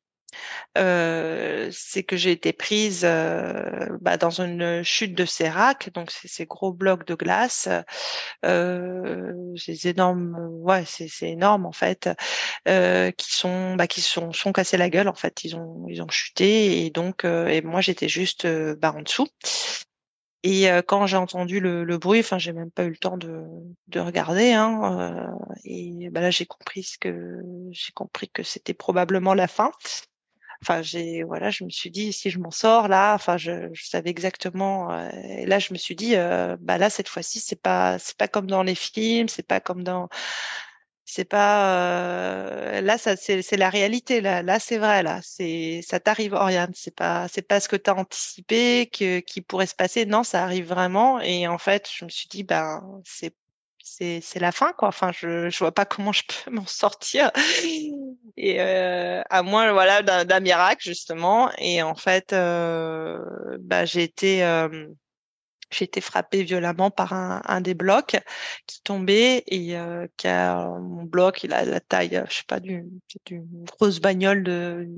Euh, 0.77 1.71
c'est 1.73 2.03
que 2.03 2.17
j'ai 2.17 2.33
été 2.33 2.53
prise 2.53 3.03
euh, 3.05 3.87
bah, 4.01 4.17
dans 4.17 4.41
une 4.43 4.83
chute 4.83 5.15
de 5.15 5.25
sérac, 5.25 5.91
donc 5.95 6.11
ces 6.11 6.47
gros 6.47 6.73
blocs 6.73 7.07
de 7.07 7.15
glace, 7.15 7.69
euh, 8.45 9.33
ces 9.57 9.89
énormes, 9.89 10.37
ouais, 10.63 10.85
c'est 10.87 11.09
énorme 11.31 11.67
en 11.67 11.73
fait, 11.73 12.11
euh, 12.69 13.11
qui 13.13 13.33
sont, 13.33 13.77
bah, 13.77 13.87
qui 13.87 14.01
sont, 14.03 14.33
sont 14.33 14.53
cassés 14.53 14.77
la 14.77 14.91
gueule 14.91 15.09
en 15.09 15.15
fait, 15.15 15.45
ils 15.45 15.57
ont, 15.57 15.87
ils 15.89 16.03
ont 16.03 16.09
chuté 16.09 16.85
et 16.85 16.91
donc, 16.91 17.25
euh, 17.25 17.47
et 17.49 17.63
moi 17.63 17.81
j'étais 17.81 18.09
juste 18.09 18.47
bah, 18.47 18.93
en 18.97 19.03
dessous. 19.03 19.29
Et 20.49 20.69
quand 20.87 21.07
j'ai 21.07 21.17
entendu 21.17 21.59
le, 21.59 21.83
le, 21.83 21.99
bruit, 21.99 22.21
enfin, 22.21 22.39
j'ai 22.39 22.53
même 22.53 22.71
pas 22.71 22.85
eu 22.85 22.91
le 22.91 22.97
temps 22.97 23.17
de, 23.17 23.43
de 23.89 23.99
regarder. 23.99 24.53
Hein, 24.53 24.97
euh, 25.01 25.57
et 25.65 26.09
bah 26.11 26.21
là, 26.21 26.31
j'ai 26.31 26.47
compris 26.47 26.85
ce 26.85 26.99
que 26.99 27.43
j'ai 27.73 27.91
compris 27.93 28.29
que 28.29 28.45
c'était 28.45 28.73
probablement 28.73 29.35
la 29.35 29.49
fin. 29.49 29.73
Enfin, 30.63 30.83
j'ai 30.83 31.25
voilà, 31.25 31.51
je 31.51 31.65
me 31.65 31.71
suis 31.71 31.91
dit 31.91 32.13
si 32.13 32.31
je 32.31 32.39
m'en 32.39 32.53
sors 32.53 32.87
là, 32.87 33.15
enfin, 33.15 33.37
je, 33.37 33.71
je 33.73 33.87
savais 33.87 34.11
exactement. 34.11 34.93
Euh, 34.93 35.11
et 35.13 35.47
là, 35.47 35.59
je 35.59 35.73
me 35.73 35.79
suis 35.79 35.97
dit, 35.97 36.15
euh, 36.15 36.57
bah 36.61 36.79
là 36.79 36.91
cette 36.91 37.09
fois-ci, 37.09 37.41
c'est 37.41 37.61
pas 37.61 37.99
c'est 37.99 38.17
pas 38.17 38.29
comme 38.29 38.47
dans 38.47 38.63
les 38.63 38.77
films, 38.77 39.29
c'est 39.29 39.47
pas 39.47 39.59
comme 39.61 39.83
dans 39.83 40.09
c'est 41.07 41.25
pas 41.25 42.79
euh, 42.79 42.81
là 42.83 42.99
ça 42.99 43.17
c'est 43.17 43.57
la 43.57 43.71
réalité 43.71 44.21
là 44.21 44.43
là 44.43 44.59
c'est 44.59 44.79
vrai 44.79 45.03
là 45.03 45.21
c'est 45.23 45.81
ça 45.83 46.01
t'arrive 46.01 46.35
Oriane 46.35 46.73
c'est 46.75 46.95
pas 46.95 47.29
c'est 47.29 47.47
pas 47.47 47.61
ce 47.61 47.69
que 47.69 47.77
tu 47.77 47.89
as 47.89 47.95
anticipé 47.97 48.91
que 48.93 49.21
qui 49.21 49.41
pourrait 49.41 49.67
se 49.67 49.75
passer 49.75 50.05
non 50.05 50.25
ça 50.25 50.43
arrive 50.45 50.67
vraiment 50.67 51.21
et 51.21 51.49
en 51.49 51.59
fait 51.59 51.89
je 51.91 52.05
me 52.05 52.11
suis 52.11 52.29
dit 52.29 52.43
ben 52.43 52.83
c'est 53.05 53.35
c'est 53.87 54.21
c'est 54.21 54.41
la 54.41 54.53
fin 54.53 54.73
quoi. 54.73 54.89
Enfin, 54.89 55.13
je 55.13 55.49
je 55.49 55.59
vois 55.59 55.73
pas 55.73 55.85
comment 55.85 56.13
je 56.13 56.23
peux 56.27 56.51
m'en 56.51 56.67
sortir. 56.67 57.31
Et 58.37 58.61
euh, 58.61 59.23
à 59.31 59.43
moins 59.43 59.73
voilà 59.73 60.03
d'un 60.03 60.41
miracle 60.41 60.83
justement. 60.83 61.51
Et 61.59 61.83
en 61.83 61.95
fait, 61.95 62.33
euh, 62.33 63.19
bah 63.61 63.85
j'ai 63.85 64.03
été 64.03 64.43
j'ai 65.71 65.85
été 65.85 66.01
frappée 66.01 66.43
violemment 66.43 66.91
par 66.91 67.13
un, 67.13 67.43
un, 67.47 67.61
des 67.61 67.75
blocs 67.75 68.17
qui 68.67 68.81
tombait 68.83 69.45
et 69.47 69.77
euh, 69.77 70.07
qui 70.17 70.29
a 70.29 70.69
mon 70.81 71.05
bloc, 71.05 71.45
il 71.45 71.53
a 71.53 71.65
la 71.65 71.81
taille, 71.81 72.23
je 72.29 72.35
sais 72.37 72.45
pas, 72.47 72.61
d'une 72.61 73.01
grosse 73.79 74.01
bagnole 74.01 74.43
de, 74.45 74.89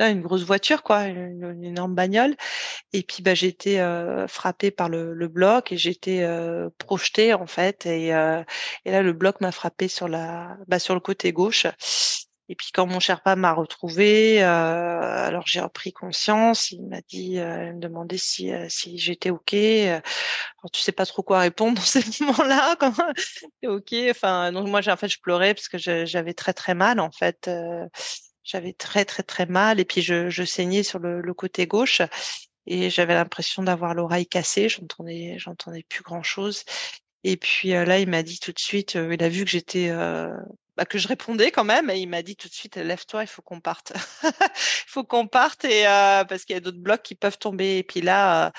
une 0.00 0.22
grosse 0.22 0.42
voiture 0.42 0.82
quoi, 0.82 1.04
une, 1.04 1.64
énorme 1.64 1.94
bagnole. 1.94 2.36
Et 2.92 3.02
puis 3.02 3.22
bah 3.22 3.34
j'ai 3.34 3.48
été 3.48 3.80
euh, 3.80 4.26
frappée 4.28 4.70
par 4.70 4.88
le, 4.88 5.14
le, 5.14 5.28
bloc 5.28 5.72
et 5.72 5.76
j'ai 5.76 5.90
été 5.90 6.24
euh, 6.24 6.68
projetée 6.78 7.34
en 7.34 7.46
fait 7.46 7.86
et, 7.86 8.14
euh, 8.14 8.42
et 8.84 8.90
là 8.90 9.02
le 9.02 9.12
bloc 9.12 9.40
m'a 9.40 9.52
frappé 9.52 9.88
sur 9.88 10.08
la, 10.08 10.56
bah, 10.68 10.78
sur 10.78 10.94
le 10.94 11.00
côté 11.00 11.32
gauche. 11.32 11.66
Et 12.50 12.54
puis 12.54 12.70
quand 12.72 12.86
mon 12.86 12.98
Sherpa 12.98 13.36
m'a 13.36 13.52
retrouvé, 13.52 14.42
euh, 14.42 14.46
alors 14.46 15.46
j'ai 15.46 15.60
repris 15.60 15.92
conscience. 15.92 16.70
Il 16.70 16.82
m'a 16.86 17.02
dit, 17.02 17.38
euh, 17.38 17.66
il 17.66 17.74
me 17.74 17.80
demandait 17.80 18.16
si 18.16 18.50
euh, 18.52 18.66
si 18.70 18.96
j'étais 18.98 19.28
ok. 19.30 19.52
Alors 19.52 20.70
tu 20.72 20.80
sais 20.80 20.92
pas 20.92 21.04
trop 21.04 21.22
quoi 21.22 21.40
répondre 21.40 21.76
dans 21.76 21.82
ces 21.82 22.00
moments-là. 22.24 22.76
Quand 22.76 22.94
ok. 23.64 23.94
Enfin 24.10 24.52
donc 24.52 24.68
moi 24.68 24.80
en 24.88 24.96
fait 24.96 25.08
je 25.08 25.20
pleurais 25.20 25.54
parce 25.54 25.68
que 25.68 25.76
j'avais 25.78 26.34
très 26.34 26.54
très 26.54 26.74
mal 26.74 27.00
en 27.00 27.10
fait. 27.10 27.48
Euh, 27.48 27.86
j'avais 28.44 28.72
très 28.72 29.04
très 29.04 29.22
très 29.22 29.44
mal 29.44 29.78
et 29.78 29.84
puis 29.84 30.00
je, 30.00 30.30
je 30.30 30.42
saignais 30.44 30.82
sur 30.82 30.98
le, 31.00 31.20
le 31.20 31.34
côté 31.34 31.66
gauche 31.66 32.00
et 32.66 32.88
j'avais 32.88 33.14
l'impression 33.14 33.62
d'avoir 33.62 33.92
l'oreille 33.94 34.26
cassée. 34.26 34.70
J'entendais 34.70 35.34
j'entendais 35.38 35.84
plus 35.88 36.02
grand 36.02 36.22
chose. 36.22 36.64
Et 37.24 37.36
puis 37.36 37.70
là, 37.70 37.98
il 37.98 38.08
m'a 38.08 38.22
dit 38.22 38.38
tout 38.38 38.52
de 38.52 38.58
suite, 38.58 38.94
il 38.94 39.22
a 39.22 39.28
vu 39.28 39.44
que 39.44 39.50
j'étais 39.50 39.90
bah, 40.78 40.84
que 40.86 40.96
je 40.96 41.08
répondais 41.08 41.50
quand 41.50 41.64
même 41.64 41.90
et 41.90 41.98
il 41.98 42.08
m'a 42.08 42.22
dit 42.22 42.36
tout 42.36 42.46
de 42.48 42.52
suite 42.54 42.76
lève-toi 42.76 43.24
il 43.24 43.26
faut 43.26 43.42
qu'on 43.42 43.60
parte. 43.60 43.92
Il 44.86 44.90
faut 44.90 45.02
qu'on 45.04 45.26
parte 45.26 45.64
et 45.64 45.86
euh, 45.88 46.24
parce 46.24 46.44
qu'il 46.44 46.54
y 46.54 46.56
a 46.56 46.60
d'autres 46.60 46.78
blocs 46.78 47.02
qui 47.02 47.16
peuvent 47.16 47.36
tomber. 47.38 47.78
Et 47.78 47.82
puis 47.82 48.00
là 48.00 48.46
euh, 48.46 48.50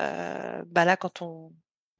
euh 0.00 0.62
bah 0.66 0.84
là 0.84 0.96
quand 0.96 1.22
on 1.22 1.52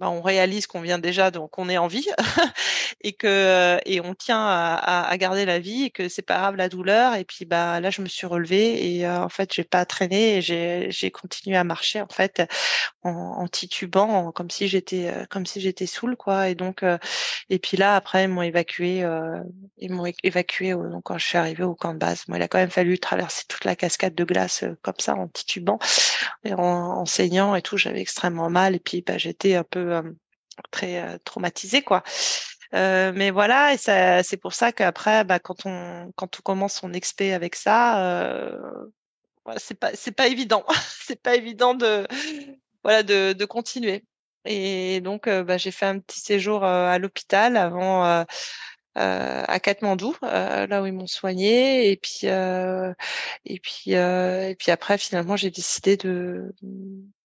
bah, 0.02 0.10
on 0.10 0.20
réalise 0.20 0.66
qu'on 0.66 0.80
vient 0.80 0.98
déjà 0.98 1.30
donc 1.30 1.60
on 1.60 1.68
est 1.68 1.78
en 1.78 1.86
vie 1.86 2.08
et 3.02 3.12
que 3.12 3.78
et 3.86 4.00
on 4.00 4.16
tient 4.16 4.44
à, 4.44 5.16
garder 5.16 5.44
la 5.44 5.60
vie 5.60 5.84
et 5.84 5.90
que 5.90 6.08
c'est 6.08 6.22
pas 6.22 6.38
grave 6.38 6.56
la 6.56 6.68
douleur 6.68 7.14
et 7.14 7.24
puis 7.24 7.44
bah 7.44 7.78
là 7.78 7.90
je 7.90 8.02
me 8.02 8.08
suis 8.08 8.26
relevée 8.26 8.96
et 8.96 9.06
euh, 9.06 9.22
en 9.22 9.28
fait 9.28 9.54
j'ai 9.54 9.62
pas 9.62 9.84
traîné 9.84 10.38
et 10.38 10.42
j'ai 10.42 11.10
continué 11.12 11.56
à 11.56 11.62
marcher 11.62 12.00
en 12.00 12.08
fait 12.08 12.42
en, 13.04 13.46
titubant 13.46 14.32
comme 14.32 14.50
si 14.50 14.66
j'étais 14.66 15.06
euh, 15.06 15.24
comme 15.30 15.46
si 15.46 15.60
j'étais 15.60 15.86
saoule 15.86 16.16
quoi 16.16 16.48
et 16.48 16.56
donc 16.56 16.82
euh, 16.82 16.98
et 17.48 17.60
puis 17.60 17.76
là 17.76 17.94
après 17.94 18.24
ils 18.24 18.28
m'ont 18.28 18.42
évacué 18.42 19.04
ils 19.78 19.92
m'ont 19.92 20.12
évacué 20.24 20.72
donc 20.72 21.04
quand 21.04 21.18
je 21.18 21.26
suis 21.26 21.38
arrivée 21.38 21.62
au 21.62 21.76
camp 21.76 21.94
de 21.94 21.98
base 21.98 22.24
moi 22.26 22.38
il 22.38 22.42
a 22.42 22.48
quand 22.48 22.58
même 22.58 22.70
fallu 22.70 22.98
traverser 22.98 23.44
toute 23.46 23.64
la 23.64 23.76
cascade 23.76 24.16
de 24.16 24.24
glace 24.24 24.64
comme 24.82 24.98
ça 24.98 25.14
en 25.14 25.28
titubant 25.28 25.78
et 26.42 26.54
en, 26.54 26.58
en 26.58 27.06
saignant 27.06 27.54
et 27.54 27.62
tout 27.62 27.76
j'avais 27.76 28.00
extrêmement 28.00 28.50
mal 28.50 28.74
et 28.74 28.80
puis 28.80 29.04
bah 29.06 29.16
j'étais 29.16 29.54
un 29.54 29.62
peu 29.62 29.91
euh, 29.92 30.02
très 30.70 31.00
euh, 31.02 31.18
traumatisé 31.24 31.82
quoi. 31.82 32.02
Euh, 32.74 33.12
mais 33.14 33.30
voilà, 33.30 33.74
et 33.74 34.22
c'est 34.22 34.36
pour 34.38 34.54
ça 34.54 34.72
qu'après, 34.72 35.24
bah, 35.24 35.38
quand 35.38 35.66
on 35.66 36.10
quand 36.16 36.38
on 36.38 36.42
commence 36.42 36.74
son 36.74 36.92
expé 36.94 37.34
avec 37.34 37.54
ça, 37.54 38.02
euh, 38.02 38.58
c'est 39.58 39.78
pas 39.78 39.90
c'est 39.94 40.12
pas 40.12 40.28
évident, 40.28 40.64
c'est 41.06 41.20
pas 41.20 41.34
évident 41.36 41.74
de 41.74 42.06
voilà 42.82 43.02
de, 43.02 43.34
de 43.34 43.44
continuer. 43.44 44.04
Et 44.44 45.00
donc, 45.02 45.28
bah, 45.28 45.58
j'ai 45.58 45.70
fait 45.70 45.86
un 45.86 45.98
petit 46.00 46.20
séjour 46.20 46.64
à 46.64 46.98
l'hôpital 46.98 47.56
avant 47.56 48.24
à 48.94 49.60
Katmandou, 49.60 50.16
là 50.22 50.82
où 50.82 50.86
ils 50.86 50.92
m'ont 50.92 51.06
soigné, 51.06 51.90
et 51.90 51.96
puis 51.96 52.26
et 52.26 53.60
puis 53.60 53.92
et 53.92 54.56
puis 54.58 54.70
après, 54.72 54.98
finalement, 54.98 55.36
j'ai 55.36 55.50
décidé 55.50 55.96
de 55.96 56.54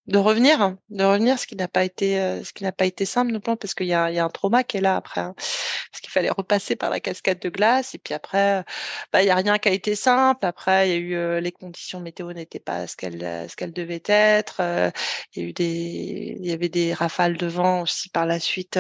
de 0.08 0.18
revenir, 0.18 0.76
de 0.90 1.04
revenir, 1.04 1.38
ce 1.38 1.46
qui 1.46 1.56
n'a 1.58 1.68
pas 1.68 1.84
été, 1.84 2.20
euh, 2.20 2.44
ce 2.44 2.54
qui 2.54 2.64
n'a 2.64 2.72
pas 2.72 2.86
été 2.86 3.06
simple, 3.06 3.38
parce 3.42 3.74
qu'il 3.74 3.88
y 3.88 3.94
a, 3.94 4.10
il 4.10 4.16
y 4.16 4.20
a 4.20 4.26
un 4.26 4.30
trauma 4.30 4.64
qui 4.64 4.78
est 4.78 4.82
là 4.82 4.96
après, 4.96 5.20
hein. 5.22 5.34
parce 5.36 6.02
qu'il 6.02 6.10
fallait 6.12 6.30
repasser 6.30 6.78
par 6.78 6.90
la 6.90 7.02
cascade 7.02 7.40
de 7.40 7.50
glace 7.50 7.94
et 7.94 7.98
puis 7.98 8.14
après, 8.14 8.64
bah, 9.12 9.22
il 9.22 9.28
y 9.28 9.30
a 9.30 9.36
rien 9.36 9.58
qui 9.60 9.68
a 9.70 9.74
été 9.74 9.96
simple. 9.96 10.46
Après, 10.46 10.90
il 10.90 10.92
y 10.92 10.96
a 10.96 10.98
eu 10.98 11.16
euh, 11.16 11.42
les 11.42 11.52
conditions 11.52 12.00
météo 12.00 12.32
n'étaient 12.34 12.60
pas 12.60 12.88
ce 12.88 12.96
qu'elles, 12.96 13.50
ce 13.50 13.56
qu'elles 13.56 13.74
devaient 13.74 14.04
être. 14.08 14.58
Euh, 14.62 14.92
il 15.34 15.44
y 15.44 15.46
a 15.46 15.50
eu 15.50 15.54
des, 15.54 16.38
il 16.40 16.46
y 16.48 16.52
avait 16.54 16.70
des 16.70 16.94
rafales 16.94 17.38
de 17.38 17.48
vent 17.48 17.82
aussi 17.82 18.10
par 18.10 18.26
la 18.26 18.40
suite. 18.40 18.80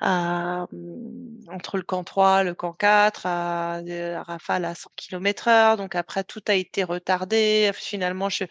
À, 0.00 0.66
entre 1.48 1.76
le 1.78 1.82
camp 1.82 2.04
3, 2.04 2.42
le 2.44 2.54
camp 2.54 2.72
4, 2.74 3.26
à, 3.26 3.80
rafale 4.22 4.64
à 4.64 4.74
100 4.74 4.90
km 4.96 5.48
heure. 5.48 5.76
Donc 5.76 5.94
après, 5.94 6.24
tout 6.24 6.42
a 6.48 6.54
été 6.54 6.84
retardé. 6.84 7.70
Finalement, 7.74 8.28
je, 8.28 8.44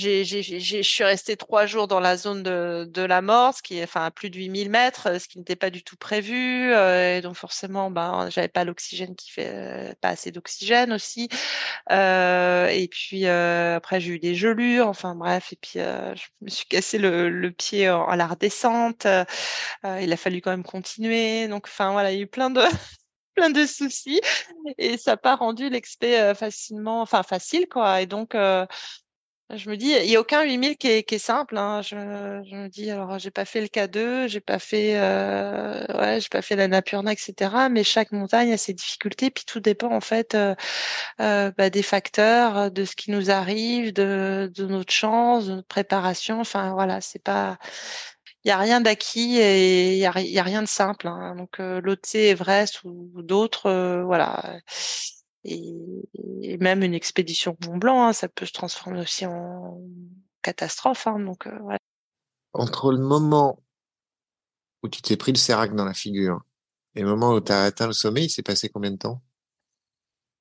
je 0.00 0.82
suis 0.82 1.04
restée 1.04 1.36
trois 1.36 1.66
jours 1.66 1.88
dans 1.88 2.00
la 2.00 2.16
zone 2.16 2.42
de, 2.42 2.84
de 2.88 3.02
la 3.02 3.22
mort, 3.22 3.54
ce 3.54 3.62
qui 3.62 3.82
enfin 3.82 4.04
à 4.04 4.10
plus 4.10 4.30
de 4.30 4.36
8000 4.38 4.70
mètres, 4.70 5.20
ce 5.20 5.28
qui 5.28 5.38
n'était 5.38 5.56
pas 5.56 5.70
du 5.70 5.82
tout 5.82 5.96
prévu. 5.96 6.72
Euh, 6.72 7.18
et 7.18 7.20
donc 7.20 7.36
forcément, 7.36 7.90
ben, 7.90 8.28
j'avais 8.30 8.48
pas 8.48 8.64
l'oxygène 8.64 9.14
qui 9.16 9.30
fait, 9.30 9.50
euh, 9.54 9.92
pas 10.00 10.08
assez 10.10 10.30
d'oxygène 10.30 10.92
aussi. 10.92 11.28
Euh, 11.90 12.68
et 12.68 12.88
puis 12.88 13.26
euh, 13.26 13.76
après, 13.76 14.00
j'ai 14.00 14.12
eu 14.12 14.18
des 14.18 14.34
gelures. 14.34 14.88
Enfin 14.88 15.14
bref, 15.14 15.52
et 15.52 15.56
puis 15.56 15.72
je 15.74 16.24
me 16.40 16.48
suis 16.48 16.66
cassé 16.66 16.98
le, 16.98 17.28
le 17.30 17.50
pied 17.52 17.86
à 17.86 18.16
la 18.16 18.26
redescente. 18.26 19.06
il 19.84 20.12
a 20.12 20.16
fallu 20.16 20.40
quand 20.40 20.50
même 20.50 20.64
continuer. 20.64 21.48
Donc 21.48 21.66
enfin 21.66 21.92
voilà, 21.92 22.12
il 22.12 22.16
y 22.16 22.20
a 22.20 22.22
eu 22.22 22.26
plein 22.26 22.50
de 22.50 22.62
plein 23.34 23.50
de 23.50 23.64
soucis 23.66 24.20
et 24.78 24.98
ça 24.98 25.12
n'a 25.12 25.16
pas 25.16 25.36
rendu 25.36 25.70
l'expé 25.70 26.32
facilement, 26.34 27.02
enfin 27.02 27.22
facile 27.22 27.68
quoi. 27.68 28.00
Et 28.02 28.06
donc 28.06 28.34
je 29.56 29.70
me 29.70 29.76
dis, 29.76 29.90
il 29.90 30.06
n'y 30.08 30.16
a 30.16 30.20
aucun 30.20 30.42
8000 30.42 30.76
qui 30.76 30.88
est, 30.88 31.02
qui 31.02 31.16
est 31.16 31.18
simple. 31.18 31.56
Hein. 31.56 31.82
Je, 31.82 31.90
je, 31.90 32.56
me 32.56 32.68
dis, 32.68 32.90
alors, 32.90 33.18
j'ai 33.18 33.30
pas 33.30 33.44
fait 33.44 33.60
le 33.60 33.66
K2, 33.66 34.28
j'ai 34.28 34.40
pas 34.40 34.58
fait, 34.58 34.92
euh, 34.96 35.84
ouais, 35.98 36.20
j'ai 36.20 36.28
pas 36.28 36.42
fait 36.42 36.56
la 36.56 36.68
Napurna, 36.68 37.12
etc. 37.12 37.68
Mais 37.70 37.84
chaque 37.84 38.12
montagne 38.12 38.52
a 38.52 38.56
ses 38.56 38.74
difficultés, 38.74 39.30
puis 39.30 39.44
tout 39.44 39.60
dépend 39.60 39.94
en 39.94 40.00
fait 40.00 40.34
euh, 40.34 40.54
euh, 41.20 41.50
bah, 41.56 41.70
des 41.70 41.82
facteurs, 41.82 42.70
de 42.70 42.84
ce 42.84 42.96
qui 42.96 43.10
nous 43.10 43.30
arrive, 43.30 43.92
de, 43.92 44.50
de 44.54 44.66
notre 44.66 44.92
chance, 44.92 45.46
de 45.46 45.54
notre 45.56 45.68
préparation. 45.68 46.40
Enfin, 46.40 46.72
voilà, 46.74 47.00
c'est 47.00 47.22
pas, 47.22 47.58
il 48.44 48.48
y 48.48 48.50
a 48.52 48.58
rien 48.58 48.80
d'acquis 48.80 49.38
et 49.38 49.92
il 49.94 49.98
y 49.98 50.06
a, 50.06 50.20
y 50.20 50.38
a, 50.38 50.42
rien 50.42 50.62
de 50.62 50.68
simple. 50.68 51.08
Hein. 51.08 51.34
Donc 51.36 51.60
euh, 51.60 51.80
l'OT, 51.82 52.14
Everest 52.14 52.82
ou, 52.84 53.10
ou 53.14 53.22
d'autres, 53.22 53.66
euh, 53.66 54.04
voilà. 54.04 54.60
Et, 55.44 56.56
même 56.60 56.82
une 56.82 56.94
expédition 56.94 57.56
Mont 57.66 57.78
Blanc, 57.78 58.06
hein, 58.06 58.12
ça 58.12 58.28
peut 58.28 58.46
se 58.46 58.52
transformer 58.52 59.00
aussi 59.00 59.26
en 59.26 59.80
catastrophe. 60.42 61.06
Hein, 61.06 61.20
donc 61.20 61.46
euh. 61.46 61.58
Entre 62.52 62.92
le 62.92 62.98
moment 62.98 63.62
où 64.82 64.88
tu 64.88 65.02
t'es 65.02 65.16
pris 65.16 65.32
le 65.32 65.38
sérac 65.38 65.74
dans 65.74 65.84
la 65.84 65.94
figure 65.94 66.40
et 66.94 67.02
le 67.02 67.08
moment 67.08 67.32
où 67.32 67.40
tu 67.40 67.52
as 67.52 67.64
atteint 67.64 67.86
le 67.86 67.92
sommet, 67.92 68.24
il 68.24 68.30
s'est 68.30 68.42
passé 68.42 68.68
combien 68.68 68.90
de 68.90 68.96
temps? 68.96 69.22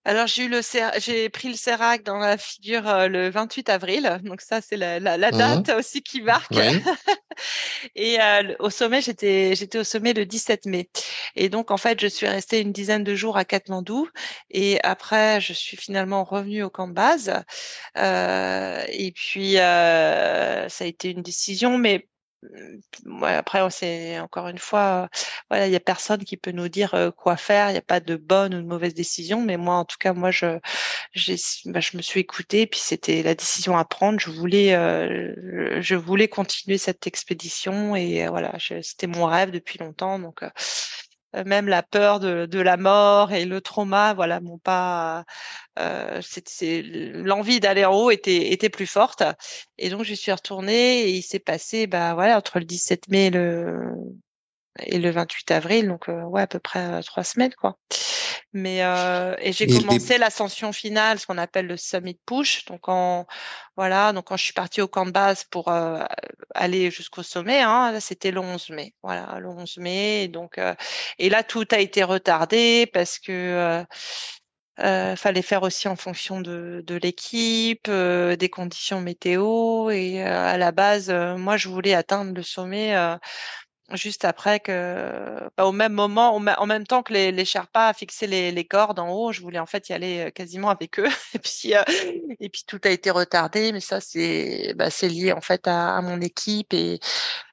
Alors 0.05 0.27
j'ai 0.27 0.45
eu 0.45 0.49
le 0.49 0.61
j'ai 0.99 1.29
pris 1.29 1.49
le 1.49 1.55
Sérac 1.55 2.03
dans 2.03 2.17
la 2.17 2.37
figure 2.37 2.87
euh, 2.87 3.07
le 3.07 3.29
28 3.29 3.69
avril, 3.69 4.19
donc 4.23 4.41
ça 4.41 4.61
c'est 4.61 4.77
la, 4.77 4.99
la, 4.99 5.17
la, 5.17 5.31
date 5.31 5.69
mmh. 5.69 5.77
aussi 5.77 6.01
qui 6.01 6.21
marque. 6.21 6.51
Ouais. 6.51 6.81
et 7.95 8.19
euh, 8.21 8.55
au 8.59 8.69
sommet 8.69 9.01
j'étais 9.01 9.55
j'étais 9.55 9.77
au 9.77 9.83
sommet 9.83 10.13
le 10.13 10.25
17 10.25 10.65
mai. 10.65 10.89
Et 11.35 11.49
donc 11.49 11.69
en 11.69 11.77
fait 11.77 11.99
je 11.99 12.07
suis 12.07 12.27
restée 12.27 12.61
une 12.61 12.71
dizaine 12.71 13.03
de 13.03 13.13
jours 13.13 13.37
à 13.37 13.45
Katmandou 13.45 14.07
et 14.49 14.79
après 14.83 15.41
je 15.41 15.53
suis 15.53 15.77
finalement 15.77 16.23
revenue 16.23 16.63
au 16.63 16.69
camp 16.69 16.87
de 16.87 16.93
base. 16.93 17.33
Euh, 17.97 18.83
et 18.89 19.11
puis 19.11 19.57
euh, 19.57 20.69
ça 20.69 20.85
a 20.85 20.87
été 20.87 21.11
une 21.11 21.21
décision, 21.21 21.77
mais 21.77 22.07
après, 23.23 23.69
c'est 23.69 24.19
encore 24.19 24.47
une 24.47 24.57
fois, 24.57 25.09
voilà, 25.49 25.67
il 25.67 25.73
y 25.73 25.75
a 25.75 25.79
personne 25.79 26.23
qui 26.23 26.37
peut 26.37 26.51
nous 26.51 26.69
dire 26.69 27.11
quoi 27.17 27.37
faire. 27.37 27.69
Il 27.69 27.73
n'y 27.73 27.77
a 27.77 27.81
pas 27.81 27.99
de 27.99 28.15
bonne 28.15 28.53
ou 28.55 28.61
de 28.61 28.67
mauvaise 28.67 28.93
décision. 28.93 29.41
Mais 29.41 29.57
moi, 29.57 29.75
en 29.75 29.85
tout 29.85 29.97
cas, 29.99 30.13
moi, 30.13 30.31
je, 30.31 30.59
bah, 31.65 31.79
je 31.79 31.97
me 31.97 32.01
suis 32.01 32.21
écoutée. 32.21 32.67
Puis 32.67 32.79
c'était 32.83 33.23
la 33.23 33.35
décision 33.35 33.77
à 33.77 33.85
prendre. 33.85 34.19
Je 34.19 34.29
voulais, 34.29 34.73
euh, 34.75 35.81
je 35.81 35.95
voulais 35.95 36.27
continuer 36.27 36.77
cette 36.77 37.07
expédition 37.07 37.95
et 37.95 38.27
voilà, 38.27 38.57
c'était 38.81 39.07
mon 39.07 39.25
rêve 39.25 39.51
depuis 39.51 39.79
longtemps. 39.79 40.19
Donc 40.19 40.43
euh, 40.43 40.49
même 41.45 41.67
la 41.67 41.83
peur 41.83 42.19
de, 42.19 42.45
de, 42.45 42.59
la 42.59 42.77
mort 42.77 43.31
et 43.31 43.45
le 43.45 43.61
trauma, 43.61 44.13
voilà, 44.13 44.39
m'ont 44.39 44.57
pas. 44.57 45.25
Euh, 45.79 46.21
c'est 46.21 46.81
l'envie 46.83 47.59
d'aller 47.59 47.85
en 47.85 47.93
haut 47.93 48.11
était 48.11 48.51
était 48.51 48.69
plus 48.69 48.87
forte, 48.87 49.23
et 49.77 49.89
donc 49.89 50.03
je 50.03 50.13
suis 50.13 50.31
retournée 50.31 51.03
et 51.03 51.11
il 51.11 51.21
s'est 51.21 51.39
passé, 51.39 51.87
bah 51.87 52.13
voilà, 52.13 52.37
entre 52.37 52.59
le 52.59 52.65
17 52.65 53.09
mai 53.09 53.27
et 53.27 53.29
le 53.29 53.91
et 54.85 54.99
le 54.99 55.11
28 55.11 55.51
avril, 55.51 55.87
donc 55.87 56.09
euh, 56.09 56.23
ouais 56.23 56.41
à 56.41 56.47
peu 56.47 56.59
près 56.59 56.79
euh, 56.79 57.01
trois 57.01 57.23
semaines 57.23 57.53
quoi. 57.55 57.77
Mais 58.53 58.83
euh, 58.83 59.35
et 59.39 59.53
j'ai 59.53 59.67
commencé 59.67 60.17
l'ascension 60.17 60.73
finale, 60.73 61.19
ce 61.19 61.27
qu'on 61.27 61.37
appelle 61.37 61.67
le 61.67 61.77
summit 61.77 62.19
push. 62.25 62.65
Donc 62.65 62.89
en 62.89 63.27
voilà, 63.77 64.11
donc 64.11 64.25
quand 64.25 64.37
je 64.37 64.43
suis 64.43 64.53
partie 64.53 64.81
au 64.81 64.87
camp 64.87 65.05
de 65.05 65.11
base 65.11 65.43
pour 65.43 65.67
euh, 65.67 66.03
aller 66.55 66.89
jusqu'au 66.89 67.21
sommet, 67.23 67.61
hein, 67.61 67.91
là 67.91 67.99
c'était 67.99 68.31
le 68.31 68.39
11 68.39 68.71
mai. 68.71 68.93
Voilà, 69.03 69.37
le 69.39 69.49
11 69.49 69.77
mai. 69.77 70.23
Et 70.23 70.27
donc 70.27 70.57
euh, 70.57 70.73
et 71.19 71.29
là 71.29 71.43
tout 71.43 71.67
a 71.71 71.79
été 71.79 72.03
retardé 72.03 72.89
parce 72.91 73.19
que 73.19 73.85
euh, 74.81 75.15
fallait 75.17 75.41
faire 75.41 75.63
aussi 75.63 75.89
en 75.89 75.97
fonction 75.97 76.39
de, 76.39 76.81
de 76.87 76.95
l'équipe, 76.95 77.87
euh, 77.89 78.37
des 78.37 78.49
conditions 78.49 79.01
météo. 79.01 79.89
Et 79.89 80.23
euh, 80.23 80.47
à 80.47 80.57
la 80.57 80.71
base, 80.71 81.09
moi, 81.09 81.57
je 81.57 81.67
voulais 81.67 81.93
atteindre 81.93 82.33
le 82.33 82.43
sommet 82.43 82.95
juste 83.93 84.25
après 84.25 84.59
que, 84.59 85.49
bah, 85.57 85.65
au 85.65 85.71
même 85.71 85.93
moment, 85.93 86.35
en 86.35 86.65
même 86.65 86.85
temps 86.85 87.03
que 87.03 87.13
les, 87.13 87.31
les 87.31 87.45
Sherpas 87.45 87.93
fixaient 87.93 88.27
les, 88.27 88.51
les 88.51 88.65
cordes 88.65 88.99
en 88.99 89.09
haut, 89.09 89.31
je 89.31 89.41
voulais 89.41 89.59
en 89.59 89.65
fait 89.65 89.89
y 89.89 89.93
aller 89.93 90.27
euh, 90.27 90.29
quasiment 90.31 90.69
avec 90.69 90.99
eux. 90.99 91.07
Et 91.33 91.39
puis, 91.39 91.75
euh, 91.75 91.83
et 92.39 92.49
puis 92.49 92.63
tout 92.65 92.79
a 92.83 92.89
été 92.89 93.11
retardé, 93.11 93.71
mais 93.71 93.79
ça 93.79 94.01
c'est, 94.01 94.73
bah, 94.75 94.89
lié 95.01 95.31
en 95.31 95.41
fait 95.41 95.67
à, 95.67 95.97
à, 95.97 96.01
mon 96.01 96.21
équipe 96.21 96.73
et 96.73 96.99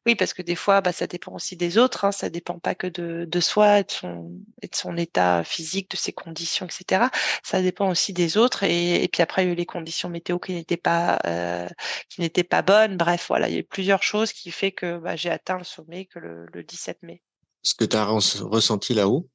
oui 0.07 0.15
parce 0.15 0.33
que 0.33 0.43
des 0.43 0.55
fois, 0.55 0.81
bah, 0.81 0.93
ça 0.93 1.07
dépend 1.07 1.35
aussi 1.35 1.57
des 1.57 1.79
autres. 1.79 2.05
Hein, 2.05 2.13
ça 2.13 2.31
dépend 2.31 2.59
pas 2.59 2.75
que 2.75 2.87
de, 2.87 3.27
de 3.29 3.41
soi, 3.41 3.83
de 3.83 3.91
son, 3.91 4.31
et 4.63 4.69
de 4.69 4.75
son 4.75 4.97
état 4.97 5.43
physique, 5.45 5.91
de 5.91 5.97
ses 5.97 6.13
conditions, 6.13 6.67
etc. 6.67 7.07
Ça 7.43 7.61
dépend 7.61 7.91
aussi 7.91 8.13
des 8.13 8.37
autres. 8.37 8.63
Et, 8.63 9.03
et 9.03 9.09
puis 9.09 9.23
après, 9.23 9.45
il 9.45 9.47
y 9.47 9.51
a 9.51 9.53
eu 9.53 9.57
les 9.57 9.67
conditions 9.67 10.09
météo 10.09 10.39
qui 10.39 10.53
n'étaient 10.53 10.77
pas, 10.77 11.19
euh, 11.27 11.69
qui 12.09 12.21
n'étaient 12.21 12.45
pas 12.45 12.63
bonnes. 12.63 12.97
Bref, 12.97 13.27
voilà, 13.29 13.49
il 13.49 13.55
y 13.55 13.57
a 13.57 13.61
eu 13.61 13.65
plusieurs 13.65 14.03
choses 14.03 14.33
qui 14.33 14.51
fait 14.51 14.73
que 14.73 14.99
bah, 14.99 15.17
j'ai 15.17 15.31
atteint 15.31 15.59
le 15.59 15.65
sommet 15.65 16.07
que 16.07 16.19
le 16.19 16.37
le, 16.53 16.63
17 16.63 17.03
mai. 17.03 17.23
Ce 17.63 17.75
que 17.75 17.85
tu 17.85 17.97
as 17.97 18.05
ressenti 18.05 18.95
là-haut? 18.95 19.29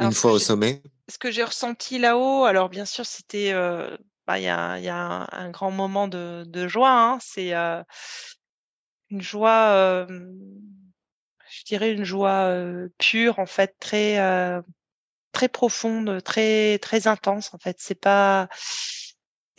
Une 0.00 0.12
fois 0.12 0.32
au 0.32 0.38
sommet? 0.38 0.82
Ce 1.08 1.18
que 1.18 1.30
j'ai 1.30 1.44
ressenti 1.44 1.98
là-haut, 1.98 2.44
alors 2.44 2.68
bien 2.68 2.84
sûr, 2.84 3.06
c'était. 3.06 3.52
Euh, 3.52 3.96
bah, 4.26 4.38
il 4.40 4.42
y, 4.44 4.48
a, 4.48 4.78
y, 4.80 4.88
a, 4.88 5.28
un, 5.30 5.50
grand 5.50 5.70
moment 5.70 6.08
de, 6.08 6.44
de 6.46 6.66
joie. 6.66 6.90
Hein. 6.90 7.18
C'est 7.22 7.54
euh, 7.54 7.80
une 9.10 9.22
joie, 9.22 9.70
euh, 9.72 10.06
je 11.50 11.64
dirais 11.64 11.92
une 11.92 12.04
joie 12.04 12.48
euh, 12.50 12.88
pure, 12.98 13.38
en 13.38 13.46
fait, 13.46 13.76
très, 13.78 14.18
euh, 14.18 14.60
très 15.32 15.48
profonde, 15.48 16.22
très, 16.22 16.78
très 16.78 17.06
intense. 17.06 17.54
En 17.54 17.58
fait, 17.58 17.76
c'est 17.78 18.00
pas. 18.00 18.48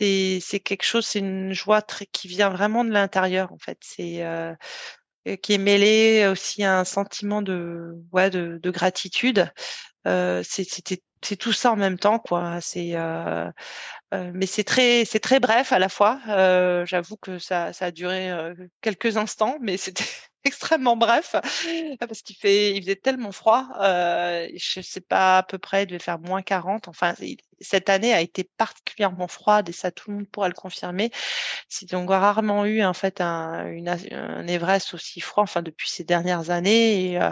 C'est 0.00 0.60
quelque 0.60 0.84
chose, 0.84 1.06
c'est 1.06 1.18
une 1.18 1.52
joie 1.52 1.82
très, 1.82 2.06
qui 2.06 2.28
vient 2.28 2.50
vraiment 2.50 2.84
de 2.84 2.90
l'intérieur. 2.90 3.52
En 3.52 3.58
fait, 3.58 3.78
c'est 3.80 4.22
qui 5.42 5.52
est 5.52 5.58
mêlé 5.58 6.26
aussi 6.30 6.62
à 6.62 6.78
un 6.78 6.84
sentiment 6.84 7.42
de 7.42 7.94
ouais 8.12 8.30
de, 8.30 8.60
de 8.62 8.70
gratitude. 8.70 9.50
Euh, 10.08 10.42
c'est 10.44 11.36
tout 11.36 11.52
ça 11.52 11.72
en 11.72 11.76
même 11.76 11.98
temps 11.98 12.18
quoi. 12.18 12.60
C'est 12.60 12.92
euh, 12.94 13.50
euh, 14.14 14.30
mais 14.34 14.46
c'est 14.46 14.64
très 14.64 15.40
bref 15.40 15.72
à 15.72 15.78
la 15.78 15.88
fois. 15.88 16.20
J'avoue 16.86 17.16
que 17.16 17.38
ça 17.38 17.72
ça 17.72 17.86
a 17.86 17.90
duré 17.90 18.30
quelques 18.80 19.16
instants, 19.16 19.58
mais 19.60 19.76
c'était 19.76 20.04
extrêmement 20.48 20.96
bref 20.96 21.36
parce 22.00 22.22
qu'il 22.22 22.36
fait 22.36 22.72
il 22.74 22.82
faisait 22.82 22.96
tellement 22.96 23.32
froid. 23.32 23.68
je 23.78 24.80
sais 24.82 25.00
pas 25.00 25.38
à 25.38 25.42
peu 25.42 25.58
près, 25.58 25.84
il 25.84 25.86
devait 25.86 25.98
faire 25.98 26.18
moins 26.18 26.42
40. 26.42 26.88
Enfin, 26.88 27.14
cette 27.60 27.88
année 27.88 28.12
a 28.12 28.20
été 28.20 28.44
particulièrement 28.44 29.28
froide 29.28 29.68
et 29.68 29.72
ça 29.72 29.90
tout 29.90 30.10
le 30.10 30.16
monde 30.16 30.28
pourra 30.28 30.48
le 30.48 30.54
confirmer. 30.54 31.10
Donc 31.90 32.10
rarement 32.10 32.64
eu 32.64 32.82
en 32.82 32.94
fait 32.94 33.20
un, 33.20 33.66
une, 33.66 33.88
un 33.88 34.46
Everest 34.46 34.94
aussi 34.94 35.20
froid, 35.20 35.42
enfin 35.42 35.62
depuis 35.62 35.88
ces 35.90 36.04
dernières 36.04 36.50
années. 36.50 37.20
Euh, 37.20 37.30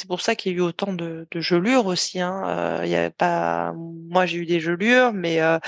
c'est 0.00 0.08
pour 0.08 0.20
ça 0.20 0.34
qu'il 0.34 0.52
y 0.52 0.54
a 0.54 0.58
eu 0.58 0.62
autant 0.62 0.92
de, 0.92 1.26
gelures 1.34 1.86
aussi. 1.86 2.20
Hein. 2.20 2.80
Euh, 2.82 3.72
moi 3.76 4.26
j'ai 4.26 4.38
eu 4.38 4.46
des 4.46 4.60
gelures, 4.60 5.12
mais 5.12 5.42
euh, 5.42 5.58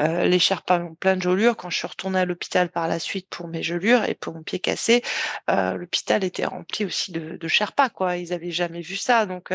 euh 0.00 0.24
les 0.24 0.38
Sherpas 0.38 0.80
ont 0.80 0.94
plein 0.94 1.16
de 1.16 1.22
gelures. 1.22 1.56
Quand 1.56 1.70
je 1.70 1.78
suis 1.78 1.86
retournée 1.86 2.18
à 2.18 2.24
l'hôpital 2.24 2.68
par 2.68 2.88
la 2.88 2.98
suite 2.98 3.28
pour 3.30 3.48
mes 3.48 3.62
gelures 3.62 4.04
et 4.04 4.14
pour 4.14 4.34
mon 4.34 4.42
pied 4.42 4.58
cassé, 4.58 5.02
euh, 5.50 5.74
l'hôpital 5.74 6.24
était 6.42 6.46
rempli 6.46 6.84
aussi 6.84 7.12
de, 7.12 7.36
de 7.36 7.48
Sherpas 7.48 7.90
quoi. 7.90 8.16
Ils 8.16 8.32
avaient 8.32 8.50
jamais 8.50 8.80
vu 8.80 8.96
ça, 8.96 9.26
donc 9.26 9.52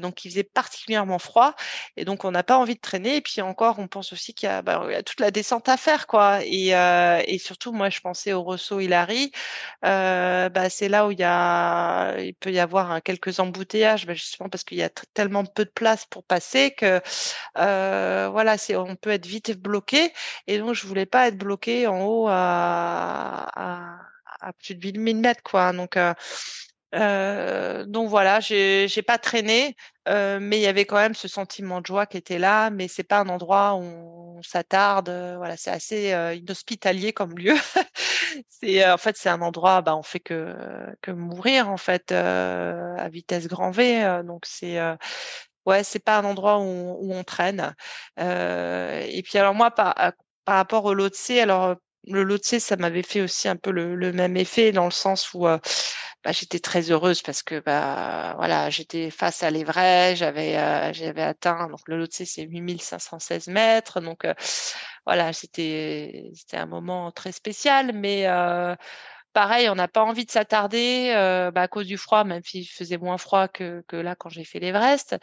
donc 0.00 0.24
il 0.24 0.30
faisait 0.30 0.44
particulièrement 0.44 1.18
froid 1.18 1.54
et 1.96 2.04
donc 2.04 2.24
on 2.24 2.30
n'a 2.30 2.44
pas 2.44 2.58
envie 2.58 2.74
de 2.76 2.80
et 3.02 3.20
puis 3.20 3.42
encore, 3.42 3.78
on 3.78 3.88
pense 3.88 4.12
aussi 4.12 4.34
qu'il 4.34 4.48
y, 4.48 4.62
bah, 4.62 4.82
a 4.94 5.02
toute 5.02 5.20
la 5.20 5.30
descente 5.30 5.68
à 5.68 5.76
faire, 5.76 6.06
quoi. 6.06 6.40
Et, 6.44 6.74
euh, 6.74 7.20
et 7.26 7.38
surtout, 7.38 7.72
moi, 7.72 7.90
je 7.90 8.00
pensais 8.00 8.32
au 8.32 8.42
Rosso 8.42 8.80
Hilary. 8.80 9.32
Euh, 9.84 10.48
bah, 10.48 10.70
c'est 10.70 10.88
là 10.88 11.06
où 11.06 11.10
il 11.10 12.34
peut 12.34 12.52
y 12.52 12.58
avoir 12.58 13.02
quelques 13.02 13.40
embouteillages, 13.40 14.06
bah, 14.06 14.14
justement 14.14 14.48
parce 14.48 14.64
qu'il 14.64 14.78
y 14.78 14.82
a 14.82 14.90
tellement 15.14 15.44
peu 15.44 15.64
de 15.64 15.70
place 15.70 16.06
pour 16.06 16.24
passer 16.24 16.72
que, 16.72 17.00
euh, 17.58 18.28
voilà, 18.30 18.56
on 18.76 18.96
peut 18.96 19.10
être 19.10 19.26
vite 19.26 19.52
bloqué. 19.60 20.12
Et 20.46 20.58
donc, 20.58 20.74
je 20.74 20.86
voulais 20.86 21.06
pas 21.06 21.28
être 21.28 21.38
bloqué 21.38 21.86
en 21.86 22.02
haut 22.04 22.28
à, 22.28 23.98
plus 24.52 24.74
de 24.74 24.98
1000 24.98 25.18
mètres, 25.18 25.42
quoi. 25.42 25.72
Donc, 25.72 25.96
euh, 25.96 26.14
euh, 26.94 27.84
donc 27.86 28.08
voilà, 28.08 28.40
j'ai 28.40 28.88
pas 29.06 29.18
traîné, 29.18 29.76
euh, 30.08 30.38
mais 30.40 30.58
il 30.58 30.62
y 30.62 30.66
avait 30.66 30.84
quand 30.84 30.96
même 30.96 31.14
ce 31.14 31.26
sentiment 31.28 31.80
de 31.80 31.86
joie 31.86 32.06
qui 32.06 32.16
était 32.16 32.38
là. 32.38 32.70
Mais 32.70 32.88
c'est 32.88 33.02
pas 33.02 33.18
un 33.20 33.28
endroit 33.28 33.74
où 33.74 33.82
on 34.38 34.42
s'attarde. 34.42 35.08
Euh, 35.08 35.36
voilà, 35.36 35.56
c'est 35.56 35.70
assez 35.70 36.10
inhospitalier 36.36 37.12
comme 37.12 37.36
lieu. 37.36 37.54
c'est 38.48 38.88
en 38.88 38.98
fait 38.98 39.16
c'est 39.16 39.28
un 39.28 39.42
endroit, 39.42 39.82
bah 39.82 39.96
on 39.96 40.02
fait 40.02 40.20
que 40.20 40.54
que 41.02 41.10
mourir 41.10 41.68
en 41.70 41.76
fait 41.76 42.12
à 42.12 43.08
vitesse 43.08 43.48
grand 43.48 43.70
V. 43.70 44.22
donc 44.24 44.44
c'est 44.46 44.78
ouais, 45.66 45.84
c'est 45.84 45.98
pas 46.04 46.18
un 46.18 46.24
endroit 46.24 46.58
où, 46.60 46.64
où 47.00 47.12
on 47.14 47.24
traîne. 47.24 47.74
et 48.18 49.22
puis 49.24 49.38
alors 49.38 49.54
moi 49.54 49.70
par 49.70 49.94
par 50.44 50.56
rapport 50.56 50.84
au 50.84 50.94
Lhotse, 50.94 51.30
alors 51.30 51.76
le 52.06 52.22
Lhotse, 52.22 52.58
ça 52.58 52.76
m'avait 52.76 53.02
fait 53.02 53.20
aussi 53.20 53.48
un 53.48 53.56
peu 53.56 53.70
le, 53.70 53.94
le, 53.94 54.12
même 54.12 54.36
effet 54.36 54.72
dans 54.72 54.84
le 54.84 54.90
sens 54.90 55.32
où 55.34 55.46
bah, 56.24 56.32
j'étais 56.32 56.58
très 56.58 56.90
heureuse 56.90 57.20
parce 57.22 57.42
que 57.42 57.60
bah 57.60 58.34
voilà, 58.38 58.70
j'étais 58.70 59.10
face 59.10 59.42
à 59.42 59.50
l'Evray, 59.50 60.16
j'avais 60.16 60.56
euh, 60.56 60.90
j'avais 60.94 61.22
atteint 61.22 61.68
donc 61.68 61.80
le 61.86 61.98
Lhotse 61.98 62.24
c'est 62.24 62.44
8516 62.44 63.48
mètres, 63.48 64.00
donc 64.00 64.24
euh, 64.24 64.32
voilà, 65.04 65.34
c'était 65.34 66.30
c'était 66.34 66.56
un 66.56 66.66
moment 66.66 67.12
très 67.12 67.32
spécial, 67.32 67.92
mais 67.94 68.26
euh, 68.26 68.74
pareil, 69.34 69.68
on 69.68 69.74
n'a 69.74 69.88
pas 69.88 70.02
envie 70.02 70.24
de 70.24 70.30
s'attarder 70.30 71.10
bah, 71.54 71.62
à 71.62 71.68
cause 71.68 71.86
du 71.86 71.98
froid, 71.98 72.24
même 72.24 72.42
s'il 72.42 72.66
faisait 72.66 72.98
moins 72.98 73.18
froid 73.18 73.48
que, 73.48 73.84
que 73.88 73.96
là 73.96 74.14
quand 74.16 74.30
j'ai 74.30 74.44
fait 74.44 74.60
l'Everest. 74.60 75.16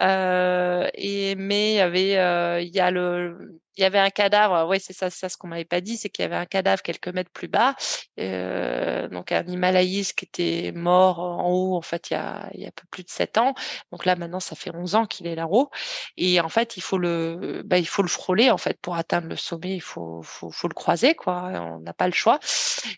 et 0.00 1.34
mais 1.36 1.72
il 1.72 1.76
y 1.76 1.80
avait, 1.80 2.62
il 2.64 2.74
y 2.74 2.80
a 2.80 2.90
le 2.90 3.62
il 3.76 3.82
y 3.82 3.84
avait 3.84 3.98
un 3.98 4.10
cadavre, 4.10 4.68
oui, 4.68 4.78
c'est 4.80 4.92
ça, 4.92 5.10
ça 5.10 5.28
ce 5.28 5.36
qu'on 5.36 5.48
m'avait 5.48 5.64
pas 5.64 5.80
dit, 5.80 5.96
c'est 5.96 6.10
qu'il 6.10 6.22
y 6.22 6.26
avait 6.26 6.36
un 6.36 6.46
cadavre 6.46 6.82
quelques 6.82 7.08
mètres 7.08 7.30
plus 7.32 7.48
bas, 7.48 7.74
euh, 8.20 9.08
donc 9.08 9.32
un 9.32 9.44
Himalayiste 9.44 10.14
qui 10.18 10.24
était 10.24 10.72
mort 10.72 11.20
en 11.20 11.50
haut, 11.50 11.76
en 11.76 11.82
fait, 11.82 12.10
il 12.10 12.14
y 12.14 12.16
a, 12.16 12.48
il 12.54 12.60
y 12.60 12.64
a 12.64 12.68
un 12.68 12.72
peu 12.74 12.86
plus 12.90 13.04
de 13.04 13.10
sept 13.10 13.38
ans. 13.38 13.54
Donc 13.90 14.04
là, 14.04 14.16
maintenant, 14.16 14.40
ça 14.40 14.56
fait 14.56 14.74
11 14.74 14.94
ans 14.94 15.06
qu'il 15.06 15.26
est 15.26 15.34
là-haut. 15.34 15.70
Et 16.16 16.40
en 16.40 16.48
fait, 16.48 16.76
il 16.76 16.82
faut 16.82 16.98
le, 16.98 17.62
bah, 17.64 17.78
il 17.78 17.86
faut 17.88 18.02
le 18.02 18.08
frôler, 18.08 18.50
en 18.50 18.58
fait, 18.58 18.78
pour 18.80 18.96
atteindre 18.96 19.28
le 19.28 19.36
sommet, 19.36 19.74
il 19.74 19.80
faut, 19.80 20.22
faut, 20.22 20.50
faut 20.50 20.68
le 20.68 20.74
croiser, 20.74 21.14
quoi. 21.14 21.50
On 21.54 21.80
n'a 21.80 21.94
pas 21.94 22.06
le 22.06 22.12
choix. 22.12 22.38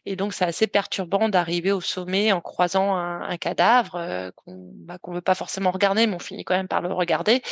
Et 0.06 0.16
donc, 0.16 0.34
c'est 0.34 0.44
assez 0.44 0.66
perturbant 0.66 1.28
d'arriver 1.28 1.72
au 1.72 1.80
sommet 1.80 2.32
en 2.32 2.40
croisant 2.40 2.96
un, 2.96 3.36
cadavre 3.36 3.96
euh, 3.96 4.30
qu'on 4.36 4.70
bah, 4.74 4.98
qu'on 4.98 5.12
veut 5.12 5.20
pas 5.20 5.34
forcément 5.34 5.70
regarder, 5.70 6.06
mais 6.06 6.14
on 6.14 6.18
finit 6.20 6.44
quand 6.44 6.54
même 6.54 6.68
par 6.68 6.82
le 6.82 6.92
regarder. 6.92 7.42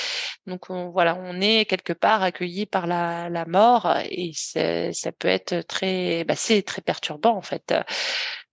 Donc, 0.46 0.70
on, 0.70 0.90
voilà, 0.90 1.16
on 1.20 1.40
est 1.40 1.64
quelque 1.66 1.92
part 1.92 2.22
accueilli 2.22 2.66
par 2.66 2.86
la 2.86 3.11
la, 3.28 3.44
mort 3.46 3.96
et 4.10 4.32
ça 4.34 5.12
peut 5.12 5.28
être 5.28 5.60
très, 5.62 6.24
bah, 6.24 6.34
c'est 6.36 6.62
très 6.62 6.82
perturbant 6.82 7.36
en 7.36 7.42
fait. 7.42 7.74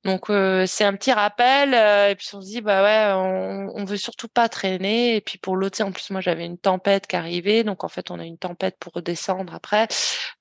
Donc 0.06 0.30
euh, 0.30 0.66
c'est 0.66 0.86
un 0.86 0.93
petit 0.93 1.12
rappel 1.12 1.74
euh, 1.74 2.10
et 2.10 2.16
puis 2.16 2.30
on 2.34 2.41
se 2.41 2.47
dit 2.47 2.62
bah 2.62 2.84
ouais 2.84 3.14
on, 3.14 3.70
on 3.76 3.84
veut 3.84 3.97
surtout 3.97 4.30
pas 4.30 4.47
traîner. 4.47 5.18
Et 5.18 5.22
puis 5.22 5.38
pour 5.38 5.58
l'autre 5.58 5.82
en 5.84 5.91
plus 5.91 6.10
moi 6.12 6.22
j'avais 6.22 6.45
une 6.45 6.58
tempête 6.58 7.06
qui 7.06 7.18
arrivait. 7.18 7.66
Donc 7.66 7.84
en 7.84 7.89
fait 7.89 8.10
on 8.10 8.18
a 8.18 8.24
une 8.24 8.38
tempête 8.38 8.78
pour 8.80 8.93
redescendre 8.93 9.54
après. 9.54 9.88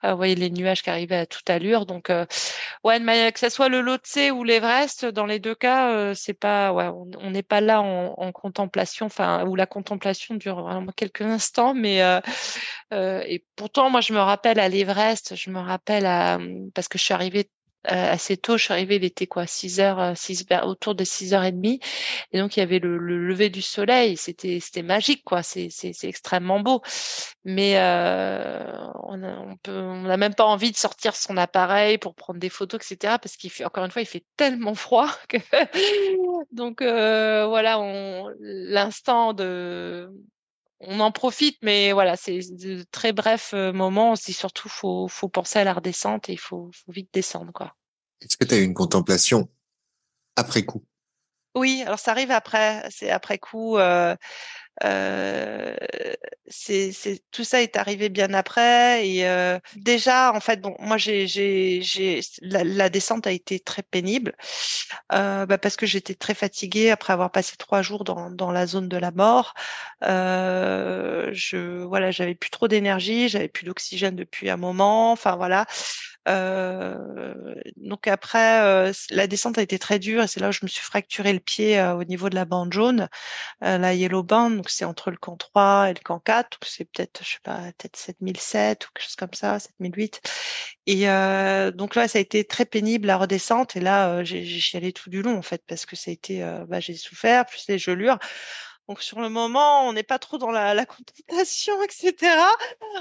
Euh, 0.04 0.12
vous 0.12 0.16
voyez 0.16 0.36
les 0.36 0.50
nuages 0.50 0.82
qui 0.82 0.90
arrivaient 0.90 1.16
à 1.16 1.26
toute 1.26 1.50
allure. 1.50 1.86
Donc 1.86 2.12
ouais 2.84 3.32
que 3.32 3.40
ce 3.40 3.48
soit 3.48 3.68
le 3.68 3.80
Lhotse 3.80 4.30
ou 4.32 4.44
l'Everest 4.44 5.06
dans 5.06 5.26
les 5.26 5.40
deux 5.40 5.56
cas 5.56 6.14
c'est 6.14 6.34
pas 6.34 6.72
ouais 6.72 6.88
on 7.18 7.30
n'est 7.30 7.42
pas 7.42 7.60
là 7.60 7.82
en, 7.82 8.14
en 8.16 8.32
contemplation 8.32 9.06
enfin 9.06 9.44
où 9.44 9.56
la 9.56 9.66
contemplation 9.66 10.36
dure 10.36 10.62
vraiment 10.62 10.92
quelques 10.92 11.22
instants. 11.22 11.74
Mais 11.74 12.00
et 12.92 13.44
pourtant 13.56 13.90
moi 13.90 14.00
je 14.02 14.12
me 14.12 14.20
rappelle 14.20 14.60
à 14.60 14.68
l'Everest 14.68 15.34
je 15.34 15.50
me 15.50 15.58
rappelle 15.58 16.06
à 16.06 16.38
parce 16.74 16.86
que 16.86 16.96
je 16.98 17.02
suis 17.04 17.14
arrivée 17.14 17.50
euh, 17.50 17.57
assez 17.84 18.36
tôt. 18.36 18.56
Je 18.56 18.64
suis 18.64 18.72
arrivée, 18.72 18.96
il 18.96 19.04
était 19.04 19.26
quoi, 19.26 19.46
6 19.46 19.80
heures, 19.80 20.16
6, 20.16 20.46
euh, 20.50 20.60
autour 20.62 20.94
de 20.94 21.04
6 21.04 21.34
heures 21.34 21.44
et 21.44 21.52
demie. 21.52 21.80
Et 22.32 22.38
donc, 22.38 22.56
il 22.56 22.60
y 22.60 22.62
avait 22.62 22.78
le, 22.78 22.98
lever 22.98 23.50
du 23.50 23.62
soleil. 23.62 24.16
C'était, 24.16 24.60
c'était 24.60 24.82
magique, 24.82 25.24
quoi. 25.24 25.42
C'est, 25.42 25.68
c'est, 25.70 25.94
extrêmement 26.04 26.60
beau. 26.60 26.82
Mais 27.44 27.78
euh, 27.78 28.62
on, 29.04 29.22
a, 29.22 29.38
on 29.38 29.56
peut, 29.56 29.78
on 29.78 30.02
n'a 30.02 30.16
même 30.16 30.34
pas 30.34 30.44
envie 30.44 30.70
de 30.72 30.76
sortir 30.76 31.16
son 31.16 31.36
appareil 31.36 31.98
pour 31.98 32.14
prendre 32.14 32.40
des 32.40 32.48
photos, 32.48 32.80
etc. 32.80 33.18
Parce 33.22 33.36
qu'il 33.36 33.50
fait, 33.50 33.64
encore 33.64 33.84
une 33.84 33.90
fois, 33.90 34.02
il 34.02 34.06
fait 34.06 34.24
tellement 34.36 34.74
froid 34.74 35.08
donc 36.52 36.82
euh, 36.82 37.46
voilà, 37.46 37.78
l'instant 38.40 39.32
de 39.32 40.10
on 40.80 41.00
en 41.00 41.10
profite, 41.10 41.58
mais 41.62 41.92
voilà, 41.92 42.16
c'est 42.16 42.40
de 42.50 42.84
très 42.90 43.12
brefs 43.12 43.52
euh, 43.54 43.72
moments. 43.72 44.12
On 44.12 44.16
se 44.16 44.24
dit 44.24 44.32
surtout, 44.32 44.68
faut, 44.68 45.08
faut 45.08 45.28
penser 45.28 45.58
à 45.58 45.64
la 45.64 45.72
redescente 45.72 46.28
et 46.28 46.32
il 46.32 46.38
faut, 46.38 46.70
faut 46.72 46.92
vite 46.92 47.10
descendre, 47.12 47.52
quoi. 47.52 47.74
Est-ce 48.20 48.36
que 48.36 48.44
tu 48.44 48.54
as 48.54 48.58
eu 48.58 48.64
une 48.64 48.74
contemplation 48.74 49.48
après 50.36 50.64
coup? 50.64 50.84
Oui, 51.54 51.82
alors 51.84 51.98
ça 51.98 52.12
arrive 52.12 52.30
après. 52.30 52.86
C'est 52.90 53.10
après 53.10 53.38
coup. 53.38 53.78
Euh, 53.78 54.14
c'est, 56.46 56.92
c'est 56.92 57.22
tout 57.30 57.44
ça 57.44 57.62
est 57.62 57.76
arrivé 57.76 58.08
bien 58.08 58.32
après 58.34 59.06
et 59.08 59.28
euh, 59.28 59.58
déjà 59.76 60.32
en 60.32 60.40
fait 60.40 60.60
bon 60.60 60.76
moi 60.78 60.96
j'ai 60.96 61.26
j'ai 61.26 61.82
j'ai 61.82 62.20
la, 62.42 62.64
la, 62.64 62.88
descente 62.88 63.26
a 63.26 63.32
été 63.32 63.60
très 63.60 63.82
pénible 63.82 64.34
euh, 65.12 65.46
bah 65.46 65.58
parce 65.58 65.76
que 65.76 65.86
j'étais 65.86 66.14
très 66.14 66.34
fatiguée 66.34 66.90
après 66.90 67.12
avoir 67.12 67.30
passé 67.30 67.56
trois 67.58 67.82
jours 67.82 68.04
dans 68.04 68.30
dans 68.30 68.50
la 68.50 68.66
zone 68.66 68.88
de 68.88 68.96
la 68.96 69.10
mort. 69.10 69.54
Je 70.02 71.84
voilà 71.84 72.10
j'avais 72.10 72.34
plus 72.34 72.50
trop 72.50 72.68
d'énergie 72.68 73.28
j'avais 73.28 73.48
plus 73.48 73.64
d'oxygène 73.64 74.16
depuis 74.16 74.50
un 74.50 74.56
moment 74.56 75.12
enfin 75.12 75.36
voilà 75.36 75.66
donc 77.76 78.06
après, 78.06 78.60
euh, 78.62 78.92
la 79.10 79.26
descente 79.26 79.56
a 79.58 79.62
été 79.62 79.78
très 79.78 79.98
dure 79.98 80.22
et 80.22 80.26
c'est 80.28 80.40
là 80.40 80.50
où 80.50 80.52
je 80.52 80.60
me 80.62 80.68
suis 80.68 80.82
fracturé 80.82 81.32
le 81.32 81.40
pied 81.40 81.78
euh, 81.78 81.94
au 81.94 82.04
niveau 82.04 82.28
de 82.28 82.34
la 82.34 82.44
bande 82.44 82.72
jaune, 82.72 83.08
la 83.60 83.94
yellow 83.94 84.22
band. 84.22 84.50
Donc 84.50 84.68
c'est 84.70 84.84
entre 84.84 85.10
le 85.10 85.16
camp 85.16 85.36
3 85.36 85.90
et 85.90 85.94
le 85.94 86.00
camp 86.00 86.18
4. 86.20 86.50
Donc 86.50 86.68
c'est 86.68 86.84
peut-être, 86.84 87.22
je 87.24 87.32
sais 87.32 87.38
pas, 87.42 87.58
peut-être 87.78 87.96
7007 87.96 88.86
ou 88.86 88.88
quelque 88.94 89.04
chose 89.04 89.16
comme 89.16 89.34
ça, 89.34 89.58
7008. 89.58 90.20
Et 90.86 91.06
donc 91.72 91.94
là, 91.94 92.08
ça 92.08 92.18
a 92.18 92.20
été 92.20 92.44
très 92.44 92.64
pénible 92.64 93.06
la 93.06 93.16
redescente. 93.16 93.76
Et 93.76 93.80
là, 93.80 94.22
j'ai 94.24 94.44
chialé 94.44 94.92
tout 94.92 95.10
du 95.10 95.22
long 95.22 95.36
en 95.36 95.42
fait 95.42 95.62
parce 95.66 95.86
que 95.86 95.96
ça 95.96 96.10
a 96.10 96.14
été, 96.14 96.40
bah, 96.68 96.80
j'ai 96.80 96.94
souffert 96.94 97.46
plus 97.46 97.66
les 97.68 97.78
gelures. 97.78 98.18
Donc 98.88 99.02
sur 99.02 99.20
le 99.20 99.28
moment, 99.28 99.86
on 99.86 99.92
n'est 99.92 100.02
pas 100.02 100.18
trop 100.18 100.38
dans 100.38 100.50
la, 100.50 100.72
la 100.72 100.86
etc. 101.84 102.14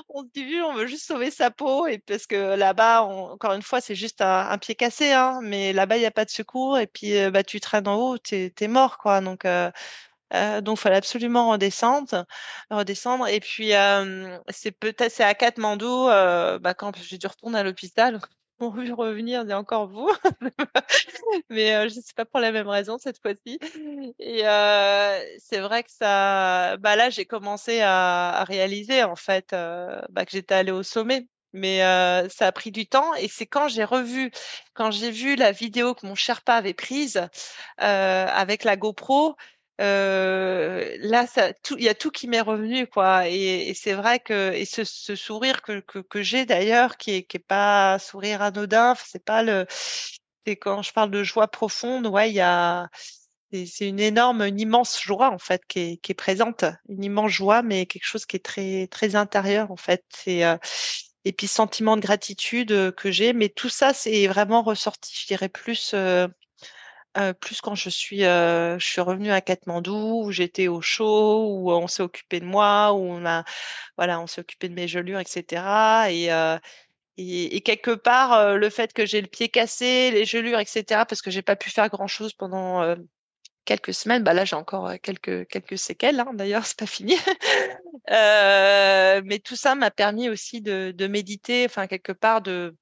On 0.10 0.24
se 0.24 0.28
dit, 0.34 0.60
on 0.62 0.74
veut 0.74 0.88
juste 0.88 1.06
sauver 1.08 1.32
sa 1.32 1.50
peau, 1.50 1.88
et 1.88 1.98
parce 2.00 2.28
que 2.28 2.56
là-bas, 2.56 3.04
encore 3.04 3.54
une 3.54 3.62
fois, 3.62 3.80
c'est 3.80 3.96
juste 3.96 4.22
un, 4.22 4.58
pied 4.58 4.76
cassé, 4.76 5.14
hein, 5.14 5.40
mais 5.42 5.72
là-bas, 5.72 5.96
il 5.98 6.02
n'y 6.02 6.06
a 6.06 6.12
pas 6.12 6.26
de 6.26 6.30
secours, 6.30 6.78
et 6.78 6.88
puis 6.88 7.18
euh, 7.18 7.32
bah, 7.32 7.44
tu 7.44 7.62
traînes 7.62 7.88
en 7.88 7.96
haut, 7.96 8.18
tu 8.18 8.52
es, 8.60 8.68
mort, 8.68 8.98
quoi. 8.98 9.22
Donc, 9.22 9.46
euh, 9.46 9.72
euh, 10.34 10.62
donc, 10.62 10.78
fallait 10.78 10.98
absolument 10.98 11.52
redescendre, 11.52 12.26
redescendre. 12.70 13.28
Et 13.28 13.40
puis, 13.40 13.74
euh, 13.74 14.38
c'est 14.50 14.72
peut-être 14.72 15.12
c'est 15.12 15.24
à 15.24 15.34
Katmandou, 15.36 16.10
euh, 16.10 16.60
bah, 16.60 16.74
quand 16.74 16.98
j'ai 17.02 17.18
dû 17.18 17.28
retourner 17.28 17.60
à 17.60 17.64
l'hôpital 17.64 18.20
m'ont 18.60 18.70
vu 18.72 18.92
revenir, 18.94 19.50
et 19.50 19.54
encore 19.54 19.88
vous. 19.88 20.12
Mais 21.50 21.76
euh, 21.76 21.90
je 21.90 21.96
ne 21.98 22.02
sais 22.02 22.14
pas 22.16 22.26
pour 22.26 22.40
la 22.40 22.52
même 22.52 22.68
raison 22.68 22.98
cette 22.98 23.22
fois-ci. 23.22 23.60
Et 24.20 24.48
euh, 24.48 25.20
c'est 25.40 25.60
vrai 25.60 25.84
que 25.84 25.92
ça, 25.92 26.78
bah 26.78 26.96
là, 26.96 27.10
j'ai 27.10 27.26
commencé 27.26 27.82
à, 27.82 28.30
à, 28.40 28.44
réaliser 28.44 29.04
en 29.04 29.16
fait 29.16 29.54
euh, 29.54 30.02
bah, 30.10 30.26
que 30.26 30.32
j'étais 30.32 30.56
allée 30.56 30.72
au 30.72 30.84
sommet. 30.84 31.28
Mais 31.54 31.84
euh, 31.84 32.28
ça 32.30 32.48
a 32.48 32.52
pris 32.52 32.72
du 32.72 32.88
temps 32.88 33.14
et 33.16 33.28
c'est 33.30 33.46
quand 33.46 33.68
j'ai 33.68 33.86
revu, 33.86 34.32
quand 34.74 34.92
j'ai 34.92 35.12
vu 35.12 35.36
la 35.36 35.52
vidéo 35.52 35.94
que 35.96 36.06
mon 36.06 36.14
Sherpa 36.14 36.56
avait 36.56 36.74
prise 36.74 37.18
euh, 37.82 38.26
avec 38.28 38.64
la 38.64 38.76
GoPro, 38.76 39.36
euh, 39.80 40.96
là, 41.00 41.26
il 41.78 41.84
y 41.84 41.90
a 41.90 41.94
tout 41.96 42.12
qui 42.12 42.28
m'est 42.28 42.42
revenu, 42.42 42.88
quoi. 42.88 43.28
Et, 43.30 43.70
et 43.70 43.74
c'est 43.74 43.94
vrai 43.94 44.20
que 44.20 44.52
et 44.54 44.66
ce, 44.66 44.84
ce 44.84 45.16
sourire 45.16 45.62
que, 45.62 45.80
que, 45.82 46.00
que 46.00 46.22
j'ai 46.24 46.46
d'ailleurs, 46.46 46.98
qui 46.98 47.12
est 47.12 47.24
qui 47.24 47.38
est 47.38 47.40
pas 47.40 48.00
sourire 48.00 48.42
anodin, 48.42 48.96
c'est 49.06 49.24
pas 49.24 49.44
le, 49.44 49.66
c'est 50.46 50.56
quand 50.56 50.82
je 50.82 50.94
parle 50.94 51.12
de 51.12 51.24
joie 51.24 51.48
profonde, 51.48 52.08
ouais, 52.08 52.30
il 52.32 52.36
y 52.36 52.42
a 52.42 52.90
c'est 53.52 53.88
une 53.88 54.00
énorme, 54.00 54.42
une 54.42 54.60
immense 54.60 55.02
joie 55.02 55.32
en 55.32 55.40
fait 55.40 55.62
qui 55.68 55.80
est, 55.80 55.98
qui 55.98 56.12
est 56.12 56.16
présente, 56.16 56.66
une 56.90 57.04
immense 57.04 57.32
joie, 57.32 57.62
mais 57.62 57.86
quelque 57.86 58.06
chose 58.06 58.26
qui 58.26 58.36
est 58.36 58.44
très 58.46 58.88
très 58.88 59.16
intérieur 59.16 59.72
en 59.72 59.78
fait. 59.78 60.04
C'est 60.10 60.44
euh, 60.46 60.58
et 61.26 61.34
puis 61.34 61.48
sentiment 61.48 61.96
de 61.98 62.02
gratitude 62.02 62.94
que 62.96 63.12
j'ai, 63.12 63.34
mais 63.34 63.50
tout 63.50 63.70
ça 63.70 63.94
c'est 63.94 64.28
vraiment 64.28 64.64
ressorti, 64.64 65.14
je 65.22 65.28
dirais 65.28 65.50
plus 65.50 65.92
euh, 65.94 66.28
euh, 67.18 67.34
plus 67.34 67.62
quand 67.62 67.76
je 67.76 67.90
suis, 67.90 68.26
euh, 68.26 68.78
je 68.80 68.86
suis 68.86 69.02
revenue 69.02 69.32
à 69.32 69.42
Katmandou, 69.42 70.24
où 70.26 70.32
j'étais 70.32 70.68
au 70.68 70.82
chaud, 70.82 71.48
où 71.50 71.72
on 71.72 71.88
s'est 71.88 72.04
occupé 72.04 72.40
de 72.40 72.46
moi, 72.46 72.94
où 72.94 72.98
on 72.98 73.26
a, 73.26 73.44
voilà, 73.98 74.20
on 74.22 74.28
s'est 74.28 74.42
occupé 74.42 74.70
de 74.70 74.74
mes 74.76 74.88
gelures, 74.88 75.20
etc. 75.20 75.64
Et, 76.12 76.32
euh, 76.32 76.58
et, 77.18 77.56
et, 77.56 77.62
quelque 77.62 77.92
part, 77.92 78.34
euh, 78.34 78.56
le 78.58 78.70
fait 78.70 78.94
que 78.94 79.06
j'ai 79.06 79.22
le 79.22 79.28
pied 79.28 79.50
cassé, 79.50 80.12
les 80.12 80.26
gelures, 80.26 80.60
etc., 80.60 80.84
parce 81.08 81.22
que 81.22 81.32
j'ai 81.32 81.42
pas 81.42 81.56
pu 81.56 81.70
faire 81.72 81.90
grand 81.90 82.08
chose 82.08 82.34
pendant 82.34 82.96
quelques 83.66 83.94
semaines. 83.94 84.24
Bah 84.24 84.34
là, 84.34 84.46
j'ai 84.46 84.56
encore 84.56 84.92
quelques 85.02 85.48
quelques 85.48 85.78
séquelles. 85.80 86.20
Hein, 86.20 86.34
D'ailleurs, 86.34 86.66
c'est 86.68 86.78
pas 86.80 86.86
fini. 86.86 87.16
mais 88.10 89.40
tout 89.40 89.56
ça 89.56 89.76
m'a 89.76 89.92
permis 89.92 90.30
aussi 90.30 90.62
de, 90.62 90.92
de 90.96 91.08
méditer, 91.08 91.66
enfin 91.66 91.88
quelque 91.88 92.12
part 92.12 92.42
de 92.42 92.76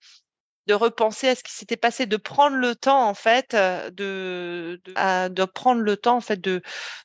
de 0.67 0.73
repenser 0.73 1.29
à 1.29 1.35
ce 1.35 1.43
qui 1.43 1.53
s'était 1.53 1.77
passé, 1.77 2.05
de 2.05 2.17
prendre 2.17 2.55
le 2.57 2.75
temps 2.75 3.07
en 3.07 3.13
fait, 3.13 3.53
euh, 3.53 3.89
de 3.91 4.81
de, 4.85 5.45
prendre 5.45 5.81
le 5.81 5.97
temps 5.97 6.17
en 6.17 6.21
fait 6.21 6.41
de 6.41 6.61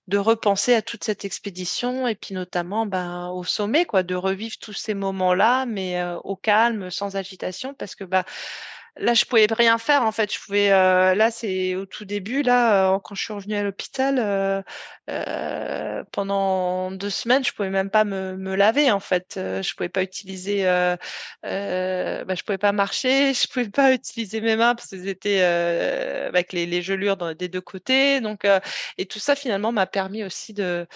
de 0.08 0.18
repenser 0.18 0.74
à 0.74 0.82
toute 0.82 1.04
cette 1.04 1.24
expédition 1.24 2.08
et 2.08 2.14
puis 2.14 2.34
notamment 2.34 2.86
ben 2.86 3.28
au 3.28 3.44
sommet 3.44 3.84
quoi, 3.84 4.02
de 4.02 4.14
revivre 4.14 4.56
tous 4.60 4.72
ces 4.72 4.94
moments 4.94 5.34
là, 5.34 5.66
mais 5.66 6.00
euh, 6.00 6.16
au 6.24 6.36
calme, 6.36 6.90
sans 6.90 7.16
agitation, 7.16 7.74
parce 7.74 7.94
que 7.94 8.04
bah 8.04 8.24
là 8.96 9.14
je 9.14 9.24
pouvais 9.24 9.46
rien 9.50 9.78
faire 9.78 10.02
en 10.02 10.12
fait. 10.12 10.32
Je 10.32 10.38
pouvais 10.40 10.72
euh, 10.72 11.14
là 11.14 11.30
c'est 11.30 11.74
au 11.74 11.86
tout 11.86 12.04
début 12.04 12.42
là 12.42 12.94
euh, 12.94 12.98
quand 13.00 13.14
je 13.14 13.24
suis 13.24 13.32
revenue 13.32 13.56
à 13.56 13.62
l'hôpital 13.62 14.18
euh, 14.18 14.62
euh 15.10 16.04
pendant 16.12 16.90
deux 16.90 17.10
semaines 17.10 17.44
je 17.44 17.52
pouvais 17.52 17.70
même 17.70 17.90
pas 17.90 18.04
me, 18.04 18.36
me 18.36 18.54
laver 18.54 18.90
en 18.90 19.00
fait. 19.00 19.32
Je 19.36 19.74
pouvais 19.74 19.88
pas 19.88 20.02
utiliser 20.02 20.64
bah, 20.64 20.96
je 21.42 22.42
pouvais 22.42 22.58
pas 22.58 22.72
marcher 22.72 23.34
je 23.34 23.46
pouvais 23.48 23.68
pas 23.68 23.92
utiliser 23.92 24.40
mes 24.40 24.56
mains 24.56 24.74
parce 24.74 24.88
qu'elles 24.90 25.08
étaient 25.08 25.42
avec 25.42 26.52
les, 26.52 26.66
les 26.66 26.82
gelures 26.82 27.34
des 27.34 27.48
deux 27.48 27.60
côtés. 27.60 28.20
Donc 28.20 28.46
et 28.98 29.06
tout 29.06 29.18
ça 29.18 29.34
finalement 29.36 29.72
m'a 29.72 29.86
permis 29.86 30.24
aussi 30.24 30.52
de 30.54 30.86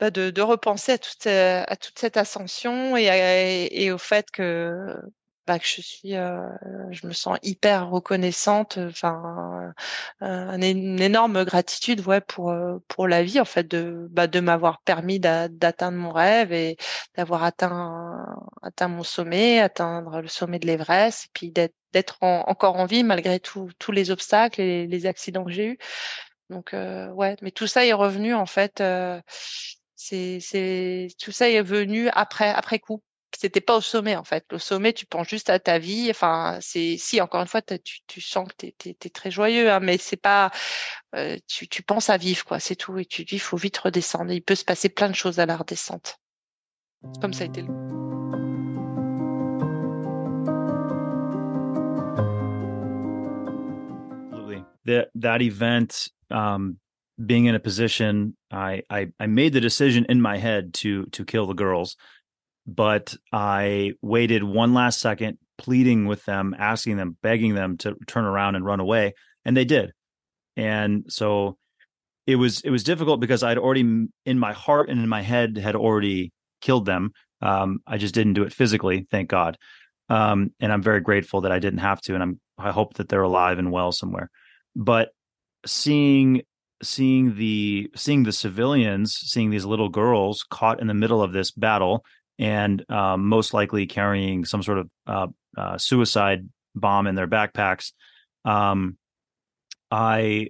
bah 0.00 0.10
de, 0.12 0.30
de, 0.30 0.42
repenser 0.42 0.92
à 0.92 0.98
toute, 0.98 1.26
à 1.26 1.76
toute 1.76 1.98
cette 1.98 2.16
ascension 2.16 2.96
et, 2.96 3.68
et 3.72 3.90
au 3.90 3.98
fait 3.98 4.30
que 4.30 4.94
bah, 5.48 5.58
que 5.58 5.66
je 5.66 5.80
suis, 5.80 6.14
euh, 6.14 6.46
je 6.90 7.06
me 7.06 7.12
sens 7.14 7.38
hyper 7.42 7.88
reconnaissante, 7.88 8.76
enfin, 8.76 9.72
euh, 10.22 10.52
une 10.58 11.00
énorme 11.00 11.42
gratitude, 11.44 12.06
ouais, 12.06 12.20
pour 12.20 12.50
euh, 12.50 12.78
pour 12.88 13.08
la 13.08 13.22
vie 13.22 13.40
en 13.40 13.46
fait, 13.46 13.66
de 13.66 14.08
bah, 14.10 14.26
de 14.26 14.40
m'avoir 14.40 14.82
permis 14.82 15.18
d'atteindre 15.20 15.96
mon 15.96 16.12
rêve 16.12 16.52
et 16.52 16.76
d'avoir 17.16 17.44
atteint 17.44 18.26
atteint 18.62 18.88
mon 18.88 19.02
sommet, 19.04 19.58
atteindre 19.60 20.20
le 20.20 20.28
sommet 20.28 20.58
de 20.58 20.66
l'Everest, 20.66 21.26
et 21.26 21.30
puis 21.32 21.50
d'être 21.50 22.18
encore 22.22 22.76
en 22.76 22.84
vie 22.84 23.02
malgré 23.02 23.40
tous 23.40 23.92
les 23.92 24.10
obstacles 24.10 24.60
et 24.60 24.86
les, 24.86 25.06
accidents 25.06 25.44
que 25.44 25.52
j'ai 25.52 25.66
eus. 25.66 25.78
Donc 26.50 26.72
ouais, 26.74 27.36
mais 27.42 27.52
tout 27.52 27.66
ça 27.66 27.86
est 27.86 27.92
revenu 27.94 28.34
en 28.34 28.46
fait. 28.46 28.82
c'est 29.96 30.40
c'est 30.40 31.08
tout 31.18 31.32
ça 31.32 31.48
est 31.48 31.62
venu 31.62 32.08
après 32.10 32.50
après 32.50 32.78
coup 32.80 33.02
c'était 33.38 33.60
pas 33.60 33.76
au 33.76 33.80
sommet 33.80 34.16
en 34.16 34.24
fait. 34.24 34.52
Au 34.52 34.58
sommet, 34.58 34.92
tu 34.92 35.06
penses 35.06 35.28
juste 35.28 35.48
à 35.48 35.60
ta 35.60 35.78
vie. 35.78 36.08
Enfin, 36.10 36.58
c'est 36.60 36.96
si 36.98 37.20
encore 37.20 37.40
une 37.40 37.46
fois, 37.46 37.62
tu, 37.62 38.00
tu 38.08 38.20
sens 38.20 38.48
que 38.48 38.66
tu 38.66 38.88
es, 38.90 39.10
très 39.10 39.30
joyeux, 39.30 39.70
hein, 39.70 39.78
mais 39.78 39.96
c'est 39.96 40.16
pas. 40.16 40.50
Euh, 41.14 41.36
tu, 41.46 41.68
tu 41.68 41.84
penses 41.84 42.10
à 42.10 42.16
vivre 42.16 42.44
quoi, 42.44 42.58
c'est 42.58 42.74
tout. 42.74 42.98
Et 42.98 43.04
tu 43.04 43.24
dis, 43.24 43.36
il 43.36 43.40
faut 43.40 43.56
vite 43.56 43.78
redescendre. 43.78 44.32
Il 44.32 44.42
peut 44.42 44.56
se 44.56 44.64
passer 44.64 44.88
plein 44.88 45.08
de 45.08 45.14
choses 45.14 45.38
à 45.38 45.46
la 45.46 45.56
redescente. 45.56 46.18
Comme 47.20 47.32
ça 47.32 47.44
a 47.44 47.46
été 47.46 47.62
le. 47.62 47.68
That 54.86 55.10
that 55.20 55.42
event, 55.42 56.08
um, 56.30 56.78
being 57.24 57.46
in 57.46 57.54
a 57.54 57.60
position, 57.60 58.34
I, 58.50 58.82
I 58.90 59.12
I 59.20 59.26
made 59.26 59.52
the 59.52 59.60
decision 59.60 60.06
in 60.08 60.20
my 60.20 60.38
head 60.38 60.72
to 60.82 61.04
to 61.12 61.24
kill 61.24 61.46
the 61.46 61.54
girls. 61.54 61.96
But 62.68 63.16
I 63.32 63.94
waited 64.02 64.44
one 64.44 64.74
last 64.74 65.00
second, 65.00 65.38
pleading 65.56 66.04
with 66.06 66.22
them, 66.26 66.54
asking 66.56 66.98
them, 66.98 67.16
begging 67.22 67.54
them 67.54 67.78
to 67.78 67.96
turn 68.06 68.26
around 68.26 68.56
and 68.56 68.64
run 68.64 68.78
away, 68.78 69.14
and 69.46 69.56
they 69.56 69.64
did. 69.64 69.92
And 70.54 71.04
so 71.08 71.56
it 72.26 72.36
was 72.36 72.60
it 72.60 72.70
was 72.70 72.84
difficult 72.84 73.20
because 73.20 73.42
I'd 73.42 73.56
already 73.56 74.06
in 74.26 74.38
my 74.38 74.52
heart 74.52 74.90
and 74.90 75.00
in 75.00 75.08
my 75.08 75.22
head 75.22 75.56
had 75.56 75.74
already 75.74 76.30
killed 76.60 76.84
them. 76.84 77.12
Um, 77.40 77.78
I 77.86 77.96
just 77.96 78.14
didn't 78.14 78.34
do 78.34 78.42
it 78.42 78.52
physically, 78.52 79.06
thank 79.10 79.30
God. 79.30 79.56
Um, 80.10 80.50
and 80.60 80.70
I'm 80.70 80.82
very 80.82 81.00
grateful 81.00 81.42
that 81.42 81.52
I 81.52 81.60
didn't 81.60 81.78
have 81.78 82.02
to, 82.02 82.14
and 82.14 82.22
I'm 82.22 82.40
I 82.58 82.70
hope 82.70 82.94
that 82.94 83.08
they're 83.08 83.22
alive 83.22 83.58
and 83.58 83.72
well 83.72 83.92
somewhere. 83.92 84.30
But 84.76 85.08
seeing 85.64 86.42
seeing 86.82 87.36
the 87.36 87.90
seeing 87.96 88.24
the 88.24 88.32
civilians, 88.32 89.14
seeing 89.14 89.48
these 89.48 89.64
little 89.64 89.88
girls 89.88 90.44
caught 90.50 90.80
in 90.80 90.86
the 90.86 90.94
middle 90.94 91.22
of 91.22 91.32
this 91.32 91.50
battle 91.50 92.04
and 92.38 92.88
um, 92.90 93.28
most 93.28 93.52
likely 93.52 93.86
carrying 93.86 94.44
some 94.44 94.62
sort 94.62 94.78
of 94.78 94.90
uh, 95.06 95.26
uh, 95.56 95.78
suicide 95.78 96.48
bomb 96.74 97.06
in 97.06 97.14
their 97.14 97.26
backpacks. 97.26 97.92
Um, 98.44 98.96
I, 99.90 100.48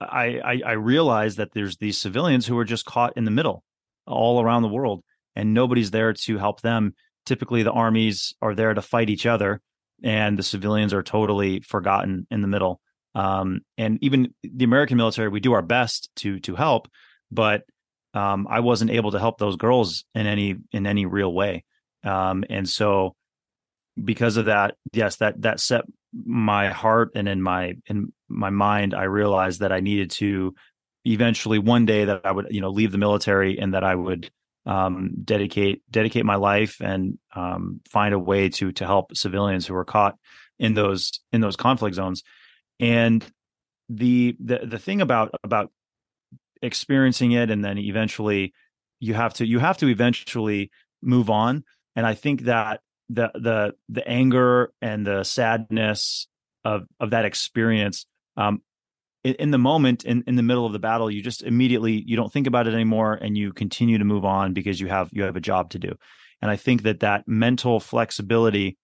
I, 0.00 0.62
I 0.64 0.72
realized 0.72 1.38
that 1.38 1.52
there's 1.52 1.76
these 1.76 1.98
civilians 1.98 2.46
who 2.46 2.58
are 2.58 2.64
just 2.64 2.84
caught 2.86 3.16
in 3.16 3.24
the 3.24 3.30
middle, 3.30 3.62
all 4.06 4.40
around 4.42 4.62
the 4.62 4.68
world, 4.68 5.04
and 5.36 5.54
nobody's 5.54 5.90
there 5.90 6.12
to 6.12 6.38
help 6.38 6.62
them. 6.62 6.94
Typically, 7.26 7.62
the 7.62 7.72
armies 7.72 8.34
are 8.40 8.54
there 8.54 8.74
to 8.74 8.82
fight 8.82 9.10
each 9.10 9.26
other, 9.26 9.60
and 10.02 10.38
the 10.38 10.42
civilians 10.42 10.94
are 10.94 11.02
totally 11.02 11.60
forgotten 11.60 12.26
in 12.30 12.40
the 12.40 12.48
middle. 12.48 12.80
Um, 13.14 13.60
and 13.76 13.98
even 14.02 14.34
the 14.42 14.64
American 14.64 14.96
military, 14.96 15.28
we 15.28 15.40
do 15.40 15.52
our 15.52 15.62
best 15.62 16.10
to 16.16 16.40
to 16.40 16.56
help, 16.56 16.88
but 17.30 17.64
um, 18.14 18.46
I 18.50 18.60
wasn't 18.60 18.90
able 18.90 19.12
to 19.12 19.18
help 19.18 19.38
those 19.38 19.56
girls 19.56 20.04
in 20.14 20.26
any 20.26 20.56
in 20.72 20.86
any 20.86 21.06
real 21.06 21.32
way. 21.32 21.64
Um, 22.04 22.44
and 22.48 22.68
so 22.68 23.14
because 24.02 24.36
of 24.36 24.46
that, 24.46 24.76
yes, 24.92 25.16
that 25.16 25.42
that 25.42 25.60
set 25.60 25.84
my 26.12 26.68
heart 26.68 27.12
and 27.14 27.28
in 27.28 27.42
my 27.42 27.74
in 27.86 28.12
my 28.28 28.50
mind, 28.50 28.94
I 28.94 29.04
realized 29.04 29.60
that 29.60 29.72
I 29.72 29.80
needed 29.80 30.10
to 30.12 30.54
eventually 31.04 31.58
one 31.58 31.86
day 31.86 32.04
that 32.04 32.22
I 32.24 32.32
would 32.32 32.48
you 32.50 32.60
know 32.60 32.70
leave 32.70 32.92
the 32.92 32.98
military 32.98 33.58
and 33.58 33.74
that 33.74 33.84
I 33.84 33.94
would 33.94 34.30
um, 34.66 35.12
dedicate 35.24 35.82
dedicate 35.90 36.24
my 36.24 36.36
life 36.36 36.80
and 36.80 37.18
um, 37.34 37.80
find 37.88 38.14
a 38.14 38.18
way 38.18 38.48
to 38.50 38.72
to 38.72 38.86
help 38.86 39.16
civilians 39.16 39.66
who 39.66 39.74
were 39.74 39.84
caught 39.84 40.16
in 40.58 40.74
those 40.74 41.20
in 41.32 41.40
those 41.40 41.56
conflict 41.56 41.96
zones. 41.96 42.22
And 42.78 43.24
the 43.88 44.36
the 44.40 44.60
the 44.64 44.78
thing 44.78 45.00
about 45.00 45.34
about 45.42 45.70
experiencing 46.62 47.32
it 47.32 47.50
and 47.50 47.64
then 47.64 47.78
eventually 47.78 48.52
you 48.98 49.14
have 49.14 49.34
to 49.34 49.46
you 49.46 49.58
have 49.58 49.78
to 49.78 49.88
eventually 49.88 50.70
move 51.02 51.30
on. 51.30 51.64
And 51.96 52.06
i 52.06 52.14
think 52.14 52.42
that 52.42 52.80
the 53.08 53.30
the 53.34 53.74
the 53.88 54.06
anger 54.06 54.72
and 54.80 55.06
the 55.06 55.24
sadness 55.24 56.28
of 56.64 56.86
of 57.00 57.10
that 57.10 57.24
experience 57.24 58.06
um 58.36 58.62
in, 59.24 59.34
in 59.34 59.50
the 59.50 59.58
moment 59.58 60.04
in, 60.04 60.22
in 60.26 60.36
the 60.36 60.42
middle 60.42 60.64
of 60.64 60.72
the 60.72 60.78
battle 60.78 61.10
you 61.10 61.20
just 61.20 61.42
immediately 61.42 62.02
you 62.06 62.16
don't 62.16 62.32
think 62.32 62.46
about 62.46 62.66
it 62.66 62.74
anymore 62.74 63.14
and 63.14 63.36
you 63.36 63.52
continue 63.52 63.98
to 63.98 64.04
move 64.04 64.24
on 64.24 64.52
because 64.52 64.80
you 64.80 64.86
have 64.86 65.10
you 65.12 65.24
have 65.24 65.36
a 65.36 65.40
job 65.40 65.70
to 65.70 65.78
do. 65.78 65.92
And 66.40 66.50
i 66.50 66.56
think 66.56 66.82
that 66.82 67.00
that 67.00 67.26
mental 67.26 67.80
flexibility 67.80 68.78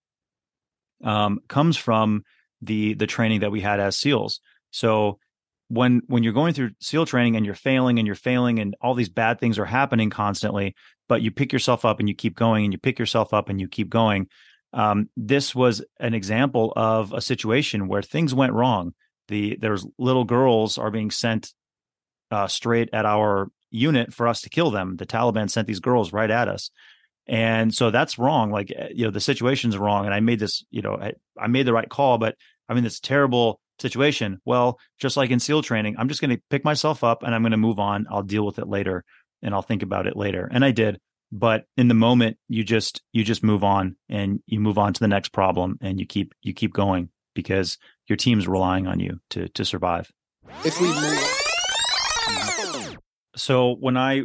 um 1.04 1.38
comes 1.48 1.76
from 1.76 2.24
the 2.60 2.94
the 2.94 3.06
training 3.06 3.40
that 3.40 3.52
we 3.52 3.60
had 3.60 3.80
as 3.80 3.96
seals. 3.96 4.40
So 4.70 5.18
when 5.68 6.02
when 6.06 6.22
you're 6.22 6.32
going 6.32 6.54
through 6.54 6.70
seal 6.80 7.06
training 7.06 7.36
and 7.36 7.44
you're 7.44 7.54
failing 7.54 7.98
and 7.98 8.06
you're 8.06 8.14
failing 8.14 8.58
and 8.58 8.76
all 8.80 8.94
these 8.94 9.08
bad 9.08 9.40
things 9.40 9.58
are 9.58 9.64
happening 9.64 10.10
constantly 10.10 10.74
but 11.08 11.22
you 11.22 11.30
pick 11.30 11.52
yourself 11.52 11.84
up 11.84 11.98
and 11.98 12.08
you 12.08 12.14
keep 12.14 12.36
going 12.36 12.64
and 12.64 12.72
you 12.72 12.78
pick 12.78 12.98
yourself 12.98 13.34
up 13.34 13.48
and 13.48 13.60
you 13.60 13.68
keep 13.68 13.88
going 13.88 14.28
um, 14.76 15.08
this 15.16 15.54
was 15.54 15.82
an 15.98 16.12
example 16.12 16.72
of 16.76 17.14
a 17.14 17.20
situation 17.20 17.88
where 17.88 18.02
things 18.02 18.34
went 18.34 18.52
wrong. 18.52 18.92
The 19.28 19.56
there's 19.60 19.86
little 19.98 20.24
girls 20.24 20.76
are 20.76 20.90
being 20.90 21.10
sent 21.10 21.52
uh, 22.30 22.46
straight 22.46 22.90
at 22.92 23.06
our 23.06 23.50
unit 23.70 24.12
for 24.12 24.28
us 24.28 24.42
to 24.42 24.50
kill 24.50 24.70
them. 24.70 24.96
The 24.96 25.06
taliban 25.06 25.50
sent 25.50 25.66
these 25.66 25.80
girls 25.80 26.12
right 26.12 26.30
at 26.30 26.48
us. 26.48 26.70
And 27.26 27.74
so 27.74 27.90
that's 27.90 28.18
wrong. 28.18 28.50
Like 28.50 28.70
eh, 28.70 28.90
you 28.94 29.06
know 29.06 29.10
the 29.10 29.20
situation's 29.20 29.78
wrong 29.78 30.04
and 30.04 30.14
i 30.14 30.20
made 30.20 30.38
this 30.38 30.64
you 30.70 30.82
know 30.82 30.94
I, 30.94 31.14
I 31.40 31.48
made 31.48 31.66
the 31.66 31.72
right 31.72 31.88
call 31.88 32.18
but 32.18 32.36
i 32.68 32.74
mean 32.74 32.84
it's 32.84 33.00
terrible 33.00 33.60
situation. 33.78 34.40
Well, 34.44 34.78
just 34.98 35.16
like 35.16 35.30
in 35.30 35.40
SEAL 35.40 35.62
training, 35.62 35.96
I'm 35.98 36.08
just 36.08 36.20
going 36.20 36.36
to 36.36 36.42
pick 36.50 36.64
myself 36.64 37.04
up 37.04 37.22
and 37.22 37.34
I'm 37.34 37.42
going 37.42 37.52
to 37.52 37.56
move 37.56 37.78
on. 37.78 38.06
I'll 38.10 38.22
deal 38.22 38.46
with 38.46 38.58
it 38.58 38.68
later 38.68 39.04
and 39.42 39.54
I'll 39.54 39.62
think 39.62 39.82
about 39.82 40.06
it 40.06 40.16
later. 40.16 40.48
And 40.50 40.64
I 40.64 40.70
did. 40.70 40.98
But 41.32 41.64
in 41.76 41.88
the 41.88 41.94
moment, 41.94 42.38
you 42.48 42.62
just 42.62 43.02
you 43.12 43.24
just 43.24 43.42
move 43.42 43.64
on 43.64 43.96
and 44.08 44.40
you 44.46 44.60
move 44.60 44.78
on 44.78 44.92
to 44.92 45.00
the 45.00 45.08
next 45.08 45.30
problem 45.30 45.76
and 45.80 45.98
you 45.98 46.06
keep 46.06 46.32
you 46.42 46.54
keep 46.54 46.72
going 46.72 47.10
because 47.34 47.78
your 48.06 48.16
team's 48.16 48.46
relying 48.46 48.86
on 48.86 49.00
you 49.00 49.18
to 49.30 49.48
to 49.48 49.64
survive. 49.64 50.10
If 50.64 50.80
we 50.80 50.86
move 50.86 51.36
So 53.34 53.74
when 53.74 53.96
I 53.96 54.22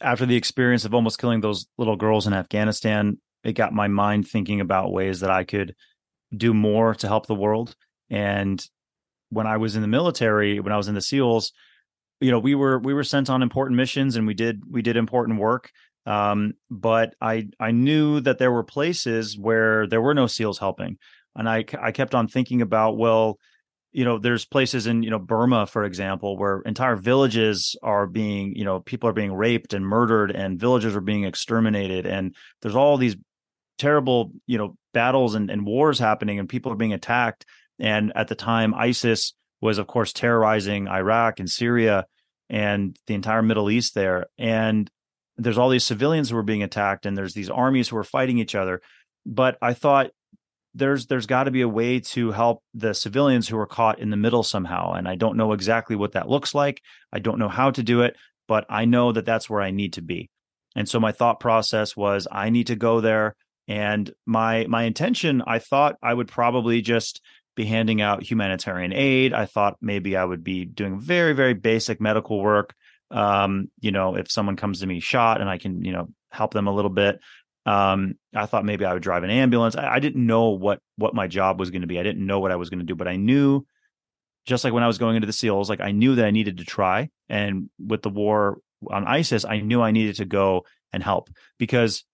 after 0.00 0.26
the 0.26 0.36
experience 0.36 0.84
of 0.84 0.92
almost 0.92 1.18
killing 1.18 1.40
those 1.40 1.66
little 1.78 1.96
girls 1.96 2.26
in 2.26 2.32
Afghanistan, 2.32 3.18
it 3.44 3.52
got 3.52 3.72
my 3.72 3.88
mind 3.88 4.28
thinking 4.28 4.60
about 4.60 4.92
ways 4.92 5.20
that 5.20 5.30
I 5.30 5.44
could 5.44 5.74
do 6.36 6.52
more 6.52 6.94
to 6.96 7.08
help 7.08 7.26
the 7.26 7.34
world 7.34 7.74
and 8.10 8.62
when 9.30 9.46
I 9.46 9.56
was 9.56 9.76
in 9.76 9.82
the 9.82 9.88
military, 9.88 10.60
when 10.60 10.72
I 10.72 10.76
was 10.76 10.88
in 10.88 10.94
the 10.94 11.00
SEALs, 11.00 11.52
you 12.20 12.30
know, 12.30 12.38
we 12.38 12.54
were 12.54 12.78
we 12.78 12.94
were 12.94 13.02
sent 13.02 13.30
on 13.30 13.42
important 13.42 13.76
missions 13.76 14.14
and 14.16 14.26
we 14.26 14.34
did 14.34 14.62
we 14.70 14.82
did 14.82 14.96
important 14.96 15.40
work. 15.40 15.70
Um, 16.04 16.54
but 16.70 17.14
I 17.20 17.48
I 17.58 17.70
knew 17.70 18.20
that 18.20 18.38
there 18.38 18.52
were 18.52 18.64
places 18.64 19.38
where 19.38 19.86
there 19.86 20.02
were 20.02 20.14
no 20.14 20.26
SEALs 20.26 20.58
helping, 20.58 20.98
and 21.34 21.48
I 21.48 21.64
I 21.80 21.92
kept 21.92 22.14
on 22.14 22.28
thinking 22.28 22.60
about 22.60 22.98
well, 22.98 23.38
you 23.92 24.04
know, 24.04 24.18
there's 24.18 24.44
places 24.44 24.86
in 24.86 25.02
you 25.02 25.10
know 25.10 25.18
Burma, 25.18 25.66
for 25.66 25.84
example, 25.84 26.36
where 26.36 26.60
entire 26.66 26.96
villages 26.96 27.76
are 27.82 28.06
being 28.06 28.54
you 28.54 28.64
know 28.64 28.80
people 28.80 29.08
are 29.08 29.14
being 29.14 29.32
raped 29.32 29.74
and 29.74 29.86
murdered, 29.86 30.30
and 30.30 30.60
villages 30.60 30.94
are 30.94 31.00
being 31.00 31.24
exterminated, 31.24 32.06
and 32.06 32.34
there's 32.60 32.76
all 32.76 32.98
these 32.98 33.16
terrible 33.78 34.32
you 34.46 34.58
know 34.58 34.76
battles 34.92 35.34
and, 35.34 35.50
and 35.50 35.64
wars 35.64 35.98
happening, 35.98 36.38
and 36.38 36.48
people 36.48 36.70
are 36.70 36.76
being 36.76 36.92
attacked 36.92 37.46
and 37.78 38.12
at 38.14 38.28
the 38.28 38.34
time, 38.34 38.74
ISIS 38.74 39.34
was, 39.60 39.78
of 39.78 39.86
course, 39.86 40.12
terrorizing 40.12 40.88
Iraq 40.88 41.40
and 41.40 41.48
Syria 41.48 42.06
and 42.50 42.96
the 43.06 43.14
entire 43.14 43.42
Middle 43.42 43.70
East 43.70 43.94
there. 43.94 44.26
And 44.38 44.90
there's 45.36 45.58
all 45.58 45.70
these 45.70 45.86
civilians 45.86 46.30
who 46.30 46.36
were 46.36 46.42
being 46.42 46.62
attacked, 46.62 47.06
and 47.06 47.16
there's 47.16 47.34
these 47.34 47.50
armies 47.50 47.88
who 47.88 47.96
are 47.96 48.04
fighting 48.04 48.38
each 48.38 48.54
other. 48.54 48.80
But 49.24 49.56
I 49.62 49.72
thought 49.72 50.10
there's 50.74 51.06
there's 51.06 51.26
got 51.26 51.44
to 51.44 51.50
be 51.50 51.60
a 51.60 51.68
way 51.68 52.00
to 52.00 52.30
help 52.32 52.62
the 52.74 52.94
civilians 52.94 53.48
who 53.48 53.58
are 53.58 53.66
caught 53.66 53.98
in 53.98 54.10
the 54.10 54.16
middle 54.16 54.42
somehow. 54.42 54.92
And 54.92 55.06
I 55.06 55.16
don't 55.16 55.36
know 55.36 55.52
exactly 55.52 55.96
what 55.96 56.12
that 56.12 56.28
looks 56.28 56.54
like. 56.54 56.82
I 57.12 57.18
don't 57.18 57.38
know 57.38 57.48
how 57.48 57.70
to 57.70 57.82
do 57.82 58.02
it, 58.02 58.16
but 58.48 58.64
I 58.68 58.84
know 58.84 59.12
that 59.12 59.26
that's 59.26 59.48
where 59.50 59.60
I 59.60 59.70
need 59.70 59.94
to 59.94 60.02
be. 60.02 60.30
And 60.74 60.88
so 60.88 60.98
my 60.98 61.12
thought 61.12 61.40
process 61.40 61.96
was 61.96 62.26
I 62.30 62.50
need 62.50 62.68
to 62.68 62.76
go 62.76 63.00
there. 63.00 63.34
And 63.68 64.12
my 64.26 64.66
my 64.68 64.84
intention, 64.84 65.42
I 65.46 65.58
thought 65.58 65.96
I 66.02 66.12
would 66.14 66.28
probably 66.28 66.80
just 66.80 67.20
be 67.54 67.64
handing 67.64 68.00
out 68.00 68.22
humanitarian 68.22 68.92
aid. 68.92 69.32
I 69.32 69.46
thought 69.46 69.76
maybe 69.80 70.16
I 70.16 70.24
would 70.24 70.42
be 70.42 70.64
doing 70.64 71.00
very, 71.00 71.32
very 71.32 71.54
basic 71.54 72.00
medical 72.00 72.40
work. 72.40 72.74
Um, 73.10 73.70
you 73.80 73.92
know, 73.92 74.16
if 74.16 74.30
someone 74.30 74.56
comes 74.56 74.80
to 74.80 74.86
me 74.86 75.00
shot 75.00 75.40
and 75.40 75.50
I 75.50 75.58
can, 75.58 75.84
you 75.84 75.92
know, 75.92 76.08
help 76.30 76.54
them 76.54 76.66
a 76.66 76.74
little 76.74 76.90
bit. 76.90 77.20
Um, 77.64 78.14
I 78.34 78.46
thought 78.46 78.64
maybe 78.64 78.84
I 78.84 78.94
would 78.94 79.02
drive 79.02 79.22
an 79.22 79.30
ambulance. 79.30 79.76
I, 79.76 79.94
I 79.94 79.98
didn't 80.00 80.26
know 80.26 80.50
what 80.50 80.80
what 80.96 81.14
my 81.14 81.28
job 81.28 81.60
was 81.60 81.70
going 81.70 81.82
to 81.82 81.86
be. 81.86 82.00
I 82.00 82.02
didn't 82.02 82.26
know 82.26 82.40
what 82.40 82.50
I 82.50 82.56
was 82.56 82.70
going 82.70 82.80
to 82.80 82.86
do, 82.86 82.96
but 82.96 83.06
I 83.06 83.16
knew, 83.16 83.64
just 84.46 84.64
like 84.64 84.72
when 84.72 84.82
I 84.82 84.88
was 84.88 84.98
going 84.98 85.16
into 85.16 85.26
the 85.26 85.32
SEALs, 85.32 85.70
like 85.70 85.80
I 85.80 85.92
knew 85.92 86.16
that 86.16 86.24
I 86.24 86.30
needed 86.32 86.58
to 86.58 86.64
try. 86.64 87.10
And 87.28 87.70
with 87.78 88.02
the 88.02 88.10
war 88.10 88.58
on 88.90 89.06
ISIS, 89.06 89.44
I 89.44 89.60
knew 89.60 89.80
I 89.80 89.92
needed 89.92 90.16
to 90.16 90.24
go 90.24 90.64
and 90.92 91.02
help 91.02 91.30
because 91.58 92.04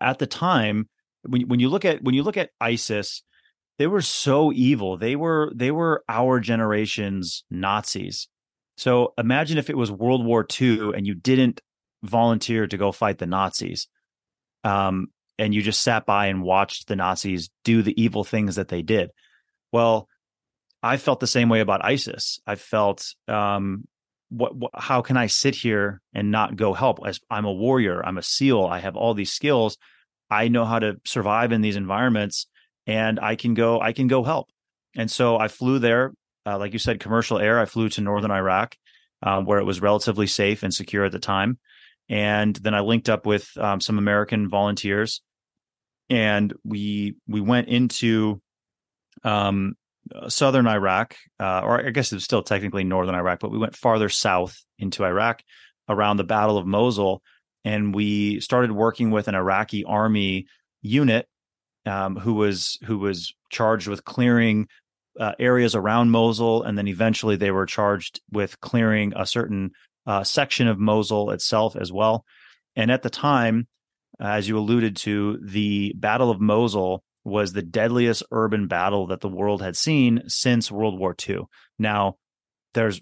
at 0.00 0.18
the 0.18 0.26
time, 0.26 0.88
when 1.22 1.42
when 1.42 1.60
you 1.60 1.68
look 1.68 1.84
at 1.84 2.02
when 2.02 2.14
you 2.14 2.22
look 2.22 2.38
at 2.38 2.50
ISIS, 2.60 3.22
they 3.80 3.86
were 3.86 4.02
so 4.02 4.52
evil. 4.52 4.98
They 4.98 5.16
were 5.16 5.50
they 5.54 5.70
were 5.70 6.04
our 6.06 6.38
generation's 6.38 7.44
Nazis. 7.50 8.28
So 8.76 9.14
imagine 9.16 9.56
if 9.56 9.70
it 9.70 9.76
was 9.76 9.90
World 9.90 10.22
War 10.22 10.46
II 10.60 10.92
and 10.94 11.06
you 11.06 11.14
didn't 11.14 11.62
volunteer 12.02 12.66
to 12.66 12.76
go 12.76 12.92
fight 12.92 13.16
the 13.16 13.26
Nazis 13.26 13.88
um, 14.64 15.06
and 15.38 15.54
you 15.54 15.62
just 15.62 15.80
sat 15.80 16.04
by 16.04 16.26
and 16.26 16.42
watched 16.42 16.88
the 16.88 16.96
Nazis 16.96 17.48
do 17.64 17.80
the 17.80 17.98
evil 17.98 18.22
things 18.22 18.56
that 18.56 18.68
they 18.68 18.82
did. 18.82 19.12
Well, 19.72 20.08
I 20.82 20.98
felt 20.98 21.20
the 21.20 21.26
same 21.26 21.48
way 21.48 21.60
about 21.60 21.82
ISIS. 21.82 22.38
I 22.46 22.56
felt, 22.56 23.14
um, 23.28 23.88
what, 24.28 24.54
what, 24.54 24.72
how 24.74 25.00
can 25.00 25.16
I 25.16 25.26
sit 25.26 25.54
here 25.54 26.02
and 26.12 26.30
not 26.30 26.54
go 26.54 26.74
help? 26.74 26.98
As 27.06 27.18
I'm 27.30 27.46
a 27.46 27.52
warrior, 27.52 28.04
I'm 28.04 28.18
a 28.18 28.22
SEAL, 28.22 28.62
I 28.66 28.80
have 28.80 28.96
all 28.96 29.14
these 29.14 29.32
skills. 29.32 29.78
I 30.30 30.48
know 30.48 30.66
how 30.66 30.80
to 30.80 31.00
survive 31.06 31.52
in 31.52 31.62
these 31.62 31.76
environments, 31.76 32.46
and 32.90 33.20
I 33.20 33.36
can 33.36 33.54
go, 33.54 33.80
I 33.80 33.92
can 33.92 34.06
go 34.06 34.22
help. 34.22 34.48
And 34.96 35.10
so 35.10 35.38
I 35.38 35.48
flew 35.48 35.78
there, 35.78 36.12
uh, 36.46 36.58
like 36.58 36.72
you 36.72 36.78
said, 36.78 37.00
commercial 37.00 37.38
air. 37.38 37.60
I 37.60 37.64
flew 37.64 37.88
to 37.90 38.00
northern 38.00 38.30
Iraq, 38.30 38.76
uh, 39.22 39.40
where 39.42 39.58
it 39.58 39.64
was 39.64 39.80
relatively 39.80 40.26
safe 40.26 40.62
and 40.62 40.74
secure 40.74 41.04
at 41.04 41.12
the 41.12 41.18
time 41.18 41.58
and 42.10 42.56
then 42.56 42.74
I 42.74 42.80
linked 42.80 43.08
up 43.08 43.24
with 43.24 43.48
um, 43.56 43.80
some 43.80 43.96
American 43.96 44.48
volunteers, 44.48 45.22
and 46.10 46.52
we 46.64 47.14
we 47.28 47.40
went 47.40 47.68
into 47.68 48.42
um, 49.22 49.76
southern 50.26 50.66
Iraq, 50.66 51.16
uh, 51.38 51.60
or 51.60 51.86
I 51.86 51.90
guess 51.90 52.10
it 52.10 52.16
was 52.16 52.24
still 52.24 52.42
technically 52.42 52.82
northern 52.82 53.14
Iraq, 53.14 53.38
but 53.38 53.52
we 53.52 53.58
went 53.58 53.76
farther 53.76 54.08
south 54.08 54.60
into 54.76 55.04
Iraq 55.04 55.42
around 55.88 56.16
the 56.16 56.24
Battle 56.24 56.58
of 56.58 56.66
Mosul, 56.66 57.22
and 57.64 57.94
we 57.94 58.40
started 58.40 58.72
working 58.72 59.12
with 59.12 59.28
an 59.28 59.36
Iraqi 59.36 59.84
army 59.84 60.46
unit 60.82 61.28
um, 61.86 62.16
who 62.16 62.34
was 62.34 62.78
who 62.84 62.98
was 62.98 63.34
charged 63.50 63.88
with 63.88 64.04
clearing 64.04 64.68
uh, 65.18 65.32
areas 65.38 65.74
around 65.74 66.10
Mosul, 66.10 66.62
and 66.62 66.76
then 66.76 66.88
eventually 66.88 67.36
they 67.36 67.50
were 67.50 67.66
charged 67.66 68.20
with 68.30 68.60
clearing 68.60 69.12
a 69.16 69.26
certain 69.26 69.72
uh, 70.06 70.24
section 70.24 70.68
of 70.68 70.78
Mosul 70.78 71.30
itself 71.30 71.76
as 71.76 71.92
well. 71.92 72.24
And 72.76 72.90
at 72.90 73.02
the 73.02 73.10
time, 73.10 73.66
as 74.20 74.48
you 74.48 74.58
alluded 74.58 74.96
to, 74.96 75.38
the 75.42 75.92
Battle 75.96 76.30
of 76.30 76.40
Mosul 76.40 77.02
was 77.24 77.52
the 77.52 77.62
deadliest 77.62 78.22
urban 78.30 78.66
battle 78.66 79.08
that 79.08 79.20
the 79.20 79.28
world 79.28 79.62
had 79.62 79.76
seen 79.76 80.22
since 80.26 80.70
World 80.70 80.98
War 80.98 81.14
II. 81.28 81.42
Now, 81.78 82.16
there's 82.74 83.00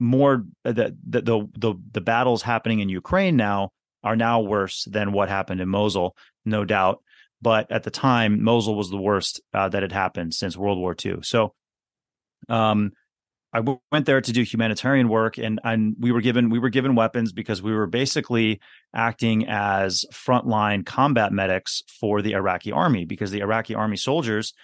more 0.00 0.44
uh, 0.64 0.72
the 0.72 0.96
the 1.06 1.20
the 1.22 1.48
the, 1.56 1.74
the 1.92 2.00
battles 2.00 2.42
happening 2.42 2.80
in 2.80 2.88
Ukraine 2.88 3.36
now 3.36 3.70
are 4.02 4.16
now 4.16 4.40
worse 4.40 4.84
than 4.90 5.12
what 5.12 5.28
happened 5.28 5.60
in 5.60 5.68
Mosul, 5.68 6.16
no 6.44 6.64
doubt. 6.64 7.02
But 7.42 7.70
at 7.70 7.82
the 7.82 7.90
time, 7.90 8.42
Mosul 8.42 8.76
was 8.76 8.88
the 8.88 8.96
worst 8.96 9.40
uh, 9.52 9.68
that 9.68 9.82
had 9.82 9.92
happened 9.92 10.32
since 10.32 10.56
World 10.56 10.78
War 10.78 10.94
II. 11.04 11.18
So, 11.22 11.54
um, 12.48 12.92
I 13.54 13.60
went 13.60 14.06
there 14.06 14.20
to 14.20 14.32
do 14.32 14.42
humanitarian 14.42 15.08
work, 15.08 15.36
and 15.36 15.60
and 15.62 15.94
we 15.98 16.10
were 16.10 16.22
given 16.22 16.48
we 16.48 16.58
were 16.58 16.70
given 16.70 16.94
weapons 16.94 17.32
because 17.32 17.60
we 17.60 17.74
were 17.74 17.86
basically 17.86 18.60
acting 18.94 19.46
as 19.46 20.06
frontline 20.10 20.86
combat 20.86 21.32
medics 21.32 21.82
for 22.00 22.22
the 22.22 22.32
Iraqi 22.32 22.72
army 22.72 23.04
because 23.04 23.30
the 23.30 23.40
Iraqi 23.40 23.74
army 23.74 23.96
soldiers 23.96 24.54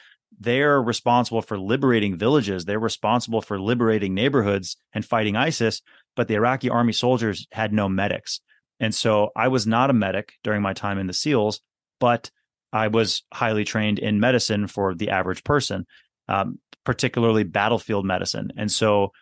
they're 0.41 0.81
responsible 0.81 1.43
for 1.43 1.59
liberating 1.59 2.17
villages, 2.17 2.65
they're 2.65 2.79
responsible 2.79 3.41
for 3.41 3.59
liberating 3.59 4.15
neighborhoods 4.15 4.77
and 4.93 5.05
fighting 5.05 5.37
ISIS, 5.37 5.81
but 6.17 6.29
the 6.29 6.35
Iraqi 6.35 6.69
army 6.69 6.93
soldiers 6.93 7.47
had 7.51 7.73
no 7.73 7.89
medics, 7.89 8.41
and 8.81 8.95
so 8.95 9.31
I 9.35 9.49
was 9.49 9.67
not 9.67 9.91
a 9.91 9.95
medic 9.95 10.35
during 10.45 10.63
my 10.63 10.73
time 10.73 10.99
in 10.99 11.07
the 11.07 11.13
SEALs, 11.13 11.61
but 11.99 12.31
I 12.73 12.89
was 12.89 13.23
highly 13.33 13.65
trained 13.65 13.99
in 13.99 14.21
medicine 14.21 14.67
for 14.67 14.95
the 14.95 15.11
average 15.11 15.45
person. 15.45 15.87
Um, 16.29 16.59
particularly 16.89 17.45
battlefield 17.45 18.07
medicine. 18.07 18.51
And 18.57 18.73
so, 18.73 19.13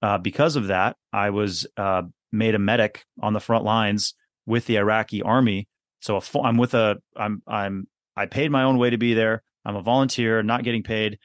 uh, 0.00 0.16
because 0.16 0.56
of 0.56 0.68
that, 0.68 0.96
I 1.12 1.28
was 1.28 1.66
uh, 1.76 2.00
made 2.32 2.54
a 2.54 2.58
medic 2.58 3.04
on 3.20 3.34
the 3.34 3.40
front 3.40 3.62
lines 3.62 4.14
with 4.46 4.64
the 4.64 4.76
Iraqi 4.76 5.20
army. 5.20 5.68
So 6.00 6.16
i 6.16 6.38
I'm 6.38 6.56
with 6.56 6.72
a 6.72 6.96
I'm 7.14 7.42
I'm 7.46 7.86
I 8.16 8.24
paid 8.24 8.50
my 8.50 8.62
own 8.62 8.78
way 8.78 8.88
to 8.88 8.96
be 8.96 9.12
there. 9.12 9.42
I'm 9.66 9.76
a 9.76 9.82
volunteer, 9.82 10.42
not 10.42 10.64
getting 10.64 10.82
paid. 10.82 11.18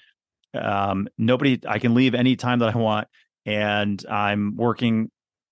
Um, 0.54 1.08
nobody, 1.18 1.62
I 1.66 1.80
can 1.80 1.94
leave 1.94 2.14
any 2.14 2.36
time 2.36 2.60
that 2.60 2.76
I 2.76 2.78
want, 2.78 3.08
and 3.46 4.06
I'm 4.06 4.58
working 4.58 5.10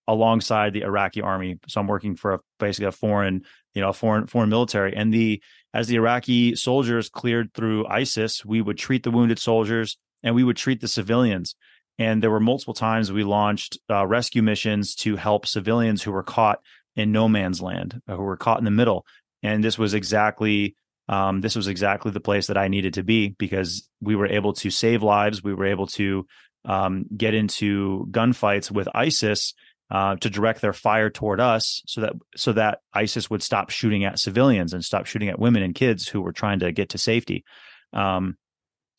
alongside 0.10 0.74
the 0.74 0.82
Iraqi 0.82 1.22
army. 1.22 1.58
So 1.70 1.80
I'm 1.80 1.88
working 1.88 2.18
for 2.18 2.34
a, 2.34 2.40
basically 2.60 2.88
a 2.88 2.91
foreign, 2.91 3.44
you 3.74 3.82
know, 3.82 3.88
a 3.88 3.94
foreign 3.94 4.28
foreign 4.28 4.50
military. 4.50 4.94
And 4.94 5.14
the 5.14 5.41
as 5.74 5.88
the 5.88 5.95
Iraqi 5.95 6.56
soldiers 6.56 7.10
cleared 7.10 7.54
through 7.54 7.88
ISIS, 7.88 8.45
we 8.45 8.62
would 8.62 8.78
treat 8.78 9.04
the 9.04 9.12
wounded 9.12 9.40
soldiers 9.40 9.98
and 10.22 10.36
we 10.36 10.44
would 10.44 10.58
treat 10.58 10.82
the 10.82 10.88
civilians. 10.88 11.56
And 12.00 12.22
there 12.22 12.32
were 12.32 12.40
multiple 12.40 12.74
times 12.74 13.12
we 13.12 13.24
launched 13.24 13.78
uh, 13.90 14.06
rescue 14.06 14.41
missions 14.41 14.95
to 14.95 15.16
help 15.16 15.45
civilians 15.45 16.02
who 16.02 16.12
were 16.12 16.24
caught 16.24 16.60
in 16.95 17.12
no 17.12 17.28
man's 17.28 17.62
land, 17.62 18.02
uh, 18.08 18.16
who 18.16 18.24
were 18.24 18.38
caught 18.38 18.60
in 18.60 18.66
the 18.66 18.72
middle. 18.72 19.06
And 19.41 19.64
this 19.64 19.78
was 19.78 19.94
exactly 19.94 20.76
um, 21.10 21.41
this 21.41 21.56
was 21.56 21.68
exactly 21.68 22.12
the 22.12 22.22
place 22.22 22.48
that 22.48 22.58
I 22.58 22.70
needed 22.70 22.94
to 22.94 23.04
be 23.04 23.30
because 23.30 23.90
we 24.00 24.16
were 24.16 24.28
able 24.28 24.54
to 24.54 24.70
save 24.70 25.04
lives. 25.04 25.44
We 25.44 25.54
were 25.54 25.66
able 25.66 25.88
to 25.88 26.26
um, 26.64 27.06
get 27.16 27.34
into 27.34 28.08
gunfights 28.10 28.72
with 28.72 28.88
ISIS 28.95 29.54
uh, 29.94 30.15
to 30.15 30.30
direct 30.30 30.60
their 30.60 30.74
fire 30.74 31.11
toward 31.11 31.40
us, 31.40 31.84
so 31.86 32.02
that 32.02 32.14
so 32.36 32.52
that 32.52 32.80
ISIS 32.95 33.30
would 33.30 33.44
stop 33.44 33.70
shooting 33.70 34.06
at 34.06 34.18
civilians 34.18 34.74
and 34.74 34.84
stop 34.84 35.06
shooting 35.06 35.30
at 35.30 35.38
women 35.38 35.61
and 35.61 35.76
kids 35.76 36.07
who 36.07 36.20
were 36.20 36.34
trying 36.34 36.60
to 36.60 36.72
get 36.72 36.90
to 36.90 36.98
safety. 36.98 37.45
Um, 37.94 38.36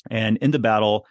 and 0.08 0.36
in 0.36 0.52
the 0.52 0.60
battle, 0.60 1.04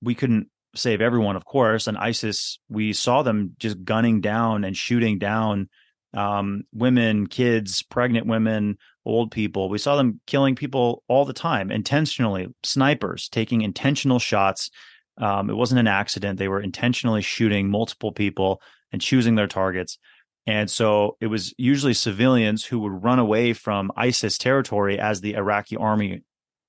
we 0.00 0.14
couldn't 0.14 0.48
save 0.74 1.02
everyone, 1.02 1.36
of 1.36 1.44
course. 1.44 1.88
And 1.88 1.98
ISIS, 1.98 2.58
we 2.70 2.94
saw 2.94 3.22
them 3.22 3.54
just 3.58 3.84
gunning 3.84 4.22
down 4.22 4.64
and 4.64 4.74
shooting 4.74 5.18
down 5.18 5.68
um, 6.14 6.62
women, 6.72 7.26
kids, 7.26 7.82
pregnant 7.82 8.26
women, 8.26 8.78
old 9.04 9.30
people. 9.30 9.68
We 9.68 9.76
saw 9.76 9.96
them 9.96 10.20
killing 10.26 10.54
people 10.54 11.02
all 11.06 11.26
the 11.26 11.34
time, 11.34 11.70
intentionally, 11.70 12.46
snipers 12.62 13.28
taking 13.28 13.60
intentional 13.60 14.18
shots. 14.18 14.70
Um, 15.18 15.50
it 15.50 15.54
wasn't 15.54 15.80
an 15.80 15.86
accident. 15.86 16.38
They 16.38 16.48
were 16.48 16.62
intentionally 16.62 17.20
shooting 17.20 17.68
multiple 17.68 18.12
people 18.12 18.62
and 18.92 19.00
choosing 19.00 19.34
their 19.34 19.46
targets. 19.46 19.98
And 20.46 20.70
so 20.70 21.16
it 21.20 21.28
was 21.28 21.54
usually 21.56 21.94
civilians 21.94 22.64
who 22.64 22.80
would 22.80 23.02
run 23.02 23.18
away 23.18 23.52
from 23.52 23.92
ISIS 23.96 24.38
territory 24.38 24.98
as 24.98 25.20
the 25.20 25.34
Iraqi 25.34 25.76
army 25.76 26.22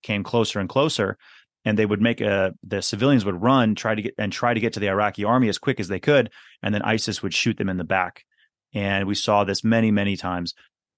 came 0.04 0.24
closer 0.24 0.60
and 0.60 0.70
closer 0.70 1.18
and 1.66 1.78
they 1.78 1.86
would 1.86 2.02
make 2.02 2.22
a 2.22 2.54
the 2.64 2.82
civilians 2.82 3.26
would 3.26 3.42
run 3.42 3.76
try 3.76 3.96
to 3.96 4.02
get 4.02 4.14
and 4.18 4.32
try 4.32 4.54
to 4.54 4.60
get 4.60 4.74
to 4.74 4.80
the 4.80 4.90
Iraqi 4.90 5.24
army 5.24 5.50
as 5.50 5.58
quick 5.58 5.80
as 5.80 5.88
they 5.88 6.00
could 6.00 6.30
and 6.62 6.74
then 6.74 6.82
ISIS 6.82 7.24
would 7.24 7.34
shoot 7.34 7.58
them 7.58 7.70
in 7.70 7.78
the 7.78 7.84
back 7.84 8.24
and 8.74 9.08
we 9.08 9.16
saw 9.16 9.44
this 9.44 9.64
many 9.64 9.92
many 9.92 10.16
times 10.16 10.54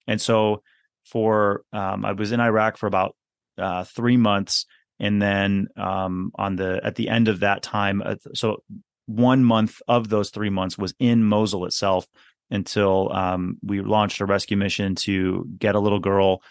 and 0.07 0.19
so 0.19 0.61
for 1.05 1.63
um, 1.71 2.03
I 2.03 2.13
was 2.13 2.31
in 2.31 2.39
Iraq 2.39 2.77
for 2.77 2.87
about 2.87 3.15
uh, 3.57 3.83
three 3.83 4.17
months 4.17 4.65
and 4.99 5.21
then 5.21 5.67
um, 5.77 6.31
on 6.35 6.55
the 6.55 6.81
at 6.83 6.95
the 6.95 7.09
end 7.09 7.27
of 7.27 7.41
that 7.41 7.61
time 7.61 8.01
uh, 8.03 8.15
so 8.33 8.63
one 9.05 9.43
month 9.43 9.81
of 9.87 10.09
those 10.09 10.29
three 10.29 10.49
months 10.49 10.77
was 10.77 10.93
in 10.99 11.23
Mosul 11.23 11.65
itself 11.65 12.07
until 12.49 13.11
um, 13.11 13.57
we 13.63 13.81
launched 13.81 14.21
a 14.21 14.25
rescue 14.25 14.57
mission 14.57 14.95
to 14.95 15.47
get 15.57 15.75
a 15.75 15.79
little 15.79 15.99
girl 15.99 16.41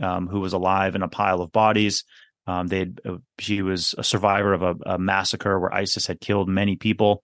um, 0.00 0.26
who 0.26 0.40
was 0.40 0.52
alive 0.52 0.94
in 0.94 1.02
a 1.02 1.08
pile 1.08 1.40
of 1.40 1.52
bodies. 1.52 2.04
Um, 2.46 2.66
they 2.66 2.90
uh, 3.08 3.18
she 3.38 3.62
was 3.62 3.94
a 3.96 4.04
survivor 4.04 4.52
of 4.52 4.62
a, 4.62 4.76
a, 4.86 4.98
massacre 4.98 5.60
where 5.60 5.72
ISIS 5.72 6.06
had 6.06 6.20
killed 6.20 6.48
many 6.48 6.74
people, 6.74 7.22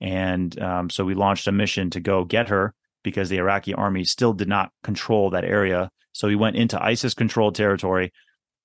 and 0.00 0.58
um, 0.58 0.88
so 0.88 1.04
we 1.04 1.14
launched 1.14 1.46
a 1.48 1.52
mission 1.52 1.90
to 1.90 2.00
go 2.00 2.24
get 2.24 2.48
her 2.48 2.74
because 3.02 3.28
the 3.28 3.36
Iraqi 3.36 3.74
army 3.74 4.04
still 4.04 4.32
did 4.32 4.48
not 4.48 4.72
control 4.82 5.30
that 5.30 5.44
area. 5.44 5.90
So 6.12 6.28
we 6.28 6.36
went 6.36 6.56
into 6.56 6.82
ISIS-controlled 6.82 7.54
territory, 7.56 8.12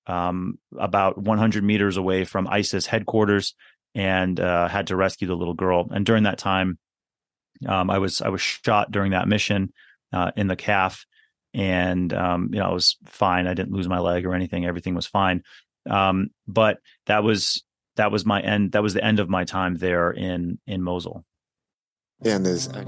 um, 0.08 0.58
about 0.78 1.18
100 1.18 1.64
meters 1.64 1.98
away 1.98 2.24
from 2.24 2.48
ISIS 2.48 2.86
headquarters, 2.86 3.54
and 3.96 4.40
uh, 4.40 4.68
had 4.68 4.88
to 4.88 4.96
rescue 4.96 5.28
the 5.28 5.36
little 5.36 5.54
girl. 5.54 5.88
And 5.92 6.06
during 6.06 6.24
that 6.24 6.38
time, 6.38 6.78
um, 7.68 7.90
I 7.90 7.98
was 7.98 8.22
I 8.22 8.30
was 8.30 8.42
shot 8.42 8.92
during 8.92 9.12
that 9.12 9.28
mission 9.28 9.74
uh, 10.14 10.32
in 10.36 10.48
the 10.48 10.56
calf, 10.56 11.06
and 11.54 12.14
um, 12.14 12.50
you 12.54 12.60
know 12.60 12.70
I 12.70 12.74
was 12.74 12.98
fine. 13.06 13.48
I 13.48 13.54
didn't 13.54 13.74
lose 13.74 13.88
my 13.88 14.00
leg 14.00 14.26
or 14.26 14.34
anything. 14.34 14.66
Everything 14.66 14.96
was 14.96 15.08
fine. 15.08 15.44
Um, 15.90 16.30
but 16.48 16.80
that 17.08 17.24
was 17.24 17.64
that 17.96 18.12
was 18.12 18.26
my 18.26 18.42
end. 18.42 18.72
That 18.74 18.84
was 18.84 18.94
the 18.94 19.04
end 19.04 19.20
of 19.20 19.30
my 19.30 19.44
time 19.44 19.76
there 19.76 20.12
in 20.12 20.60
in 20.68 20.82
Mosul. 20.82 21.26
And 22.24 22.46
there's. 22.46 22.68
Uh, 22.70 22.84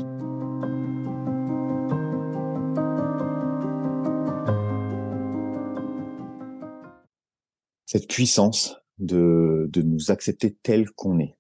Cette 7.86 8.07
puissance 8.07 8.73
de, 9.02 9.68
de 9.69 9.82
nous 9.82 10.11
accepter 10.11 10.56
tel 10.64 10.90
qu'on 10.91 11.19
est. 11.19 11.36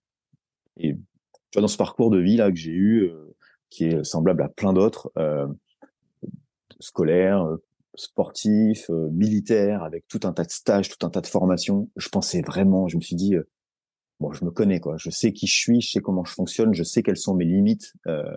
Et 0.77 0.93
tu 0.93 0.99
vois, 1.53 1.61
dans 1.61 1.67
ce 1.67 1.77
parcours 1.77 2.09
de 2.09 2.19
vie 2.19 2.37
là 2.37 2.51
que 2.51 2.57
j'ai 2.57 2.71
eu, 2.71 3.03
euh, 3.03 3.35
qui 3.69 3.85
est 3.85 4.03
semblable 4.03 4.43
à 4.43 4.49
plein 4.49 4.73
d'autres, 4.73 5.11
euh, 5.17 5.47
scolaires, 6.79 7.47
sportifs, 7.95 8.89
euh, 8.89 9.09
militaires, 9.11 9.83
avec 9.83 10.07
tout 10.07 10.19
un 10.23 10.33
tas 10.33 10.43
de 10.43 10.51
stages, 10.51 10.89
tout 10.89 11.05
un 11.05 11.09
tas 11.09 11.21
de 11.21 11.27
formations, 11.27 11.89
je 11.97 12.09
pensais 12.09 12.41
vraiment, 12.41 12.87
je 12.87 12.97
me 12.97 13.01
suis 13.01 13.15
dit, 13.15 13.35
euh, 13.35 13.47
bon, 14.19 14.31
je 14.31 14.45
me 14.45 14.51
connais 14.51 14.79
quoi, 14.79 14.97
je 14.97 15.09
sais 15.09 15.33
qui 15.33 15.47
je 15.47 15.55
suis, 15.55 15.81
je 15.81 15.91
sais 15.91 16.01
comment 16.01 16.23
je 16.23 16.33
fonctionne, 16.33 16.73
je 16.73 16.83
sais 16.83 17.03
quelles 17.03 17.17
sont 17.17 17.35
mes 17.35 17.45
limites. 17.45 17.93
Euh, 18.07 18.35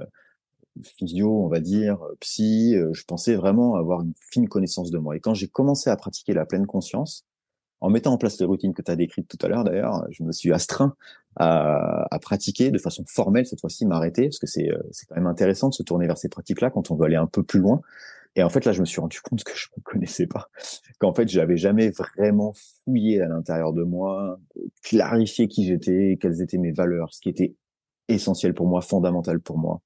physio, 0.83 1.45
on 1.45 1.49
va 1.49 1.61
dire, 1.61 1.99
psy, 2.21 2.75
je 2.93 3.05
pensais 3.05 3.37
vraiment 3.37 3.77
avoir 3.77 4.01
une 4.01 4.13
fine 4.19 4.49
connaissance 4.49 4.91
de 4.91 4.99
moi. 4.99 5.17
Et 5.17 5.21
quand 5.21 5.33
j'ai 5.33 5.47
commencé 5.47 5.89
à 5.89 5.95
pratiquer 5.97 6.35
la 6.35 6.47
pleine 6.47 6.67
conscience, 6.67 7.25
en 7.85 7.91
mettant 7.91 8.15
en 8.15 8.19
place 8.19 8.41
les 8.41 8.47
routines 8.47 8.73
que 8.73 8.81
tu 8.81 8.91
as 8.91 8.97
décrites 8.97 9.29
tout 9.29 9.37
à 9.45 9.49
l'heure 9.49 9.63
d'ailleurs, 9.63 10.07
je 10.11 10.23
me 10.23 10.33
suis 10.33 10.53
astreint 10.53 10.97
à, 11.37 12.19
pratiquer 12.23 12.71
de 12.71 12.79
façon 12.79 13.05
formelle 13.07 13.45
cette 13.45 13.61
fois-ci, 13.61 13.85
m'arrêter, 13.85 14.23
parce 14.23 14.39
que 14.39 14.47
c'est 14.47 14.71
c'est 14.91 15.05
quand 15.07 15.17
même 15.17 15.27
intéressant 15.27 15.69
de 15.69 15.75
se 15.75 15.83
tourner 15.83 16.07
vers 16.07 16.17
ces 16.17 16.31
pratiques-là 16.31 16.71
quand 16.71 16.91
on 16.91 16.95
veut 16.95 17.05
aller 17.05 17.17
un 17.17 17.27
peu 17.27 17.43
plus 17.43 17.61
loin. 17.61 17.83
Et 18.37 18.43
en 18.43 18.49
fait, 18.49 18.65
là, 18.65 18.73
je 18.73 18.81
me 18.81 18.87
suis 18.87 19.03
rendu 19.03 19.21
compte 19.21 19.45
que 19.45 19.53
je 19.55 19.69
ne 19.77 19.81
me 19.81 19.83
connaissais 19.83 20.27
pas, 20.27 20.49
qu'en 20.99 21.13
fait, 21.13 21.29
j'avais 21.29 21.59
jamais 21.59 21.91
vraiment 21.91 22.55
fouillé 22.85 23.21
à 23.21 23.29
l'intérieur 23.29 23.75
de 23.75 23.83
moi, 23.83 24.41
clarifié 24.83 25.47
qui 25.47 25.67
j'étais, 25.67 26.17
quelles 26.19 26.41
étaient 26.41 26.59
mes 26.59 26.73
valeurs, 26.73 27.13
ce 27.13 27.21
qui 27.21 27.29
était 27.29 27.55
essentiel 28.09 28.55
pour 28.55 28.67
moi, 28.67 28.81
fondamental 28.81 29.41
pour 29.41 29.59
moi, 29.59 29.83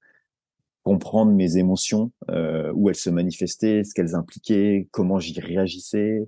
comprendre 0.83 1.33
mes 1.33 1.57
émotions, 1.57 2.13
euh, 2.29 2.71
où 2.75 2.89
elles 2.89 2.95
se 2.95 3.09
manifestaient, 3.09 3.83
ce 3.83 3.93
qu'elles 3.93 4.15
impliquaient, 4.15 4.87
comment 4.91 5.19
j'y 5.19 5.37
réagissais, 5.39 6.25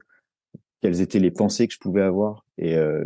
quelles 0.82 1.02
étaient 1.02 1.20
les 1.20 1.32
pensées 1.32 1.68
que 1.68 1.74
je 1.74 1.80
pouvais 1.80 2.02
avoir. 2.02 2.46
Et, 2.58 2.76
euh, 2.76 3.06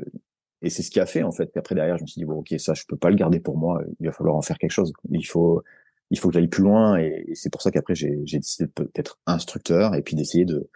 et 0.62 0.70
c'est 0.70 0.84
ce 0.84 0.92
qui 0.92 1.00
a 1.00 1.06
fait 1.06 1.24
en 1.24 1.32
fait 1.32 1.52
qu'après 1.54 1.76
derrière, 1.76 1.98
je 1.98 2.04
me 2.04 2.08
suis 2.08 2.20
dit 2.20 2.26
bon, 2.26 2.40
ok, 2.40 2.56
ça, 2.58 2.74
je 2.74 2.84
peux 2.88 2.98
pas 2.98 3.10
le 3.10 3.16
garder 3.16 3.40
pour 3.40 3.58
moi. 3.58 3.84
Il 4.00 4.08
va 4.08 4.12
falloir 4.12 4.36
en 4.36 4.42
faire 4.42 4.58
quelque 4.58 4.72
chose. 4.72 4.94
Il 5.12 5.26
faut 5.26 5.64
il 6.12 6.20
faut 6.20 6.30
que 6.30 6.36
j'aille 6.36 6.48
plus 6.48 6.64
loin 6.64 6.98
et, 6.98 7.32
c'est 7.34 7.52
pour 7.52 7.62
ça 7.62 7.72
qu'après 7.72 7.96
j'ai 7.96 8.16
décidé 8.16 8.70
d'être 8.94 9.20
instructeur 9.26 9.96
et 9.96 10.02
puis 10.02 10.16
d'essayer 10.16 10.46
de 10.46 10.70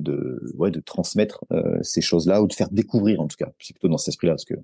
de 0.00 0.52
ouais 0.56 0.70
de 0.70 0.80
transmettre 0.80 1.44
euh, 1.52 1.78
ces 1.82 2.00
choses-là 2.00 2.42
ou 2.42 2.46
de 2.46 2.52
faire 2.52 2.70
découvrir 2.70 3.20
en 3.20 3.28
tout 3.28 3.36
cas 3.38 3.50
c'est 3.60 3.74
plutôt 3.74 3.88
dans 3.88 3.98
cet 3.98 4.08
esprit-là 4.08 4.34
parce 4.34 4.44
que 4.44 4.54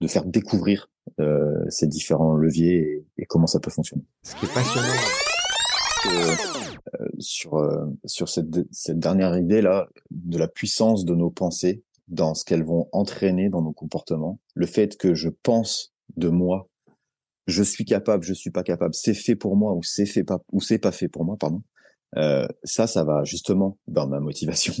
de 0.00 0.08
faire 0.08 0.24
découvrir 0.24 0.90
euh, 1.20 1.64
ces 1.68 1.86
différents 1.86 2.34
leviers 2.34 3.04
et, 3.18 3.26
comment 3.26 3.46
ça 3.46 3.60
peut 3.60 3.70
fonctionner. 3.70 4.04
Ce 4.22 4.34
qui 4.36 4.46
est 4.46 4.54
passionnant 4.54 5.29
sur 7.18 7.54
euh, 7.56 7.86
sur 8.04 8.28
cette 8.28 8.48
cette 8.72 8.98
dernière 8.98 9.36
idée 9.38 9.62
là 9.62 9.88
de 10.10 10.38
la 10.38 10.48
puissance 10.48 11.04
de 11.04 11.14
nos 11.14 11.30
pensées 11.30 11.82
dans 12.08 12.34
ce 12.34 12.44
qu'elles 12.44 12.64
vont 12.64 12.88
entraîner 12.92 13.48
dans 13.50 13.62
nos 13.62 13.72
comportements, 13.72 14.40
le 14.54 14.66
fait 14.66 14.96
que 14.96 15.14
je 15.14 15.28
pense 15.28 15.92
de 16.16 16.28
moi 16.28 16.68
je 17.46 17.62
suis 17.62 17.84
capable, 17.84 18.24
je 18.24 18.32
suis 18.32 18.50
pas 18.50 18.62
capable, 18.62 18.94
c'est 18.94 19.14
fait 19.14 19.36
pour 19.36 19.56
moi 19.56 19.74
ou 19.74 19.82
c'est 19.82 20.06
fait 20.06 20.24
pas 20.24 20.40
ou 20.52 20.60
c'est 20.60 20.78
pas 20.78 20.92
fait 20.92 21.08
pour 21.08 21.24
moi, 21.24 21.36
pardon. 21.38 21.62
Euh, 22.16 22.46
ça, 22.64 22.86
ça 22.86 23.04
va 23.04 23.24
justement 23.24 23.78
dans 23.86 24.08
ma 24.08 24.20
motivation, 24.20 24.74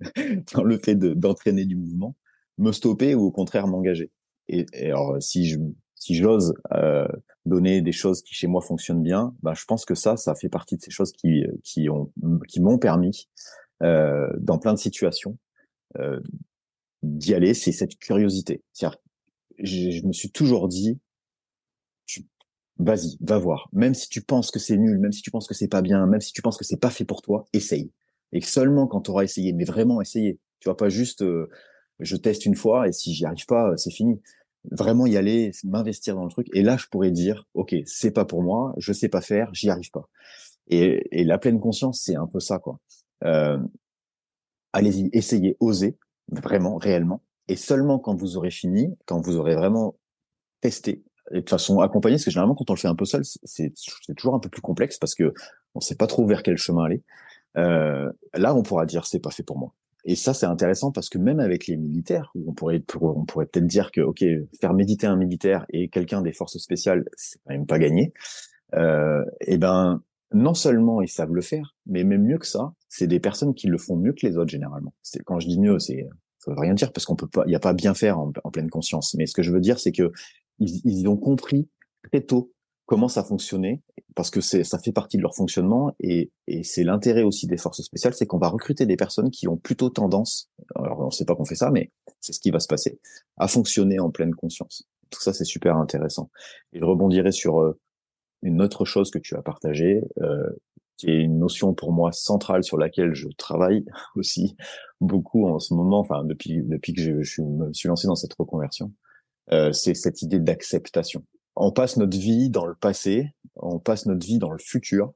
dans 0.54 0.62
le 0.64 0.78
fait 0.78 0.96
d'entraîner 0.96 1.64
du 1.64 1.76
mouvement, 1.76 2.16
me 2.58 2.72
stopper 2.72 3.14
ou 3.14 3.22
au 3.22 3.30
contraire 3.30 3.66
m'engager. 3.66 4.10
Et, 4.48 4.66
alors, 4.82 5.16
si 5.20 5.46
je 5.46 5.58
si 5.94 6.16
j'ose 6.16 6.54
euh, 6.72 7.06
donner 7.44 7.80
des 7.80 7.92
choses 7.92 8.22
qui 8.22 8.34
chez 8.34 8.46
moi 8.46 8.60
fonctionnent 8.60 9.02
bien, 9.02 9.34
bah, 9.42 9.54
je 9.54 9.64
pense 9.64 9.84
que 9.84 9.94
ça, 9.94 10.16
ça 10.16 10.34
fait 10.34 10.48
partie 10.48 10.76
de 10.76 10.82
ces 10.82 10.90
choses 10.90 11.12
qui 11.12 11.44
qui 11.64 11.88
ont 11.88 12.12
qui 12.48 12.60
m'ont 12.60 12.78
permis 12.78 13.28
euh, 13.82 14.28
dans 14.38 14.58
plein 14.58 14.74
de 14.74 14.78
situations 14.78 15.38
euh, 15.98 16.20
d'y 17.02 17.34
aller. 17.34 17.54
C'est 17.54 17.72
cette 17.72 17.98
curiosité. 17.98 18.62
C'est-à-dire, 18.72 18.98
je 19.58 20.06
me 20.06 20.12
suis 20.12 20.30
toujours 20.30 20.68
dit, 20.68 21.00
vas-y, 22.78 23.16
va 23.20 23.38
voir. 23.38 23.68
Même 23.72 23.94
si 23.94 24.08
tu 24.08 24.22
penses 24.22 24.50
que 24.50 24.58
c'est 24.58 24.76
nul, 24.76 24.98
même 24.98 25.12
si 25.12 25.22
tu 25.22 25.30
penses 25.30 25.46
que 25.46 25.54
c'est 25.54 25.68
pas 25.68 25.82
bien, 25.82 26.06
même 26.06 26.20
si 26.20 26.32
tu 26.32 26.42
penses 26.42 26.56
que 26.56 26.64
c'est 26.64 26.80
pas 26.80 26.90
fait 26.90 27.04
pour 27.04 27.22
toi, 27.22 27.44
essaye. 27.52 27.90
Et 28.32 28.40
seulement 28.40 28.86
quand 28.86 29.02
tu 29.02 29.10
auras 29.10 29.24
essayé, 29.24 29.52
mais 29.52 29.64
vraiment 29.64 30.00
essayer. 30.00 30.38
Tu 30.60 30.68
vas 30.68 30.74
pas 30.74 30.88
juste 30.88 31.22
euh, 31.22 31.48
je 32.00 32.16
teste 32.16 32.46
une 32.46 32.56
fois 32.56 32.88
et 32.88 32.92
si 32.92 33.14
j'y 33.14 33.24
arrive 33.24 33.46
pas, 33.46 33.70
euh, 33.70 33.76
c'est 33.76 33.90
fini. 33.90 34.20
Vraiment 34.70 35.06
y 35.06 35.16
aller, 35.16 35.50
m'investir 35.64 36.14
dans 36.14 36.24
le 36.24 36.30
truc. 36.30 36.46
Et 36.54 36.62
là, 36.62 36.76
je 36.76 36.86
pourrais 36.86 37.10
dire, 37.10 37.46
ok, 37.54 37.74
c'est 37.84 38.12
pas 38.12 38.24
pour 38.24 38.42
moi, 38.42 38.74
je 38.78 38.92
sais 38.92 39.08
pas 39.08 39.20
faire, 39.20 39.52
j'y 39.52 39.70
arrive 39.70 39.90
pas. 39.90 40.08
Et, 40.68 41.20
et, 41.20 41.24
la 41.24 41.38
pleine 41.38 41.58
conscience, 41.58 42.00
c'est 42.02 42.14
un 42.14 42.26
peu 42.26 42.38
ça, 42.38 42.58
quoi. 42.58 42.78
Euh, 43.24 43.58
allez-y, 44.72 45.10
essayez, 45.12 45.56
osez, 45.60 45.96
vraiment, 46.28 46.76
réellement. 46.76 47.22
Et 47.48 47.56
seulement 47.56 47.98
quand 47.98 48.14
vous 48.14 48.36
aurez 48.36 48.50
fini, 48.50 48.96
quand 49.06 49.20
vous 49.20 49.36
aurez 49.36 49.54
vraiment 49.54 49.96
testé, 50.60 51.02
de 51.30 51.48
façon 51.48 51.80
accompagnée, 51.80 52.16
parce 52.16 52.24
que 52.24 52.30
généralement 52.30 52.54
quand 52.54 52.68
on 52.70 52.74
le 52.74 52.78
fait 52.78 52.88
un 52.88 52.94
peu 52.94 53.04
seul, 53.04 53.22
c'est 53.24 53.72
toujours 54.16 54.34
un 54.34 54.38
peu 54.38 54.48
plus 54.48 54.60
complexe 54.60 54.98
parce 54.98 55.14
que 55.14 55.32
on 55.74 55.80
sait 55.80 55.94
pas 55.94 56.06
trop 56.06 56.26
vers 56.26 56.42
quel 56.42 56.56
chemin 56.56 56.84
aller. 56.84 57.02
Euh, 57.56 58.10
là, 58.34 58.54
on 58.54 58.62
pourra 58.62 58.86
dire 58.86 59.06
c'est 59.06 59.20
pas 59.20 59.30
fait 59.30 59.42
pour 59.42 59.58
moi. 59.58 59.74
Et 60.04 60.16
ça, 60.16 60.34
c'est 60.34 60.46
intéressant 60.46 60.90
parce 60.90 61.08
que 61.08 61.18
même 61.18 61.38
avec 61.38 61.66
les 61.66 61.76
militaires, 61.76 62.32
on 62.34 62.52
pourrait, 62.52 62.82
on 63.00 63.24
pourrait 63.24 63.46
peut-être 63.46 63.66
dire 63.66 63.92
que, 63.92 64.00
ok, 64.00 64.24
faire 64.60 64.74
méditer 64.74 65.06
un 65.06 65.16
militaire 65.16 65.64
et 65.70 65.88
quelqu'un 65.88 66.22
des 66.22 66.32
forces 66.32 66.58
spéciales, 66.58 67.04
c'est 67.16 67.38
quand 67.44 67.52
même 67.52 67.66
pas 67.66 67.78
gagné. 67.78 68.12
Euh, 68.74 69.24
et 69.42 69.58
ben, 69.58 70.02
non 70.32 70.54
seulement 70.54 71.02
ils 71.02 71.08
savent 71.08 71.34
le 71.34 71.40
faire, 71.40 71.76
mais 71.86 72.04
même 72.04 72.24
mieux 72.24 72.38
que 72.38 72.46
ça, 72.46 72.72
c'est 72.88 73.06
des 73.06 73.20
personnes 73.20 73.54
qui 73.54 73.68
le 73.68 73.78
font 73.78 73.96
mieux 73.96 74.12
que 74.12 74.26
les 74.26 74.36
autres 74.36 74.50
généralement. 74.50 74.92
Quand 75.24 75.38
je 75.38 75.46
dis 75.46 75.60
mieux, 75.60 75.78
c'est 75.78 76.08
ça 76.38 76.50
veut 76.50 76.58
rien 76.58 76.74
dire 76.74 76.92
parce 76.92 77.04
qu'on 77.04 77.14
peut 77.14 77.28
pas, 77.28 77.44
il 77.46 77.50
n'y 77.50 77.54
a 77.54 77.60
pas 77.60 77.72
bien 77.72 77.94
faire 77.94 78.18
en, 78.18 78.32
en, 78.42 78.50
pleine 78.50 78.68
conscience. 78.68 79.14
Mais 79.14 79.26
ce 79.26 79.34
que 79.34 79.42
je 79.42 79.52
veux 79.52 79.60
dire, 79.60 79.78
c'est 79.78 79.92
que 79.92 80.10
ils, 80.58 80.80
ils, 80.84 81.08
ont 81.08 81.16
compris 81.16 81.68
très 82.10 82.20
tôt 82.20 82.52
comment 82.92 83.08
ça 83.08 83.24
fonctionnait 83.24 83.80
parce 84.14 84.28
que 84.28 84.42
ça 84.42 84.78
fait 84.78 84.92
partie 84.92 85.16
de 85.16 85.22
leur 85.22 85.34
fonctionnement 85.34 85.96
et, 85.98 86.30
et 86.46 86.62
c'est 86.62 86.84
l'intérêt 86.84 87.22
aussi 87.22 87.46
des 87.46 87.56
forces 87.56 87.80
spéciales, 87.80 88.12
c'est 88.12 88.26
qu'on 88.26 88.36
va 88.36 88.48
recruter 88.48 88.84
des 88.84 88.96
personnes 88.96 89.30
qui 89.30 89.48
ont 89.48 89.56
plutôt 89.56 89.88
tendance, 89.88 90.50
alors 90.74 91.00
on 91.00 91.06
ne 91.06 91.10
sait 91.10 91.24
pas 91.24 91.34
qu'on 91.34 91.46
fait 91.46 91.54
ça, 91.54 91.70
mais 91.70 91.90
c'est 92.20 92.34
ce 92.34 92.40
qui 92.40 92.50
va 92.50 92.60
se 92.60 92.66
passer, 92.66 93.00
à 93.38 93.48
fonctionner 93.48 93.98
en 93.98 94.10
pleine 94.10 94.34
conscience. 94.34 94.86
Tout 95.08 95.22
ça 95.22 95.32
c'est 95.32 95.46
super 95.46 95.78
intéressant. 95.78 96.30
Et 96.74 96.80
je 96.80 96.84
rebondirai 96.84 97.32
sur 97.32 97.62
euh, 97.62 97.80
une 98.42 98.60
autre 98.60 98.84
chose 98.84 99.10
que 99.10 99.18
tu 99.18 99.36
as 99.36 99.42
partagée, 99.42 100.02
euh, 100.20 100.50
qui 100.98 101.06
est 101.06 101.18
une 101.22 101.38
notion 101.38 101.72
pour 101.72 101.92
moi 101.92 102.12
centrale 102.12 102.62
sur 102.62 102.76
laquelle 102.76 103.14
je 103.14 103.28
travaille 103.38 103.86
aussi 104.16 104.54
beaucoup 105.00 105.48
en 105.48 105.60
ce 105.60 105.72
moment, 105.72 106.00
enfin 106.00 106.24
depuis 106.24 106.62
depuis 106.62 106.92
que 106.92 107.00
je, 107.00 107.22
je 107.22 107.40
me 107.40 107.72
suis 107.72 107.88
lancé 107.88 108.06
dans 108.06 108.16
cette 108.16 108.34
reconversion 108.34 108.92
euh, 109.50 109.72
c'est 109.72 109.94
cette 109.94 110.22
idée 110.22 110.38
d'acceptation. 110.38 111.24
On 111.56 111.72
passe 111.72 111.96
notre 111.96 112.16
vie 112.16 112.50
dans 112.50 112.66
le 112.66 112.74
passé, 112.74 113.34
on 113.56 113.78
passe 113.78 114.06
notre 114.06 114.26
vie 114.26 114.38
dans 114.38 114.50
le 114.50 114.58
futur, 114.58 115.12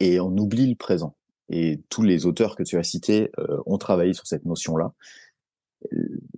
et 0.00 0.20
on 0.20 0.36
oublie 0.36 0.68
le 0.68 0.76
présent. 0.76 1.16
Et 1.50 1.82
tous 1.88 2.02
les 2.02 2.26
auteurs 2.26 2.56
que 2.56 2.62
tu 2.62 2.78
as 2.78 2.82
cités 2.82 3.30
euh, 3.38 3.60
ont 3.66 3.78
travaillé 3.78 4.14
sur 4.14 4.26
cette 4.26 4.44
notion-là. 4.44 4.94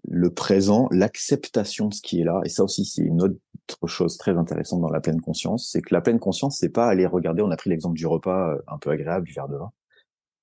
Le 0.08 0.30
présent, 0.30 0.88
l'acceptation 0.90 1.88
de 1.88 1.94
ce 1.94 2.02
qui 2.02 2.20
est 2.20 2.24
là, 2.24 2.40
et 2.44 2.48
ça 2.48 2.64
aussi 2.64 2.84
c'est 2.84 3.02
une 3.02 3.22
autre 3.22 3.86
chose 3.86 4.16
très 4.16 4.36
intéressante 4.36 4.80
dans 4.80 4.90
la 4.90 5.00
pleine 5.00 5.20
conscience, 5.20 5.70
c'est 5.70 5.82
que 5.82 5.94
la 5.94 6.00
pleine 6.00 6.18
conscience, 6.18 6.58
c'est 6.58 6.68
pas 6.68 6.88
aller 6.88 7.06
regarder, 7.06 7.42
on 7.42 7.50
a 7.50 7.56
pris 7.56 7.70
l'exemple 7.70 7.96
du 7.96 8.06
repas 8.06 8.54
euh, 8.54 8.62
un 8.66 8.78
peu 8.78 8.90
agréable, 8.90 9.26
du 9.26 9.32
verre 9.32 9.48
de 9.48 9.56
vin, 9.56 9.70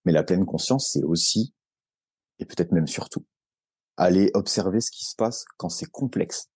mais 0.06 0.14
la 0.14 0.24
pleine 0.24 0.46
conscience, 0.46 0.90
c'est 0.94 1.04
aussi, 1.04 1.54
et 2.40 2.46
peut-être 2.46 2.72
même 2.72 2.88
surtout, 2.88 3.26
aller 3.98 4.32
observer 4.34 4.80
ce 4.80 4.90
qui 4.90 5.04
se 5.04 5.16
passe 5.16 5.44
quand 5.58 5.70
c'est 5.70 5.90
complexe, 5.90 6.50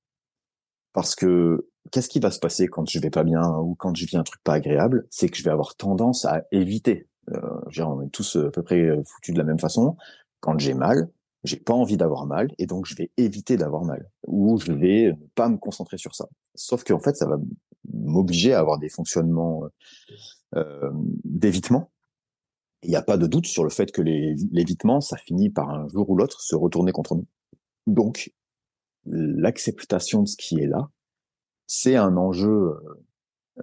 parce 0.94 1.16
que 1.16 1.68
qu'est-ce 1.92 2.10
qui 2.10 2.20
va 2.20 2.32
se 2.32 2.40
passer 2.40 2.68
quand 2.68 2.90
je 2.90 3.00
vais 3.00 3.10
pas 3.10 3.24
bien 3.24 3.58
ou 3.60 3.76
quand 3.76 3.96
je 3.96 4.06
vis 4.06 4.18
un 4.18 4.24
truc 4.24 4.42
pas 4.44 4.54
agréable? 4.54 5.08
C'est 5.10 5.30
que 5.30 5.38
je 5.38 5.44
vais 5.44 5.52
avoir 5.52 5.76
tendance 5.76 6.26
à 6.26 6.44
éviter. 6.52 7.08
Euh, 7.34 7.84
on 7.84 8.02
est 8.02 8.10
tous 8.10 8.38
à 8.38 8.50
peu 8.52 8.64
près 8.64 8.82
euh, 8.82 9.04
foutus 9.06 9.34
de 9.34 9.40
la 9.40 9.46
même 9.46 9.60
façon. 9.60 9.98
Quand 10.40 10.58
j'ai 10.60 10.74
mal, 10.74 11.10
j'ai 11.44 11.58
pas 11.58 11.74
envie 11.74 11.98
d'avoir 11.98 12.26
mal 12.26 12.54
et 12.58 12.66
donc 12.66 12.86
je 12.86 12.96
vais 12.96 13.12
éviter 13.18 13.58
d'avoir 13.58 13.84
mal 13.84 14.10
ou 14.26 14.58
je 14.60 14.72
vais 14.72 15.12
ne 15.12 15.28
pas 15.36 15.50
me 15.50 15.58
concentrer 15.58 15.98
sur 15.98 16.16
ça. 16.16 16.28
Sauf 16.56 16.84
qu'en 16.84 17.00
fait, 17.00 17.16
ça 17.16 17.28
va 17.28 17.38
m'obliger 17.94 18.54
à 18.54 18.60
avoir 18.60 18.80
des 18.80 18.90
fonctionnements 18.90 19.64
euh, 20.56 20.92
d'évitement. 21.24 21.92
Il 22.84 22.90
n'y 22.90 22.96
a 22.96 23.02
pas 23.02 23.18
de 23.18 23.28
doute 23.28 23.48
sur 23.48 23.64
le 23.64 23.70
fait 23.70 23.92
que 23.92 24.02
l'évitement, 24.02 25.02
ça 25.02 25.18
finit 25.18 25.50
par 25.50 25.70
un 25.70 25.88
jour 25.90 26.10
ou 26.10 26.16
l'autre 26.16 26.42
se 26.42 26.56
retourner 26.56 26.92
contre 26.92 27.16
nous. 27.16 27.26
Donc, 27.88 28.32
l'acceptation 29.06 30.22
de 30.24 30.28
ce 30.28 30.38
qui 30.38 30.60
est 30.60 30.68
là, 30.68 30.90
c'est 31.68 31.98
un 31.98 32.16
enjeu 32.16 32.50
euh, 32.50 32.80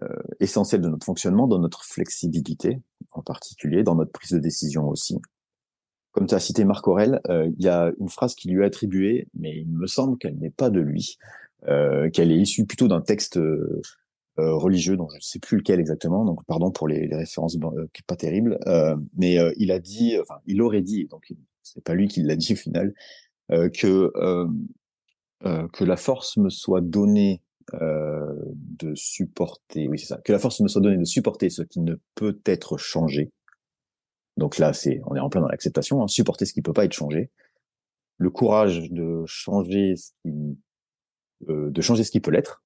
euh, 0.02 0.22
essentiel 0.38 0.82
de 0.82 0.88
notre 0.88 1.06
fonctionnement, 1.06 1.48
dans 1.48 1.58
notre 1.58 1.84
flexibilité 1.84 2.80
en 3.12 3.22
particulier, 3.22 3.82
dans 3.82 3.94
notre 3.94 4.12
prise 4.12 4.32
de 4.32 4.38
décision 4.38 4.88
aussi. 4.88 5.18
Comme 6.12 6.26
tu 6.26 6.34
as 6.34 6.40
cité 6.40 6.64
Marc 6.64 6.86
Aurel, 6.86 7.20
euh, 7.28 7.50
il 7.58 7.64
y 7.64 7.68
a 7.68 7.92
une 7.98 8.08
phrase 8.08 8.34
qui 8.34 8.48
lui 8.48 8.62
est 8.62 8.66
attribuée, 8.66 9.28
mais 9.34 9.56
il 9.56 9.68
me 9.68 9.86
semble 9.86 10.18
qu'elle 10.18 10.38
n'est 10.38 10.50
pas 10.50 10.70
de 10.70 10.80
lui, 10.80 11.16
qu'elle 11.66 12.30
est 12.30 12.36
issue 12.36 12.66
plutôt 12.66 12.88
d'un 12.88 13.00
texte 13.00 13.40
religieux 14.36 14.98
dont 14.98 15.08
je 15.08 15.16
ne 15.16 15.20
sais 15.20 15.38
plus 15.38 15.56
lequel 15.56 15.80
exactement, 15.80 16.26
donc 16.26 16.44
pardon 16.44 16.70
pour 16.70 16.88
les, 16.88 17.08
références 17.10 17.56
pas 18.06 18.16
terribles, 18.16 18.58
mais 19.16 19.38
il 19.56 19.72
a 19.72 19.78
dit, 19.78 20.18
enfin 20.20 20.34
il 20.44 20.60
aurait 20.60 20.82
dit, 20.82 21.06
donc 21.06 21.32
c'est 21.62 21.82
pas 21.82 21.94
lui 21.94 22.06
qui 22.06 22.22
l'a 22.22 22.36
dit 22.36 22.52
au 22.52 22.56
final, 22.56 22.92
que 23.48 24.12
que 25.40 25.84
la 25.84 25.96
force 25.96 26.36
me 26.36 26.50
soit 26.50 26.82
donnée 26.82 27.40
de 27.72 28.94
supporter, 28.94 29.88
oui 29.88 29.98
c'est 29.98 30.06
ça, 30.06 30.20
que 30.24 30.32
la 30.32 30.38
force 30.38 30.60
me 30.60 30.68
soit 30.68 30.80
donnée 30.80 30.96
de 30.96 31.04
supporter 31.04 31.50
ce 31.50 31.62
qui 31.62 31.80
ne 31.80 31.96
peut 32.14 32.38
être 32.46 32.76
changé. 32.76 33.32
Donc 34.36 34.58
là, 34.58 34.72
c'est, 34.72 35.00
on 35.06 35.14
est 35.14 35.20
en 35.20 35.28
plein 35.28 35.40
dans 35.40 35.48
l'acceptation, 35.48 36.02
hein, 36.02 36.08
supporter 36.08 36.44
ce 36.44 36.52
qui 36.52 36.62
peut 36.62 36.72
pas 36.72 36.84
être 36.84 36.92
changé, 36.92 37.30
le 38.18 38.30
courage 38.30 38.90
de 38.90 39.24
changer 39.26 39.96
ce 39.96 40.10
qui, 40.22 40.58
euh, 41.48 41.70
de 41.70 41.80
changer 41.80 42.04
ce 42.04 42.10
qui 42.10 42.20
peut 42.20 42.30
l'être. 42.30 42.64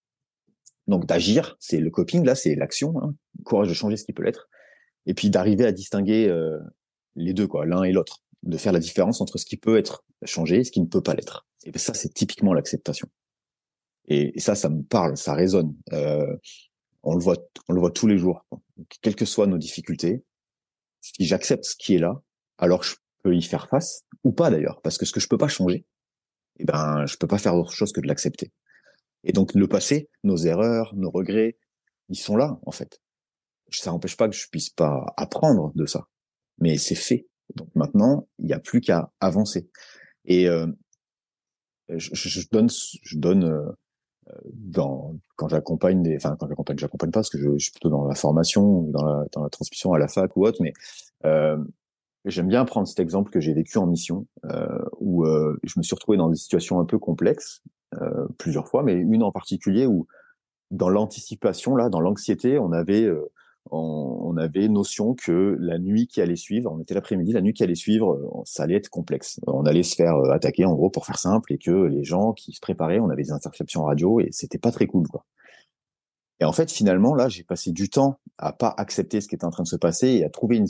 Donc 0.86 1.06
d'agir, 1.06 1.56
c'est 1.60 1.80
le 1.80 1.90
coping 1.90 2.24
là, 2.24 2.34
c'est 2.34 2.54
l'action, 2.54 2.94
hein, 3.02 3.14
courage 3.44 3.68
de 3.68 3.74
changer 3.74 3.96
ce 3.96 4.04
qui 4.04 4.12
peut 4.12 4.22
l'être, 4.22 4.48
et 5.06 5.14
puis 5.14 5.30
d'arriver 5.30 5.66
à 5.66 5.72
distinguer 5.72 6.28
euh, 6.28 6.58
les 7.16 7.34
deux 7.34 7.46
quoi, 7.46 7.66
l'un 7.66 7.82
et 7.82 7.92
l'autre, 7.92 8.22
de 8.42 8.56
faire 8.56 8.72
la 8.72 8.78
différence 8.78 9.20
entre 9.20 9.38
ce 9.38 9.44
qui 9.44 9.56
peut 9.56 9.76
être 9.76 10.04
changé 10.24 10.60
et 10.60 10.64
ce 10.64 10.70
qui 10.70 10.80
ne 10.80 10.86
peut 10.86 11.02
pas 11.02 11.14
l'être. 11.14 11.46
Et 11.64 11.76
ça, 11.76 11.92
c'est 11.92 12.12
typiquement 12.14 12.54
l'acceptation. 12.54 13.08
Et, 14.08 14.38
ça, 14.40 14.54
ça 14.54 14.68
me 14.70 14.82
parle, 14.82 15.16
ça 15.16 15.34
résonne. 15.34 15.76
Euh, 15.92 16.36
on 17.02 17.14
le 17.14 17.20
voit, 17.20 17.36
on 17.68 17.74
le 17.74 17.80
voit 17.80 17.90
tous 17.90 18.06
les 18.06 18.18
jours. 18.18 18.44
Quelles 19.02 19.16
que 19.16 19.24
soient 19.24 19.46
nos 19.46 19.58
difficultés, 19.58 20.24
si 21.00 21.26
j'accepte 21.26 21.64
ce 21.64 21.76
qui 21.76 21.94
est 21.94 21.98
là, 21.98 22.20
alors 22.56 22.82
je 22.82 22.96
peux 23.22 23.36
y 23.36 23.42
faire 23.42 23.68
face 23.68 24.04
ou 24.24 24.32
pas 24.32 24.50
d'ailleurs, 24.50 24.80
parce 24.82 24.98
que 24.98 25.06
ce 25.06 25.12
que 25.12 25.20
je 25.20 25.28
peux 25.28 25.38
pas 25.38 25.48
changer, 25.48 25.86
eh 26.58 26.64
ben, 26.64 27.06
je 27.06 27.16
peux 27.16 27.26
pas 27.26 27.38
faire 27.38 27.54
autre 27.54 27.72
chose 27.72 27.92
que 27.92 28.00
de 28.00 28.08
l'accepter. 28.08 28.52
Et 29.24 29.32
donc 29.32 29.54
le 29.54 29.68
passé, 29.68 30.08
nos 30.24 30.36
erreurs, 30.36 30.94
nos 30.96 31.10
regrets, 31.10 31.58
ils 32.08 32.18
sont 32.18 32.36
là 32.36 32.58
en 32.64 32.70
fait. 32.70 33.00
Ça 33.70 33.90
n'empêche 33.90 34.16
pas 34.16 34.28
que 34.28 34.34
je 34.34 34.48
puisse 34.50 34.70
pas 34.70 35.04
apprendre 35.16 35.72
de 35.74 35.84
ça, 35.86 36.08
mais 36.58 36.78
c'est 36.78 36.94
fait. 36.94 37.28
Donc 37.54 37.68
maintenant, 37.74 38.28
il 38.38 38.46
n'y 38.46 38.52
a 38.54 38.58
plus 38.58 38.80
qu'à 38.80 39.12
avancer. 39.20 39.70
Et 40.24 40.48
euh, 40.48 40.66
je, 41.88 42.10
je, 42.14 42.48
donne, 42.50 42.68
je 42.70 43.18
donne 43.18 43.44
euh, 43.44 43.70
quand 45.36 45.48
j'accompagne 45.48 46.02
des, 46.02 46.16
enfin 46.16 46.36
quand 46.38 46.48
j'accompagne, 46.48 46.78
j'accompagne 46.78 47.10
pas 47.10 47.20
parce 47.20 47.30
que 47.30 47.38
je, 47.38 47.58
suis 47.58 47.72
plutôt 47.72 47.88
dans 47.88 48.06
la 48.06 48.14
formation, 48.14 48.82
dans 48.82 49.04
la, 49.04 49.24
dans 49.32 49.42
la 49.42 49.50
transmission 49.50 49.92
à 49.92 49.98
la 49.98 50.08
fac 50.08 50.36
ou 50.36 50.46
autre, 50.46 50.58
mais 50.62 50.72
euh, 51.24 51.56
j'aime 52.24 52.48
bien 52.48 52.64
prendre 52.64 52.86
cet 52.86 53.00
exemple 53.00 53.30
que 53.30 53.40
j'ai 53.40 53.54
vécu 53.54 53.78
en 53.78 53.86
mission 53.86 54.26
euh, 54.44 54.84
où 54.98 55.24
euh, 55.24 55.58
je 55.62 55.78
me 55.78 55.82
suis 55.82 55.94
retrouvé 55.94 56.18
dans 56.18 56.28
des 56.28 56.36
situations 56.36 56.80
un 56.80 56.84
peu 56.84 56.98
complexes 56.98 57.62
plusieurs 58.36 58.68
fois, 58.68 58.82
mais 58.82 58.92
une 58.92 59.22
en 59.22 59.32
particulier 59.32 59.86
où 59.86 60.06
dans 60.70 60.90
l'anticipation 60.90 61.74
là, 61.74 61.88
dans 61.88 62.00
l'anxiété, 62.00 62.58
on 62.58 62.70
avait 62.72 63.08
on, 63.70 64.36
avait 64.36 64.68
notion 64.68 65.14
que 65.14 65.56
la 65.58 65.78
nuit 65.78 66.06
qui 66.06 66.20
allait 66.20 66.36
suivre, 66.36 66.70
on 66.72 66.80
était 66.80 66.94
l'après-midi, 66.94 67.32
la 67.32 67.40
nuit 67.40 67.52
qui 67.52 67.64
allait 67.64 67.74
suivre, 67.74 68.12
euh, 68.12 68.42
ça 68.44 68.62
allait 68.62 68.76
être 68.76 68.88
complexe. 68.88 69.40
On 69.46 69.64
allait 69.66 69.82
se 69.82 69.96
faire 69.96 70.14
euh, 70.16 70.30
attaquer, 70.30 70.64
en 70.64 70.74
gros, 70.74 70.90
pour 70.90 71.06
faire 71.06 71.18
simple, 71.18 71.52
et 71.52 71.58
que 71.58 71.70
les 71.70 72.04
gens 72.04 72.32
qui 72.32 72.52
se 72.52 72.60
préparaient, 72.60 73.00
on 73.00 73.10
avait 73.10 73.24
des 73.24 73.32
interceptions 73.32 73.84
radio, 73.84 74.20
et 74.20 74.28
c'était 74.30 74.58
pas 74.58 74.70
très 74.70 74.86
cool. 74.86 75.06
Et 76.40 76.44
en 76.44 76.52
fait, 76.52 76.70
finalement, 76.70 77.14
là, 77.14 77.28
j'ai 77.28 77.42
passé 77.42 77.72
du 77.72 77.90
temps 77.90 78.20
à 78.38 78.52
pas 78.52 78.72
accepter 78.76 79.20
ce 79.20 79.26
qui 79.26 79.34
était 79.34 79.44
en 79.44 79.50
train 79.50 79.64
de 79.64 79.68
se 79.68 79.76
passer 79.76 80.08
et 80.08 80.24
à 80.24 80.30
trouver 80.30 80.58
une, 80.58 80.68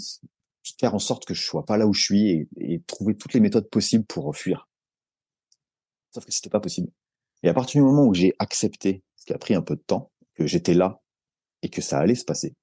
faire 0.81 0.95
en 0.95 0.99
sorte 0.99 1.27
que 1.27 1.35
je 1.35 1.45
sois 1.45 1.65
pas 1.65 1.77
là 1.77 1.87
où 1.87 1.93
je 1.93 2.03
suis 2.03 2.31
et, 2.31 2.49
et 2.57 2.81
trouver 2.87 3.17
toutes 3.17 3.35
les 3.35 3.41
méthodes 3.41 3.69
possibles 3.69 4.05
pour 4.07 4.35
fuir. 4.35 4.69
Sauf 6.15 6.25
que 6.25 6.33
c'était 6.33 6.49
pas 6.49 6.61
possible. 6.61 6.89
Et 7.43 7.49
à 7.49 7.55
partir 7.55 7.83
du 7.83 7.87
moment 7.87 8.07
où 8.07 8.15
j'ai 8.15 8.35
accepté, 8.39 9.03
ce 9.17 9.27
qui 9.27 9.33
a 9.33 9.39
pris 9.39 9.55
un 9.55 9.63
peu 9.63 9.77
de 9.77 9.83
temps, 9.83 10.11
que 10.35 10.47
j'étais 10.47 10.75
là 10.75 11.01
et 11.63 11.69
que 11.69 11.83
ça 11.83 11.99
allait 11.99 12.15
se 12.15 12.25
passer, 12.25 12.55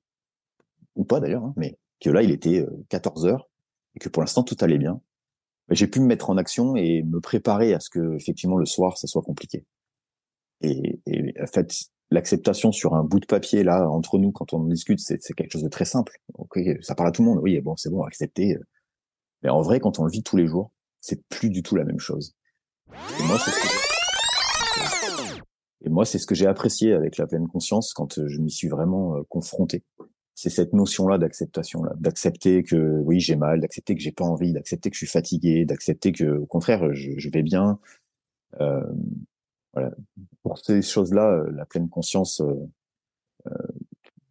ou 0.96 1.04
pas 1.04 1.20
d'ailleurs, 1.20 1.44
hein, 1.44 1.54
mais 1.58 1.78
que 2.00 2.10
là, 2.10 2.22
il 2.22 2.32
était 2.32 2.66
14 2.90 3.26
euh, 3.26 3.30
heures 3.30 3.50
et 3.96 4.00
que 4.00 4.10
pour 4.10 4.22
l'instant, 4.22 4.44
tout 4.44 4.58
allait 4.60 4.78
bien. 4.78 5.02
J'ai 5.70 5.88
pu 5.88 6.00
me 6.00 6.06
mettre 6.06 6.30
en 6.30 6.38
action 6.38 6.76
et 6.76 7.04
me 7.04 7.20
préparer 7.20 7.74
à 7.74 7.80
ce 7.80 7.90
que, 7.90 8.16
effectivement, 8.16 8.58
le 8.58 8.66
soir, 8.66 8.98
ça 8.98 9.08
soit 9.08 9.24
compliqué. 9.24 9.66
Et, 10.62 11.00
et 11.08 11.34
en 11.42 11.48
fait, 11.48 11.74
l'acceptation 12.12 12.72
sur 12.72 12.94
un 12.94 13.04
bout 13.04 13.20
de 13.20 13.26
papier, 13.26 13.64
là, 13.64 13.90
entre 13.90 14.20
nous, 14.20 14.32
quand 14.32 14.54
on 14.54 14.64
discute, 14.66 15.00
c'est 15.00 15.18
quelque 15.34 15.52
chose 15.52 15.64
de 15.64 15.70
très 15.70 15.86
simple. 15.86 16.18
Ok, 16.36 16.60
ça 16.82 16.94
parle 16.94 17.10
à 17.10 17.12
tout 17.12 17.24
le 17.24 17.30
monde. 17.30 17.40
Oui, 17.42 17.60
bon, 17.62 17.76
c'est 17.78 17.90
bon, 17.90 18.04
accepter. 18.04 18.58
Mais 19.42 19.50
en 19.50 19.62
vrai, 19.62 19.80
quand 19.80 20.00
on 20.00 20.06
le 20.06 20.12
vit 20.12 20.24
tous 20.24 20.38
les 20.38 20.48
jours, 20.48 20.72
c'est 21.02 21.24
plus 21.28 21.50
du 21.50 21.64
tout 21.64 21.76
la 21.76 21.84
même 21.84 22.00
chose. 22.00 22.36
Et 23.20 23.24
moi, 25.90 26.06
c'est 26.06 26.18
ce 26.18 26.26
que, 26.28 26.36
j'ai 26.36 26.48
apprécié 26.48 26.94
avec 26.94 27.18
la 27.18 27.28
pleine 27.28 27.48
conscience 27.48 27.94
quand 27.94 28.26
je 28.28 28.40
m'y 28.40 28.52
suis 28.52 28.70
vraiment 28.70 29.16
euh, 29.16 29.22
confronté 29.30 29.84
c'est 30.36 30.50
cette 30.50 30.74
notion-là 30.74 31.18
d'acceptation, 31.18 31.84
là, 31.84 31.94
d'accepter 31.98 32.64
que 32.64 32.76
oui 32.76 33.20
j'ai 33.22 33.38
mal, 33.38 33.62
d'accepter 33.62 33.96
que 33.96 34.02
j'ai 34.02 34.12
pas 34.12 34.26
envie, 34.26 34.52
d'accepter 34.54 34.90
que 34.90 34.96
je 34.96 35.00
suis 35.00 35.12
fatigué, 35.12 35.66
d'accepter 35.66 36.12
que 36.12 36.38
au 36.38 36.46
contraire 36.46 36.94
je, 36.94 37.12
je 37.18 37.30
vais 37.30 37.44
bien. 37.44 37.80
Euh, 38.60 38.84
voilà. 39.74 39.92
Pour 40.44 40.58
ces 40.58 40.82
choses-là, 40.82 41.32
euh, 41.32 41.52
la 41.52 41.66
pleine 41.66 41.90
conscience, 41.90 42.42
euh, 42.42 42.54
euh, 43.48 43.68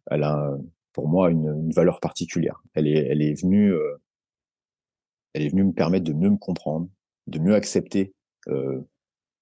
elle 0.07 0.23
a 0.23 0.57
pour 0.93 1.07
moi 1.07 1.29
une, 1.31 1.47
une, 1.47 1.71
valeur 1.71 1.99
particulière. 1.99 2.63
Elle 2.73 2.87
est, 2.87 3.07
elle 3.07 3.21
est 3.21 3.39
venue, 3.39 3.73
euh, 3.73 4.01
elle 5.33 5.43
est 5.43 5.49
venue 5.49 5.65
me 5.65 5.73
permettre 5.73 6.05
de 6.05 6.13
mieux 6.13 6.29
me 6.29 6.37
comprendre, 6.37 6.89
de 7.27 7.39
mieux 7.39 7.55
accepter 7.55 8.13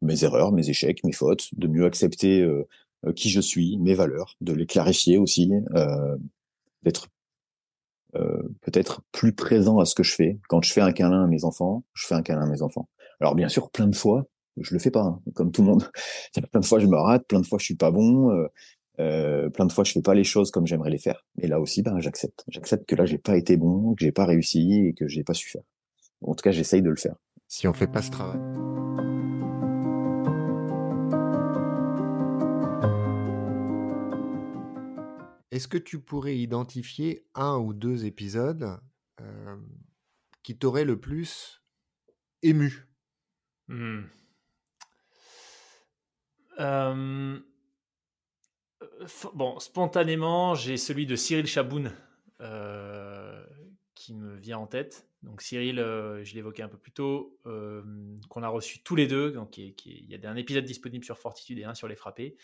mes 0.02 0.24
erreurs, 0.24 0.54
mes 0.54 0.70
échecs, 0.70 1.04
mes 1.04 1.12
fautes, 1.12 1.50
de 1.58 1.68
mieux 1.68 1.86
accepter 1.86 2.48
qui 3.18 3.30
je 3.30 3.42
suis, 3.42 3.78
mes 3.80 3.94
valeurs, 3.94 4.38
de 4.40 4.54
les 4.54 4.66
clarifier 4.66 5.18
aussi. 5.18 5.52
Euh, 5.76 6.18
d'être 6.84 7.08
euh, 8.16 8.44
peut-être 8.62 9.02
plus 9.12 9.34
présent 9.34 9.80
à 9.80 9.86
ce 9.86 9.96
que 9.96 10.04
je 10.04 10.14
fais. 10.14 10.40
Quand 10.48 10.62
je 10.62 10.72
fais 10.72 10.82
un 10.82 10.92
câlin 10.92 11.24
à 11.24 11.28
mes 11.28 11.46
enfants, 11.46 11.84
je 11.94 12.06
fais 12.06 12.16
un 12.16 12.22
câlin 12.22 12.44
à 12.44 12.48
mes 12.48 12.62
enfants. 12.62 12.88
Alors 13.20 13.36
bien 13.36 13.50
sûr, 13.50 13.72
plein 13.72 13.88
de 13.88 13.96
fois, 13.96 14.26
je 14.58 14.74
le 14.74 14.80
fais 14.80 14.92
pas, 14.92 15.02
hein, 15.02 15.22
comme 15.34 15.52
tout 15.52 15.62
le 15.62 15.70
monde. 15.70 15.90
plein 16.52 16.60
de 16.60 16.66
fois, 16.66 16.80
je 16.80 16.88
me 16.88 16.98
rate, 16.98 17.26
plein 17.28 17.40
de 17.40 17.46
fois, 17.46 17.58
je 17.58 17.66
suis 17.66 17.76
pas 17.76 17.92
bon, 17.92 18.32
euh, 18.32 18.48
euh, 19.00 19.50
plein 19.50 19.66
de 19.66 19.72
fois, 19.72 19.84
je 19.84 19.94
fais 19.94 20.02
pas 20.02 20.14
les 20.14 20.24
choses 20.24 20.52
comme 20.52 20.68
j'aimerais 20.68 20.92
les 20.92 21.00
faire. 21.00 21.26
Et 21.42 21.48
là 21.48 21.60
aussi, 21.60 21.82
ben, 21.82 22.00
j'accepte. 22.00 22.44
J'accepte 22.48 22.88
que 22.88 22.96
là, 22.96 23.06
j'ai 23.06 23.18
pas 23.18 23.38
été 23.38 23.58
bon, 23.58 23.96
que 23.96 24.04
j'ai 24.04 24.12
pas 24.12 24.26
réussi 24.26 24.88
et 24.88 24.94
que 24.94 25.08
j'ai 25.08 25.24
pas 25.24 25.34
su 25.34 25.50
faire. 25.50 25.64
En 26.22 26.36
tout 26.36 26.44
cas, 26.44 26.52
j'essaye 26.52 26.82
de 26.82 26.90
le 26.90 26.96
faire. 26.96 27.16
Si 27.48 27.68
on 27.68 27.74
fait 27.74 27.88
pas 27.88 28.02
ce 28.02 28.12
travail. 28.12 28.40
Est-ce 35.54 35.68
que 35.68 35.78
tu 35.78 36.00
pourrais 36.00 36.36
identifier 36.36 37.28
un 37.36 37.58
ou 37.58 37.74
deux 37.74 38.06
épisodes 38.06 38.80
qui 40.42 40.58
t'auraient 40.58 40.84
le 40.84 41.00
plus 41.00 41.62
ému? 42.42 42.88
Mmh. 43.68 44.02
spontanément, 49.60 50.56
j'ai 50.56 50.78
celui 50.78 51.06
de 51.06 51.16
Cyril 51.16 51.46
Chaboun 51.46 51.92
qui 53.94 54.16
me 54.16 54.36
vient 54.36 54.58
en 54.58 54.66
tête. 54.66 55.08
Donc 55.22 55.44
Cyril, 55.44 55.76
je 55.76 56.34
l'évoquais 56.34 56.64
un 56.64 56.68
peu 56.68 56.80
plus 56.80 56.94
tôt, 56.94 57.40
qu'on 57.44 58.42
a 58.42 58.48
reçu 58.48 58.82
tous 58.82 58.96
les 58.96 59.06
deux. 59.06 59.36
Il 59.56 60.10
y 60.10 60.16
a 60.16 60.32
un 60.32 60.36
épisode 60.36 60.66
disponible 60.66 61.06
sur 61.06 61.20
Fortitude 61.20 61.60
et 61.60 61.64
un 61.64 61.76
sur 61.76 61.88
les 61.88 61.96
frappés 61.96 62.38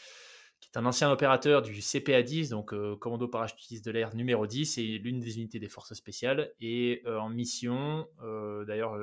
qui 0.60 0.70
est 0.74 0.78
un 0.78 0.86
ancien 0.86 1.12
opérateur 1.12 1.62
du 1.62 1.80
CPA-10, 1.80 2.50
donc 2.50 2.74
euh, 2.74 2.96
commando 2.98 3.28
parachutiste 3.28 3.86
de 3.86 3.92
l'air 3.92 4.16
numéro 4.16 4.46
10, 4.46 4.78
et 4.78 4.98
l'une 4.98 5.20
des 5.20 5.38
unités 5.38 5.60
des 5.60 5.70
forces 5.70 5.94
spéciales, 5.94 6.52
et 6.60 7.02
euh, 7.06 7.20
en 7.20 7.30
mission, 7.30 8.08
euh, 8.22 8.66
d'ailleurs, 8.66 8.98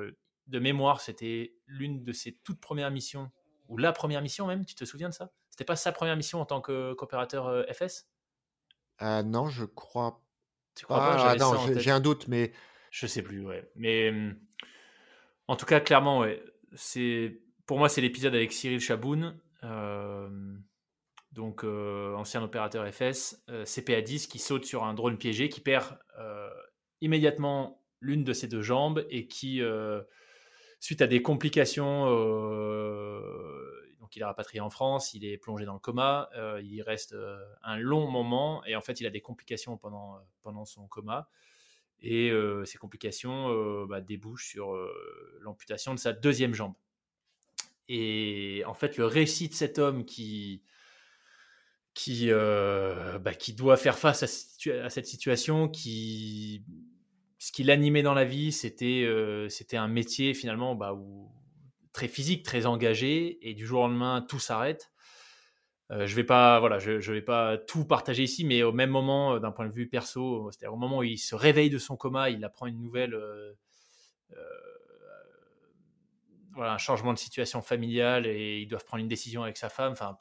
de 0.47 0.59
mémoire, 0.59 1.01
c'était 1.01 1.53
l'une 1.65 2.03
de 2.03 2.11
ses 2.11 2.37
toutes 2.43 2.59
premières 2.59 2.91
missions, 2.91 3.31
ou 3.67 3.77
la 3.77 3.91
première 3.91 4.21
mission 4.21 4.47
même, 4.47 4.65
tu 4.65 4.75
te 4.75 4.85
souviens 4.85 5.09
de 5.09 5.13
ça? 5.13 5.31
C'était 5.49 5.65
pas 5.65 5.75
sa 5.75 5.91
première 5.91 6.15
mission 6.15 6.39
en 6.39 6.45
tant 6.45 6.61
qu'opérateur 6.61 7.65
FS 7.73 8.07
Non, 9.01 9.49
je 9.49 9.65
crois 9.65 10.21
tu 10.75 10.85
crois 10.85 10.99
pas? 10.99 11.31
ah, 11.31 11.35
non, 11.37 11.55
j'ai 11.75 11.89
un 11.89 11.99
doute, 11.99 12.27
mais... 12.27 12.53
Je 12.91 13.07
sais 13.07 13.23
plus, 13.23 13.43
ouais. 13.43 13.67
Mais 13.75 14.13
en 15.47 15.55
tout 15.55 15.65
cas, 15.65 15.79
clairement, 15.79 16.19
ouais. 16.19 16.43
C'est, 16.75 17.41
pour 17.65 17.77
moi, 17.77 17.89
c'est 17.89 18.01
l'épisode 18.01 18.35
avec 18.35 18.51
Cyril 18.51 18.79
Chaboun. 18.79 19.39
Euh, 19.63 20.29
donc 21.37 21.63
euh, 21.63 22.15
ancien 22.15 22.41
opérateur 22.43 22.91
FS, 22.91 23.43
euh, 23.49 23.63
CPA-10 23.63 24.27
qui 24.27 24.39
saute 24.39 24.65
sur 24.65 24.83
un 24.83 24.95
drone 24.95 25.19
piégé, 25.19 25.49
qui 25.49 25.61
perd 25.61 25.99
euh, 26.17 26.49
immédiatement 26.99 27.83
l'une 28.01 28.23
de 28.23 28.33
ses 28.33 28.47
deux 28.47 28.63
jambes 28.63 29.05
et 29.11 29.27
qui, 29.27 29.61
suite 30.79 31.01
à 31.01 31.07
des 31.07 31.21
complications, 31.23 32.05
donc 33.99 34.15
il 34.15 34.21
est 34.21 34.25
rapatrié 34.25 34.61
en 34.61 34.69
France, 34.69 35.15
il 35.15 35.25
est 35.25 35.37
plongé 35.37 35.65
dans 35.65 35.73
le 35.73 35.79
coma, 35.79 36.29
il 36.61 36.79
reste 36.83 37.15
un 37.63 37.77
long 37.77 38.09
moment 38.09 38.63
et 38.65 38.75
en 38.75 38.81
fait 38.81 39.01
il 39.01 39.07
a 39.07 39.09
des 39.09 39.21
complications 39.21 39.77
pendant, 39.77 40.21
son 40.65 40.87
coma. 40.87 41.27
Et 42.01 42.31
ces 42.65 42.77
complications 42.77 43.85
bah, 43.85 43.99
débouchent 43.99 44.47
sur 44.47 44.75
l'amputation 45.41 45.95
de 45.95 45.99
sa 45.99 46.13
deuxième 46.13 46.53
jambe. 46.53 46.75
Et 47.89 48.63
en 48.67 48.75
fait, 48.75 48.97
le 48.97 49.05
récit 49.05 49.49
de 49.49 49.55
cet 49.55 49.79
homme 49.79 50.05
qui, 50.05 50.61
qui, 51.97 52.27
euh, 52.29 53.17
bah, 53.17 53.33
qui 53.33 53.53
doit 53.53 53.75
faire 53.75 53.97
face 53.97 54.21
à, 54.21 54.27
cette 54.27 55.07
situation, 55.07 55.67
qui, 55.67 56.63
ce 57.39 57.51
qui 57.51 57.63
l'animait 57.63 58.03
dans 58.03 58.13
la 58.13 58.23
vie, 58.23 58.51
c'était 58.51 59.03
euh, 59.03 59.47
un 59.73 59.87
métier 59.87 60.35
finalement 60.35 60.75
bah, 60.75 60.95
très 61.93 62.07
physique, 62.07 62.43
très 62.43 62.67
engagé, 62.67 63.39
et 63.41 63.55
du 63.55 63.65
jour 63.65 63.81
au 63.81 63.87
lendemain, 63.87 64.23
tout 64.29 64.37
s'arrête. 64.37 64.91
Euh, 65.89 66.05
je 66.05 66.15
vais 66.15 66.21
voilà, 66.21 66.77
je, 66.77 67.11
vais 67.11 67.21
pas 67.23 67.57
tout 67.57 67.83
partager 67.85 68.21
ici, 68.21 68.45
mais 68.45 68.61
au 68.61 68.73
même 68.73 68.91
moment, 68.91 69.39
d'un 69.39 69.51
point 69.51 69.65
de 69.65 69.73
vue 69.73 69.89
perso, 69.89 70.51
c'est-à-dire 70.51 70.75
au 70.75 70.77
moment 70.77 70.99
où 70.99 71.03
il 71.03 71.17
se 71.17 71.33
réveille 71.33 71.71
de 71.71 71.79
son 71.79 71.97
coma, 71.97 72.29
il 72.29 72.45
apprend 72.45 72.67
une 72.67 72.79
nouvelle, 72.79 73.17
voilà, 76.53 76.73
un 76.73 76.77
changement 76.77 77.13
de 77.13 77.17
situation 77.17 77.63
familiale 77.63 78.27
et 78.27 78.59
ils 78.59 78.67
doivent 78.67 78.85
prendre 78.85 79.01
une 79.01 79.09
décision 79.09 79.41
avec 79.41 79.57
sa 79.57 79.69
femme. 79.69 79.93
Enfin, 79.93 80.15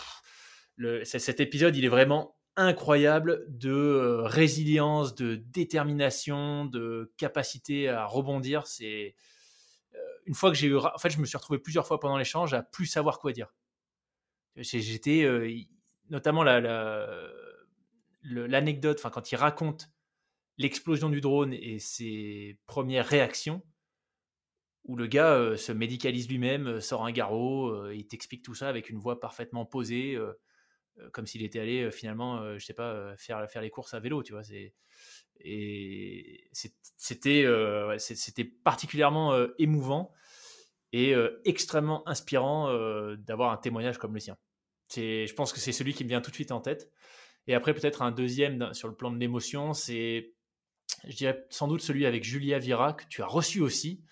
cet 1.04 1.40
épisode, 1.40 1.76
il 1.76 1.84
est 1.84 1.88
vraiment 1.88 2.36
incroyable 2.56 3.44
de 3.48 4.20
résilience, 4.22 5.14
de 5.14 5.36
détermination, 5.36 6.64
de 6.64 7.12
capacité 7.16 7.88
à 7.88 8.06
rebondir. 8.06 8.66
C'est 8.66 9.14
une 10.26 10.34
fois 10.34 10.50
que 10.50 10.56
j'ai 10.56 10.66
eu, 10.66 10.76
en 10.76 10.98
fait, 10.98 11.10
je 11.10 11.18
me 11.18 11.24
suis 11.24 11.36
retrouvé 11.36 11.58
plusieurs 11.58 11.86
fois 11.86 12.00
pendant 12.00 12.18
l'échange 12.18 12.52
à 12.52 12.62
plus 12.62 12.86
savoir 12.86 13.18
quoi 13.18 13.32
dire. 13.32 13.54
J'étais 14.56 15.22
euh, 15.24 15.50
notamment 16.10 16.42
l'anecdote, 18.22 18.98
enfin 18.98 19.10
quand 19.10 19.30
il 19.30 19.36
raconte 19.36 19.90
l'explosion 20.58 21.10
du 21.10 21.20
drone 21.20 21.52
et 21.52 21.78
ses 21.78 22.58
premières 22.66 23.06
réactions, 23.06 23.62
où 24.84 24.96
le 24.96 25.06
gars 25.06 25.34
euh, 25.34 25.56
se 25.56 25.72
médicalise 25.72 26.28
lui-même, 26.28 26.66
euh, 26.68 26.80
sort 26.80 27.04
un 27.04 27.12
garrot, 27.12 27.90
il 27.90 28.06
t'explique 28.06 28.42
tout 28.42 28.54
ça 28.54 28.68
avec 28.68 28.88
une 28.88 28.98
voix 28.98 29.20
parfaitement 29.20 29.66
posée, 29.66 30.18
comme 31.12 31.26
s'il 31.26 31.42
était 31.42 31.60
allé 31.60 31.90
finalement, 31.90 32.58
je 32.58 32.64
sais 32.64 32.74
pas, 32.74 33.14
faire 33.16 33.50
faire 33.50 33.62
les 33.62 33.70
courses 33.70 33.94
à 33.94 34.00
vélo, 34.00 34.22
tu 34.22 34.32
vois. 34.32 34.42
Et 35.40 36.48
c'était 36.52 37.46
c'était 37.98 38.44
particulièrement 38.44 39.36
émouvant 39.58 40.12
et 40.92 41.14
extrêmement 41.44 42.08
inspirant 42.08 42.70
d'avoir 43.16 43.52
un 43.52 43.56
témoignage 43.56 43.98
comme 43.98 44.14
le 44.14 44.20
sien. 44.20 44.36
Je 44.94 45.32
pense 45.34 45.52
que 45.52 45.60
c'est 45.60 45.72
celui 45.72 45.94
qui 45.94 46.04
me 46.04 46.08
vient 46.08 46.20
tout 46.20 46.30
de 46.30 46.36
suite 46.36 46.52
en 46.52 46.60
tête. 46.60 46.90
Et 47.46 47.54
après, 47.54 47.74
peut-être 47.74 48.02
un 48.02 48.10
deuxième 48.10 48.72
sur 48.74 48.88
le 48.88 48.94
plan 48.94 49.10
de 49.10 49.18
l'émotion, 49.18 49.72
c'est, 49.72 50.32
je 51.04 51.16
dirais 51.16 51.46
sans 51.50 51.68
doute 51.68 51.80
celui 51.80 52.06
avec 52.06 52.24
Julia 52.24 52.58
Vira, 52.58 52.92
que 52.92 53.04
tu 53.08 53.22
as 53.22 53.26
reçu 53.26 53.60
aussi. 53.60 54.02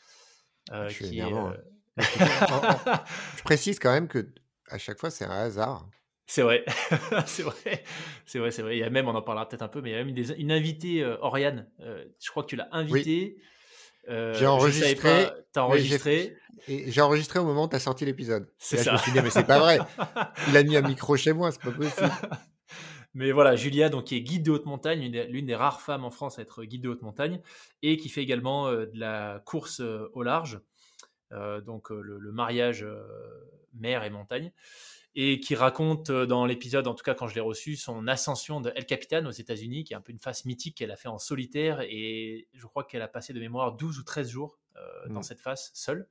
Euh, 0.73 0.89
je, 0.89 1.05
euh, 1.05 1.53
je 1.99 3.43
précise 3.43 3.79
quand 3.79 3.93
même 3.93 4.09
que 4.09 4.33
à 4.69 4.79
chaque 4.79 4.99
fois, 4.99 5.11
c'est 5.11 5.25
un 5.25 5.31
hasard. 5.31 5.89
C'est 6.27 6.43
vrai, 6.43 6.65
c'est 7.27 7.43
vrai, 7.43 7.85
c'est 8.25 8.39
vrai, 8.39 8.51
c'est 8.51 8.63
vrai. 8.63 8.77
Il 8.77 8.81
y 8.81 8.85
a 8.85 8.91
même, 8.91 9.09
on 9.09 9.15
en 9.15 9.23
parlera 9.23 9.47
peut-être 9.49 9.63
un 9.63 9.69
peu, 9.69 9.83
mais 9.83 9.91
il 9.91 9.93
y 9.93 9.97
a 9.97 10.05
même 10.05 10.17
une, 10.39 10.53
invitée, 10.53 11.03
euh, 11.03 11.19
Oriane. 11.21 11.69
je 11.79 12.31
crois 12.31 12.43
que 12.45 12.49
tu 12.49 12.57
l'as 12.57 12.69
invitée. 12.73 13.37
j'ai 14.09 14.47
enregistré. 14.47 15.29
T'as 15.53 15.63
enregistré. 15.63 16.37
J'ai 16.67 17.01
enregistré 17.01 17.39
au 17.39 17.45
moment 17.45 17.65
où 17.65 17.69
tu 17.69 17.77
as 17.77 17.81
sorti 17.81 18.05
l'épisode. 18.05 18.49
C'est 18.59 18.79
ça. 18.79 18.91
Je 18.91 18.93
me 18.93 18.99
suis 18.99 19.13
dit, 19.13 19.21
mais 19.23 19.31
c'est 19.31 19.45
pas 19.45 19.59
vrai. 19.59 19.79
Il 20.49 20.57
a 20.57 20.63
mis 20.63 20.77
un 20.77 20.83
micro 20.83 21.17
chez 21.17 21.33
moi, 21.33 21.53
c'est 21.53 21.63
pas 21.63 21.73
possible. 21.73 22.11
Mais 23.15 23.31
voilà, 23.31 23.55
Julia, 23.55 23.91
donc, 23.91 24.05
qui 24.05 24.17
est 24.17 24.23
guide 24.23 24.43
de 24.43 24.51
haute 24.51 24.67
montagne, 24.67 25.09
l'une 25.29 25.47
des 25.47 25.55
rares 25.55 25.81
femmes 25.81 26.05
en 26.05 26.11
France 26.11 26.41
à 26.41 26.43
être 26.43 26.65
guide 26.65 26.83
de 26.83 26.89
haute 26.89 27.03
montagne, 27.03 27.41
et 27.83 27.97
qui 27.97 28.09
fait 28.09 28.23
également 28.23 28.67
euh, 28.67 28.87
de 28.87 28.99
la 28.99 29.41
course 29.47 29.81
euh, 29.81 30.11
au 30.15 30.25
large, 30.25 30.61
euh, 31.31 31.61
donc 31.61 31.91
le, 31.91 32.33
mariage 32.33 32.85
mer 33.73 34.03
et 34.03 34.11
montagne, 34.11 34.53
et 35.15 35.41
qui 35.41 35.55
raconte 35.55 36.11
dans 36.11 36.45
l'épisode, 36.47 36.87
en 36.87 36.95
tout 36.95 37.05
cas 37.05 37.15
quand 37.15 37.29
je 37.29 37.35
l'ai 37.35 37.41
reçu, 37.41 37.77
son 37.77 38.09
ascension 38.09 38.61
de 38.61 38.73
El 38.75 38.87
Capitan 38.87 39.25
aux 39.27 39.31
États-Unis, 39.31 39.85
qui 39.85 39.93
est 39.93 39.97
un 39.97 40.01
peu 40.01 40.13
une 40.13 40.19
phase 40.19 40.45
mythique 40.45 40.77
qu'elle 40.77 40.91
a 40.91 40.97
fait 40.97 41.09
en 41.09 41.19
solitaire, 41.19 41.81
et 41.83 42.49
je 42.53 42.67
crois 42.67 42.85
qu'elle 42.85 43.03
a 43.03 43.09
passé 43.09 43.33
de 43.33 43.41
mémoire 43.41 43.77
12 43.77 43.99
ou 43.99 44.03
13 44.03 44.29
jours 44.29 44.59
dans 45.09 45.21
mmh. 45.21 45.23
cette 45.23 45.41
phase 45.41 45.71
seule. 45.73 46.09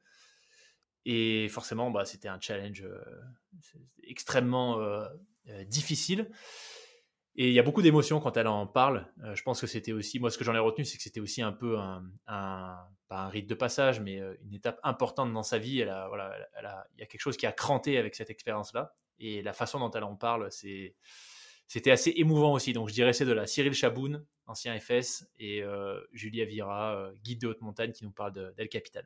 Et 1.06 1.50
forcément, 1.50 1.92
bah, 1.92 2.06
c'était 2.06 2.30
un 2.30 2.40
challenge 2.40 2.84
euh, 2.84 3.04
extrêmement 4.04 4.80
euh, 4.80 5.06
euh, 5.50 5.64
difficile. 5.66 6.30
Et 7.36 7.48
il 7.48 7.54
y 7.54 7.60
a 7.60 7.64
beaucoup 7.64 7.82
d'émotions 7.82 8.20
quand 8.20 8.38
elle 8.38 8.48
en 8.48 8.68
parle. 8.68 9.12
je 9.34 9.42
pense 9.42 9.60
que 9.60 9.66
c'était 9.66 9.92
aussi, 9.92 10.20
moi 10.20 10.30
ce 10.30 10.38
que 10.38 10.44
j'en 10.44 10.54
ai 10.54 10.60
retenu, 10.60 10.86
c'est 10.86 10.98
que 10.98 11.04
c'était 11.04 11.20
aussi 11.20 11.42
un 11.42 11.52
peu 11.52 11.80
un, 11.80 12.78
un 13.22 13.30
rite 13.30 13.48
de 13.48 13.56
passage, 13.56 14.00
mais 14.00 14.22
une 14.44 14.54
étape 14.54 14.80
importante 14.84 15.32
dans 15.34 15.44
sa 15.44 15.58
vie. 15.58 15.80
Elle 15.80 15.90
a, 15.90 16.08
voilà, 16.08 16.36
il 16.96 17.00
y 17.00 17.04
a 17.04 17.06
quelque 17.06 17.22
chose 17.22 17.38
qui 17.38 17.46
a 17.46 17.52
cranté 17.52 17.98
avec 17.98 18.16
cette 18.16 18.30
expérience-là. 18.30 18.94
Et 19.20 19.42
la 19.42 19.54
façon 19.54 19.80
dont 19.80 19.92
elle 19.92 20.04
en 20.04 20.16
parle, 20.16 20.52
c'est, 20.52 20.96
c'était 21.68 21.92
assez 21.92 22.14
émouvant 22.16 22.54
aussi. 22.54 22.74
Donc 22.74 22.90
je 22.90 22.94
dirais 22.94 23.14
c'est 23.14 23.26
de 23.26 23.32
la 23.32 23.48
Cyril 23.48 23.74
Chaboun, 23.74 24.26
ancien 24.48 24.78
FS, 24.80 25.26
et 25.40 25.64
Julia 26.12 26.46
Vira, 26.46 27.12
guide 27.24 27.42
de 27.42 27.48
haute 27.48 27.62
montagne, 27.62 27.92
qui 27.92 28.04
nous 28.04 28.12
parle 28.12 28.54
d'El 28.56 28.70
Capitan. 28.70 29.02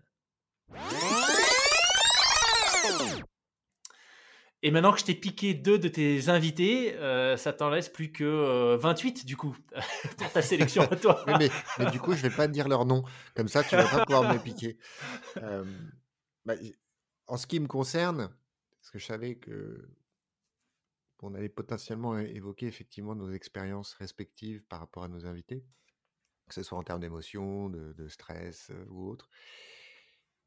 Et 4.64 4.72
maintenant 4.72 4.92
que 4.92 5.00
je 5.00 5.06
t'ai 5.06 5.14
piqué 5.14 5.54
deux 5.54 5.78
de 5.78 5.88
tes 5.88 6.30
invités, 6.30 6.96
euh, 6.96 7.38
ça 7.38 7.54
t'en 7.54 7.70
laisse 7.70 7.90
plus 7.90 8.12
que 8.12 8.76
28 8.76 9.20
euh, 9.20 9.24
du 9.24 9.38
coup 9.38 9.56
pour 10.18 10.32
ta 10.32 10.42
sélection 10.42 10.82
à 10.84 10.96
toi. 10.96 11.24
mais, 11.38 11.50
du 11.92 12.00
coup, 12.00 12.14
je 12.14 12.24
vais 12.24 12.36
pas 12.36 12.48
dire 12.48 12.68
leur 12.68 12.86
nom. 12.86 13.04
Comme 13.36 13.48
ça, 13.48 13.64
tu 13.64 13.76
vas 13.76 13.88
pas 13.88 14.04
pouvoir 14.06 14.34
me 14.34 14.40
piquer. 14.40 14.78
Euh, 15.38 15.64
bah, 16.46 16.56
en 17.28 17.38
ce 17.38 17.46
qui 17.46 17.60
me 17.60 17.68
concerne, 17.68 18.30
parce 18.80 18.90
que 18.92 18.98
je 18.98 19.06
savais 19.06 19.36
que 19.36 19.88
on 21.22 21.36
allait 21.36 21.50
potentiellement 21.50 22.18
évoquer 22.18 22.66
effectivement 22.66 23.14
nos 23.14 23.32
expériences 23.32 23.94
respectives 23.94 24.64
par 24.64 24.80
rapport 24.80 25.04
à 25.04 25.08
nos 25.08 25.26
invités, 25.28 25.64
que 26.48 26.56
ce 26.56 26.64
soit 26.64 26.78
en 26.78 26.84
termes 26.84 27.02
d'émotion, 27.02 27.70
de, 27.70 27.94
de, 27.94 28.08
stress 28.08 28.72
ou 28.90 29.10
autre. 29.10 29.30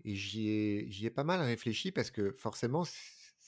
Et 0.04 0.16
j'y 0.16 0.48
ai, 0.48 0.90
j'y 0.90 1.06
ai 1.06 1.10
pas 1.10 1.24
mal 1.24 1.40
réfléchi 1.40 1.92
parce 1.92 2.10
que 2.10 2.32
forcément, 2.32 2.84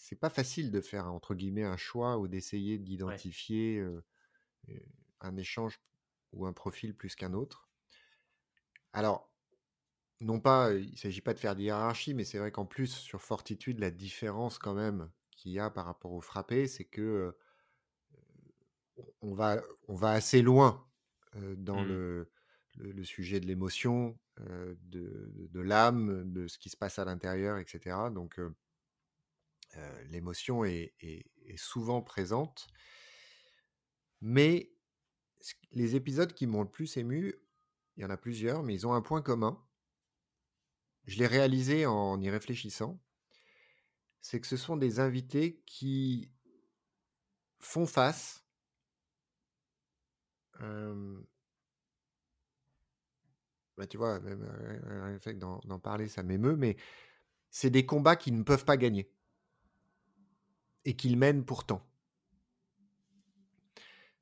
c'est 0.03 0.17
pas 0.17 0.31
facile 0.31 0.73
de 0.73 0.81
faire 0.81 1.07
entre 1.07 1.33
guillemets 1.37 1.63
un 1.63 1.77
choix 1.77 2.19
ou 2.19 2.27
d'essayer 2.27 2.77
d'identifier 2.77 3.81
un 5.21 5.37
échange 5.37 5.81
ou 6.33 6.45
un 6.45 6.53
profil 6.53 6.93
plus 6.93 7.15
qu'un 7.15 7.35
autre. 7.35 7.69
Alors, 8.93 9.33
non 10.21 10.41
pas, 10.41 10.73
il 10.75 10.99
s'agit 10.99 11.21
pas 11.21 11.35
de 11.35 11.39
faire 11.39 11.55
de 11.55 11.63
hiérarchie, 11.63 12.15
mais 12.15 12.25
c'est 12.25 12.39
vrai 12.39 12.51
qu'en 12.51 12.67
plus 12.67 12.89
sur 12.89 13.23
Fortitude, 13.23 13.79
la 13.79 13.93
différence 13.93 14.59
quand 14.59 14.75
même 14.75 15.09
qu'il 15.31 15.53
y 15.53 15.61
a 15.61 15.71
par 15.71 15.87
rapport 15.87 16.13
au 16.13 16.21
frappé, 16.21 16.67
c'est 16.67 16.85
que 16.85 17.37
on 19.21 19.35
va, 19.35 19.63
on 19.87 19.95
va 19.95 20.11
assez 20.11 20.43
loin 20.43 20.85
dans 21.37 21.81
mmh. 21.81 21.89
le, 21.89 22.31
le, 22.77 23.05
sujet 23.05 23.39
de 23.39 23.47
l'émotion, 23.47 24.19
de, 24.41 25.61
l'âme, 25.61 26.33
de 26.33 26.49
ce 26.49 26.59
qui 26.59 26.71
se 26.71 26.77
passe 26.77 26.99
à 26.99 27.05
l'intérieur, 27.05 27.59
etc. 27.59 27.97
Donc, 28.13 28.41
l'émotion 30.11 30.65
est, 30.65 30.95
souvent 31.57 32.03
présente. 32.03 32.67
Mais 34.21 34.73
les 35.73 35.97
épisodes 35.97 36.33
qui 36.33 36.47
m'ont 36.47 36.63
le 36.63 36.71
plus 36.71 36.97
ému, 36.97 37.35
il 37.97 38.03
y 38.03 38.07
en 38.07 38.11
a 38.11 38.17
plusieurs, 38.17 38.63
mais 38.63 38.75
ils 38.75 38.87
ont 38.87 38.95
un 38.95 39.03
point 39.03 39.23
commun. 39.23 39.63
Je 41.07 41.19
l'ai 41.19 41.27
réalisé 41.27 41.85
en 41.87 42.21
y 42.21 42.31
réfléchissant. 42.31 43.01
C'est 44.21 44.41
que 44.41 44.47
ce 44.47 44.57
sont 44.57 44.77
des 44.77 45.01
invités 45.01 45.61
qui 45.67 46.31
font 47.59 47.87
face 47.87 48.45
bah, 53.77 53.87
tu 53.89 53.97
vois, 53.97 54.21
même 54.21 55.19
fait 55.21 55.35
d'en 55.35 55.81
parler, 55.81 56.07
ça 56.07 56.23
m'émeut, 56.23 56.55
mais 56.55 56.77
c'est 57.51 57.71
des 57.71 57.85
combats 57.85 58.15
qui 58.15 58.31
ne 58.31 58.45
peuvent 58.45 58.65
pas 58.65 58.77
gagner 58.77 59.11
et 60.85 60.95
qu'ils 60.97 61.17
mènent 61.17 61.45
pourtant. 61.45 61.87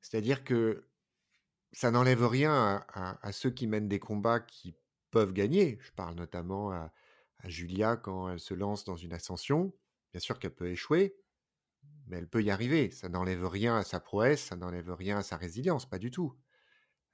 C'est-à-dire 0.01 0.43
que 0.43 0.85
ça 1.71 1.91
n'enlève 1.91 2.25
rien 2.25 2.85
à, 2.93 3.31
ceux 3.31 3.49
qui 3.49 3.67
mènent 3.67 3.87
des 3.87 3.99
combats 3.99 4.39
qui 4.39 4.75
peuvent 5.09 5.33
gagner. 5.33 5.77
Je 5.81 5.91
parle 5.91 6.15
notamment 6.15 6.71
à, 6.71 6.91
à 7.39 7.49
Julia 7.49 7.95
quand 7.95 8.29
elle 8.29 8.39
se 8.39 8.53
lance 8.53 8.83
dans 8.83 8.97
une 8.97 9.13
ascension. 9.13 9.73
Bien 10.11 10.19
sûr 10.19 10.39
qu'elle 10.39 10.53
peut 10.53 10.69
échouer, 10.69 11.15
mais 12.07 12.17
elle 12.17 12.27
peut 12.27 12.43
y 12.43 12.51
arriver. 12.51 12.91
Ça 12.91 13.09
n'enlève 13.09 13.45
rien 13.45 13.77
à 13.77 13.83
sa 13.83 13.99
prouesse, 13.99 14.43
ça 14.43 14.55
n'enlève 14.55 14.91
rien 14.91 15.17
à 15.17 15.23
sa 15.23 15.37
résilience, 15.37 15.89
pas 15.89 15.99
du 15.99 16.11
tout. 16.11 16.35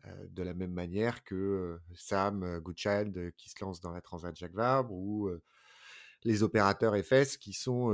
Euh, 0.05 0.27
de 0.29 0.43
la 0.43 0.53
même 0.53 0.73
manière 0.73 1.23
que 1.23 1.35
euh, 1.35 1.81
Sam 1.95 2.43
euh, 2.43 2.59
Goodchild 2.59 3.33
qui 3.35 3.49
se 3.49 3.63
lance 3.63 3.81
dans 3.81 3.91
la 3.91 4.01
Transat 4.01 4.35
Jacques 4.35 4.53
Vabre 4.53 4.93
ou 4.93 5.29
les 6.23 6.43
opérateurs 6.43 6.95
FS 6.97 7.37
qui 7.37 7.53
sont, 7.53 7.89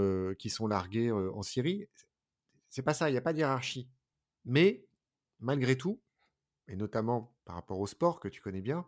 largués 0.68 1.12
en 1.12 1.42
Syrie. 1.44 1.88
C'est 2.70 2.82
pas 2.82 2.94
ça, 2.94 3.10
il 3.10 3.14
n'y 3.14 3.18
a 3.18 3.22
pas 3.22 3.34
de 3.34 3.40
hiérarchie. 3.40 3.90
Mais 4.46 4.86
malgré 5.40 5.78
tout, 5.78 6.02
et 6.68 6.76
notamment 6.76 7.36
par 7.46 7.56
rapport 7.56 7.80
au 7.80 7.88
sport 7.88 8.20
que 8.20 8.28
tu 8.28 8.42
connais 8.42 8.62
bien, 8.62 8.88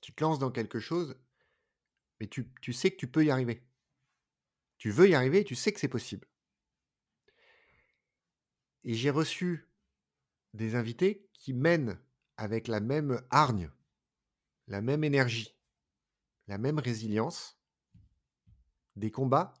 tu 0.00 0.12
te 0.12 0.22
lances 0.22 0.38
dans 0.38 0.50
quelque 0.50 0.80
chose, 0.80 1.16
mais 2.20 2.28
tu, 2.28 2.50
tu 2.60 2.72
sais 2.72 2.90
que 2.90 2.96
tu 2.96 3.08
peux 3.08 3.24
y 3.24 3.30
arriver. 3.30 3.62
Tu 4.78 4.90
veux 4.90 5.08
y 5.08 5.14
arriver, 5.14 5.44
tu 5.44 5.54
sais 5.54 5.72
que 5.72 5.80
c'est 5.80 5.88
possible. 5.88 6.28
Et 8.84 8.94
j'ai 8.94 9.10
reçu 9.10 9.68
des 10.54 10.74
invités 10.74 11.28
qui 11.32 11.52
mènent 11.52 11.98
avec 12.36 12.68
la 12.68 12.80
même 12.80 13.22
hargne, 13.30 13.70
la 14.68 14.80
même 14.80 15.04
énergie, 15.04 15.55
la 16.46 16.58
même 16.58 16.78
résilience, 16.78 17.58
des 18.94 19.10
combats 19.10 19.54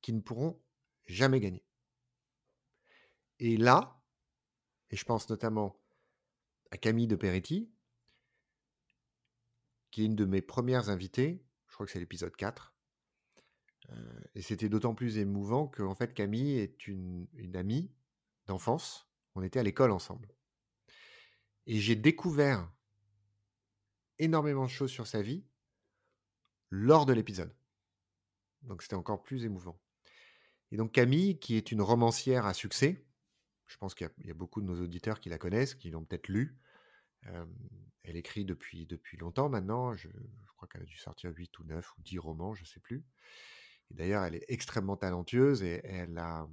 qui 0.00 0.12
ne 0.12 0.20
pourront 0.20 0.60
jamais 1.06 1.40
gagner. 1.40 1.64
Et 3.38 3.56
là, 3.56 4.00
et 4.90 4.96
je 4.96 5.04
pense 5.04 5.28
notamment 5.28 5.80
à 6.70 6.76
Camille 6.76 7.06
de 7.06 7.16
Peretti, 7.16 7.70
qui 9.90 10.02
est 10.02 10.06
une 10.06 10.16
de 10.16 10.24
mes 10.24 10.42
premières 10.42 10.88
invitées, 10.88 11.44
je 11.66 11.74
crois 11.74 11.86
que 11.86 11.92
c'est 11.92 12.00
l'épisode 12.00 12.34
4. 12.36 12.74
Euh, 13.90 14.20
et 14.34 14.42
c'était 14.42 14.68
d'autant 14.68 14.94
plus 14.94 15.18
émouvant 15.18 15.66
que 15.66 15.82
en 15.82 15.94
fait 15.94 16.14
Camille 16.14 16.58
est 16.58 16.86
une, 16.86 17.26
une 17.34 17.56
amie 17.56 17.90
d'enfance. 18.46 19.08
On 19.34 19.42
était 19.42 19.58
à 19.58 19.62
l'école 19.62 19.90
ensemble. 19.90 20.34
Et 21.66 21.78
j'ai 21.78 21.96
découvert 21.96 22.70
énormément 24.18 24.64
de 24.64 24.70
choses 24.70 24.90
sur 24.90 25.06
sa 25.06 25.22
vie 25.22 25.44
lors 26.72 27.04
de 27.04 27.12
l'épisode. 27.12 27.54
Donc 28.62 28.82
c'était 28.82 28.96
encore 28.96 29.22
plus 29.22 29.44
émouvant. 29.44 29.78
Et 30.70 30.76
donc 30.76 30.92
Camille, 30.92 31.38
qui 31.38 31.56
est 31.56 31.70
une 31.70 31.82
romancière 31.82 32.46
à 32.46 32.54
succès, 32.54 33.04
je 33.66 33.76
pense 33.76 33.94
qu'il 33.94 34.10
y, 34.24 34.30
a 34.30 34.34
beaucoup 34.34 34.62
de 34.62 34.66
nos 34.66 34.80
auditeurs 34.80 35.20
qui 35.20 35.28
la 35.28 35.36
connaissent, 35.36 35.74
qui 35.74 35.90
l'ont 35.90 36.02
peut-être 36.04 36.28
lue. 36.28 36.58
elle 37.22 38.16
écrit 38.16 38.46
depuis, 38.46 38.86
depuis 38.86 39.18
longtemps 39.18 39.50
maintenant. 39.50 39.94
Je, 39.94 40.08
crois 40.56 40.66
qu'elle 40.66 40.82
a 40.82 40.86
dû 40.86 40.96
sortir 40.96 41.30
8 41.30 41.58
ou 41.58 41.64
9 41.64 41.98
ou 41.98 42.02
10 42.02 42.18
romans, 42.18 42.54
je 42.54 42.62
ne 42.62 42.66
sais 42.66 42.80
plus. 42.80 43.04
D'ailleurs, 43.90 44.24
elle 44.24 44.34
est 44.34 44.44
extrêmement 44.48 44.96
talentueuse 44.96 45.62
et 45.62 45.82
elle 45.84 46.16
a, 46.16 46.48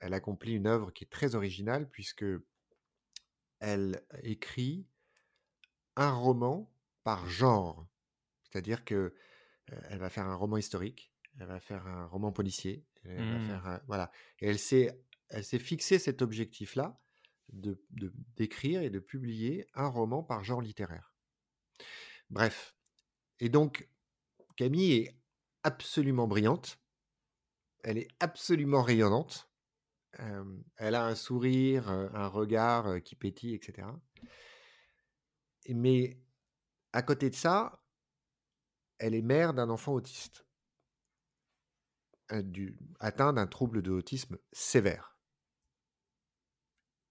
elle 0.00 0.12
accomplit 0.12 0.54
une 0.54 0.66
œuvre 0.66 0.92
qui 0.92 1.04
est 1.04 1.10
très 1.10 1.34
originale 1.34 1.88
puisque 1.88 2.26
elle 3.60 4.04
écrit 4.22 4.86
un 5.96 6.12
roman 6.12 6.70
par 7.04 7.26
genre. 7.26 7.86
C'est-à-dire 8.54 8.84
que 8.84 9.12
elle 9.66 9.98
va 9.98 10.10
faire 10.10 10.26
un 10.28 10.36
roman 10.36 10.56
historique, 10.58 11.12
elle 11.40 11.48
va 11.48 11.58
faire 11.58 11.88
un 11.88 12.06
roman 12.06 12.30
policier, 12.30 12.86
elle 13.02 13.16
va 13.16 13.38
Mmh. 13.78 13.80
voilà. 13.88 14.12
Et 14.38 14.46
elle 14.46 14.60
s'est, 14.60 14.96
elle 15.28 15.42
s'est 15.44 15.58
fixé 15.58 15.98
cet 15.98 16.22
objectif-là 16.22 17.00
de, 17.52 17.82
d'écrire 18.36 18.80
et 18.82 18.90
de 18.90 19.00
publier 19.00 19.66
un 19.74 19.88
roman 19.88 20.22
par 20.22 20.44
genre 20.44 20.60
littéraire. 20.60 21.12
Bref. 22.30 22.76
Et 23.40 23.48
donc, 23.48 23.88
Camille 24.56 24.92
est 24.92 25.18
absolument 25.64 26.28
brillante. 26.28 26.78
Elle 27.82 27.98
est 27.98 28.08
absolument 28.20 28.82
rayonnante. 28.82 29.50
Euh, 30.20 30.44
elle 30.76 30.94
a 30.94 31.06
un 31.06 31.16
sourire, 31.16 31.88
un 31.88 32.28
regard 32.28 33.02
qui 33.02 33.16
pétille, 33.16 33.54
etc. 33.54 33.88
Et- 35.64 35.74
Mais 35.74 36.20
à 36.92 37.02
côté 37.02 37.28
de 37.30 37.34
ça, 37.34 37.83
elle 38.98 39.14
est 39.14 39.22
mère 39.22 39.54
d'un 39.54 39.70
enfant 39.70 39.92
autiste, 39.92 40.46
euh, 42.32 42.70
atteint 43.00 43.32
d'un 43.32 43.46
trouble 43.46 43.82
de 43.82 43.90
autisme 43.90 44.38
sévère. 44.52 45.18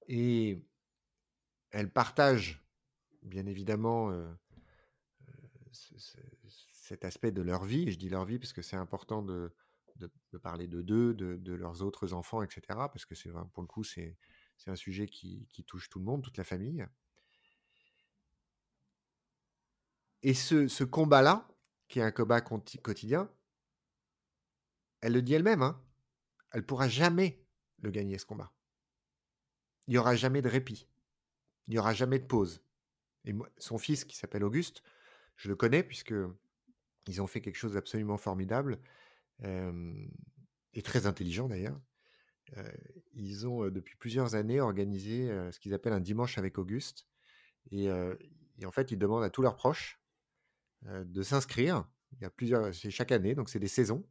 Et 0.07 0.61
elle 1.72 1.91
partage, 1.91 2.65
bien 3.22 3.45
évidemment, 3.45 4.11
euh, 4.11 4.31
euh, 5.30 5.34
ce- 5.72 5.97
ce- 5.97 6.18
cet 6.84 7.05
aspect 7.05 7.31
de 7.31 7.41
leur 7.41 7.64
vie. 7.64 7.91
Je 7.91 7.97
dis 7.97 8.10
leur 8.10 8.26
vie 8.26 8.39
parce 8.39 8.53
que 8.53 8.61
c'est 8.61 8.76
important 8.76 9.22
de, 9.23 9.53
parler 10.41 10.68
de 10.68 10.81
d'eux, 10.81 11.14
de, 11.14 11.53
leurs 11.53 11.81
autres 11.81 12.14
enfants, 12.14 12.43
etc. 12.43 12.61
Parce 12.89 13.05
que 13.05 13.15
c'est 13.15 13.31
pour 13.53 13.64
le 13.64 13.68
coup, 13.68 13.84
c'est 13.84 14.18
un 14.68 14.76
sujet 14.76 15.07
qui, 15.07 15.47
touche 15.65 15.89
tout 15.89 15.99
le 15.99 16.05
monde, 16.05 16.23
toute 16.23 16.38
la 16.38 16.43
famille. 16.43 16.85
Et 20.23 20.34
ce 20.34 20.84
combat-là, 20.84 21.47
qui 21.94 21.99
est 21.99 22.02
un 22.03 22.11
combat 22.11 22.41
quotidien, 22.41 23.30
elle 25.02 25.14
le 25.14 25.22
dit 25.22 25.36
elle-même, 25.36 25.61
hein, 25.61 25.80
elle 26.49 26.65
pourra 26.65 26.88
jamais 26.88 27.45
le 27.84 27.91
gagner, 27.91 28.18
ce 28.18 28.26
combat. 28.26 28.52
Il 29.86 29.91
n'y 29.91 29.99
aura 29.99 30.15
jamais 30.15 30.41
de 30.41 30.49
répit. 30.49 30.88
Il 31.68 31.72
n'y 31.72 31.78
aura 31.78 31.94
jamais 31.94 32.18
de 32.18 32.26
pause. 32.26 32.64
Et 33.26 33.36
son 33.60 33.78
fils, 33.78 34.06
qui 34.06 34.18
s'appelle 34.18 34.44
Auguste, 34.44 34.82
je 35.36 35.49
le 35.49 35.56
connais 35.56 35.84
puisque 35.84 36.15
ils 37.06 37.22
ont 37.22 37.28
fait 37.28 37.41
quelque 37.41 37.57
chose 37.57 37.74
d'absolument 37.74 38.18
formidable 38.18 38.80
et 39.44 40.82
très 40.82 41.06
intelligent 41.06 41.48
d'ailleurs. 41.48 41.80
Ils 43.14 43.45
ont 43.45 43.70
depuis 43.70 43.98
plusieurs 43.98 44.34
années 44.34 44.61
organisé 44.61 45.28
ce 45.52 45.60
qu'ils 45.60 45.76
appellent 45.76 45.94
un 45.94 45.99
dimanche 45.99 46.40
avec 46.40 46.57
Auguste. 46.57 47.07
Et, 47.70 47.91
en 47.91 48.72
fait, 48.72 48.90
ils 48.90 48.98
demandent 48.98 49.24
à 49.24 49.30
tous 49.30 49.44
leurs 49.44 49.57
proches 49.57 50.03
de 50.85 51.22
s'inscrire. 51.22 51.88
Il 52.14 52.22
y 52.22 52.26
a 52.26 52.30
plusieurs, 52.30 52.73
c'est 52.73 52.91
chaque 52.91 53.11
année, 53.11 53.35
donc 53.35 53.49
c'est 53.49 53.60
des 53.60 53.68
saisons, 53.68 54.05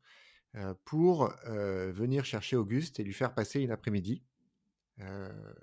euh, 0.56 0.74
pour 0.84 1.32
euh, 1.46 1.92
venir 1.92 2.24
chercher 2.24 2.56
Auguste 2.56 3.00
et 3.00 3.04
lui 3.04 3.12
faire 3.12 3.34
passer 3.34 3.60
une 3.60 3.70
après-midi. 3.70 4.22
euh, 5.00 5.54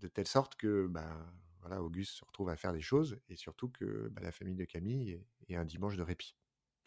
de 0.00 0.08
telle 0.08 0.26
sorte 0.26 0.56
que 0.56 0.86
bah, 0.86 1.34
voilà, 1.60 1.82
Auguste 1.82 2.12
se 2.18 2.24
retrouve 2.24 2.50
à 2.50 2.56
faire 2.56 2.72
des 2.72 2.80
choses 2.80 3.18
et 3.28 3.36
surtout 3.36 3.68
que 3.70 4.08
bah, 4.08 4.22
la 4.22 4.32
famille 4.32 4.56
de 4.56 4.64
Camille 4.64 5.20
ait, 5.48 5.56
un 5.56 5.64
dimanche 5.64 5.96
de 5.96 6.02
répit. 6.02 6.36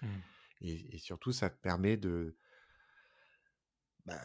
Mmh. 0.01 0.07
Et, 0.61 0.95
et 0.95 0.97
surtout, 0.97 1.31
ça 1.31 1.49
permet 1.49 1.97
de, 1.97 2.35
bah, 4.05 4.21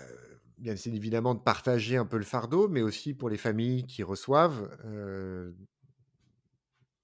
bien 0.59 0.77
c'est 0.77 0.91
évidemment 0.91 1.35
de 1.35 1.41
partager 1.41 1.97
un 1.97 2.07
peu 2.07 2.17
le 2.17 2.25
fardeau, 2.25 2.69
mais 2.69 2.83
aussi 2.83 3.15
pour 3.15 3.29
les 3.29 3.37
familles 3.37 3.87
qui 3.87 4.03
reçoivent, 4.03 4.71
euh, 4.85 5.53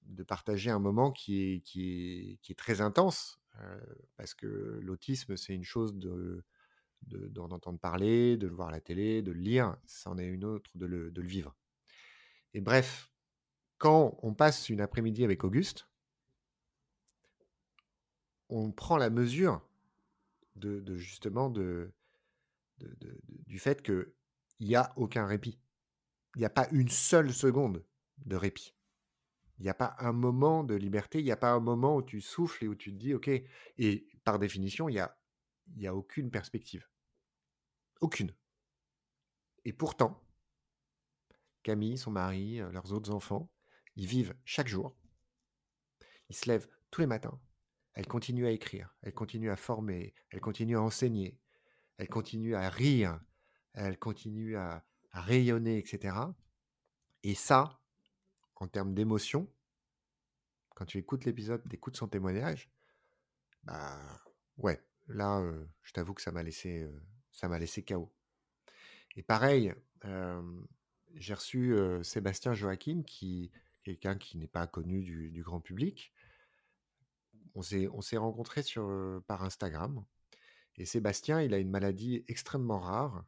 de 0.08 0.22
partager 0.22 0.70
un 0.70 0.78
moment 0.78 1.12
qui 1.12 1.42
est, 1.42 1.60
qui 1.60 2.32
est, 2.32 2.38
qui 2.42 2.52
est 2.52 2.56
très 2.56 2.80
intense, 2.80 3.38
parce 4.16 4.34
que 4.34 4.78
l'autisme, 4.82 5.36
c'est 5.36 5.54
une 5.54 5.64
chose 5.64 5.94
de 5.94 6.44
de- 7.02 7.28
d'en 7.28 7.50
entendre 7.50 7.78
parler, 7.78 8.36
de 8.36 8.46
le 8.46 8.54
voir 8.54 8.68
à 8.68 8.72
la 8.72 8.80
télé, 8.80 9.22
de 9.22 9.32
le 9.32 9.40
lire, 9.40 9.76
c'en 9.86 10.18
est 10.18 10.26
une 10.26 10.44
autre 10.44 10.70
de 10.74 10.86
le, 10.86 11.10
de 11.10 11.20
le 11.22 11.28
vivre. 11.28 11.54
Et 12.54 12.60
bref, 12.60 13.12
quand 13.78 14.18
on 14.22 14.34
passe 14.34 14.68
une 14.68 14.80
après-midi 14.80 15.24
avec 15.24 15.44
Auguste, 15.44 15.88
on 18.48 18.72
prend 18.72 18.96
la 18.96 19.10
mesure 19.10 19.62
de, 20.56 20.96
justement 20.96 21.50
de- 21.50 21.92
de- 22.78 23.20
du 23.46 23.58
fait 23.58 23.82
qu'il 23.82 24.06
n'y 24.60 24.74
a 24.74 24.92
aucun 24.96 25.26
répit. 25.26 25.58
Il 26.34 26.40
n'y 26.40 26.46
a 26.46 26.50
pas 26.50 26.68
une 26.72 26.88
seule 26.88 27.32
seconde 27.32 27.84
de 28.24 28.36
répit. 28.36 28.74
Il 29.58 29.64
n'y 29.64 29.68
a 29.68 29.74
pas 29.74 29.96
un 29.98 30.12
moment 30.12 30.62
de 30.62 30.74
liberté, 30.74 31.18
il 31.18 31.24
n'y 31.24 31.32
a 31.32 31.36
pas 31.36 31.50
un 31.50 31.60
moment 31.60 31.96
où 31.96 32.02
tu 32.02 32.20
souffles 32.20 32.64
et 32.64 32.68
où 32.68 32.76
tu 32.76 32.92
te 32.92 32.96
dis, 32.98 33.14
OK, 33.14 33.28
et 33.28 34.06
par 34.24 34.38
définition, 34.38 34.88
il 34.88 34.92
n'y 34.94 35.86
a, 35.86 35.90
a 35.90 35.94
aucune 35.94 36.30
perspective. 36.30 36.86
Aucune. 38.00 38.32
Et 39.64 39.72
pourtant, 39.72 40.22
Camille, 41.62 41.98
son 41.98 42.12
mari, 42.12 42.60
euh, 42.60 42.70
leurs 42.70 42.92
autres 42.92 43.10
enfants, 43.10 43.50
ils 43.96 44.06
vivent 44.06 44.34
chaque 44.44 44.68
jour. 44.68 44.96
Ils 46.28 46.36
se 46.36 46.48
lèvent 46.48 46.68
tous 46.90 47.00
les 47.00 47.06
matins. 47.06 47.40
Elle 47.94 48.06
continue 48.06 48.46
à 48.46 48.52
écrire, 48.52 48.94
elle 49.02 49.12
continue 49.12 49.50
à 49.50 49.56
former, 49.56 50.14
elle 50.30 50.40
continue 50.40 50.76
à 50.76 50.82
enseigner, 50.82 51.40
elle 51.96 52.08
continue 52.08 52.54
à 52.54 52.68
rire, 52.70 53.20
elle 53.72 53.98
continue 53.98 54.56
à 54.56 54.84
rayonner, 55.10 55.78
etc. 55.78 56.16
Et 57.24 57.34
ça, 57.34 57.77
en 58.60 58.68
termes 58.68 58.94
d'émotion, 58.94 59.48
quand 60.74 60.84
tu 60.86 60.98
écoutes 60.98 61.24
l'épisode, 61.24 61.66
d'écoutes 61.66 61.96
son 61.96 62.08
témoignage, 62.08 62.70
bah 63.64 63.98
ouais, 64.56 64.80
là, 65.08 65.42
je 65.82 65.92
t'avoue 65.92 66.14
que 66.14 66.22
ça 66.22 66.32
m'a 66.32 66.42
laissé, 66.42 66.82
euh, 66.82 67.02
ça 67.32 67.48
m'a 67.48 67.58
laissé 67.58 67.84
KO. 67.84 68.12
Et 69.16 69.22
pareil, 69.22 69.74
j'ai 71.14 71.34
reçu 71.34 71.74
Sébastien 72.04 72.54
Joachim, 72.54 73.02
qui 73.04 73.50
quelqu'un 73.82 74.16
qui 74.16 74.38
n'est 74.38 74.46
pas 74.46 74.66
connu 74.66 75.02
du, 75.02 75.42
grand 75.42 75.60
public. 75.60 76.12
On 77.54 77.62
s'est, 77.62 77.88
on 77.88 78.00
rencontrés 78.20 78.62
sur, 78.62 78.86
par 79.26 79.42
Instagram. 79.42 80.04
Et 80.76 80.84
Sébastien, 80.84 81.42
il 81.42 81.54
a 81.54 81.58
une 81.58 81.70
maladie 81.70 82.24
extrêmement 82.28 82.78
rare 82.78 83.24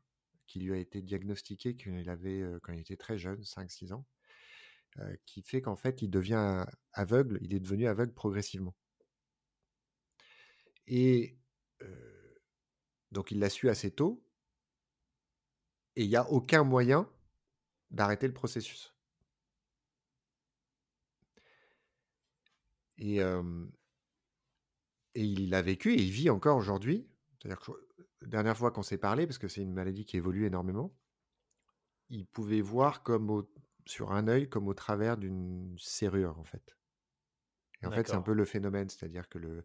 qui 0.47 0.61
lui 0.61 0.73
a 0.73 0.77
été 0.77 1.03
diagnostiquée 1.03 1.77
quand 1.77 2.73
il 2.73 2.81
était 2.81 2.97
très 2.97 3.19
jeune, 3.19 3.41
5-6 3.41 3.93
ans, 3.93 4.05
euh, 4.99 5.17
qui 5.27 5.43
fait 5.43 5.63
qu'en 5.63 5.77
fait, 5.77 6.03
il 6.03 6.11
devient 6.11 6.65
aveugle, 6.93 7.39
il 7.43 7.55
est 7.55 7.61
devenu 7.61 7.87
aveugle 7.87 8.13
progressivement. 8.13 8.75
Et 10.87 11.39
euh, 11.83 12.35
donc, 13.13 13.31
il 13.31 13.39
l'a 13.39 13.51
su 13.51 13.69
assez 13.69 13.91
tôt. 13.91 14.25
Et 15.95 16.03
il 16.03 16.09
n'y 16.09 16.17
a 16.17 16.29
aucun 16.31 16.65
moyen 16.65 17.09
d'arrêter 17.91 18.27
le 18.27 18.35
processus. 18.35 18.95
Et, 22.99 23.21
et 25.15 25.25
il 25.25 25.51
l'a 25.51 25.63
vécu 25.63 25.93
et 25.93 26.03
il 26.03 26.11
vit 26.11 26.31
encore 26.31 26.57
aujourd'hui. 26.57 27.09
C'est-à-dire 27.39 27.61
que 27.61 27.73
la 28.23 28.29
dernière 28.29 28.57
fois 28.57 28.71
qu'on 28.71 28.83
s'est 28.83 28.99
parlé, 28.99 29.27
parce 29.27 29.39
que 29.39 29.49
c'est 29.49 29.63
une 29.63 29.73
maladie 29.73 30.05
qui 30.05 30.17
évolue 30.17 30.47
énormément, 30.47 30.95
il 32.11 32.27
pouvait 32.27 32.61
voir 32.61 33.03
comme 33.03 33.31
au- 33.31 33.51
sur 33.87 34.13
un 34.13 34.29
œil 34.29 34.49
comme 34.49 34.69
au 34.69 34.75
travers 34.75 35.17
d'une 35.17 35.77
serrure, 35.79 36.39
en 36.39 36.45
fait. 36.45 36.77
Et 37.83 37.87
en 37.87 37.93
fait, 37.93 38.09
c'est 38.09 38.17
un 38.17 38.23
peu 38.23 38.33
le 38.35 38.45
phénomène, 38.45 38.89
c'est-à-dire 38.89 39.29
que 39.29 39.39
le, 39.39 39.65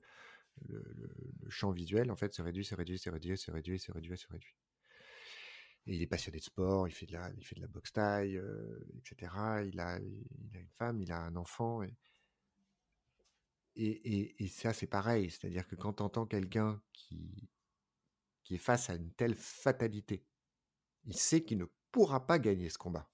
le, 0.68 0.82
le- 0.96 1.16
le 1.42 1.50
champ 1.50 1.72
visuel, 1.72 2.12
en 2.12 2.16
fait, 2.16 2.34
se 2.34 2.42
réduit, 2.42 2.66
se 2.66 2.76
réduit, 2.76 3.00
se 3.00 3.10
réduit, 3.12 3.38
se 3.38 3.52
réduit, 3.52 3.80
se 3.80 3.92
réduit, 3.92 4.18
se 4.18 4.28
réduit. 4.28 4.56
Et 5.88 5.96
il 5.96 6.02
est 6.02 6.08
passionné 6.08 6.40
de 6.40 6.44
sport, 6.44 6.88
il 6.88 6.92
fait 6.92 7.06
de 7.06 7.14
la, 7.14 7.32
il 7.38 7.46
fait 7.46 7.56
de 7.56 7.62
la 7.62 7.68
boxe 7.68 7.94
taille, 7.94 8.38
euh, 8.38 8.80
etc. 8.98 9.64
Il 9.66 9.80
a, 9.80 10.00
il 10.00 10.58
a 10.58 10.60
une 10.60 10.70
femme, 10.78 11.00
il 11.02 11.12
a 11.12 11.20
un 11.22 11.36
enfant. 11.36 11.84
Et, 11.84 11.96
et, 13.76 13.90
et, 14.20 14.44
et 14.44 14.48
ça, 14.48 14.74
c'est 14.74 14.88
pareil. 14.88 15.30
C'est-à-dire 15.30 15.68
que 15.68 15.76
quand 15.76 15.94
tu 15.94 16.04
entends 16.04 16.26
quelqu'un 16.26 16.82
qui, 16.94 17.50
qui 18.44 18.56
est 18.56 18.60
face 18.60 18.90
à 18.90 18.96
une 18.96 19.14
telle 19.14 19.36
fatalité, 19.36 20.26
il 21.06 21.18
sait 21.18 21.44
qu'il 21.44 21.60
ne 21.60 21.66
pourra 21.92 22.26
pas 22.28 22.40
gagner 22.40 22.70
ce 22.70 22.78
combat. 22.78 23.10